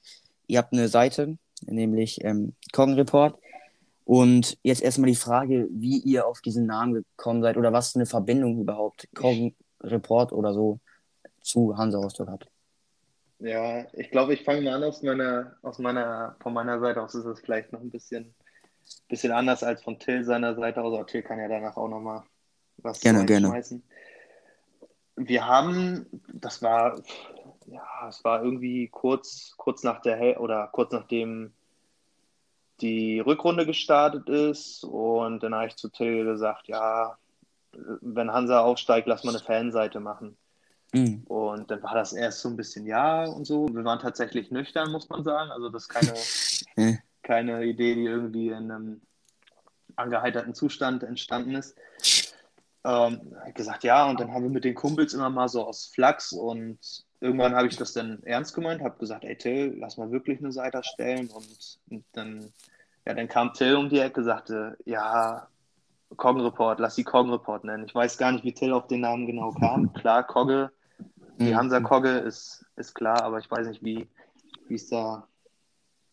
Ihr 0.47 0.59
habt 0.59 0.73
eine 0.73 0.89
Seite, 0.89 1.39
nämlich 1.67 2.25
ähm, 2.25 2.55
Koggen 2.73 2.95
Report. 2.95 3.39
Und 4.05 4.59
jetzt 4.63 4.83
erstmal 4.83 5.11
die 5.11 5.17
Frage, 5.17 5.69
wie 5.71 5.99
ihr 5.99 6.27
auf 6.27 6.41
diesen 6.41 6.67
Namen 6.67 6.95
gekommen 6.95 7.43
seid 7.43 7.57
oder 7.57 7.73
was 7.73 7.95
eine 7.95 8.07
Verbindung 8.07 8.61
überhaupt 8.61 9.09
Koggen 9.15 9.55
Report 9.83 10.33
oder 10.33 10.53
so 10.53 10.81
zu 11.41 11.77
Hansa 11.77 11.99
Rostock 11.99 12.29
hat. 12.29 12.49
Ja, 13.39 13.87
ich 13.95 14.11
glaube, 14.11 14.35
ich 14.35 14.45
fange 14.45 14.63
mal 14.63 14.75
an 14.75 14.85
aus 14.85 15.03
meiner, 15.03 15.57
aus 15.63 15.79
meiner, 15.79 16.37
von 16.41 16.53
meiner 16.53 16.79
Seite 16.81 17.03
aus 17.03 17.15
ist 17.15 17.25
es 17.25 17.41
vielleicht 17.41 17.73
noch 17.73 17.81
ein 17.81 17.91
bisschen, 17.91 18.35
bisschen 19.09 19.33
anders 19.33 19.63
als 19.63 19.83
von 19.83 19.99
Till 19.99 20.25
seiner 20.25 20.55
Seite 20.55 20.83
aus. 20.83 20.93
Aber 20.93 21.07
Till 21.07 21.23
kann 21.23 21.39
ja 21.39 21.49
danach 21.49 21.77
auch 21.77 21.89
nochmal 21.89 22.25
was 22.79 23.01
Gerne, 23.01 23.25
gerne. 23.25 23.47
reinschmeißen. 23.47 23.83
Wir 25.29 25.47
haben, 25.47 26.07
das 26.33 26.63
war, 26.63 27.01
ja, 27.67 28.09
es 28.09 28.25
war 28.25 28.43
irgendwie 28.43 28.89
kurz, 28.89 29.55
kurz 29.57 29.83
nach 29.83 30.01
der 30.01 30.17
Hel 30.17 30.37
oder 30.39 30.69
kurz 30.73 30.93
nachdem 30.93 31.53
die 32.81 33.21
Rückrunde 33.21 33.67
gestartet 33.67 34.29
ist 34.29 34.85
und 34.85 35.43
dann 35.43 35.55
habe 35.55 35.67
ich 35.67 35.77
zu 35.77 35.89
Till 35.91 36.25
gesagt, 36.25 36.69
ja, 36.69 37.19
wenn 38.01 38.33
Hansa 38.33 38.61
aufsteigt, 38.61 39.07
lass 39.07 39.25
mal 39.25 39.31
eine 39.31 39.45
Fanseite 39.45 40.01
machen. 40.01 40.37
Mhm. 40.93 41.23
Und 41.27 41.71
dann 41.71 41.83
war 41.83 41.95
das 41.95 42.13
erst 42.13 42.41
so 42.41 42.49
ein 42.49 42.57
bisschen 42.57 42.87
ja 42.87 43.25
und 43.25 43.45
so. 43.45 43.69
Wir 43.73 43.85
waren 43.85 44.01
tatsächlich 44.01 44.51
nüchtern, 44.51 44.91
muss 44.91 45.09
man 45.09 45.23
sagen. 45.23 45.51
Also 45.51 45.69
das 45.69 45.83
ist 45.83 45.89
keine, 45.89 46.99
keine 47.23 47.65
Idee, 47.65 47.95
die 47.95 48.05
irgendwie 48.05 48.49
in 48.49 48.71
einem 48.71 49.01
angeheiterten 49.97 50.55
Zustand 50.55 51.03
entstanden 51.03 51.55
ist. 51.55 51.77
Ähm, 52.83 53.35
gesagt, 53.55 53.85
ja, 53.85 54.09
und 54.09 54.21
dann 54.21 54.33
haben 54.33 54.43
wir 54.45 54.51
mit 54.51 54.65
den 54.65 54.75
Kumpels 54.75 55.13
immer 55.13 55.29
mal 55.31 55.49
so 55.49 55.67
aus 55.67 55.87
Flachs 55.87 56.33
und 56.33 56.79
irgendwann 57.21 57.55
habe 57.55 57.69
ich 57.69 57.77
das 57.77 57.93
dann 57.93 58.23
ernst 58.23 58.55
gemeint, 58.55 58.83
habe 58.83 58.99
gesagt, 58.99 59.25
ey 59.25 59.37
Till, 59.37 59.77
lass 59.79 59.99
mal 59.99 60.11
wirklich 60.11 60.39
eine 60.39 60.53
Seite 60.53 60.79
erstellen 60.79 61.29
und, 61.29 61.79
und 61.91 62.05
dann, 62.13 62.53
ja, 63.07 63.13
dann 63.15 63.29
kam 63.29 63.53
Till 63.53 63.77
um 63.77 63.91
die 63.91 63.99
Ecke, 63.99 64.23
sagte, 64.25 64.79
ja, 64.87 65.49
Coggen 66.17 66.43
Report, 66.43 66.81
lass 66.81 66.95
sie 66.97 67.05
Coggen 67.05 67.31
Report 67.33 67.65
nennen. 67.65 67.85
Ich 67.85 67.95
weiß 67.95 68.17
gar 68.19 68.33
nicht, 68.33 68.45
wie 68.45 68.55
Till 68.55 68.73
auf 68.73 68.87
den 68.87 69.01
Namen 69.01 69.27
genau 69.27 69.53
kam. 69.53 69.93
Klar, 69.93 70.27
Kogge, 70.27 70.73
die 71.39 71.53
Mhm. 71.53 71.57
Hansa 71.57 71.81
Kogge 71.81 72.19
ist, 72.19 72.65
ist 72.77 72.95
klar, 72.95 73.23
aber 73.23 73.39
ich 73.39 73.51
weiß 73.51 73.67
nicht, 73.69 73.83
wie 73.85 74.09
wie 74.69 74.77
es 74.77 74.89
da, 74.89 75.27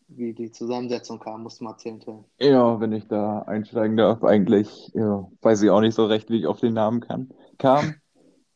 wie 0.08 0.32
die 0.32 0.50
Zusammensetzung 0.50 1.18
kam, 1.20 1.42
musst 1.42 1.60
du 1.60 1.64
mal 1.64 1.72
erzählen, 1.72 2.00
Till. 2.00 2.24
Ja, 2.40 2.80
wenn 2.80 2.92
ich 2.92 3.06
da 3.08 3.40
einsteigen 3.42 3.96
darf, 3.96 4.24
eigentlich, 4.24 4.90
ja, 4.94 5.28
weiß 5.42 5.62
ich 5.62 5.70
auch 5.70 5.80
nicht 5.80 5.94
so 5.94 6.06
recht, 6.06 6.30
wie 6.30 6.38
ich 6.40 6.46
auf 6.46 6.60
den 6.60 6.74
Namen 6.74 7.00
kann, 7.00 7.30
kam. 7.58 7.94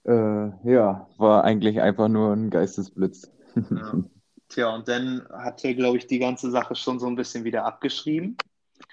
Äh, 0.04 0.50
ja, 0.68 1.06
war 1.16 1.44
eigentlich 1.44 1.80
einfach 1.80 2.08
nur 2.08 2.32
ein 2.32 2.50
Geistesblitz. 2.50 3.30
Ja. 3.54 3.92
Tja, 4.48 4.74
und 4.74 4.88
dann 4.88 5.22
hat 5.32 5.58
Till, 5.58 5.76
glaube 5.76 5.96
ich, 5.96 6.08
die 6.08 6.18
ganze 6.18 6.50
Sache 6.50 6.74
schon 6.74 6.98
so 6.98 7.06
ein 7.06 7.14
bisschen 7.14 7.44
wieder 7.44 7.64
abgeschrieben. 7.64 8.36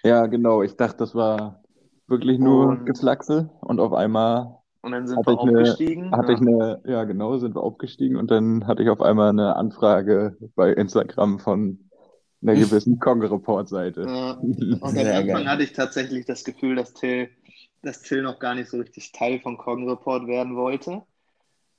Ja, 0.03 0.27
genau. 0.27 0.61
Ich 0.61 0.75
dachte, 0.75 0.97
das 0.97 1.15
war 1.15 1.63
wirklich 2.05 2.37
nur 2.37 2.67
Und- 2.67 2.85
Geflaxe 2.85 3.49
und 3.61 3.79
auf 3.79 3.91
einmal 3.93 4.59
Und 4.83 4.91
dann 4.91 5.07
sind 5.07 5.17
Hatte 5.17 5.31
wir 5.31 5.33
ich 5.33 5.39
eine- 5.41 5.51
aufgestiegen. 5.61 6.11
hatte 6.11 6.31
ja. 6.33 6.37
ich 6.37 6.41
eine, 6.41 6.81
ja 6.85 7.03
genau, 7.05 7.37
sind 7.39 7.55
wir 7.55 7.63
aufgestiegen 7.63 8.15
und 8.15 8.29
dann 8.29 8.67
hatte 8.67 8.83
ich 8.83 8.89
auf 8.89 9.01
einmal 9.01 9.29
eine 9.29 9.55
Anfrage 9.55 10.37
bei 10.55 10.71
Instagram 10.73 11.39
von 11.39 11.88
einer 12.41 12.55
gewissen 12.57 12.99
Kong-Report-Seite. 12.99 14.01
Ja. 14.05 14.31
Und 14.79 14.97
am 14.97 15.11
Anfang 15.13 15.27
geil. 15.27 15.45
hatte 15.45 15.63
ich 15.63 15.73
tatsächlich 15.73 16.25
das 16.25 16.43
Gefühl, 16.43 16.75
dass 16.75 16.93
Till, 16.93 17.29
dass 17.81 18.01
Till 18.01 18.21
noch 18.21 18.39
gar 18.39 18.55
nicht 18.55 18.69
so 18.69 18.77
richtig 18.77 19.11
Teil 19.11 19.39
von 19.41 19.57
Coggen 19.57 19.89
Report 19.89 20.27
werden 20.27 20.55
wollte. 20.55 21.03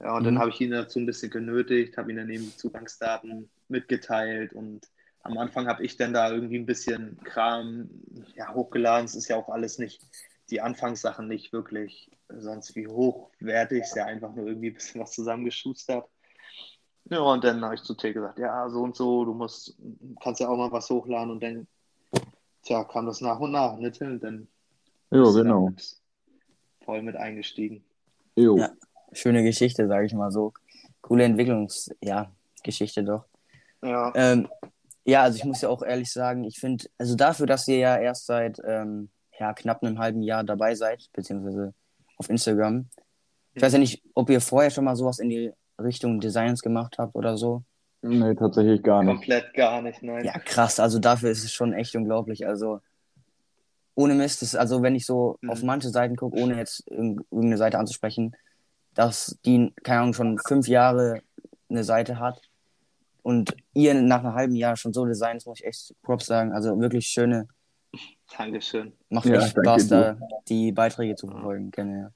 Ja, 0.01 0.17
und 0.17 0.25
dann 0.25 0.35
Mhm. 0.35 0.39
habe 0.39 0.51
ich 0.51 0.61
ihn 0.61 0.71
dazu 0.71 0.99
ein 0.99 1.07
bisschen 1.07 1.31
genötigt, 1.31 1.97
habe 1.99 2.11
ihm 2.11 2.17
dann 2.19 2.31
eben 2.31 2.47
die 2.47 2.57
Zugangsdaten 2.57 3.51
mitgeteilt 3.69 4.53
und 4.55 4.87
am 5.23 5.37
Anfang 5.39 5.67
habe 5.69 5.85
ich 5.85 5.97
dann 5.99 6.15
da 6.15 6.31
irgendwie 6.33 6.59
ein 6.59 6.67
bisschen 6.67 7.19
Kram 7.25 7.91
ja, 8.37 8.55
hochgeladen. 8.55 9.05
Es 9.07 9.15
ist 9.15 9.29
ja 9.29 9.37
auch 9.37 9.51
alles 9.51 9.79
nicht 9.79 10.03
die 10.51 10.61
Anfangssachen 10.63 11.29
nicht 11.29 11.53
wirklich 11.53 12.11
sonst 12.29 12.75
wie 12.77 12.89
hochwertig, 12.89 13.83
ist 13.83 13.97
ja 13.97 14.07
einfach 14.07 14.35
nur 14.35 14.47
irgendwie 14.47 14.71
ein 14.71 14.75
bisschen 14.75 15.01
was 15.03 15.13
zusammengeschustert. 15.13 16.07
Ja, 17.11 17.21
und 17.21 17.43
dann 17.43 17.63
habe 17.65 17.75
ich 17.75 17.83
zu 17.83 17.95
Till 17.95 18.15
gesagt, 18.15 18.39
ja, 18.39 18.69
so 18.71 18.83
und 18.83 18.97
so, 18.97 19.25
du 19.25 19.35
musst, 19.35 19.77
kannst 20.23 20.41
ja 20.41 20.49
auch 20.49 20.57
mal 20.57 20.71
was 20.71 20.89
hochladen 20.89 21.33
und 21.33 21.43
dann, 21.43 21.67
tja, 22.63 22.85
kam 22.85 23.07
das 23.07 23.21
nach 23.21 23.41
und 23.41 23.51
nach, 23.51 23.77
ne, 23.77 23.91
Till? 23.91 24.13
Und 24.13 24.23
dann 24.23 24.49
da 25.11 25.19
genau. 25.19 25.73
voll 26.85 27.03
mit 27.03 27.17
eingestiegen. 27.17 27.85
Jo. 28.37 28.57
Ja. 28.59 28.71
Schöne 29.13 29.43
Geschichte, 29.43 29.89
sage 29.89 30.07
ich 30.07 30.15
mal 30.15 30.31
so. 30.31 30.53
Coole 31.01 31.25
Entwicklungs, 31.25 31.91
ja, 32.01 32.31
Geschichte 32.63 33.03
doch. 33.03 33.25
Ja, 33.83 34.13
Ähm, 34.15 34.49
ja, 35.05 35.23
also 35.23 35.37
ich 35.37 35.45
muss 35.45 35.63
ja 35.63 35.69
auch 35.69 35.83
ehrlich 35.83 36.13
sagen, 36.13 36.45
ich 36.45 36.61
finde, 36.61 36.85
also 36.97 37.17
dafür, 37.17 37.47
dass 37.47 37.67
ihr 37.67 37.79
ja 37.79 37.99
erst 37.99 38.27
seit 38.27 38.61
ähm, 38.65 39.11
ja, 39.37 39.53
knapp 39.53 39.83
einem 39.83 39.99
halben 39.99 40.23
Jahr 40.23 40.45
dabei 40.45 40.77
seid, 40.77 41.09
beziehungsweise 41.13 41.75
auf 42.19 42.31
Instagram. 42.31 42.89
Ich 43.55 43.63
weiß 43.63 43.73
ja 43.73 43.79
nicht, 43.81 44.05
ob 44.15 44.31
ihr 44.31 44.41
vorher 44.41 44.71
schon 44.71 44.85
mal 44.85 44.95
sowas 44.95 45.19
in 45.19 45.31
die 45.31 45.53
Richtung 45.83 46.21
Designs 46.21 46.63
gemacht 46.63 46.97
habt 46.99 47.15
oder 47.15 47.37
so. 47.37 47.63
Nee, 48.03 48.35
tatsächlich 48.35 48.83
gar 48.83 49.03
nicht. 49.03 49.15
komplett 49.17 49.53
gar 49.55 49.83
nicht, 49.83 50.03
nein. 50.03 50.25
Ja, 50.25 50.39
krass, 50.39 50.81
also 50.81 50.99
dafür 50.99 51.31
ist 51.31 51.45
es 51.45 51.53
schon 51.53 51.73
echt 51.73 51.95
unglaublich. 51.95 52.47
Also 52.47 52.81
ohne 53.95 54.15
Mist, 54.15 54.41
das, 54.43 54.55
also 54.55 54.83
wenn 54.83 54.95
ich 54.95 55.05
so 55.05 55.37
Mhm. 55.43 55.51
auf 55.51 55.63
manche 55.63 55.91
Seiten 55.91 56.17
gucke, 56.17 56.39
ohne 56.39 56.57
jetzt 56.57 56.89
irg- 56.91 57.23
irgendeine 57.31 57.59
Seite 57.59 57.79
anzusprechen, 57.79 58.35
dass 58.95 59.39
die, 59.45 59.73
keine 59.83 60.01
Ahnung, 60.01 60.15
schon 60.15 60.39
fünf 60.39 60.67
Jahre 60.69 61.21
eine 61.69 61.85
Seite 61.85 62.19
hat 62.19 62.41
und 63.23 63.55
ihr 63.75 63.95
nach 63.95 64.25
einem 64.25 64.35
halben 64.35 64.55
Jahr 64.57 64.77
schon 64.77 64.93
so 64.93 65.05
designt, 65.05 65.45
muss 65.47 65.61
ich 65.61 65.67
echt 65.67 65.95
Props 66.03 66.27
sagen. 66.27 66.53
Also 66.53 66.79
wirklich 66.81 67.07
schöne, 67.07 67.49
Dankeschön. 68.37 68.93
macht 69.11 69.27
Ja, 69.27 69.35
echt 69.37 69.57
danke 69.57 69.81
Spaß, 69.81 69.89
dir. 69.89 70.17
da 70.19 70.27
die 70.49 70.73
Beiträge 70.73 71.17
zu 71.17 71.27
verfolgen. 71.29 71.71
Gerne, 71.71 72.13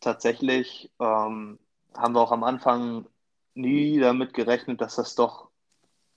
Tatsächlich 0.00 0.90
ähm, 1.00 1.58
haben 1.96 2.14
wir 2.14 2.20
auch 2.20 2.32
am 2.32 2.44
Anfang 2.44 3.06
nie 3.54 3.98
damit 3.98 4.34
gerechnet, 4.34 4.80
dass 4.80 4.96
das 4.96 5.14
doch, 5.14 5.48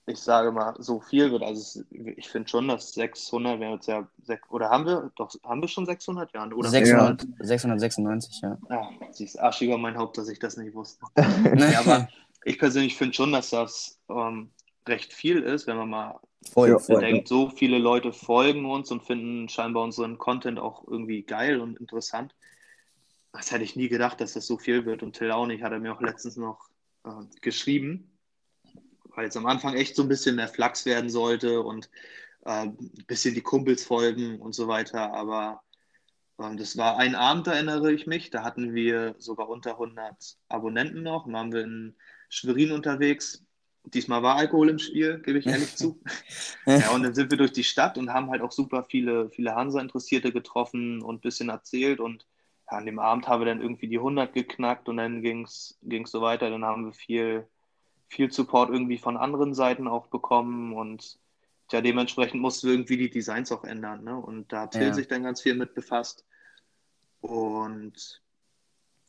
ich 0.05 0.19
sage 0.19 0.51
mal, 0.51 0.75
so 0.79 0.99
viel 0.99 1.31
wird. 1.31 1.43
Also 1.43 1.83
ich 1.91 2.29
finde 2.29 2.49
schon, 2.49 2.67
dass 2.67 2.93
600, 2.93 3.59
wir 3.59 3.67
haben 3.67 3.73
jetzt 3.73 3.87
ja, 3.87 4.07
oder 4.49 4.69
haben 4.69 4.85
wir, 4.85 5.11
doch, 5.15 5.33
haben 5.43 5.61
wir 5.61 5.67
schon 5.67 5.85
600? 5.85 6.33
Ja, 6.33 6.45
ja. 6.45 6.51
oder? 6.53 6.69
600, 6.69 7.27
696, 7.39 8.41
ja. 8.41 8.57
Ja, 8.69 8.89
siehst 9.11 9.39
Arsch 9.39 9.61
über 9.61 9.77
mein 9.77 9.97
Haupt, 9.97 10.17
dass 10.17 10.29
ich 10.29 10.39
das 10.39 10.57
nicht 10.57 10.73
wusste. 10.73 11.05
Ja, 11.17 11.79
aber 11.79 12.07
ich 12.43 12.57
persönlich 12.57 12.95
finde 12.95 13.13
schon, 13.13 13.31
dass 13.31 13.49
das 13.49 13.99
ähm, 14.09 14.51
recht 14.87 15.13
viel 15.13 15.41
ist, 15.41 15.67
wenn 15.67 15.77
man 15.77 15.89
mal 15.89 16.19
voll, 16.51 16.69
Ja, 16.69 16.79
voll. 16.79 16.95
bedenkt, 16.95 17.27
so 17.27 17.49
viele 17.49 17.77
Leute 17.77 18.13
folgen 18.13 18.65
uns 18.65 18.91
und 18.91 19.03
finden 19.03 19.49
scheinbar 19.49 19.83
unseren 19.83 20.17
Content 20.17 20.59
auch 20.59 20.87
irgendwie 20.87 21.23
geil 21.23 21.59
und 21.59 21.79
interessant. 21.79 22.33
Das 23.37 23.51
hätte 23.51 23.63
ich 23.63 23.75
nie 23.75 23.87
gedacht, 23.87 24.19
dass 24.19 24.33
das 24.33 24.47
so 24.47 24.57
viel 24.57 24.85
wird. 24.85 25.03
Und 25.03 25.13
Till 25.13 25.31
auch 25.31 25.45
nicht, 25.45 25.63
hat 25.63 25.71
er 25.71 25.79
mir 25.79 25.93
auch 25.93 26.01
letztens 26.01 26.37
noch 26.37 26.69
äh, 27.05 27.11
geschrieben, 27.41 28.17
weil 29.15 29.27
es 29.27 29.37
am 29.37 29.45
Anfang 29.45 29.75
echt 29.75 29.95
so 29.95 30.01
ein 30.01 30.09
bisschen 30.09 30.37
der 30.37 30.47
Flachs 30.47 30.85
werden 30.85 31.09
sollte 31.09 31.61
und 31.61 31.89
äh, 32.45 32.63
ein 32.63 33.05
bisschen 33.07 33.35
die 33.35 33.41
Kumpels 33.41 33.85
folgen 33.85 34.41
und 34.41 34.53
so 34.53 34.67
weiter. 34.67 35.13
Aber 35.13 35.61
ähm, 36.39 36.57
das 36.57 36.77
war 36.77 36.97
ein 36.97 37.15
Abend, 37.15 37.47
da 37.47 37.53
erinnere 37.53 37.93
ich 37.93 38.07
mich. 38.07 38.31
Da 38.31 38.43
hatten 38.43 38.73
wir 38.73 39.15
sogar 39.19 39.49
unter 39.49 39.71
100 39.73 40.37
Abonnenten 40.49 41.03
noch. 41.03 41.25
Dann 41.25 41.33
waren 41.33 41.53
wir 41.53 41.61
in 41.61 41.95
Schwerin 42.29 42.71
unterwegs. 42.71 43.43
Diesmal 43.83 44.23
war 44.23 44.35
Alkohol 44.35 44.69
im 44.69 44.79
Spiel, 44.79 45.19
gebe 45.19 45.39
ich 45.39 45.45
ehrlich 45.45 45.75
zu. 45.75 46.01
Ja, 46.65 46.89
und 46.91 47.03
dann 47.03 47.13
sind 47.13 47.31
wir 47.31 47.37
durch 47.37 47.53
die 47.53 47.63
Stadt 47.63 47.97
und 47.97 48.11
haben 48.11 48.29
halt 48.29 48.41
auch 48.41 48.51
super 48.51 48.83
viele, 48.83 49.29
viele 49.29 49.55
Hansa-Interessierte 49.55 50.33
getroffen 50.33 51.01
und 51.01 51.17
ein 51.17 51.21
bisschen 51.21 51.47
erzählt. 51.47 52.01
Und 52.01 52.25
an 52.67 52.85
dem 52.85 52.99
Abend 52.99 53.27
haben 53.27 53.41
wir 53.41 53.45
dann 53.45 53.61
irgendwie 53.61 53.87
die 53.87 53.97
100 53.97 54.33
geknackt 54.33 54.89
und 54.89 54.97
dann 54.97 55.21
ging 55.21 55.43
es 55.45 55.77
so 56.05 56.21
weiter. 56.21 56.49
Dann 56.49 56.65
haben 56.65 56.85
wir 56.85 56.93
viel, 56.93 57.47
viel 58.07 58.31
Support 58.31 58.69
irgendwie 58.69 58.97
von 58.97 59.17
anderen 59.17 59.53
Seiten 59.53 59.87
auch 59.87 60.07
bekommen 60.07 60.73
und 60.73 61.17
ja, 61.71 61.81
dementsprechend 61.81 62.41
mussten 62.41 62.67
wir 62.67 62.73
irgendwie 62.75 62.97
die 62.97 63.09
Designs 63.09 63.51
auch 63.51 63.63
ändern. 63.65 64.03
Ne? 64.03 64.17
Und 64.17 64.51
da 64.53 64.61
hat 64.61 64.71
Till 64.71 64.83
Ja. 64.87 64.93
sich 64.93 65.07
dann 65.07 65.23
ganz 65.23 65.41
viel 65.41 65.55
mit 65.55 65.73
befasst. 65.73 66.25
Und 67.21 68.21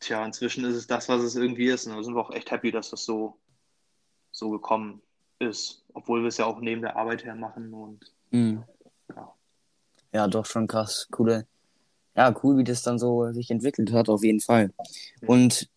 tja, 0.00 0.24
inzwischen 0.24 0.64
ist 0.64 0.74
es 0.76 0.86
das, 0.86 1.08
was 1.08 1.22
es 1.22 1.36
irgendwie 1.36 1.66
ist. 1.66 1.86
Und 1.86 1.96
da 1.96 2.02
sind 2.02 2.14
wir 2.14 2.20
auch 2.20 2.30
echt 2.32 2.50
happy, 2.50 2.70
dass 2.70 2.90
das 2.90 3.04
so, 3.04 3.38
so 4.32 4.50
gekommen 4.50 5.02
ist. 5.38 5.84
Obwohl 5.94 6.22
wir 6.22 6.28
es 6.28 6.38
ja 6.38 6.46
auch 6.46 6.60
neben 6.60 6.82
der 6.82 6.96
Arbeit 6.96 7.24
her 7.24 7.34
machen. 7.34 7.72
Und 7.72 8.12
Mhm. 8.30 8.64
ja, 9.14 9.34
Ja, 10.12 10.26
doch 10.26 10.46
schon 10.46 10.66
krass. 10.66 11.06
Coole. 11.10 11.46
Ja, 12.18 12.34
cool, 12.42 12.58
wie 12.58 12.64
das 12.64 12.82
dann 12.82 12.98
so 12.98 13.30
sich 13.30 13.48
entwickelt 13.48 13.92
hat, 13.92 14.08
auf 14.08 14.24
jeden 14.24 14.40
Fall. 14.40 14.72
Und 15.24 15.68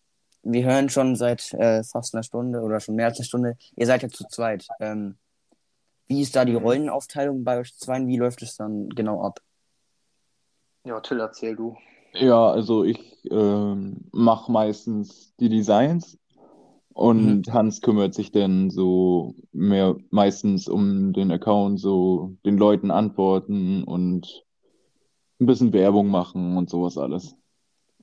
wir 0.42 0.64
hören 0.64 0.88
schon 0.88 1.14
seit 1.14 1.54
äh, 1.54 1.84
fast 1.84 2.14
einer 2.14 2.24
Stunde 2.24 2.62
oder 2.62 2.80
schon 2.80 2.96
mehr 2.96 3.06
als 3.06 3.18
eine 3.18 3.26
Stunde. 3.26 3.56
Ihr 3.76 3.86
seid 3.86 4.02
ja 4.02 4.08
zu 4.08 4.24
zweit. 4.26 4.66
Ähm, 4.80 5.14
wie 6.08 6.20
ist 6.20 6.34
da 6.34 6.44
die 6.44 6.56
Rollenaufteilung 6.56 7.44
bei 7.44 7.60
euch 7.60 7.76
zwei? 7.76 8.04
Wie 8.08 8.16
läuft 8.16 8.42
es 8.42 8.56
dann 8.56 8.88
genau 8.88 9.22
ab? 9.22 9.38
ja, 10.84 10.98
Till, 10.98 11.20
erzähl 11.20 11.54
du. 11.54 11.76
Ja, 12.14 12.50
also 12.50 12.82
ich 12.82 12.98
ähm, 13.30 14.08
mache 14.10 14.50
meistens 14.50 15.36
die 15.36 15.48
Designs 15.48 16.18
und 16.92 17.52
Hans 17.52 17.82
kümmert 17.82 18.14
sich 18.14 18.32
dann 18.32 18.70
so 18.70 19.36
mehr 19.52 19.94
meistens 20.10 20.66
um 20.66 21.12
den 21.12 21.30
Account, 21.30 21.78
so 21.78 22.34
den 22.44 22.58
Leuten 22.58 22.90
antworten 22.90 23.84
und 23.84 24.44
ein 25.42 25.46
bisschen 25.46 25.72
Werbung 25.72 26.08
machen 26.08 26.56
und 26.56 26.70
sowas 26.70 26.98
alles. 26.98 27.36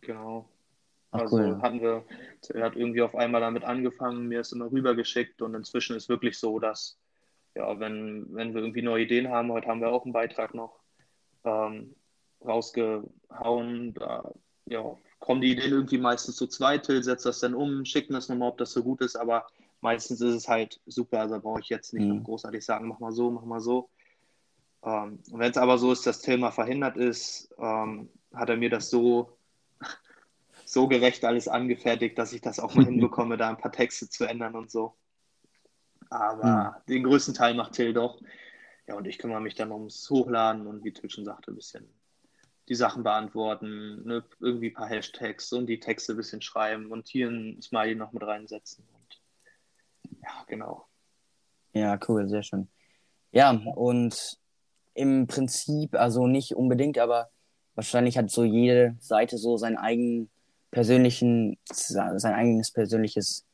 Genau. 0.01 0.49
Ach, 1.11 1.23
Also 1.23 1.31
cool. 1.31 1.61
hatten 1.61 1.81
wir, 1.81 2.05
er 2.53 2.65
hat 2.65 2.75
irgendwie 2.75 3.01
auf 3.01 3.15
einmal 3.15 3.41
damit 3.41 3.63
angefangen, 3.63 4.27
mir 4.27 4.41
es 4.41 4.51
immer 4.51 4.71
rübergeschickt 4.71 5.41
und 5.41 5.55
inzwischen 5.55 5.95
ist 5.95 6.09
wirklich 6.09 6.37
so, 6.39 6.59
dass, 6.59 6.99
ja, 7.55 7.79
wenn, 7.79 8.27
wenn 8.33 8.53
wir 8.53 8.61
irgendwie 8.61 8.83
neue 8.83 9.03
Ideen 9.05 9.29
haben, 9.29 9.51
heute 9.51 9.67
haben 9.67 9.81
wir 9.81 9.89
auch 9.91 10.05
einen 10.05 10.13
Beitrag 10.13 10.53
noch 10.55 10.79
ähm, 11.45 11.95
rausgehauen, 12.45 13.93
da 13.95 14.31
ja, 14.65 14.97
kommen 15.19 15.41
die 15.41 15.51
Ideen 15.53 15.71
irgendwie 15.73 15.97
meistens 15.97 16.35
zu 16.37 16.47
zweit, 16.47 16.85
Till 16.85 17.03
setzt 17.03 17.25
das 17.25 17.39
dann 17.41 17.55
um, 17.55 17.85
schickt 17.85 18.09
mir 18.09 18.17
das 18.17 18.29
nochmal, 18.29 18.49
ob 18.49 18.57
das 18.59 18.71
so 18.73 18.83
gut 18.83 19.01
ist, 19.01 19.15
aber 19.17 19.47
meistens 19.81 20.21
ist 20.21 20.35
es 20.35 20.47
halt 20.47 20.81
super, 20.85 21.21
also 21.21 21.39
brauche 21.39 21.61
ich 21.61 21.69
jetzt 21.69 21.93
nicht 21.93 22.07
Mhm. 22.07 22.23
großartig 22.23 22.63
sagen, 22.65 22.87
mach 22.87 22.99
mal 22.99 23.11
so, 23.13 23.31
mach 23.31 23.45
mal 23.45 23.61
so. 23.61 23.89
Ähm, 24.83 25.19
wenn 25.31 25.51
es 25.51 25.57
aber 25.57 25.77
so 25.77 25.91
ist, 25.91 26.05
dass 26.07 26.21
Till 26.21 26.37
mal 26.37 26.51
verhindert 26.51 26.97
ist, 26.97 27.53
ähm, 27.57 28.09
hat 28.33 28.49
er 28.49 28.57
mir 28.57 28.69
das 28.69 28.89
so 28.89 29.37
so 30.65 30.87
gerecht 30.87 31.25
alles 31.25 31.47
angefertigt, 31.47 32.17
dass 32.17 32.33
ich 32.33 32.41
das 32.41 32.59
auch 32.59 32.75
mal 32.75 32.85
hinbekomme, 32.85 33.37
da 33.37 33.49
ein 33.49 33.57
paar 33.57 33.71
Texte 33.71 34.09
zu 34.09 34.25
ändern 34.25 34.55
und 34.55 34.71
so. 34.71 34.95
Aber 36.09 36.81
den 36.87 37.03
größten 37.03 37.33
Teil 37.33 37.53
macht 37.53 37.73
Till 37.73 37.93
doch. 37.93 38.19
Ja, 38.87 38.95
und 38.95 39.05
ich 39.05 39.19
kümmere 39.19 39.41
mich 39.41 39.53
dann 39.53 39.71
ums 39.71 40.09
Hochladen 40.09 40.65
und 40.65 40.83
wie 40.83 40.91
Till 40.91 41.09
schon 41.09 41.25
sagte, 41.25 41.51
ein 41.51 41.55
bisschen 41.55 41.87
die 42.67 42.75
Sachen 42.75 43.03
beantworten, 43.03 44.03
ne, 44.05 44.23
irgendwie 44.39 44.69
ein 44.69 44.73
paar 44.73 44.87
Hashtags 44.87 45.51
und 45.53 45.65
die 45.65 45.79
Texte 45.79 46.13
ein 46.13 46.17
bisschen 46.17 46.41
schreiben 46.41 46.91
und 46.91 47.07
hier 47.07 47.27
ein 47.27 47.61
Smiley 47.61 47.95
noch 47.95 48.11
mit 48.11 48.23
reinsetzen. 48.23 48.87
Und 48.93 50.19
ja, 50.21 50.43
genau. 50.47 50.87
Ja, 51.73 51.99
cool, 52.07 52.27
sehr 52.29 52.43
schön. 52.43 52.67
Ja, 53.31 53.51
und 53.51 54.37
im 54.99 55.27
Prinzip, 55.27 55.95
also 55.95 56.27
nicht 56.27 56.55
unbedingt, 56.55 56.97
aber 56.97 57.29
wahrscheinlich 57.75 58.17
hat 58.17 58.29
so 58.29 58.43
jede 58.43 58.95
Seite 58.99 59.37
so 59.37 59.57
seinen 59.57 59.77
eigenen 59.77 60.29
persönlichen, 60.71 61.57
sein 61.71 62.33
eigenes 62.33 62.71
persönliches 62.71 63.45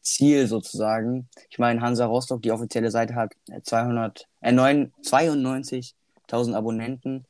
Ziel 0.00 0.46
sozusagen. 0.46 1.28
Ich 1.50 1.58
meine, 1.58 1.80
Hansa 1.82 2.06
Rostock, 2.06 2.42
die 2.42 2.50
offizielle 2.50 2.90
Seite 2.90 3.14
hat 3.14 3.32
200, 3.62 4.26
äh, 4.40 4.52
9 4.52 4.92
92.000 5.02 6.54
Abonnenten. 6.54 7.26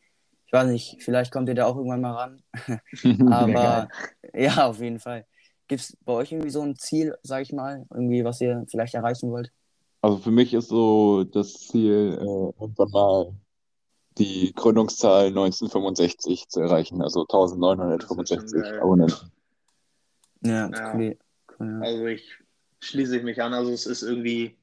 Ich 0.47 0.53
weiß 0.53 0.69
nicht, 0.69 1.03
vielleicht 1.03 1.33
kommt 1.33 1.49
ihr 1.49 1.57
da 1.57 1.67
auch 1.67 1.77
irgendwann 1.77 2.01
mal 2.01 2.13
ran. 2.13 2.43
Aber 3.33 3.89
ja, 4.33 4.67
auf 4.67 4.81
jeden 4.81 5.01
Fall. 5.01 5.27
Gibt 5.67 5.81
es 5.81 5.97
bei 6.05 6.13
euch 6.13 6.31
irgendwie 6.31 6.51
so 6.51 6.63
ein 6.63 6.77
Ziel, 6.77 7.17
sag 7.23 7.43
ich 7.43 7.53
mal, 7.53 7.87
irgendwie, 7.91 8.25
was 8.25 8.41
ihr 8.41 8.65
vielleicht 8.69 8.95
erreichen 8.95 9.31
wollt? 9.31 9.51
Also 10.03 10.19
für 10.19 10.31
mich 10.31 10.53
ist 10.55 10.69
so 10.69 11.25
das 11.25 11.55
Ziel, 11.55 12.19
äh, 12.21 12.63
irgendwann 12.63 12.91
mal 12.91 13.33
die 14.19 14.53
Gründungszahl 14.55 15.27
1965 15.29 16.49
zu 16.49 16.61
erreichen, 16.61 17.03
also 17.03 17.25
Das 17.25 17.35
ist 17.35 17.51
schon 17.51 17.63
1965 17.63 18.63
geil. 18.63 18.81
Abonnenten. 18.81 19.33
Ja, 20.43 20.69
Ja. 20.71 20.95
cool. 20.95 21.19
cool 21.59 21.67
ja. 21.71 21.81
Also 21.81 22.07
ich 22.07 22.39
schließe 22.81 23.17
ich 23.19 23.23
mich 23.25 23.43
an. 23.43 23.55
Also 23.55 23.73
es 23.73 23.87
ist 23.87 24.03
irgendwie, 24.03 24.57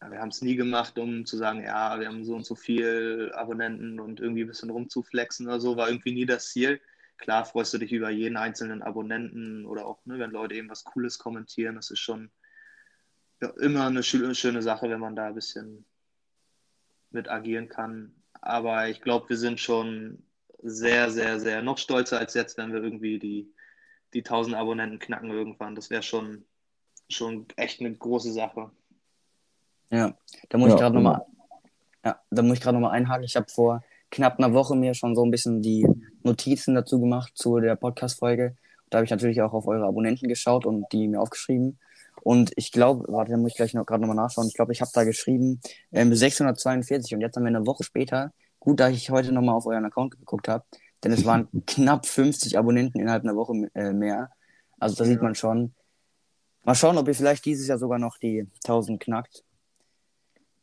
ja, 0.00 0.10
wir 0.10 0.20
haben 0.20 0.28
es 0.28 0.42
nie 0.42 0.56
gemacht, 0.56 0.98
um 0.98 1.24
zu 1.26 1.36
sagen, 1.36 1.62
ja, 1.64 1.98
wir 1.98 2.06
haben 2.06 2.24
so 2.24 2.34
und 2.34 2.44
so 2.46 2.54
viel 2.54 3.32
Abonnenten 3.34 3.98
und 3.98 4.20
irgendwie 4.20 4.42
ein 4.42 4.48
bisschen 4.48 4.70
rumzuflexen 4.70 5.46
oder 5.46 5.60
so, 5.60 5.76
war 5.76 5.88
irgendwie 5.88 6.12
nie 6.12 6.26
das 6.26 6.48
Ziel. 6.50 6.80
Klar 7.18 7.44
freust 7.44 7.74
du 7.74 7.78
dich 7.78 7.92
über 7.92 8.10
jeden 8.10 8.36
einzelnen 8.36 8.82
Abonnenten 8.82 9.66
oder 9.66 9.86
auch, 9.86 10.04
ne, 10.06 10.18
wenn 10.18 10.30
Leute 10.30 10.54
eben 10.54 10.70
was 10.70 10.84
Cooles 10.84 11.18
kommentieren. 11.18 11.74
Das 11.74 11.90
ist 11.90 11.98
schon 12.00 12.30
ja, 13.42 13.48
immer 13.60 13.86
eine 13.86 14.00
schö- 14.02 14.34
schöne 14.34 14.62
Sache, 14.62 14.88
wenn 14.88 15.00
man 15.00 15.16
da 15.16 15.26
ein 15.26 15.34
bisschen 15.34 15.84
mit 17.10 17.28
agieren 17.28 17.68
kann. 17.68 18.14
Aber 18.40 18.88
ich 18.88 19.00
glaube, 19.00 19.28
wir 19.28 19.36
sind 19.36 19.60
schon 19.60 20.22
sehr, 20.62 21.10
sehr, 21.10 21.40
sehr 21.40 21.62
noch 21.62 21.78
stolzer 21.78 22.18
als 22.18 22.34
jetzt, 22.34 22.58
wenn 22.58 22.72
wir 22.72 22.82
irgendwie 22.82 23.18
die, 23.18 23.52
die 24.14 24.20
1000 24.20 24.56
Abonnenten 24.56 24.98
knacken 24.98 25.30
irgendwann. 25.30 25.74
Das 25.74 25.90
wäre 25.90 26.02
schon, 26.02 26.44
schon 27.08 27.46
echt 27.56 27.80
eine 27.80 27.94
große 27.94 28.32
Sache. 28.32 28.70
Ja, 29.90 30.16
da 30.48 30.58
muss 30.58 30.68
ja, 30.68 30.74
ich 30.74 30.80
gerade 30.80 30.94
nochmal 30.94 31.24
ja, 32.04 32.18
da 32.30 32.42
muss 32.42 32.54
ich 32.54 32.60
gerade 32.60 32.78
nochmal 32.78 32.96
einhaken. 32.96 33.24
Ich 33.24 33.36
habe 33.36 33.50
vor 33.50 33.82
knapp 34.10 34.38
einer 34.38 34.54
Woche 34.54 34.74
mir 34.74 34.94
schon 34.94 35.14
so 35.14 35.24
ein 35.24 35.30
bisschen 35.30 35.62
die 35.62 35.86
Notizen 36.22 36.74
dazu 36.74 37.00
gemacht 37.00 37.32
zu 37.34 37.60
der 37.60 37.76
Podcast-Folge. 37.76 38.56
Da 38.88 38.98
habe 38.98 39.04
ich 39.04 39.10
natürlich 39.10 39.42
auch 39.42 39.52
auf 39.52 39.66
eure 39.66 39.86
Abonnenten 39.86 40.28
geschaut 40.28 40.66
und 40.66 40.86
die 40.92 41.08
mir 41.08 41.20
aufgeschrieben. 41.20 41.78
Und 42.22 42.52
ich 42.56 42.72
glaube, 42.72 43.04
warte, 43.08 43.32
da 43.32 43.38
muss 43.38 43.52
ich 43.52 43.56
gleich 43.56 43.74
noch 43.74 43.86
gerade 43.86 44.02
nochmal 44.02 44.16
nachschauen. 44.16 44.48
Ich 44.48 44.54
glaube, 44.54 44.72
ich 44.72 44.80
habe 44.80 44.90
da 44.92 45.04
geschrieben 45.04 45.60
ähm, 45.92 46.14
642 46.14 47.14
und 47.14 47.20
jetzt 47.20 47.36
haben 47.36 47.44
wir 47.44 47.48
eine 47.48 47.66
Woche 47.66 47.84
später. 47.84 48.32
Gut, 48.58 48.80
da 48.80 48.88
ich 48.88 49.10
heute 49.10 49.32
nochmal 49.32 49.54
auf 49.54 49.66
euren 49.66 49.84
Account 49.84 50.18
geguckt 50.18 50.48
habe, 50.48 50.64
denn 51.02 51.12
es 51.12 51.24
waren 51.24 51.48
knapp 51.66 52.06
50 52.06 52.58
Abonnenten 52.58 53.00
innerhalb 53.00 53.24
einer 53.24 53.36
Woche 53.36 53.70
äh, 53.74 53.92
mehr. 53.92 54.30
Also 54.78 54.96
da 54.96 55.04
sieht 55.04 55.22
man 55.22 55.34
schon. 55.34 55.74
Mal 56.64 56.74
schauen, 56.74 56.98
ob 56.98 57.08
ihr 57.08 57.14
vielleicht 57.14 57.44
dieses 57.46 57.68
Jahr 57.68 57.78
sogar 57.78 57.98
noch 57.98 58.18
die 58.18 58.46
1000 58.64 59.00
knackt. 59.00 59.44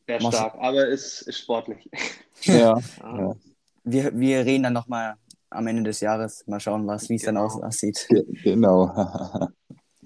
Wäre 0.06 0.22
stark, 0.22 0.56
aber 0.60 0.88
ist, 0.88 1.22
ist 1.22 1.40
sportlich. 1.40 1.90
Ja. 2.44 2.80
ja. 3.02 3.36
Wir, 3.84 4.16
wir 4.16 4.46
reden 4.46 4.62
dann 4.62 4.74
nochmal 4.74 5.16
am 5.50 5.66
Ende 5.66 5.82
des 5.82 6.02
Jahres. 6.02 6.46
Mal 6.46 6.60
schauen, 6.60 6.86
was, 6.86 7.10
wie 7.10 7.16
es 7.16 7.24
genau. 7.24 7.48
dann 7.48 7.64
aussieht. 7.64 8.08
Genau. 8.44 9.50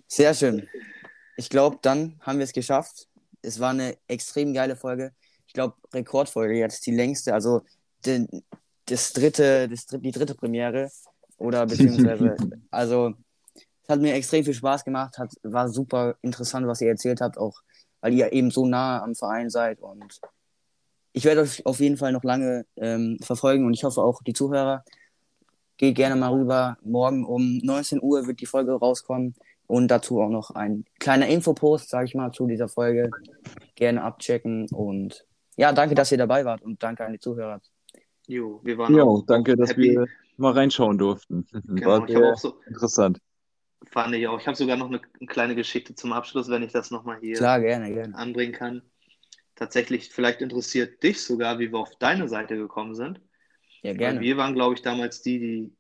Sehr 0.08 0.34
schön. 0.34 0.66
Ich 1.38 1.50
glaube, 1.50 1.80
dann 1.82 2.20
haben 2.22 2.38
wir 2.38 2.44
es 2.44 2.54
geschafft. 2.54 3.08
Es 3.42 3.60
war 3.60 3.72
eine 3.72 3.98
extrem 4.08 4.54
geile 4.54 4.76
Folge. 4.76 5.14
Ich 5.48 5.54
glaube, 5.54 5.76
Rekordfolge 5.94 6.54
jetzt, 6.54 6.86
die 6.86 6.96
längste, 6.96 7.34
also 7.34 7.62
die, 8.06 8.28
das 8.86 9.14
dritte, 9.14 9.68
das, 9.68 9.86
die 9.88 10.12
dritte 10.12 10.36
Premiere. 10.36 10.92
Oder 11.38 11.66
beziehungsweise, 11.66 12.36
also 12.72 13.14
es 13.56 13.90
hat 13.90 14.00
mir 14.00 14.14
extrem 14.14 14.46
viel 14.46 14.54
Spaß 14.54 14.86
gemacht, 14.86 15.18
hat, 15.18 15.34
war 15.44 15.70
super 15.70 16.16
interessant, 16.22 16.68
was 16.68 16.82
ihr 16.82 16.90
erzählt 16.90 17.22
habt, 17.22 17.38
auch 17.38 17.62
weil 18.00 18.14
ihr 18.14 18.32
eben 18.32 18.52
so 18.52 18.66
nah 18.66 19.02
am 19.02 19.16
Verein 19.16 19.50
seid. 19.50 19.80
Und 19.80 20.20
ich 21.14 21.26
werde 21.26 21.42
euch 21.42 21.66
auf 21.66 21.80
jeden 21.80 21.98
Fall 21.98 22.12
noch 22.12 22.24
lange 22.24 22.66
ähm, 22.78 23.18
verfolgen 23.22 23.66
und 23.66 23.74
ich 23.74 23.84
hoffe 23.84 24.02
auch 24.02 24.22
die 24.24 24.34
Zuhörer. 24.34 24.84
Geht 25.78 25.96
gerne 25.96 26.16
mal 26.16 26.32
rüber. 26.32 26.78
Morgen 26.84 27.26
um 27.26 27.58
19 27.58 28.02
Uhr 28.02 28.28
wird 28.28 28.40
die 28.40 28.46
Folge 28.46 28.74
rauskommen 28.74 29.36
und 29.72 29.88
dazu 29.88 30.22
auch 30.22 30.30
noch 30.30 30.52
ein 30.52 30.84
kleiner 31.00 31.28
Infopost, 31.28 31.90
sage 31.90 32.06
ich 32.06 32.14
mal, 32.14 32.32
zu 32.32 32.46
dieser 32.46 32.68
Folge. 32.68 33.10
Gerne 33.76 34.04
abchecken 34.04 34.68
und 34.70 35.26
ja, 35.56 35.72
danke, 35.72 35.96
dass 35.96 36.12
ihr 36.12 36.18
dabei 36.18 36.44
wart 36.44 36.62
und 36.62 36.84
danke 36.84 37.06
an 37.06 37.14
die 37.14 37.20
Zuhörer. 37.20 37.62
Jo, 38.28 38.60
wir 38.64 38.78
waren 38.78 38.94
jo, 38.94 39.04
auch 39.04 39.26
danke, 39.26 39.56
dass 39.56 39.70
happy. 39.70 39.92
wir 39.92 40.08
mal 40.36 40.52
reinschauen 40.52 40.98
durften. 40.98 41.48
Genau, 41.52 41.88
War 41.88 42.08
sehr 42.08 42.36
so, 42.36 42.60
interessant. 42.68 43.20
Fand 43.90 44.14
ich 44.14 44.28
auch. 44.28 44.40
Ich 44.40 44.48
habe 44.48 44.58
sogar 44.58 44.76
noch 44.76 44.88
eine, 44.88 45.02
eine, 45.20 45.28
kleine 45.28 45.56
Geschichte 45.56 45.96
zum 45.96 46.12
Abschluss, 46.12 46.50
wenn 46.50 46.64
ich 46.64 46.74
das 46.74 46.92
nochmal 46.92 47.20
hier 47.22 47.36
Klar, 47.36 47.62
gerne, 47.62 47.94
gerne. 47.94 48.16
anbringen 48.16 48.54
kann. 48.54 48.82
Tatsächlich, 49.56 50.10
vielleicht 50.10 50.42
interessiert 50.42 51.02
dich 51.02 51.24
sogar, 51.24 51.60
wie 51.60 51.72
wir 51.72 51.80
auf 51.80 51.96
deine 51.98 52.28
Seite 52.28 52.58
gekommen 52.58 52.94
sind. 52.94 53.22
Ja, 53.84 53.94
gerne. 53.94 54.20
Weil 54.20 54.26
wir 54.26 54.38
waren, 54.38 54.54
glaube 54.54 54.76
ich, 54.76 54.82
damals 54.82 55.22
die, 55.22 55.40
die 55.40 55.74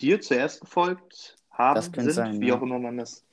dir 0.00 0.20
zuerst 0.20 0.60
gefolgt 0.60 1.39
haben, 1.60 1.82
sind, 1.82 2.12
sein, 2.12 2.40
wie 2.40 2.48
ja. 2.48 2.56
auch 2.56 2.62
immer 2.62 2.78
man 2.78 2.98
das, 2.98 3.24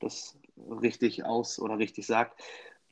das 0.00 0.38
richtig 0.82 1.24
aus 1.24 1.58
oder 1.58 1.78
richtig 1.78 2.06
sagt. 2.06 2.40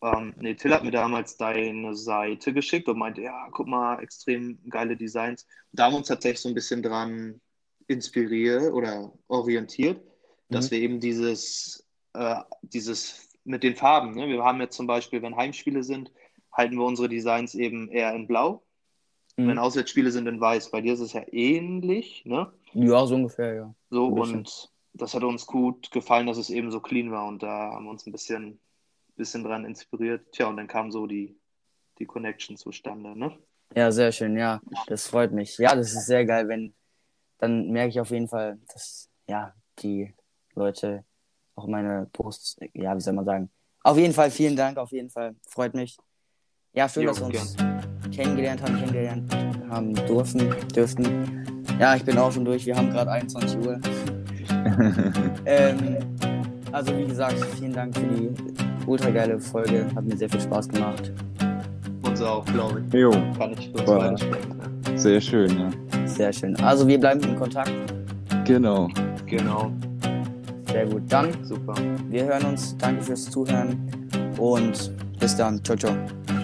Ähm, 0.02 0.34
nee, 0.38 0.54
Till 0.54 0.74
hat 0.74 0.84
mir 0.84 0.90
damals 0.90 1.36
deine 1.36 1.94
Seite 1.94 2.52
geschickt 2.52 2.88
und 2.88 2.98
meinte, 2.98 3.22
ja, 3.22 3.48
guck 3.50 3.66
mal, 3.66 4.02
extrem 4.02 4.58
geile 4.68 4.96
Designs. 4.96 5.46
da 5.72 5.84
haben 5.84 5.94
wir 5.94 5.98
uns 5.98 6.08
tatsächlich 6.08 6.40
so 6.40 6.48
ein 6.48 6.54
bisschen 6.54 6.82
dran 6.82 7.40
inspiriert 7.88 8.72
oder 8.72 9.12
orientiert 9.28 10.00
dass 10.48 10.66
mhm. 10.66 10.74
wir 10.74 10.82
eben 10.82 11.00
dieses, 11.00 11.86
äh, 12.14 12.36
dieses 12.62 13.28
mit 13.44 13.62
den 13.62 13.76
Farben, 13.76 14.14
ne? 14.14 14.26
wir 14.28 14.42
haben 14.42 14.60
jetzt 14.60 14.76
zum 14.76 14.86
Beispiel, 14.86 15.22
wenn 15.22 15.36
Heimspiele 15.36 15.82
sind, 15.82 16.10
halten 16.52 16.76
wir 16.76 16.84
unsere 16.84 17.08
Designs 17.08 17.54
eben 17.54 17.88
eher 17.90 18.14
in 18.14 18.26
Blau. 18.26 18.62
Mhm. 19.36 19.48
Wenn 19.48 19.58
Auswärtsspiele 19.58 20.10
sind 20.10 20.26
in 20.26 20.40
Weiß. 20.40 20.70
Bei 20.70 20.80
dir 20.80 20.94
ist 20.94 21.00
es 21.00 21.12
ja 21.12 21.22
ähnlich, 21.30 22.24
ne? 22.24 22.50
Ja, 22.72 23.06
so 23.06 23.14
ungefähr, 23.14 23.54
ja. 23.54 23.74
So, 23.90 24.06
und 24.06 24.70
das 24.96 25.14
hat 25.14 25.22
uns 25.22 25.46
gut 25.46 25.90
gefallen, 25.90 26.26
dass 26.26 26.38
es 26.38 26.50
eben 26.50 26.70
so 26.70 26.80
clean 26.80 27.10
war 27.10 27.26
und 27.26 27.42
da 27.42 27.72
haben 27.72 27.84
wir 27.84 27.90
uns 27.90 28.06
ein 28.06 28.12
bisschen, 28.12 28.60
bisschen 29.16 29.44
dran 29.44 29.64
inspiriert. 29.64 30.32
Tja, 30.32 30.46
und 30.46 30.56
dann 30.56 30.68
kam 30.68 30.90
so 30.90 31.06
die, 31.06 31.38
die 31.98 32.06
Connection 32.06 32.56
zustande, 32.56 33.18
ne? 33.18 33.36
Ja, 33.74 33.90
sehr 33.90 34.12
schön, 34.12 34.36
ja. 34.36 34.60
Das 34.86 35.08
freut 35.08 35.32
mich. 35.32 35.58
Ja, 35.58 35.74
das 35.74 35.92
ist 35.92 36.06
sehr 36.06 36.24
geil, 36.24 36.48
wenn, 36.48 36.74
dann 37.38 37.70
merke 37.70 37.90
ich 37.90 38.00
auf 38.00 38.10
jeden 38.10 38.28
Fall, 38.28 38.58
dass, 38.72 39.10
ja, 39.28 39.54
die 39.80 40.14
Leute 40.54 41.04
auch 41.56 41.66
meine 41.66 42.08
Posts, 42.12 42.58
ja, 42.74 42.94
wie 42.96 43.00
soll 43.00 43.14
man 43.14 43.24
sagen. 43.24 43.50
Auf 43.82 43.98
jeden 43.98 44.14
Fall, 44.14 44.30
vielen 44.30 44.56
Dank, 44.56 44.78
auf 44.78 44.92
jeden 44.92 45.10
Fall. 45.10 45.34
Freut 45.46 45.74
mich. 45.74 45.96
Ja, 46.72 46.88
schön, 46.88 47.04
jo, 47.04 47.10
dass 47.10 47.20
wir 47.20 47.26
uns 47.26 47.56
gern. 47.56 48.10
kennengelernt 48.10 48.62
haben, 48.62 48.76
kennengelernt 48.76 49.34
haben 49.68 49.94
dürfen, 49.94 50.50
dürften. 50.68 51.64
Ja, 51.78 51.96
ich 51.96 52.04
bin 52.04 52.18
auch 52.18 52.32
schon 52.32 52.44
durch. 52.44 52.66
Wir 52.66 52.76
haben 52.76 52.90
gerade 52.90 53.10
21 53.10 53.58
Uhr. 53.58 53.80
ähm, 55.46 55.96
also, 56.72 56.96
wie 56.96 57.04
gesagt, 57.04 57.36
vielen 57.58 57.72
Dank 57.72 57.96
für 57.96 58.06
die 58.06 58.30
ultra 58.86 59.10
geile 59.10 59.38
Folge. 59.40 59.86
Hat 59.94 60.04
mir 60.04 60.16
sehr 60.16 60.28
viel 60.28 60.40
Spaß 60.40 60.68
gemacht. 60.68 61.12
Uns 62.02 62.20
auch, 62.22 62.44
glaube 62.46 62.82
ich. 62.86 62.94
Jo. 62.94 63.10
Kann 63.38 63.52
ich 63.52 63.72
beide 63.72 64.18
sprechen. 64.18 64.56
Ne? 64.58 64.98
Sehr 64.98 65.20
schön, 65.20 65.50
ja. 65.58 66.06
Sehr 66.06 66.32
schön. 66.32 66.56
Also, 66.56 66.86
wir 66.86 66.98
bleiben 66.98 67.20
in 67.22 67.36
Kontakt. 67.36 67.72
Genau. 68.44 68.88
Genau. 69.26 69.72
Sehr 70.70 70.86
gut. 70.86 71.02
Dann, 71.08 71.32
super. 71.44 71.74
Wir 72.10 72.24
hören 72.24 72.44
uns. 72.44 72.76
Danke 72.78 73.02
fürs 73.02 73.30
Zuhören 73.30 73.76
und 74.38 74.92
bis 75.18 75.36
dann. 75.36 75.62
Ciao, 75.64 75.76
ciao. 75.76 75.94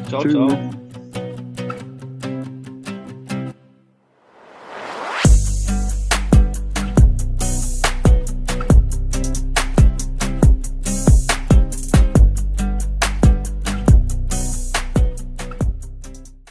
Ciao, 0.09 0.23
Tschüss. 0.23 0.33
ciao. 0.33 0.82